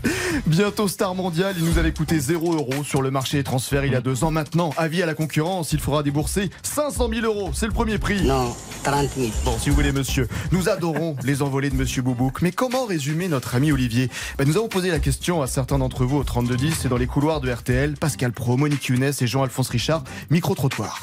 Bientôt 0.46 0.88
star 0.88 1.14
mondial, 1.14 1.54
il 1.58 1.64
nous 1.64 1.78
avait 1.78 1.92
coûté 1.92 2.18
0 2.18 2.54
euros 2.54 2.84
sur 2.84 3.02
le 3.02 3.10
marché 3.10 3.38
des 3.38 3.44
transferts 3.44 3.84
il 3.84 3.92
y 3.92 3.96
a 3.96 4.00
deux 4.00 4.24
ans. 4.24 4.30
Maintenant, 4.30 4.72
avis 4.76 5.02
à 5.02 5.06
la 5.06 5.14
concurrence, 5.14 5.72
il 5.72 5.80
faudra 5.80 6.02
débourser 6.02 6.50
500 6.62 7.08
000 7.12 7.26
euros. 7.26 7.50
C'est 7.54 7.66
le 7.66 7.72
premier 7.72 7.98
prix. 7.98 8.22
Non, 8.22 8.54
30 8.84 9.10
000. 9.16 9.30
Bon, 9.44 9.58
si 9.58 9.70
vous 9.70 9.76
voulez, 9.76 9.92
monsieur, 9.92 10.28
nous 10.52 10.68
adorons 10.68 11.16
les 11.24 11.42
envolées 11.42 11.70
de 11.70 11.76
monsieur 11.76 12.02
Boubouk. 12.02 12.42
Mais 12.42 12.52
comment 12.52 12.84
résumer 12.84 13.28
notre 13.28 13.54
ami 13.54 13.72
Olivier? 13.72 14.10
Ben, 14.38 14.46
Nous 14.46 14.56
avons 14.56 14.68
posé 14.68 14.90
la 14.90 14.98
question 14.98 15.42
à 15.42 15.46
certains 15.46 15.78
d'entre 15.78 16.04
vous 16.04 16.18
au 16.18 16.24
3210 16.24 16.84
et 16.84 16.88
dans 16.88 16.96
les 16.96 17.06
couloirs 17.06 17.40
de 17.40 17.50
RTL. 17.50 17.94
Pascal 17.94 18.32
Pro, 18.32 18.56
Monique 18.56 18.86
Younes 18.86 19.12
et 19.20 19.26
Jean-Alphonse 19.26 19.68
Richard, 19.68 20.04
micro-trottoir. 20.30 21.00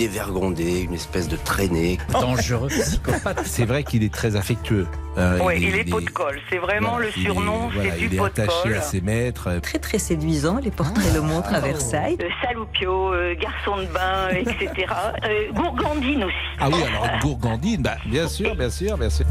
Dévergondé, 0.00 0.80
une 0.80 0.94
espèce 0.94 1.28
de 1.28 1.36
traînée. 1.36 1.98
Dangereux 2.10 2.68
psychopathe. 2.68 3.42
C'est 3.44 3.66
vrai 3.66 3.84
qu'il 3.84 4.02
est 4.02 4.10
très 4.10 4.34
affectueux. 4.34 4.86
Euh, 5.18 5.38
Oui, 5.44 5.56
il 5.58 5.74
est 5.76 5.84
pot 5.84 6.00
de 6.00 6.08
colle. 6.08 6.40
C'est 6.48 6.56
vraiment 6.56 6.92
voilà, 6.92 7.04
le 7.08 7.12
il 7.14 7.20
est- 7.20 7.24
surnom, 7.26 7.68
c'est 7.74 7.98
du 7.98 8.06
Il 8.06 8.14
est 8.14 8.16
pot 8.16 8.24
de 8.24 8.28
attaché 8.40 8.62
colle. 8.62 8.74
à 8.76 8.80
ses 8.80 9.02
maîtres. 9.02 9.60
Très 9.62 9.78
très 9.78 9.98
séduisant, 9.98 10.56
les 10.56 10.70
portraits 10.70 11.12
le 11.12 11.20
montrent 11.20 11.52
à 11.54 11.60
Versailles. 11.60 12.16
Euh, 12.22 12.28
Saloupio, 12.42 13.12
euh, 13.12 13.34
garçon 13.38 13.76
de 13.76 13.84
bain, 13.92 14.28
etc. 14.30 14.86
Euh, 15.24 15.52
gourgandine 15.52 16.24
aussi. 16.24 16.34
Ah 16.58 16.68
oui, 16.70 16.82
alors 16.82 17.06
Gourgandine, 17.20 17.82
bah, 17.82 17.96
bien 18.06 18.26
sûr, 18.26 18.54
bien 18.56 18.70
sûr, 18.70 18.96
bien 18.96 19.10
sûr. 19.10 19.26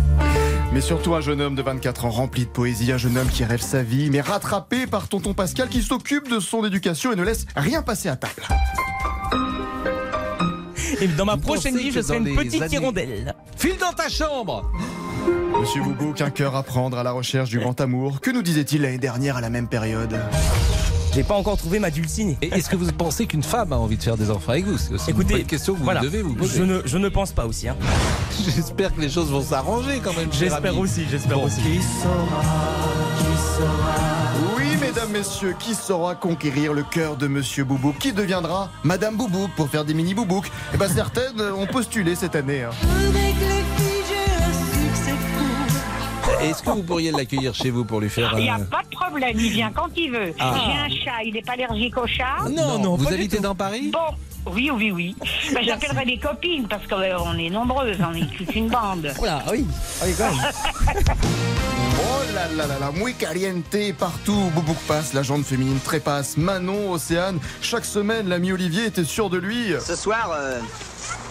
Mais 0.72 0.82
surtout 0.82 1.16
un 1.16 1.22
jeune 1.22 1.42
homme 1.42 1.56
de 1.56 1.64
24 1.64 2.06
ans 2.06 2.10
rempli 2.12 2.46
de 2.46 2.50
poésie, 2.50 2.92
un 2.92 2.98
jeune 2.98 3.18
homme 3.18 3.28
qui 3.30 3.44
rêve 3.44 3.62
sa 3.62 3.82
vie, 3.82 4.12
mais 4.12 4.22
rattrapé 4.22 4.86
par 4.86 5.08
tonton 5.08 5.34
Pascal 5.34 5.68
qui 5.68 5.82
s'occupe 5.82 6.30
de 6.30 6.40
son 6.40 6.64
éducation 6.64 7.12
et 7.12 7.16
ne 7.16 7.24
laisse 7.24 7.48
rien 7.56 7.82
passer 7.82 8.08
à 8.10 8.16
table. 8.18 8.44
Et 11.02 11.08
dans 11.08 11.26
ma 11.26 11.36
Vous 11.36 11.42
prochaine 11.42 11.78
vie, 11.78 11.92
je 11.92 12.02
serai 12.02 12.18
une 12.18 12.36
petite 12.36 12.62
années- 12.62 12.76
hirondelle. 12.76 13.36
File 13.58 13.78
dans 13.80 13.94
ta 13.94 14.10
chambre 14.10 14.70
Monsieur 15.60 15.82
Boubouk, 15.84 16.22
un 16.22 16.30
cœur 16.30 16.56
à 16.56 16.64
prendre 16.64 16.98
à 16.98 17.04
la 17.04 17.12
recherche 17.12 17.50
du 17.50 17.60
grand 17.60 17.80
amour. 17.82 18.22
Que 18.22 18.32
nous 18.32 18.42
disait-il 18.42 18.82
l'année 18.82 18.98
dernière 18.98 19.36
à 19.38 19.42
la 19.42 19.50
même 19.50 19.68
période 19.68 20.18
J'ai 21.14 21.24
pas 21.24 21.36
encore 21.36 21.58
trouvé 21.58 21.80
ma 21.80 21.90
dulcinée. 21.92 22.38
Et 22.42 22.48
Est-ce 22.54 22.70
que 22.70 22.76
vous 22.78 22.90
pensez 22.94 23.26
qu'une 23.26 23.44
femme 23.44 23.74
a 23.74 23.78
envie 23.78 23.98
de 23.98 24.04
faire 24.04 24.16
des 24.16 24.32
enfants 24.32 24.52
avec 24.54 24.66
vous? 24.66 24.78
C'est 24.78 24.94
aussi 24.94 25.10
Écoutez, 25.10 25.40
une 25.42 25.46
question 25.46 25.74
que 25.74 25.80
vous 25.80 25.84
voilà, 25.86 26.00
devez 26.02 26.22
vous 26.22 26.36
poser. 26.36 26.58
Je 26.60 26.64
ne, 26.64 26.82
je 26.86 26.98
ne 26.98 27.10
pense 27.10 27.32
pas 27.34 27.46
aussi. 27.46 27.68
Hein. 27.68 27.76
J'espère 28.56 28.96
que 28.96 29.02
les 29.02 29.10
choses 29.10 29.30
vont 29.32 29.44
s'arranger 29.44 30.00
quand 30.04 30.16
même. 30.16 30.30
J'espère 30.32 30.78
aussi, 30.78 31.04
j'espère 31.10 31.38
Bon. 31.38 31.46
aussi. 31.46 31.60
Oui, 31.66 31.80
mesdames, 31.80 31.90
messieurs, 35.20 35.54
qui 35.60 35.76
saura 35.76 36.16
conquérir 36.16 36.72
le 36.72 36.82
cœur 36.82 37.18
de 37.18 37.28
Monsieur 37.28 37.66
Boubouk 37.66 37.98
Qui 37.98 38.14
deviendra 38.14 38.70
Madame 38.84 39.18
Boubouk 39.18 39.52
pour 39.58 39.68
faire 39.68 39.84
des 39.84 39.94
mini 39.94 40.14
Boubouk 40.14 40.50
Eh 40.74 40.78
ben 40.78 40.88
certaines 40.88 41.42
ont 41.42 41.66
postulé 41.68 42.16
cette 42.16 42.38
année. 42.38 42.64
hein. 42.64 42.70
Est-ce 46.42 46.64
que 46.64 46.70
vous 46.70 46.84
pourriez 46.84 47.12
l'accueillir 47.12 47.54
chez 47.54 47.70
vous 47.70 47.84
pour 47.84 48.00
lui 48.00 48.10
faire 48.10 48.34
Il 48.38 48.44
n'y 48.44 48.50
a 48.50 48.60
pas 48.60 48.82
de 48.90 48.96
problème, 48.96 49.36
il 49.36 49.50
vient 49.52 49.72
quand 49.76 49.90
il 49.98 50.10
veut. 50.12 50.34
Ah. 50.40 50.54
J'ai 50.56 50.72
un 50.72 51.04
chat, 51.04 51.24
il 51.26 51.34
n'est 51.34 51.42
pas 51.42 51.54
allergique 51.54 51.98
au 51.98 52.08
chat. 52.08 52.50
Non, 52.50 52.80
non, 52.80 52.96
vous 52.96 53.12
habitez 53.12 53.40
dans 53.40 53.56
Paris? 53.56 53.92
Bon, 53.92 54.54
oui, 54.54 54.72
oui, 54.74 54.92
oui. 54.92 55.16
Ben, 55.54 55.64
J'appellerai 55.66 56.06
des 56.06 56.18
copines 56.18 56.66
parce 56.70 56.88
qu'on 56.88 57.38
est 57.38 57.50
nombreuses, 57.50 57.98
on 58.00 58.16
est 58.16 58.38
toute 58.38 58.56
une 58.56 58.70
bande. 58.70 59.12
Voilà, 59.18 59.44
oui. 59.52 59.66
oui 60.02 60.14
quand 60.18 60.32
même. 60.34 61.04
Oh 62.12 62.34
là 62.34 62.48
là 62.56 62.66
là 62.66 62.80
là, 62.80 62.92
muy 62.92 63.14
caliente 63.14 63.78
partout 63.98 64.50
Boubouk 64.56 64.78
passe, 64.88 65.14
la 65.14 65.22
jante 65.22 65.46
féminine 65.46 65.80
trépasse. 65.80 66.38
Manon, 66.38 66.92
Océane, 66.92 67.40
chaque 67.62 67.86
semaine, 67.86 68.28
l'ami 68.28 68.52
Olivier 68.52 68.86
était 68.86 69.04
sûr 69.04 69.30
de 69.30 69.38
lui. 69.38 69.74
Ce 69.80 69.96
soir, 69.96 70.32
euh, 70.34 70.60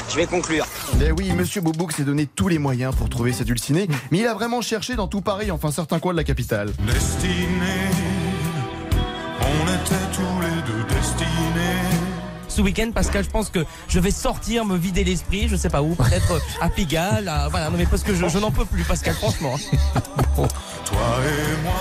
je 0.09 0.16
vais 0.16 0.27
conclure. 0.27 0.65
Eh 1.05 1.11
oui, 1.11 1.32
Monsieur 1.32 1.61
Boubouk 1.61 1.93
s'est 1.93 2.05
donné 2.05 2.27
tous 2.27 2.48
les 2.48 2.59
moyens 2.59 2.94
pour 2.94 3.09
trouver 3.09 3.32
sa 3.32 3.43
dulcinée, 3.44 3.89
mais 4.11 4.19
il 4.19 4.27
a 4.27 4.35
vraiment 4.35 4.61
cherché 4.61 4.94
dans 4.94 5.09
tout 5.09 5.20
Paris, 5.20 5.51
enfin 5.51 5.73
certains 5.73 5.98
coins 5.98 6.12
de 6.12 6.19
la 6.19 6.24
capitale. 6.24 6.73
Destinés, 6.86 7.90
on 9.40 9.65
était 9.65 10.07
tous 10.15 10.40
les 10.40 10.62
deux 10.73 10.94
destinés. 10.94 12.07
Ce 12.59 12.62
week-end, 12.64 12.90
Pascal, 12.93 13.22
je 13.22 13.30
pense 13.30 13.51
que 13.51 13.64
je 13.86 14.01
vais 14.01 14.10
sortir, 14.10 14.64
me 14.64 14.76
vider 14.76 15.05
l'esprit, 15.05 15.47
je 15.47 15.55
sais 15.55 15.68
pas 15.68 15.80
où, 15.80 15.94
peut-être 15.94 16.32
euh, 16.32 16.39
à 16.60 16.68
Pigalle, 16.68 17.28
à- 17.28 17.47
voilà, 17.48 17.70
non 17.70 17.78
mais 17.78 17.86
parce 17.86 18.02
que 18.02 18.12
je, 18.12 18.26
je 18.28 18.39
n'en 18.39 18.51
peux 18.51 18.64
plus, 18.64 18.82
Pascal, 18.82 19.14
franchement. 19.14 19.56
Toi 20.35 20.48
et 21.24 21.62
moi. 21.62 21.72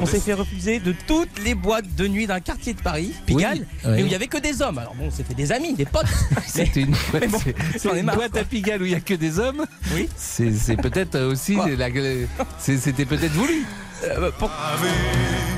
On 0.00 0.06
s'est 0.06 0.18
fait 0.20 0.32
refuser 0.32 0.78
de 0.80 0.94
toutes 1.06 1.38
les 1.44 1.54
boîtes 1.54 1.94
de 1.94 2.08
nuit 2.08 2.26
d'un 2.26 2.40
quartier 2.40 2.72
de 2.72 2.80
Paris, 2.80 3.12
Pigalle, 3.26 3.66
Oui, 3.84 3.90
mais 3.96 4.02
où 4.02 4.06
il 4.06 4.12
y 4.12 4.14
avait 4.14 4.28
que 4.28 4.38
des 4.38 4.62
hommes. 4.62 4.78
Alors 4.78 4.94
bon, 4.94 5.10
c'était 5.10 5.34
des 5.34 5.52
amis, 5.52 5.74
des 5.74 5.84
potes. 5.84 6.06
C'était 6.46 6.80
une, 6.80 6.92
bon, 7.12 8.02
marre, 8.02 8.16
boîte 8.16 8.36
à 8.38 8.44
Pigalle 8.44 8.80
où 8.80 8.86
il 8.86 8.92
n'y 8.92 8.94
a 8.94 9.00
que 9.00 9.12
des 9.12 9.38
hommes. 9.38 9.66
Oui. 9.94 10.08
C'est 10.16 10.80
peut-être 10.80 11.20
aussi 11.20 11.58
c'était 12.58 13.04
peut-être 13.04 13.32
voulu. 13.32 13.66
Euh, 14.04 14.30
pour- 14.38 14.50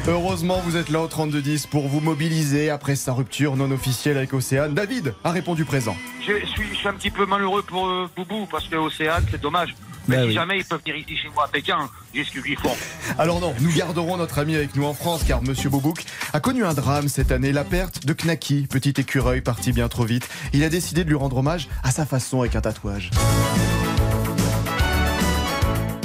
Heureusement, 0.06 0.60
vous 0.64 0.76
êtes 0.76 0.88
là 0.88 1.02
au 1.02 1.06
3210 1.06 1.66
pour 1.66 1.86
vous 1.88 2.00
mobiliser 2.00 2.70
après 2.70 2.96
sa 2.96 3.12
rupture 3.12 3.56
non 3.56 3.70
officielle 3.70 4.16
avec 4.16 4.32
Océane. 4.32 4.72
David 4.74 5.12
a 5.24 5.32
répondu 5.32 5.64
présent. 5.66 5.96
Je 6.20 6.46
suis, 6.46 6.64
je 6.72 6.76
suis 6.76 6.88
un 6.88 6.94
petit 6.94 7.10
peu 7.10 7.26
malheureux 7.26 7.62
pour 7.62 7.86
euh, 7.86 8.08
Boubou 8.16 8.46
parce 8.50 8.66
que 8.68 8.76
Océane, 8.76 9.24
c'est 9.30 9.40
dommage. 9.40 9.74
Mais 10.06 10.16
Bah 10.16 10.22
si 10.22 10.28
oui. 10.28 10.34
jamais 10.34 10.56
ils 10.58 10.64
peuvent 10.64 10.80
venir 10.86 10.96
ici 10.96 11.14
chez 11.18 11.28
moi 11.34 11.44
à 11.44 11.48
Pékin, 11.48 11.90
j'ai 12.14 12.24
ce 12.24 12.30
qu'ils 12.30 12.56
font. 12.58 12.74
Alors 13.18 13.40
non, 13.40 13.54
nous 13.60 13.70
garderons 13.74 14.16
notre 14.16 14.38
ami 14.38 14.54
avec 14.56 14.74
nous 14.74 14.84
en 14.84 14.94
France 14.94 15.22
car 15.28 15.42
Monsieur 15.42 15.68
Boubouk 15.68 16.02
a 16.32 16.40
connu 16.40 16.64
un 16.64 16.72
drame 16.72 17.08
cette 17.08 17.30
année, 17.30 17.52
la 17.52 17.64
perte 17.64 18.06
de 18.06 18.14
Knacky, 18.14 18.66
petit 18.70 18.94
écureuil 18.98 19.42
parti 19.42 19.72
bien 19.72 19.88
trop 19.88 20.04
vite. 20.04 20.26
Il 20.54 20.64
a 20.64 20.70
décidé 20.70 21.04
de 21.04 21.10
lui 21.10 21.16
rendre 21.16 21.36
hommage 21.36 21.68
à 21.82 21.90
sa 21.90 22.06
façon 22.06 22.40
avec 22.40 22.56
un 22.56 22.62
tatouage. 22.62 23.10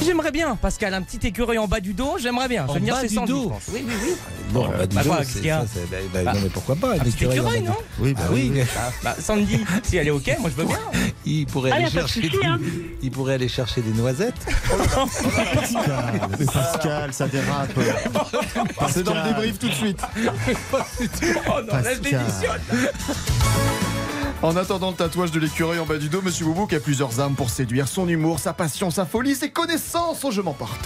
J'aimerais 0.05 0.31
bien, 0.31 0.55
Pascal, 0.55 0.93
un 0.93 1.01
petit 1.01 1.25
écureuil 1.27 1.57
en 1.57 1.67
bas 1.67 1.79
du 1.79 1.93
dos, 1.93 2.17
j'aimerais 2.21 2.47
bien. 2.47 2.65
Je 2.67 2.71
En 2.71 2.75
venir 2.75 2.93
bas 2.95 3.01
du 3.03 3.15
Sandy, 3.15 3.31
dos? 3.31 3.51
Oui, 3.69 3.83
oui, 3.87 3.93
oui. 4.03 4.13
Bon, 4.51 4.67
bah, 4.67 4.85
dis 4.85 4.95
bah, 4.95 5.03
donc, 5.03 5.13
quoi, 5.15 5.23
c'est- 5.23 5.47
ça, 5.47 5.63
bah, 5.89 5.97
bah, 6.13 6.19
Bah, 6.23 6.33
non, 6.33 6.39
mais 6.43 6.49
pourquoi 6.49 6.75
pas 6.75 6.93
un 6.93 6.99
petit 6.99 7.23
écureuil, 7.25 7.39
en 7.39 7.43
bas 7.43 7.59
non? 7.59 7.63
Du- 7.63 7.71
Oui, 7.99 8.13
bah 8.13 8.21
oui. 8.31 8.51
Bah, 9.03 9.15
Sandy, 9.19 9.59
si 9.83 9.97
elle 9.97 10.07
est 10.07 10.11
OK, 10.11 10.29
moi 10.39 10.49
je 10.49 10.61
veux 10.61 10.67
bien. 10.67 10.79
Il 11.25 11.45
pourrait 11.45 11.71
Ah, 11.71 11.75
aller 11.77 11.89
chercher. 11.89 12.29
hein. 12.45 12.59
Il 13.01 13.11
pourrait 13.11 13.35
aller 13.35 13.47
chercher 13.47 13.81
des 13.81 13.91
noisettes. 13.91 14.33
Mais 16.39 16.45
Pascal, 16.45 17.13
ça 17.13 17.27
dérape. 17.27 17.71
C'est 18.89 19.03
dans 19.03 19.13
le 19.15 19.23
débrief 19.29 19.57
tout 19.59 19.69
de 19.69 19.73
suite. 19.73 20.01
Oh 21.47 21.59
non, 21.61 21.73
là 21.77 21.93
je 21.93 21.99
démissionne. 21.99 22.61
En 24.43 24.57
attendant 24.57 24.89
le 24.89 24.95
tatouage 24.97 25.31
de 25.31 25.39
l'écureuil 25.39 25.79
en 25.79 25.85
bas 25.85 25.97
du 25.97 26.09
dos, 26.09 26.21
Monsieur 26.21 26.43
Boubouk 26.43 26.73
a 26.73 26.81
plusieurs 26.81 27.17
armes 27.21 27.33
pour 27.33 27.49
séduire 27.49 27.87
son 27.87 28.09
humour, 28.09 28.39
sa 28.39 28.51
passion, 28.51 28.91
sa 28.91 29.05
folie, 29.05 29.35
ses 29.35 29.51
connaissances. 29.51 30.19
Oh, 30.21 30.31
je 30.31 30.41
m'emporte. 30.41 30.85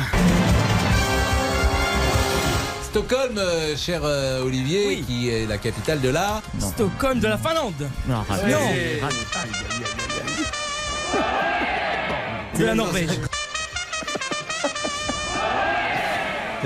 Stockholm, 2.83 3.35
euh, 3.39 3.75
cher 3.75 4.01
euh, 4.03 4.43
Olivier, 4.43 5.01
qui 5.01 5.29
est 5.29 5.47
la 5.47 5.57
capitale 5.57 6.01
de 6.01 6.09
l'art. 6.09 6.43
Stockholm 6.59 7.19
de 7.19 7.27
la 7.27 7.39
Finlande. 7.39 7.89
Non. 8.07 8.23
De 12.59 12.63
la 12.63 12.75
Norvège. 12.75 13.09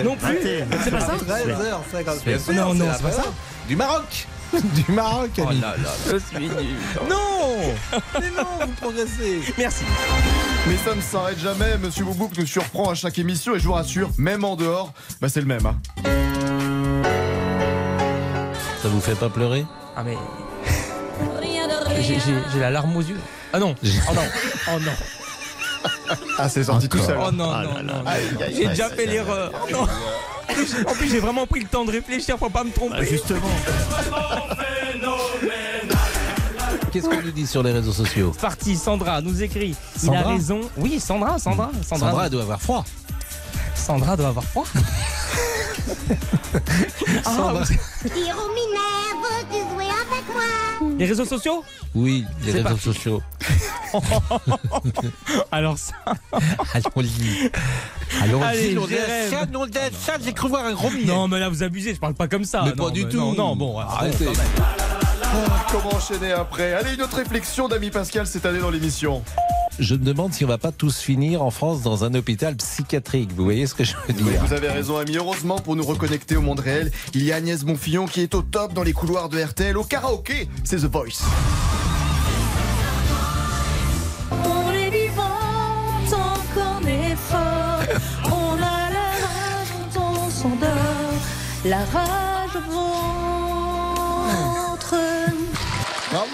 Non 0.03 0.17
plus. 0.17 0.39
C'est 0.83 0.91
pas 0.91 0.99
ça 0.99 1.15
13h50. 1.15 2.23
Bien 2.25 2.39
sûr, 2.39 2.53
Non, 2.53 2.73
non, 2.73 2.85
c'est 2.97 3.03
pas 3.03 3.11
ça. 3.11 3.23
Du 3.69 3.77
Maroc. 3.77 4.27
Du 4.75 4.91
Maroc, 4.91 5.29
Oh 5.37 5.43
là 5.45 5.75
là, 5.77 5.89
je 6.11 6.17
suis 6.17 6.47
nul. 6.47 6.75
Non 7.09 7.73
Mais 8.19 8.29
non, 8.31 8.65
vous 8.65 8.73
progressez. 8.81 9.41
Merci. 9.57 9.83
Mais 10.67 10.75
ça 10.77 10.93
ne 10.95 11.01
s'arrête 11.01 11.39
jamais. 11.39 11.77
Monsieur 11.77 12.03
Boubouk 12.05 12.37
nous 12.37 12.45
surprend 12.45 12.89
à 12.91 12.95
chaque 12.95 13.17
émission 13.17 13.55
et 13.55 13.59
je 13.59 13.65
vous 13.65 13.73
rassure, 13.73 14.09
même 14.17 14.43
en 14.43 14.55
dehors, 14.55 14.93
bah 15.21 15.29
c'est 15.29 15.39
le 15.41 15.47
même. 15.47 15.65
hein. 15.65 15.79
Ça 18.81 18.87
vous 18.89 18.99
fait 19.01 19.15
pas 19.15 19.29
pleurer? 19.29 19.65
Ah 19.95 20.03
mais. 20.03 20.17
J'ai 22.53 22.59
la 22.59 22.69
larme 22.71 22.95
aux 22.95 23.01
yeux. 23.01 23.19
Ah 23.53 23.59
non. 23.59 23.75
Oh 23.83 24.13
non. 24.13 24.21
Oh 24.69 24.79
non. 24.79 24.91
Ah, 26.37 26.49
c'est 26.49 26.63
sorti 26.63 26.89
tout 26.89 26.97
seul. 26.99 27.17
Oh 27.19 27.31
non, 27.31 27.51
non, 27.61 27.83
non. 27.83 28.03
J'ai 28.53 28.67
déjà 28.67 28.89
fait 28.89 29.05
l'erreur. 29.05 29.51
Oh 29.63 29.71
non. 29.71 29.87
En 30.87 30.93
plus, 30.93 31.09
j'ai 31.09 31.19
vraiment 31.19 31.47
pris 31.47 31.61
le 31.61 31.67
temps 31.67 31.85
de 31.85 31.91
réfléchir 31.91 32.37
pour 32.37 32.51
pas 32.51 32.63
me 32.63 32.71
tromper. 32.71 32.97
Bah, 32.99 33.03
justement. 33.05 33.39
Qu'est-ce 36.91 37.07
qu'on 37.07 37.21
nous 37.21 37.31
dit 37.31 37.47
sur 37.47 37.63
les 37.63 37.71
réseaux 37.71 37.93
sociaux? 37.93 38.33
Parti, 38.41 38.75
Sandra 38.75 39.21
nous 39.21 39.41
écrit. 39.41 39.75
Il 40.03 40.09
a 40.09 40.13
Sandra 40.17 40.33
raison. 40.33 40.61
Oui, 40.77 40.99
Sandra, 40.99 41.39
Sandra. 41.39 41.71
Sandra, 41.87 42.09
Sandra 42.09 42.29
doit 42.29 42.41
avoir 42.43 42.61
froid. 42.61 42.83
Sandra 43.75 44.17
doit 44.17 44.27
avoir 44.29 44.43
froid. 44.45 44.65
Ah, 47.25 47.31
Sandra- 47.35 47.63
Les 51.01 51.07
réseaux 51.07 51.25
sociaux 51.25 51.63
Oui, 51.95 52.25
les 52.45 52.51
réseaux 52.51 52.63
parti. 52.63 52.83
sociaux. 52.83 53.23
Alors 55.51 55.75
ça. 55.75 55.95
Allons-y. 56.75 57.49
Allons-y. 58.21 58.43
Allez, 58.43 58.77
ça, 59.99 60.17
j'ai 60.23 60.31
cru 60.31 60.49
voir 60.49 60.63
un 60.63 60.73
gros 60.73 60.91
billet. 60.91 61.05
Non, 61.07 61.27
mais 61.27 61.39
là, 61.39 61.49
vous 61.49 61.63
abusez, 61.63 61.95
je 61.95 61.99
parle 61.99 62.13
pas 62.13 62.27
comme 62.27 62.43
ça. 62.45 62.61
Mais 62.65 62.69
Non, 62.75 62.85
pas 62.85 62.91
du 62.91 63.07
tout. 63.07 63.17
Non, 63.17 63.33
non, 63.33 63.55
bon, 63.55 63.79
Arrêtez. 63.79 64.27
Ah, 65.23 65.65
comment 65.71 65.95
enchaîner 65.95 66.33
après? 66.33 66.73
Allez, 66.75 66.93
une 66.93 67.01
autre 67.01 67.15
réflexion 67.17 67.67
d'ami 67.67 67.89
Pascal 67.89 68.27
cette 68.27 68.45
année 68.45 68.59
dans 68.59 68.69
l'émission. 68.69 69.23
Je 69.79 69.95
me 69.95 70.03
demande 70.03 70.33
si 70.33 70.43
on 70.45 70.47
va 70.47 70.57
pas 70.57 70.71
tous 70.71 70.99
finir 70.99 71.41
en 71.41 71.49
France 71.49 71.81
dans 71.81 72.03
un 72.03 72.13
hôpital 72.13 72.55
psychiatrique. 72.55 73.31
Vous 73.35 73.43
voyez 73.43 73.65
ce 73.67 73.73
que 73.73 73.83
je 73.83 73.95
veux 73.95 74.01
Oui, 74.09 74.13
dire 74.31 74.45
vous 74.45 74.53
avez 74.53 74.69
raison, 74.69 74.97
ami. 74.97 75.15
Heureusement, 75.17 75.57
pour 75.59 75.75
nous 75.75 75.83
reconnecter 75.83 76.35
au 76.35 76.41
monde 76.41 76.59
réel, 76.59 76.91
il 77.13 77.23
y 77.23 77.31
a 77.31 77.35
Agnès 77.37 77.63
Bonfillon 77.63 78.05
qui 78.05 78.21
est 78.21 78.35
au 78.35 78.41
top 78.41 78.73
dans 78.73 78.83
les 78.83 78.93
couloirs 78.93 79.29
de 79.29 79.41
RTL 79.41 79.77
au 79.77 79.83
karaoké. 79.83 80.47
C'est 80.63 80.77
The 80.77 80.85
Voice. 80.91 81.23
On 84.31 84.71
est 84.71 84.89
vivant 84.89 85.23
tant 86.09 86.37
qu'on 86.53 86.85
est 86.87 87.15
fort. 87.15 87.81
On 88.25 88.55
a 88.57 88.89
la 88.91 89.09
rage 89.25 89.71
dont 89.95 90.01
on 90.01 90.29
s'endort. 90.29 91.21
La 91.65 91.79
rage 91.85 92.55
au 92.55 92.71
ventre. 92.71 94.95
Bravo 96.11 96.27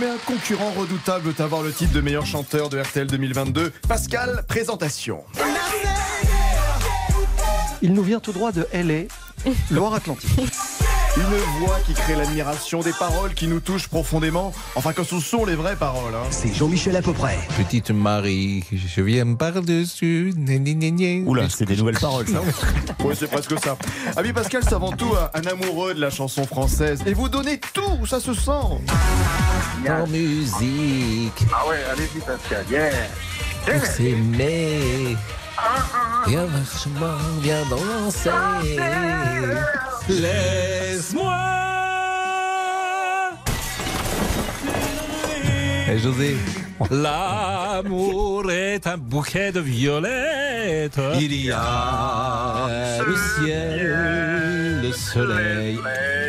Mais 0.00 0.06
un 0.06 0.16
concurrent 0.26 0.70
redoutable 0.70 1.28
veut 1.28 1.44
avoir 1.44 1.62
le 1.62 1.70
titre 1.70 1.92
de 1.92 2.00
meilleur 2.00 2.24
chanteur 2.24 2.70
de 2.70 2.80
RTL 2.80 3.06
2022. 3.06 3.72
Pascal, 3.86 4.42
présentation. 4.48 5.22
Il 7.82 7.92
nous 7.92 8.02
vient 8.02 8.20
tout 8.20 8.32
droit 8.32 8.52
de 8.52 8.66
LA, 8.72 9.04
Loire-Atlantique. 9.70 10.30
Une 11.18 11.64
voix 11.66 11.78
qui 11.84 11.94
crée 11.94 12.14
l'admiration, 12.14 12.80
des 12.80 12.92
paroles 12.92 13.34
qui 13.34 13.48
nous 13.48 13.58
touchent 13.58 13.88
profondément. 13.88 14.52
Enfin, 14.76 14.92
que 14.92 15.02
ce 15.02 15.18
sont 15.18 15.44
les 15.44 15.56
vraies 15.56 15.74
paroles. 15.74 16.14
hein. 16.14 16.26
C'est 16.30 16.54
Jean-Michel 16.54 16.94
à 16.96 17.02
peu 17.02 17.12
près. 17.12 17.36
Petite 17.56 17.90
Marie, 17.90 18.64
je 18.72 19.02
viens 19.02 19.34
par-dessus. 19.34 20.32
Oula, 21.26 21.48
c'est 21.48 21.64
des 21.64 21.76
nouvelles 21.76 21.98
paroles, 21.98 22.26
ça. 22.28 22.40
Oui, 23.04 23.14
c'est 23.18 23.26
presque 23.30 23.58
ça. 23.58 23.76
Ami 24.16 24.32
Pascal, 24.32 24.62
c'est 24.62 24.74
avant 24.74 24.92
tout 24.92 25.12
un, 25.34 25.46
amoureux 25.46 25.94
de 25.94 26.00
la 26.00 26.10
chanson 26.10 26.46
française. 26.46 27.02
Et 27.06 27.14
vous 27.14 27.28
donnez 27.28 27.58
tout, 27.72 28.06
ça 28.06 28.20
se 28.20 28.32
sent. 28.34 28.50
En 29.88 30.06
musique, 30.06 31.44
Ah 31.52 31.68
ouais, 31.68 31.78
allez-y 31.92 32.20
Pascal, 32.20 32.64
yeah. 32.70 32.90
pour 33.64 33.86
s'aimer. 33.86 35.16
Viens 36.28 36.44
vachement, 36.46 37.16
viens 37.40 37.64
danser. 37.68 38.30
Laisse-moi. 40.08 41.34
José, 46.02 46.36
L'amour 46.90 48.50
est 48.50 48.86
un 48.86 48.96
bouquet 48.96 49.52
de 49.52 49.60
violettes. 49.60 51.00
il 51.20 51.34
y 51.44 51.50
a 51.50 52.68
le 53.06 53.16
ciel, 53.16 54.80
le 54.82 54.92
soleil 54.92 55.78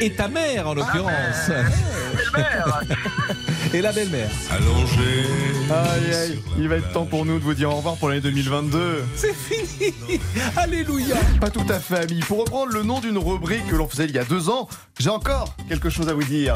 et 0.02 0.12
ta 0.12 0.28
mère 0.28 0.68
en 0.68 0.74
l'occurrence. 0.74 1.52
Et 3.74 3.82
la 3.82 3.92
belle-mère. 3.92 4.30
Allongé. 4.50 5.28
Aïe, 5.70 6.16
aïe, 6.16 6.40
il 6.58 6.68
va 6.68 6.78
être 6.78 6.92
temps 6.92 7.06
pour 7.06 7.26
nous 7.26 7.38
de 7.38 7.44
vous 7.44 7.54
dire 7.54 7.70
au 7.70 7.76
revoir 7.76 7.96
pour 7.98 8.10
l'année 8.10 8.22
2022. 8.22 9.04
C'est 9.16 9.36
fini. 9.36 9.94
Alléluia. 10.58 11.16
Pas 11.40 11.52
tout 11.52 11.66
à 11.70 11.80
fait, 11.80 12.00
ami. 12.00 12.20
Pour 12.22 12.40
reprendre 12.40 12.72
le 12.72 12.82
nom 12.82 13.00
d'une 13.00 13.18
rubrique 13.18 13.68
que 13.68 13.76
l'on 13.76 13.88
faisait 13.88 14.06
il 14.06 14.12
y 14.12 14.18
a 14.18 14.24
deux 14.24 14.50
ans, 14.50 14.68
j'ai 15.00 15.10
encore 15.10 15.56
quelque 15.68 15.90
chose 15.90 16.10
à 16.10 16.14
vous 16.14 16.24
dire. 16.24 16.56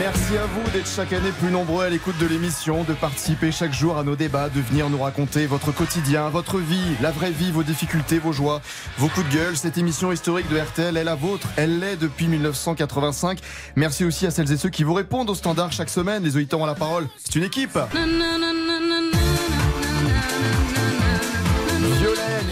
Merci 0.00 0.38
à 0.38 0.46
vous 0.46 0.70
d'être 0.70 0.88
chaque 0.88 1.12
année 1.12 1.30
plus 1.30 1.50
nombreux 1.50 1.84
à 1.84 1.90
l'écoute 1.90 2.16
de 2.16 2.26
l'émission, 2.26 2.84
de 2.84 2.94
participer 2.94 3.52
chaque 3.52 3.74
jour 3.74 3.98
à 3.98 4.02
nos 4.02 4.16
débats, 4.16 4.48
de 4.48 4.58
venir 4.58 4.88
nous 4.88 5.02
raconter 5.02 5.44
votre 5.44 5.72
quotidien, 5.72 6.30
votre 6.30 6.56
vie, 6.56 6.96
la 7.02 7.10
vraie 7.10 7.30
vie, 7.30 7.50
vos 7.52 7.62
difficultés, 7.62 8.18
vos 8.18 8.32
joies, 8.32 8.62
vos 8.96 9.08
coups 9.08 9.28
de 9.28 9.34
gueule. 9.34 9.58
Cette 9.58 9.76
émission 9.76 10.10
historique 10.10 10.48
de 10.48 10.58
RTL 10.58 10.96
est 10.96 11.04
la 11.04 11.16
vôtre, 11.16 11.48
elle 11.56 11.80
l'est 11.80 11.98
depuis 11.98 12.28
1985. 12.28 13.40
Merci 13.76 14.06
aussi 14.06 14.26
à 14.26 14.30
celles 14.30 14.50
et 14.50 14.56
ceux 14.56 14.70
qui 14.70 14.84
vous 14.84 14.94
répondent 14.94 15.28
au 15.28 15.34
standard 15.34 15.70
chaque 15.70 15.90
semaine. 15.90 16.22
Les 16.22 16.34
auditeurs 16.34 16.60
ont 16.60 16.66
la 16.66 16.74
parole. 16.74 17.06
C'est 17.18 17.34
une 17.34 17.44
équipe. 17.44 17.78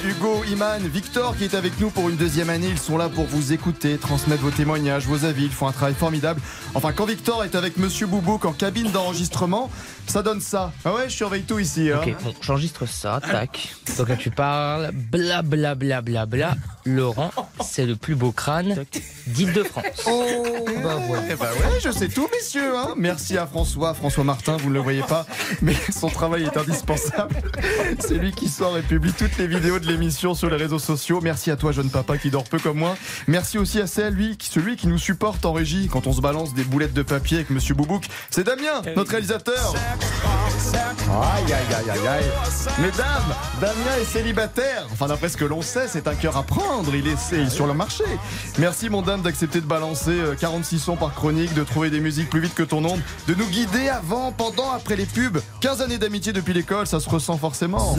Hugo, 0.09 0.43
Iman, 0.51 0.80
Victor 0.89 1.36
qui 1.36 1.44
est 1.44 1.55
avec 1.55 1.78
nous 1.80 1.90
pour 1.90 2.09
une 2.09 2.16
deuxième 2.16 2.48
année. 2.48 2.68
Ils 2.70 2.78
sont 2.78 2.97
là 2.97 3.10
pour 3.10 3.26
vous 3.26 3.52
écouter, 3.52 3.98
transmettre 3.98 4.40
vos 4.43 4.51
témoignages, 4.51 5.05
vos 5.06 5.26
avis. 5.26 5.44
Ils 5.44 5.51
font 5.51 5.66
un 5.68 5.72
travail 5.72 5.94
formidable. 5.94 6.40
Enfin, 6.74 6.93
quand 6.93 7.05
Victor 7.05 7.44
est 7.44 7.55
avec 7.55 7.76
Monsieur 7.76 8.06
Boubouk 8.06 8.47
en 8.47 8.52
cabine 8.55 8.90
d'enregistrement, 8.90 9.70
ça 10.06 10.22
donne 10.22 10.40
ça. 10.40 10.72
Ah 10.86 10.94
ouais, 10.94 11.10
je 11.10 11.14
surveille 11.14 11.43
tout 11.43 11.59
ici. 11.59 11.90
hein. 11.93 12.01
Ok, 12.02 12.14
bon, 12.24 12.35
j'enregistre 12.40 12.86
ça, 12.89 13.20
tac. 13.20 13.74
Donc 13.98 14.09
là, 14.09 14.16
tu 14.16 14.30
parles, 14.30 14.93
bla 14.94 15.43
bla 15.43 15.74
bla 15.74 16.01
bla 16.01 16.24
bla. 16.24 16.55
Laurent, 16.86 17.30
c'est 17.62 17.85
le 17.85 17.94
plus 17.97 18.14
beau 18.14 18.32
crâne 18.32 18.86
d'Île-de-France. 19.26 19.85
Oh, 20.06 20.24
bah 20.82 20.97
ouais, 21.10 21.36
bah 21.39 21.51
ouais, 21.52 21.78
je 21.85 21.90
sais 21.90 22.09
tout, 22.09 22.26
messieurs. 22.32 22.78
hein. 22.78 22.94
Merci 22.97 23.36
à 23.36 23.47
François, 23.47 23.93
François 23.93 24.24
Martin, 24.24 24.56
vous 24.56 24.70
ne 24.70 24.74
le 24.74 24.80
voyez 24.80 25.02
pas, 25.02 25.26
mais 25.60 25.74
son 25.90 26.09
travail 26.09 26.44
est 26.44 26.56
indispensable. 26.56 27.36
C'est 28.01 28.14
lui 28.14 28.32
qui 28.32 28.48
sort 28.48 28.78
et 28.78 28.82
publie 28.82 29.12
toutes 29.12 29.36
les 29.36 29.47
vidéos 29.47 29.78
de 29.78 29.85
l'émission 29.86 29.98
sur 30.09 30.49
les 30.49 30.57
réseaux 30.57 30.79
sociaux. 30.79 31.20
Merci 31.23 31.51
à 31.51 31.57
toi, 31.57 31.73
jeune 31.73 31.91
papa, 31.91 32.19
qui 32.19 32.31
dort 32.31 32.45
peu 32.45 32.59
comme 32.59 32.79
moi. 32.79 32.97
Merci 33.27 33.59
aussi 33.59 33.81
à 33.81 33.87
celle, 33.87 34.15
lui, 34.15 34.37
qui- 34.37 34.49
celui 34.49 34.77
qui 34.77 34.87
nous 34.87 34.99
supporte 34.99 35.45
en 35.45 35.53
régie 35.53 35.89
quand 35.91 36.07
on 36.07 36.12
se 36.12 36.20
balance 36.20 36.55
des 36.55 36.62
boulettes 36.65 36.93
de 36.95 37.03
papier 37.03 37.39
avec 37.39 37.51
Monsieur 37.51 37.75
Boubouk. 37.75 38.05
C'est 38.31 38.45
Damien, 38.45 38.83
notre 38.97 39.11
réalisateur. 39.11 39.75
Aïe, 41.11 41.53
aïe, 41.53 41.75
aïe, 41.75 41.91
aïe, 41.91 42.09
aïe. 42.09 42.25
Mesdames, 42.81 43.35
Damien 43.61 43.97
est 44.01 44.05
célibataire. 44.05 44.87
Enfin, 44.93 45.07
d'après 45.09 45.29
ce 45.29 45.37
que 45.37 45.45
l'on 45.45 45.62
sait, 45.62 45.89
c'est 45.89 46.07
un 46.07 46.15
cœur 46.15 46.37
à 46.37 46.43
prendre. 46.43 46.95
Il 46.95 47.07
est, 47.09 47.49
sur 47.51 47.66
le 47.66 47.75
marché. 47.75 48.05
Merci, 48.59 48.89
mon 48.89 49.03
dame, 49.03 49.23
d'accepter 49.23 49.61
de 49.61 49.66
balancer 49.66 50.11
euh, 50.11 50.35
46 50.39 50.79
sons 50.79 50.97
par 50.97 51.12
chronique, 51.15 51.55
de 51.55 51.65
trouver 51.65 51.91
des 51.91 52.01
musiques 52.01 52.31
plus 52.31 52.41
vite 52.41 52.55
que 52.55 52.62
ton 52.62 52.85
onde, 52.85 53.01
de 53.27 53.35
nous 53.35 53.47
guider 53.47 53.89
avant, 53.89 54.31
pendant, 54.33 54.70
après 54.70 54.97
les 54.97 55.07
pubs. 55.07 55.39
15 55.61 55.83
années 55.83 55.99
d'amitié 55.99 56.33
depuis 56.33 56.53
l'école, 56.55 56.87
ça 56.87 57.01
se 57.01 57.09
ressent 57.09 57.37
forcément. 57.39 57.97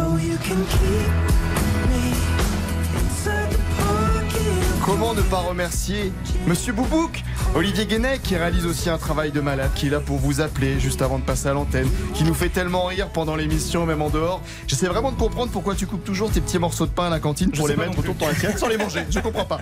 Comment 4.89 5.13
ne 5.13 5.21
pas 5.21 5.37
remercier 5.37 6.11
Monsieur 6.47 6.73
Boubouk, 6.73 7.23
Olivier 7.53 7.85
Guénec 7.85 8.23
qui 8.23 8.35
réalise 8.35 8.65
aussi 8.65 8.89
un 8.89 8.97
travail 8.97 9.31
de 9.31 9.39
malade, 9.39 9.69
qui 9.75 9.85
est 9.85 9.89
là 9.91 9.99
pour 9.99 10.17
vous 10.17 10.41
appeler 10.41 10.79
juste 10.79 11.03
avant 11.03 11.19
de 11.19 11.23
passer 11.23 11.47
à 11.47 11.53
l'antenne, 11.53 11.87
qui 12.15 12.23
nous 12.23 12.33
fait 12.33 12.49
tellement 12.49 12.85
rire 12.85 13.09
pendant 13.09 13.35
l'émission, 13.35 13.85
même 13.85 14.01
en 14.01 14.09
dehors. 14.09 14.41
J'essaie 14.65 14.87
vraiment 14.87 15.11
de 15.11 15.17
comprendre 15.17 15.51
pourquoi 15.51 15.75
tu 15.75 15.85
coupes 15.85 16.03
toujours 16.03 16.31
tes 16.31 16.41
petits 16.41 16.57
morceaux 16.57 16.87
de 16.87 16.91
pain 16.91 17.05
à 17.05 17.09
la 17.11 17.19
cantine 17.19 17.51
pour 17.51 17.67
les 17.67 17.75
mettre 17.75 17.99
autour 17.99 18.15
de 18.15 18.19
ton 18.19 18.29
assiette 18.29 18.57
sans 18.57 18.67
les 18.67 18.77
manger. 18.77 19.05
Je 19.11 19.19
comprends 19.19 19.45
pas. 19.45 19.59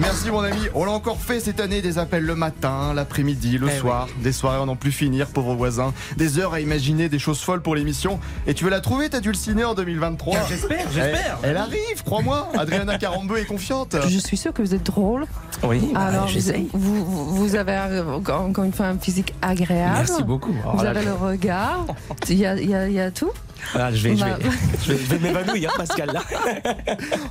Merci 0.00 0.32
mon 0.32 0.40
ami. 0.40 0.58
On 0.74 0.84
l'a 0.84 0.90
encore 0.90 1.20
fait 1.20 1.38
cette 1.38 1.60
année, 1.60 1.80
des 1.80 1.98
appels 1.98 2.24
le 2.24 2.34
matin, 2.34 2.94
l'après-midi, 2.94 3.58
le 3.58 3.68
Eh 3.70 3.78
soir, 3.78 4.08
des 4.24 4.32
soirées 4.32 4.60
à 4.60 4.66
n'en 4.66 4.74
plus 4.74 4.90
finir, 4.90 5.28
pauvres 5.28 5.54
voisins, 5.54 5.94
des 6.16 6.40
heures 6.40 6.52
à 6.52 6.58
imaginer 6.58 7.08
des 7.08 7.20
choses 7.20 7.38
folles 7.38 7.62
pour 7.62 7.76
l'émission. 7.76 8.18
Et 8.48 8.54
tu 8.54 8.64
veux 8.64 8.70
la 8.70 8.80
trouver, 8.80 9.08
ta 9.08 9.20
dulcinée 9.20 9.64
en 9.64 9.74
2023 9.74 10.36
J'espère, 10.48 10.90
j'espère. 10.92 11.38
Elle, 11.44 11.50
elle 11.50 11.56
arrive, 11.58 12.02
crois-moi. 12.04 12.48
Adriana 12.58 12.98
Carambeu 12.98 13.38
est 13.38 13.44
confiante. 13.44 13.94
Je 14.08 14.18
suis 14.18 14.36
sûre 14.36 14.52
que 14.52 14.63
vous 14.64 14.74
êtes 14.74 14.82
drôle. 14.84 15.26
Oui, 15.62 15.90
bah, 15.92 16.00
Alors, 16.00 16.26
vous, 16.26 16.32
j'essaye. 16.32 16.68
vous, 16.72 17.04
vous- 17.04 17.34
vous 17.34 17.56
avez 17.56 17.72
euh, 17.76 18.14
encore 18.16 18.64
une 18.64 18.72
fois 18.72 18.86
un 18.86 18.98
physique 18.98 19.34
agréable. 19.42 19.94
Merci 20.08 20.22
beaucoup. 20.22 20.52
Vous 20.52 20.58
Oh 20.78 20.82
là 20.82 20.90
avez 20.90 21.04
le 21.04 21.12
regard. 21.12 21.86
Il 22.28 22.38
y 22.38 22.46
a, 22.46 22.56
il 22.56 22.70
y 22.70 22.74
a- 22.74 22.88
il 22.88 22.94
y 22.94 23.00
a 23.00 23.10
tout. 23.10 23.30
Ah, 23.74 23.90
je 23.92 24.08
vais, 24.08 24.16
je 24.16 24.20
Bah, 24.24 24.36
vais, 24.38 24.50
je 24.84 24.92
vais, 24.92 24.98
je 24.98 25.14
vais 25.14 25.18
m'évanouir, 25.18 25.72
Pascal. 25.76 26.10
Là. 26.12 26.22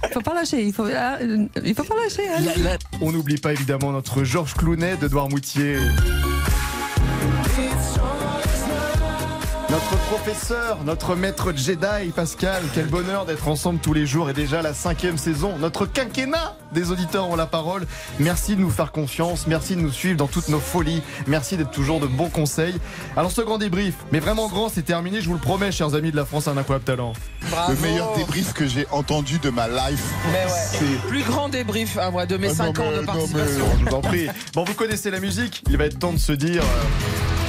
Il 0.04 0.10
faut 0.14 0.22
pas 0.22 0.34
lâcher. 0.34 0.64
Il 0.64 0.74
faut, 0.74 0.86
ah, 0.96 1.18
euh, 1.22 1.46
il 1.64 1.76
faut 1.76 1.84
pas 1.84 1.96
lâcher. 1.96 2.28
hein. 2.28 2.42
Là, 2.64 2.78
On 3.02 3.12
n'oublie 3.12 3.38
pas 3.38 3.52
évidemment 3.54 3.92
notre 3.92 4.24
Georges 4.24 4.54
Clounet 4.56 4.96
de 4.98 5.08
Douarmoutier. 5.08 5.78
Notre 9.74 9.98
professeur, 10.06 10.84
notre 10.86 11.16
maître 11.16 11.52
Jedi, 11.56 12.12
Pascal, 12.16 12.62
quel 12.76 12.86
bonheur 12.86 13.26
d'être 13.26 13.48
ensemble 13.48 13.80
tous 13.80 13.94
les 13.94 14.06
jours 14.06 14.30
et 14.30 14.34
déjà 14.34 14.62
la 14.62 14.72
cinquième 14.72 15.18
saison. 15.18 15.58
Notre 15.58 15.88
quinquennat 15.88 16.56
des 16.74 16.92
auditeurs 16.92 17.28
ont 17.28 17.36
la 17.36 17.48
parole. 17.48 17.88
Merci 18.20 18.56
de 18.56 18.62
nous 18.62 18.70
faire 18.70 18.92
confiance, 18.92 19.48
merci 19.48 19.76
de 19.76 19.82
nous 19.82 19.92
suivre 19.92 20.16
dans 20.18 20.28
toutes 20.28 20.50
nos 20.50 20.60
folies, 20.60 21.02
merci 21.26 21.58
d'être 21.58 21.72
toujours 21.72 22.00
de 22.00 22.06
bons 22.06 22.30
conseils. 22.30 22.76
Alors 23.18 23.32
ce 23.32 23.42
grand 23.42 23.58
débrief, 23.58 23.96
mais 24.12 24.20
vraiment 24.20 24.48
grand, 24.48 24.70
c'est 24.70 24.84
terminé, 24.84 25.22
je 25.22 25.28
vous 25.28 25.34
le 25.34 25.40
promets, 25.40 25.72
chers 25.72 25.96
amis 25.96 26.12
de 26.12 26.18
la 26.18 26.26
France, 26.26 26.48
un 26.48 26.56
incroyable 26.56 26.86
talent. 26.86 27.14
Le 27.68 27.76
meilleur 27.82 28.16
débrief 28.16 28.54
que 28.54 28.68
j'ai 28.68 28.86
entendu 28.92 29.40
de 29.40 29.50
ma 29.50 29.68
life. 29.68 30.04
Mais 30.32 30.46
ouais. 30.86 30.98
Plus 31.08 31.24
grand 31.24 31.50
débrief 31.50 31.98
ah 32.00 32.12
ouais, 32.12 32.28
de 32.28 32.38
mes 32.38 32.50
Ah, 32.50 32.54
5 32.56 32.78
non, 32.78 32.84
ans 32.84 32.90
mais- 32.92 32.96
de 32.98 33.02
non, 33.02 33.06
participation. 33.08 33.66
Je 33.80 33.86
vous 33.90 33.96
en 33.96 34.02
prie. 34.02 34.28
Bon, 34.54 34.64
vous 34.66 34.76
connaissez 34.76 35.10
la 35.10 35.20
musique, 35.20 35.64
il 35.68 35.78
va 35.78 35.86
être 35.86 35.98
temps 35.98 36.14
de 36.14 36.20
se 36.20 36.32
dire. 36.34 36.62
euh, 36.62 37.43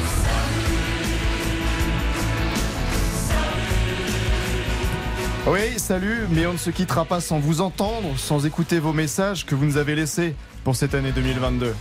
Oui, 5.46 5.78
salut, 5.78 6.26
mais 6.30 6.46
on 6.46 6.54
ne 6.54 6.58
se 6.58 6.70
quittera 6.70 7.04
pas 7.04 7.20
sans 7.20 7.38
vous 7.38 7.60
entendre, 7.60 8.16
sans 8.16 8.46
écouter 8.46 8.78
vos 8.78 8.94
messages 8.94 9.44
que 9.44 9.54
vous 9.54 9.66
nous 9.66 9.76
avez 9.76 9.94
laissés 9.94 10.34
pour 10.64 10.74
cette 10.74 10.94
année 10.94 11.12
2022. 11.12 11.74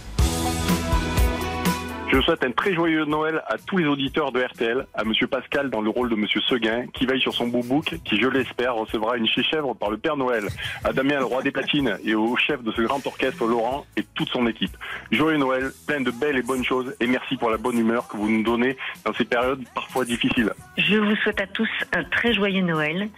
Je 2.13 2.21
souhaite 2.21 2.43
un 2.43 2.51
très 2.51 2.75
joyeux 2.75 3.05
Noël 3.05 3.41
à 3.47 3.57
tous 3.57 3.79
les 3.79 3.87
auditeurs 3.87 4.31
de 4.31 4.39
RTL, 4.39 4.85
à 4.93 5.03
Monsieur 5.03 5.25
Pascal 5.25 5.71
dans 5.71 5.81
le 5.81 5.89
rôle 5.89 6.11
de 6.11 6.15
Monsieur 6.15 6.41
Seguin, 6.41 6.85
qui 6.93 7.07
veille 7.07 7.19
sur 7.19 7.33
son 7.33 7.47
boubouk, 7.47 7.95
qui 8.05 8.21
je 8.21 8.27
l'espère 8.27 8.75
recevra 8.75 9.17
une 9.17 9.25
chez-chèvre 9.25 9.73
par 9.73 9.89
le 9.89 9.97
Père 9.97 10.15
Noël, 10.15 10.47
à 10.83 10.93
Damien 10.93 11.17
le 11.17 11.25
roi 11.25 11.41
des 11.41 11.49
platines 11.49 11.97
et 12.05 12.13
au 12.13 12.37
chef 12.37 12.61
de 12.61 12.71
ce 12.71 12.83
grand 12.83 13.03
orchestre 13.07 13.47
Laurent 13.47 13.87
et 13.97 14.03
toute 14.13 14.29
son 14.29 14.45
équipe. 14.45 14.77
Joyeux 15.09 15.39
Noël, 15.39 15.71
plein 15.87 16.01
de 16.01 16.11
belles 16.11 16.37
et 16.37 16.43
bonnes 16.43 16.63
choses 16.63 16.95
et 16.99 17.07
merci 17.07 17.35
pour 17.35 17.49
la 17.49 17.57
bonne 17.57 17.79
humeur 17.79 18.07
que 18.07 18.15
vous 18.15 18.29
nous 18.29 18.43
donnez 18.43 18.77
dans 19.03 19.13
ces 19.15 19.25
périodes 19.25 19.63
parfois 19.73 20.05
difficiles. 20.05 20.53
Je 20.77 20.97
vous 20.97 21.15
souhaite 21.15 21.41
à 21.41 21.47
tous 21.47 21.69
un 21.93 22.03
très 22.03 22.31
joyeux 22.31 22.61
Noël. 22.61 23.09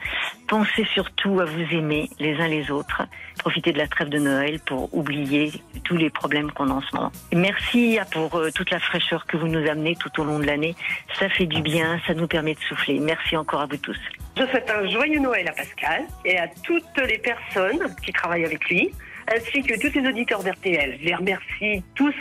Pensez 0.47 0.85
surtout 0.93 1.41
à 1.41 1.45
vous 1.45 1.75
aimer 1.75 2.09
les 2.19 2.37
uns 2.37 2.47
les 2.47 2.71
autres. 2.71 3.01
Profitez 3.39 3.73
de 3.73 3.77
la 3.77 3.87
trêve 3.87 4.07
de 4.07 4.19
Noël 4.19 4.59
pour 4.65 4.95
oublier 4.95 5.51
tous 5.83 5.97
les 5.97 6.09
problèmes 6.09 6.51
qu'on 6.51 6.69
a 6.69 6.73
en 6.73 6.81
ce 6.81 6.95
moment. 6.95 7.11
Merci 7.33 7.99
pour 8.11 8.35
euh, 8.35 8.51
toute 8.53 8.71
la 8.71 8.79
fraîcheur 8.85 9.25
que 9.25 9.37
vous 9.37 9.47
nous 9.47 9.67
amenez 9.69 9.95
tout 9.95 10.21
au 10.21 10.23
long 10.23 10.39
de 10.39 10.45
l'année. 10.45 10.75
Ça 11.19 11.29
fait 11.29 11.45
du 11.45 11.61
bien, 11.61 11.99
ça 12.07 12.13
nous 12.13 12.27
permet 12.27 12.53
de 12.53 12.59
souffler. 12.61 12.99
Merci 12.99 13.35
encore 13.35 13.61
à 13.61 13.65
vous 13.65 13.77
tous. 13.77 13.97
Je 14.37 14.45
souhaite 14.45 14.69
un 14.69 14.89
joyeux 14.89 15.19
Noël 15.19 15.47
à 15.47 15.53
Pascal 15.53 16.03
et 16.25 16.37
à 16.37 16.47
toutes 16.63 16.97
les 16.97 17.17
personnes 17.17 17.95
qui 18.03 18.11
travaillent 18.11 18.45
avec 18.45 18.65
lui, 18.69 18.91
ainsi 19.33 19.61
que 19.63 19.79
tous 19.79 19.97
les 19.99 20.07
auditeurs 20.07 20.43
d'RTL. 20.43 20.97
Je 20.99 21.05
les 21.05 21.15
remercie 21.15 21.83
tous 21.95 22.13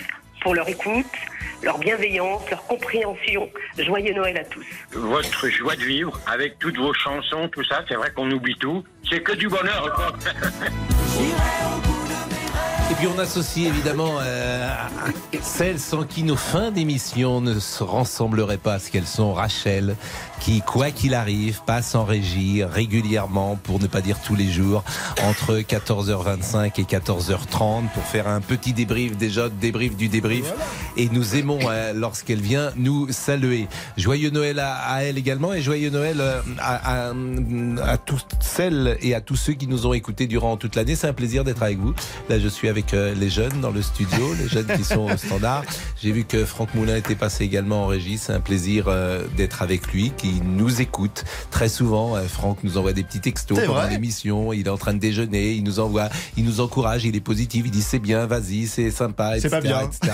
pour 0.42 0.54
leur 0.54 0.68
écoute, 0.68 1.06
leur 1.62 1.78
bienveillance, 1.78 2.48
leur 2.50 2.64
compréhension. 2.66 3.48
Joyeux 3.78 4.14
Noël 4.14 4.36
à 4.36 4.44
tous. 4.44 4.66
Votre 4.92 5.48
joie 5.48 5.74
de 5.74 5.82
vivre, 5.82 6.20
avec 6.26 6.58
toutes 6.58 6.76
vos 6.76 6.92
chansons, 6.92 7.48
tout 7.48 7.64
ça, 7.64 7.82
c'est 7.88 7.94
vrai 7.94 8.12
qu'on 8.14 8.30
oublie 8.30 8.56
tout. 8.56 8.84
C'est 9.08 9.22
que 9.22 9.32
du 9.32 9.48
bonheur, 9.48 9.92
quoi. 9.94 10.12
Et 12.94 12.96
puis 12.98 13.08
on 13.08 13.18
associe 13.18 13.66
évidemment 13.66 14.18
euh, 14.20 14.72
celles 15.42 15.80
sans 15.80 16.04
qui 16.04 16.22
nos 16.22 16.36
fins 16.36 16.70
d'émission 16.70 17.40
ne 17.40 17.58
se 17.58 17.82
ressembleraient 17.82 18.56
pas 18.56 18.74
à 18.74 18.78
ce 18.78 18.92
qu'elles 18.92 19.08
sont. 19.08 19.32
Rachel, 19.32 19.96
qui, 20.40 20.60
quoi 20.60 20.90
qu'il 20.90 21.14
arrive, 21.14 21.60
passe 21.66 21.94
en 21.94 22.04
régie 22.04 22.62
régulièrement, 22.64 23.58
pour 23.62 23.80
ne 23.80 23.86
pas 23.86 24.00
dire 24.00 24.18
tous 24.24 24.34
les 24.34 24.50
jours, 24.50 24.84
entre 25.22 25.58
14h25 25.58 26.80
et 26.80 26.82
14h30 26.82 27.88
pour 27.92 28.02
faire 28.04 28.28
un 28.28 28.40
petit 28.40 28.72
débrief 28.72 29.16
déjà, 29.16 29.48
débrief 29.48 29.96
du 29.96 30.08
débrief. 30.08 30.52
Et 30.96 31.08
nous 31.08 31.36
aimons 31.36 31.58
euh, 31.68 31.92
lorsqu'elle 31.94 32.40
vient 32.40 32.72
nous 32.76 33.10
saluer. 33.10 33.68
Joyeux 33.96 34.30
Noël 34.30 34.58
à, 34.60 35.02
elle 35.02 35.18
également 35.18 35.52
et 35.52 35.62
joyeux 35.62 35.90
Noël 35.90 36.18
euh, 36.20 36.40
à, 36.58 37.10
à, 37.82 37.98
toutes 37.98 38.26
celles 38.40 38.98
et 39.00 39.14
à 39.14 39.20
tous 39.20 39.36
ceux 39.36 39.54
qui 39.54 39.66
nous 39.66 39.86
ont 39.86 39.94
écoutés 39.94 40.26
durant 40.26 40.56
toute 40.56 40.76
l'année. 40.76 40.94
C'est 40.94 41.08
un 41.08 41.12
plaisir 41.12 41.44
d'être 41.44 41.62
avec 41.62 41.78
vous. 41.78 41.94
Là, 42.28 42.38
je 42.38 42.48
suis 42.48 42.68
avec 42.68 42.94
euh, 42.94 43.14
les 43.14 43.30
jeunes 43.30 43.60
dans 43.60 43.70
le 43.70 43.82
studio, 43.82 44.34
les 44.40 44.48
jeunes 44.48 44.66
qui 44.76 44.84
sont 44.84 45.10
au 45.10 45.16
standard. 45.16 45.64
J'ai 46.02 46.12
vu 46.12 46.24
que 46.24 46.44
Franck 46.44 46.74
Moulin 46.74 46.96
était 46.96 47.14
passé 47.14 47.44
également 47.44 47.84
en 47.84 47.86
régie. 47.86 48.18
C'est 48.18 48.32
un 48.32 48.40
plaisir 48.40 48.88
d'être 49.36 49.62
avec 49.62 49.92
lui, 49.92 50.12
qui 50.24 50.40
nous 50.42 50.80
écoute 50.80 51.24
très 51.50 51.68
souvent. 51.68 52.16
Euh, 52.16 52.22
Franck 52.22 52.64
nous 52.64 52.78
envoie 52.78 52.94
des 52.94 53.04
petits 53.04 53.20
textos 53.20 53.58
pendant 53.66 53.86
l'émission. 53.86 54.54
Il 54.54 54.66
est 54.66 54.70
en 54.70 54.78
train 54.78 54.94
de 54.94 54.98
déjeuner. 54.98 55.52
Il 55.52 55.64
nous 55.64 55.80
envoie, 55.80 56.08
il 56.38 56.44
nous 56.44 56.60
encourage. 56.60 57.04
Il 57.04 57.14
est 57.14 57.20
positif. 57.20 57.64
Il 57.66 57.70
dit 57.70 57.82
c'est 57.82 57.98
bien, 57.98 58.24
vas-y, 58.24 58.66
c'est 58.66 58.90
sympa, 58.90 59.32
C'est 59.32 59.48
etc., 59.48 59.50
pas 59.50 59.60
bien. 59.60 59.80
etc. 59.82 60.12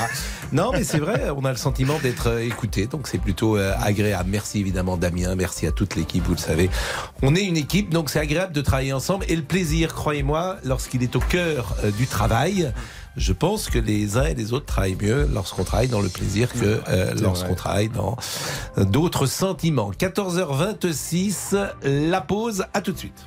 Non, 0.52 0.72
mais 0.72 0.82
c'est 0.82 0.98
vrai. 0.98 1.30
On 1.36 1.44
a 1.44 1.50
le 1.50 1.56
sentiment 1.56 1.98
d'être 2.02 2.28
euh, 2.28 2.44
écouté, 2.44 2.86
donc 2.86 3.06
c'est 3.06 3.18
plutôt 3.18 3.56
euh, 3.56 3.72
agréable. 3.80 4.30
Merci 4.32 4.58
évidemment 4.58 4.96
Damien. 4.96 5.36
Merci 5.36 5.68
à 5.68 5.70
toute 5.70 5.94
l'équipe. 5.94 6.24
Vous 6.24 6.34
le 6.34 6.38
savez, 6.38 6.70
on 7.22 7.36
est 7.36 7.44
une 7.44 7.56
équipe, 7.56 7.90
donc 7.90 8.10
c'est 8.10 8.18
agréable 8.20 8.52
de 8.52 8.62
travailler 8.62 8.92
ensemble. 8.92 9.24
Et 9.28 9.36
le 9.36 9.42
plaisir, 9.42 9.94
croyez-moi, 9.94 10.56
lorsqu'il 10.64 11.04
est 11.04 11.14
au 11.14 11.20
cœur 11.20 11.76
du 11.96 12.08
travail. 12.08 12.72
Je 13.16 13.32
pense 13.32 13.68
que 13.68 13.78
les 13.78 14.16
uns 14.16 14.24
et 14.24 14.34
les 14.34 14.52
autres 14.52 14.66
travaillent 14.66 14.96
mieux 15.00 15.28
lorsqu'on 15.32 15.64
travaille 15.64 15.88
dans 15.88 16.00
le 16.00 16.08
plaisir 16.08 16.52
que 16.52 16.80
euh, 16.88 17.14
lorsqu'on 17.20 17.54
travaille 17.54 17.88
dans 17.88 18.16
euh, 18.78 18.84
d'autres 18.84 19.26
sentiments. 19.26 19.90
14h26, 19.90 21.70
la 21.82 22.20
pause, 22.20 22.64
à 22.72 22.80
tout 22.80 22.92
de 22.92 22.98
suite. 22.98 23.26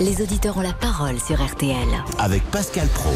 Les 0.00 0.20
auditeurs 0.20 0.56
ont 0.56 0.62
la 0.62 0.72
parole 0.72 1.20
sur 1.20 1.40
RTL. 1.40 1.86
Avec 2.18 2.42
Pascal 2.50 2.88
Pro. 2.88 3.12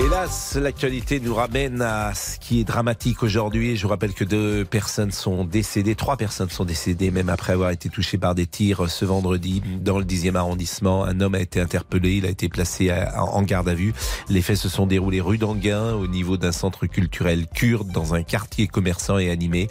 Hélas, 0.00 0.56
l'actualité 0.60 1.20
nous 1.20 1.34
ramène 1.34 1.82
à 1.82 2.14
ce 2.14 2.38
qui 2.38 2.60
est 2.60 2.64
dramatique 2.64 3.22
aujourd'hui. 3.22 3.76
Je 3.76 3.82
vous 3.82 3.88
rappelle 3.88 4.14
que 4.14 4.24
deux 4.24 4.64
personnes 4.64 5.12
sont 5.12 5.44
décédées, 5.44 5.94
trois 5.94 6.16
personnes 6.16 6.48
sont 6.48 6.64
décédées, 6.64 7.10
même 7.10 7.28
après 7.28 7.52
avoir 7.52 7.70
été 7.70 7.88
touchées 7.88 8.18
par 8.18 8.34
des 8.34 8.46
tirs 8.46 8.88
ce 8.90 9.04
vendredi 9.04 9.62
dans 9.80 9.98
le 9.98 10.04
10e 10.04 10.34
arrondissement. 10.34 11.04
Un 11.04 11.20
homme 11.20 11.34
a 11.34 11.40
été 11.40 11.60
interpellé, 11.60 12.16
il 12.16 12.26
a 12.26 12.30
été 12.30 12.48
placé 12.48 12.92
en 13.16 13.42
garde 13.42 13.68
à 13.68 13.74
vue. 13.74 13.92
Les 14.28 14.40
faits 14.40 14.56
se 14.56 14.68
sont 14.68 14.86
déroulés 14.86 15.20
rue 15.20 15.38
d'Anguin, 15.38 15.92
au 15.92 16.06
niveau 16.06 16.36
d'un 16.36 16.52
centre 16.52 16.86
culturel 16.86 17.46
kurde, 17.46 17.92
dans 17.92 18.14
un 18.14 18.22
quartier 18.22 18.66
commerçant 18.68 19.18
et 19.18 19.30
animé, 19.30 19.68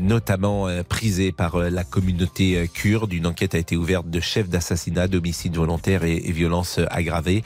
notamment 0.00 0.68
euh, 0.68 0.82
prisé 0.82 1.32
par 1.32 1.56
euh, 1.56 1.68
la 1.68 1.84
communauté 1.84 2.56
euh, 2.56 2.66
kurde. 2.66 3.12
Une 3.12 3.26
enquête 3.26 3.54
a 3.54 3.58
été 3.58 3.76
ouverte 3.76 4.08
de 4.08 4.20
chef 4.20 4.48
d'assassinat, 4.48 5.08
d'homicide 5.08 5.56
volontaire 5.56 6.04
et, 6.04 6.16
et 6.16 6.32
violence 6.32 6.78
euh, 6.78 6.86
aggravée. 6.90 7.42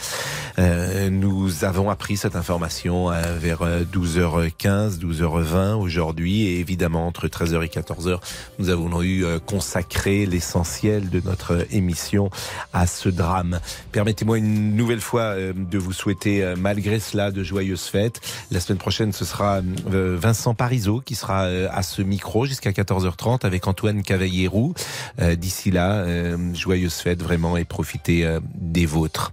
Euh, 0.58 1.10
nous 1.10 1.64
avons 1.64 1.85
appris 1.90 2.16
cette 2.16 2.36
information 2.36 3.10
euh, 3.10 3.38
vers 3.38 3.62
euh, 3.62 3.84
12h15, 3.84 4.98
12h20 4.98 5.74
aujourd'hui 5.74 6.46
et 6.46 6.60
évidemment 6.60 7.06
entre 7.06 7.28
13h 7.28 7.64
et 7.64 7.68
14h, 7.68 8.18
nous 8.58 8.70
avons 8.70 9.02
eu 9.02 9.24
euh, 9.24 9.38
consacré 9.38 10.26
l'essentiel 10.26 11.10
de 11.10 11.20
notre 11.20 11.54
euh, 11.54 11.64
émission 11.70 12.30
à 12.72 12.86
ce 12.86 13.08
drame. 13.08 13.60
Permettez-moi 13.92 14.38
une 14.38 14.76
nouvelle 14.76 15.00
fois 15.00 15.22
euh, 15.22 15.52
de 15.54 15.78
vous 15.78 15.92
souhaiter 15.92 16.42
euh, 16.42 16.56
malgré 16.56 17.00
cela 17.00 17.30
de 17.30 17.42
joyeuses 17.42 17.84
fêtes. 17.84 18.20
La 18.50 18.60
semaine 18.60 18.78
prochaine, 18.78 19.12
ce 19.12 19.24
sera 19.24 19.60
euh, 19.92 20.16
Vincent 20.20 20.54
Parisot 20.54 21.00
qui 21.00 21.14
sera 21.14 21.44
euh, 21.44 21.68
à 21.72 21.82
ce 21.82 22.02
micro 22.02 22.46
jusqu'à 22.46 22.70
14h30 22.70 23.44
avec 23.44 23.66
Antoine 23.66 24.02
Cavallierou. 24.02 24.74
Euh, 25.20 25.36
D'ici 25.36 25.70
là, 25.70 25.96
euh, 25.96 26.54
joyeuses 26.54 26.94
fêtes 26.94 27.22
vraiment 27.22 27.56
et 27.56 27.64
profitez 27.64 28.24
euh, 28.24 28.40
des 28.54 28.86
vôtres. 28.86 29.32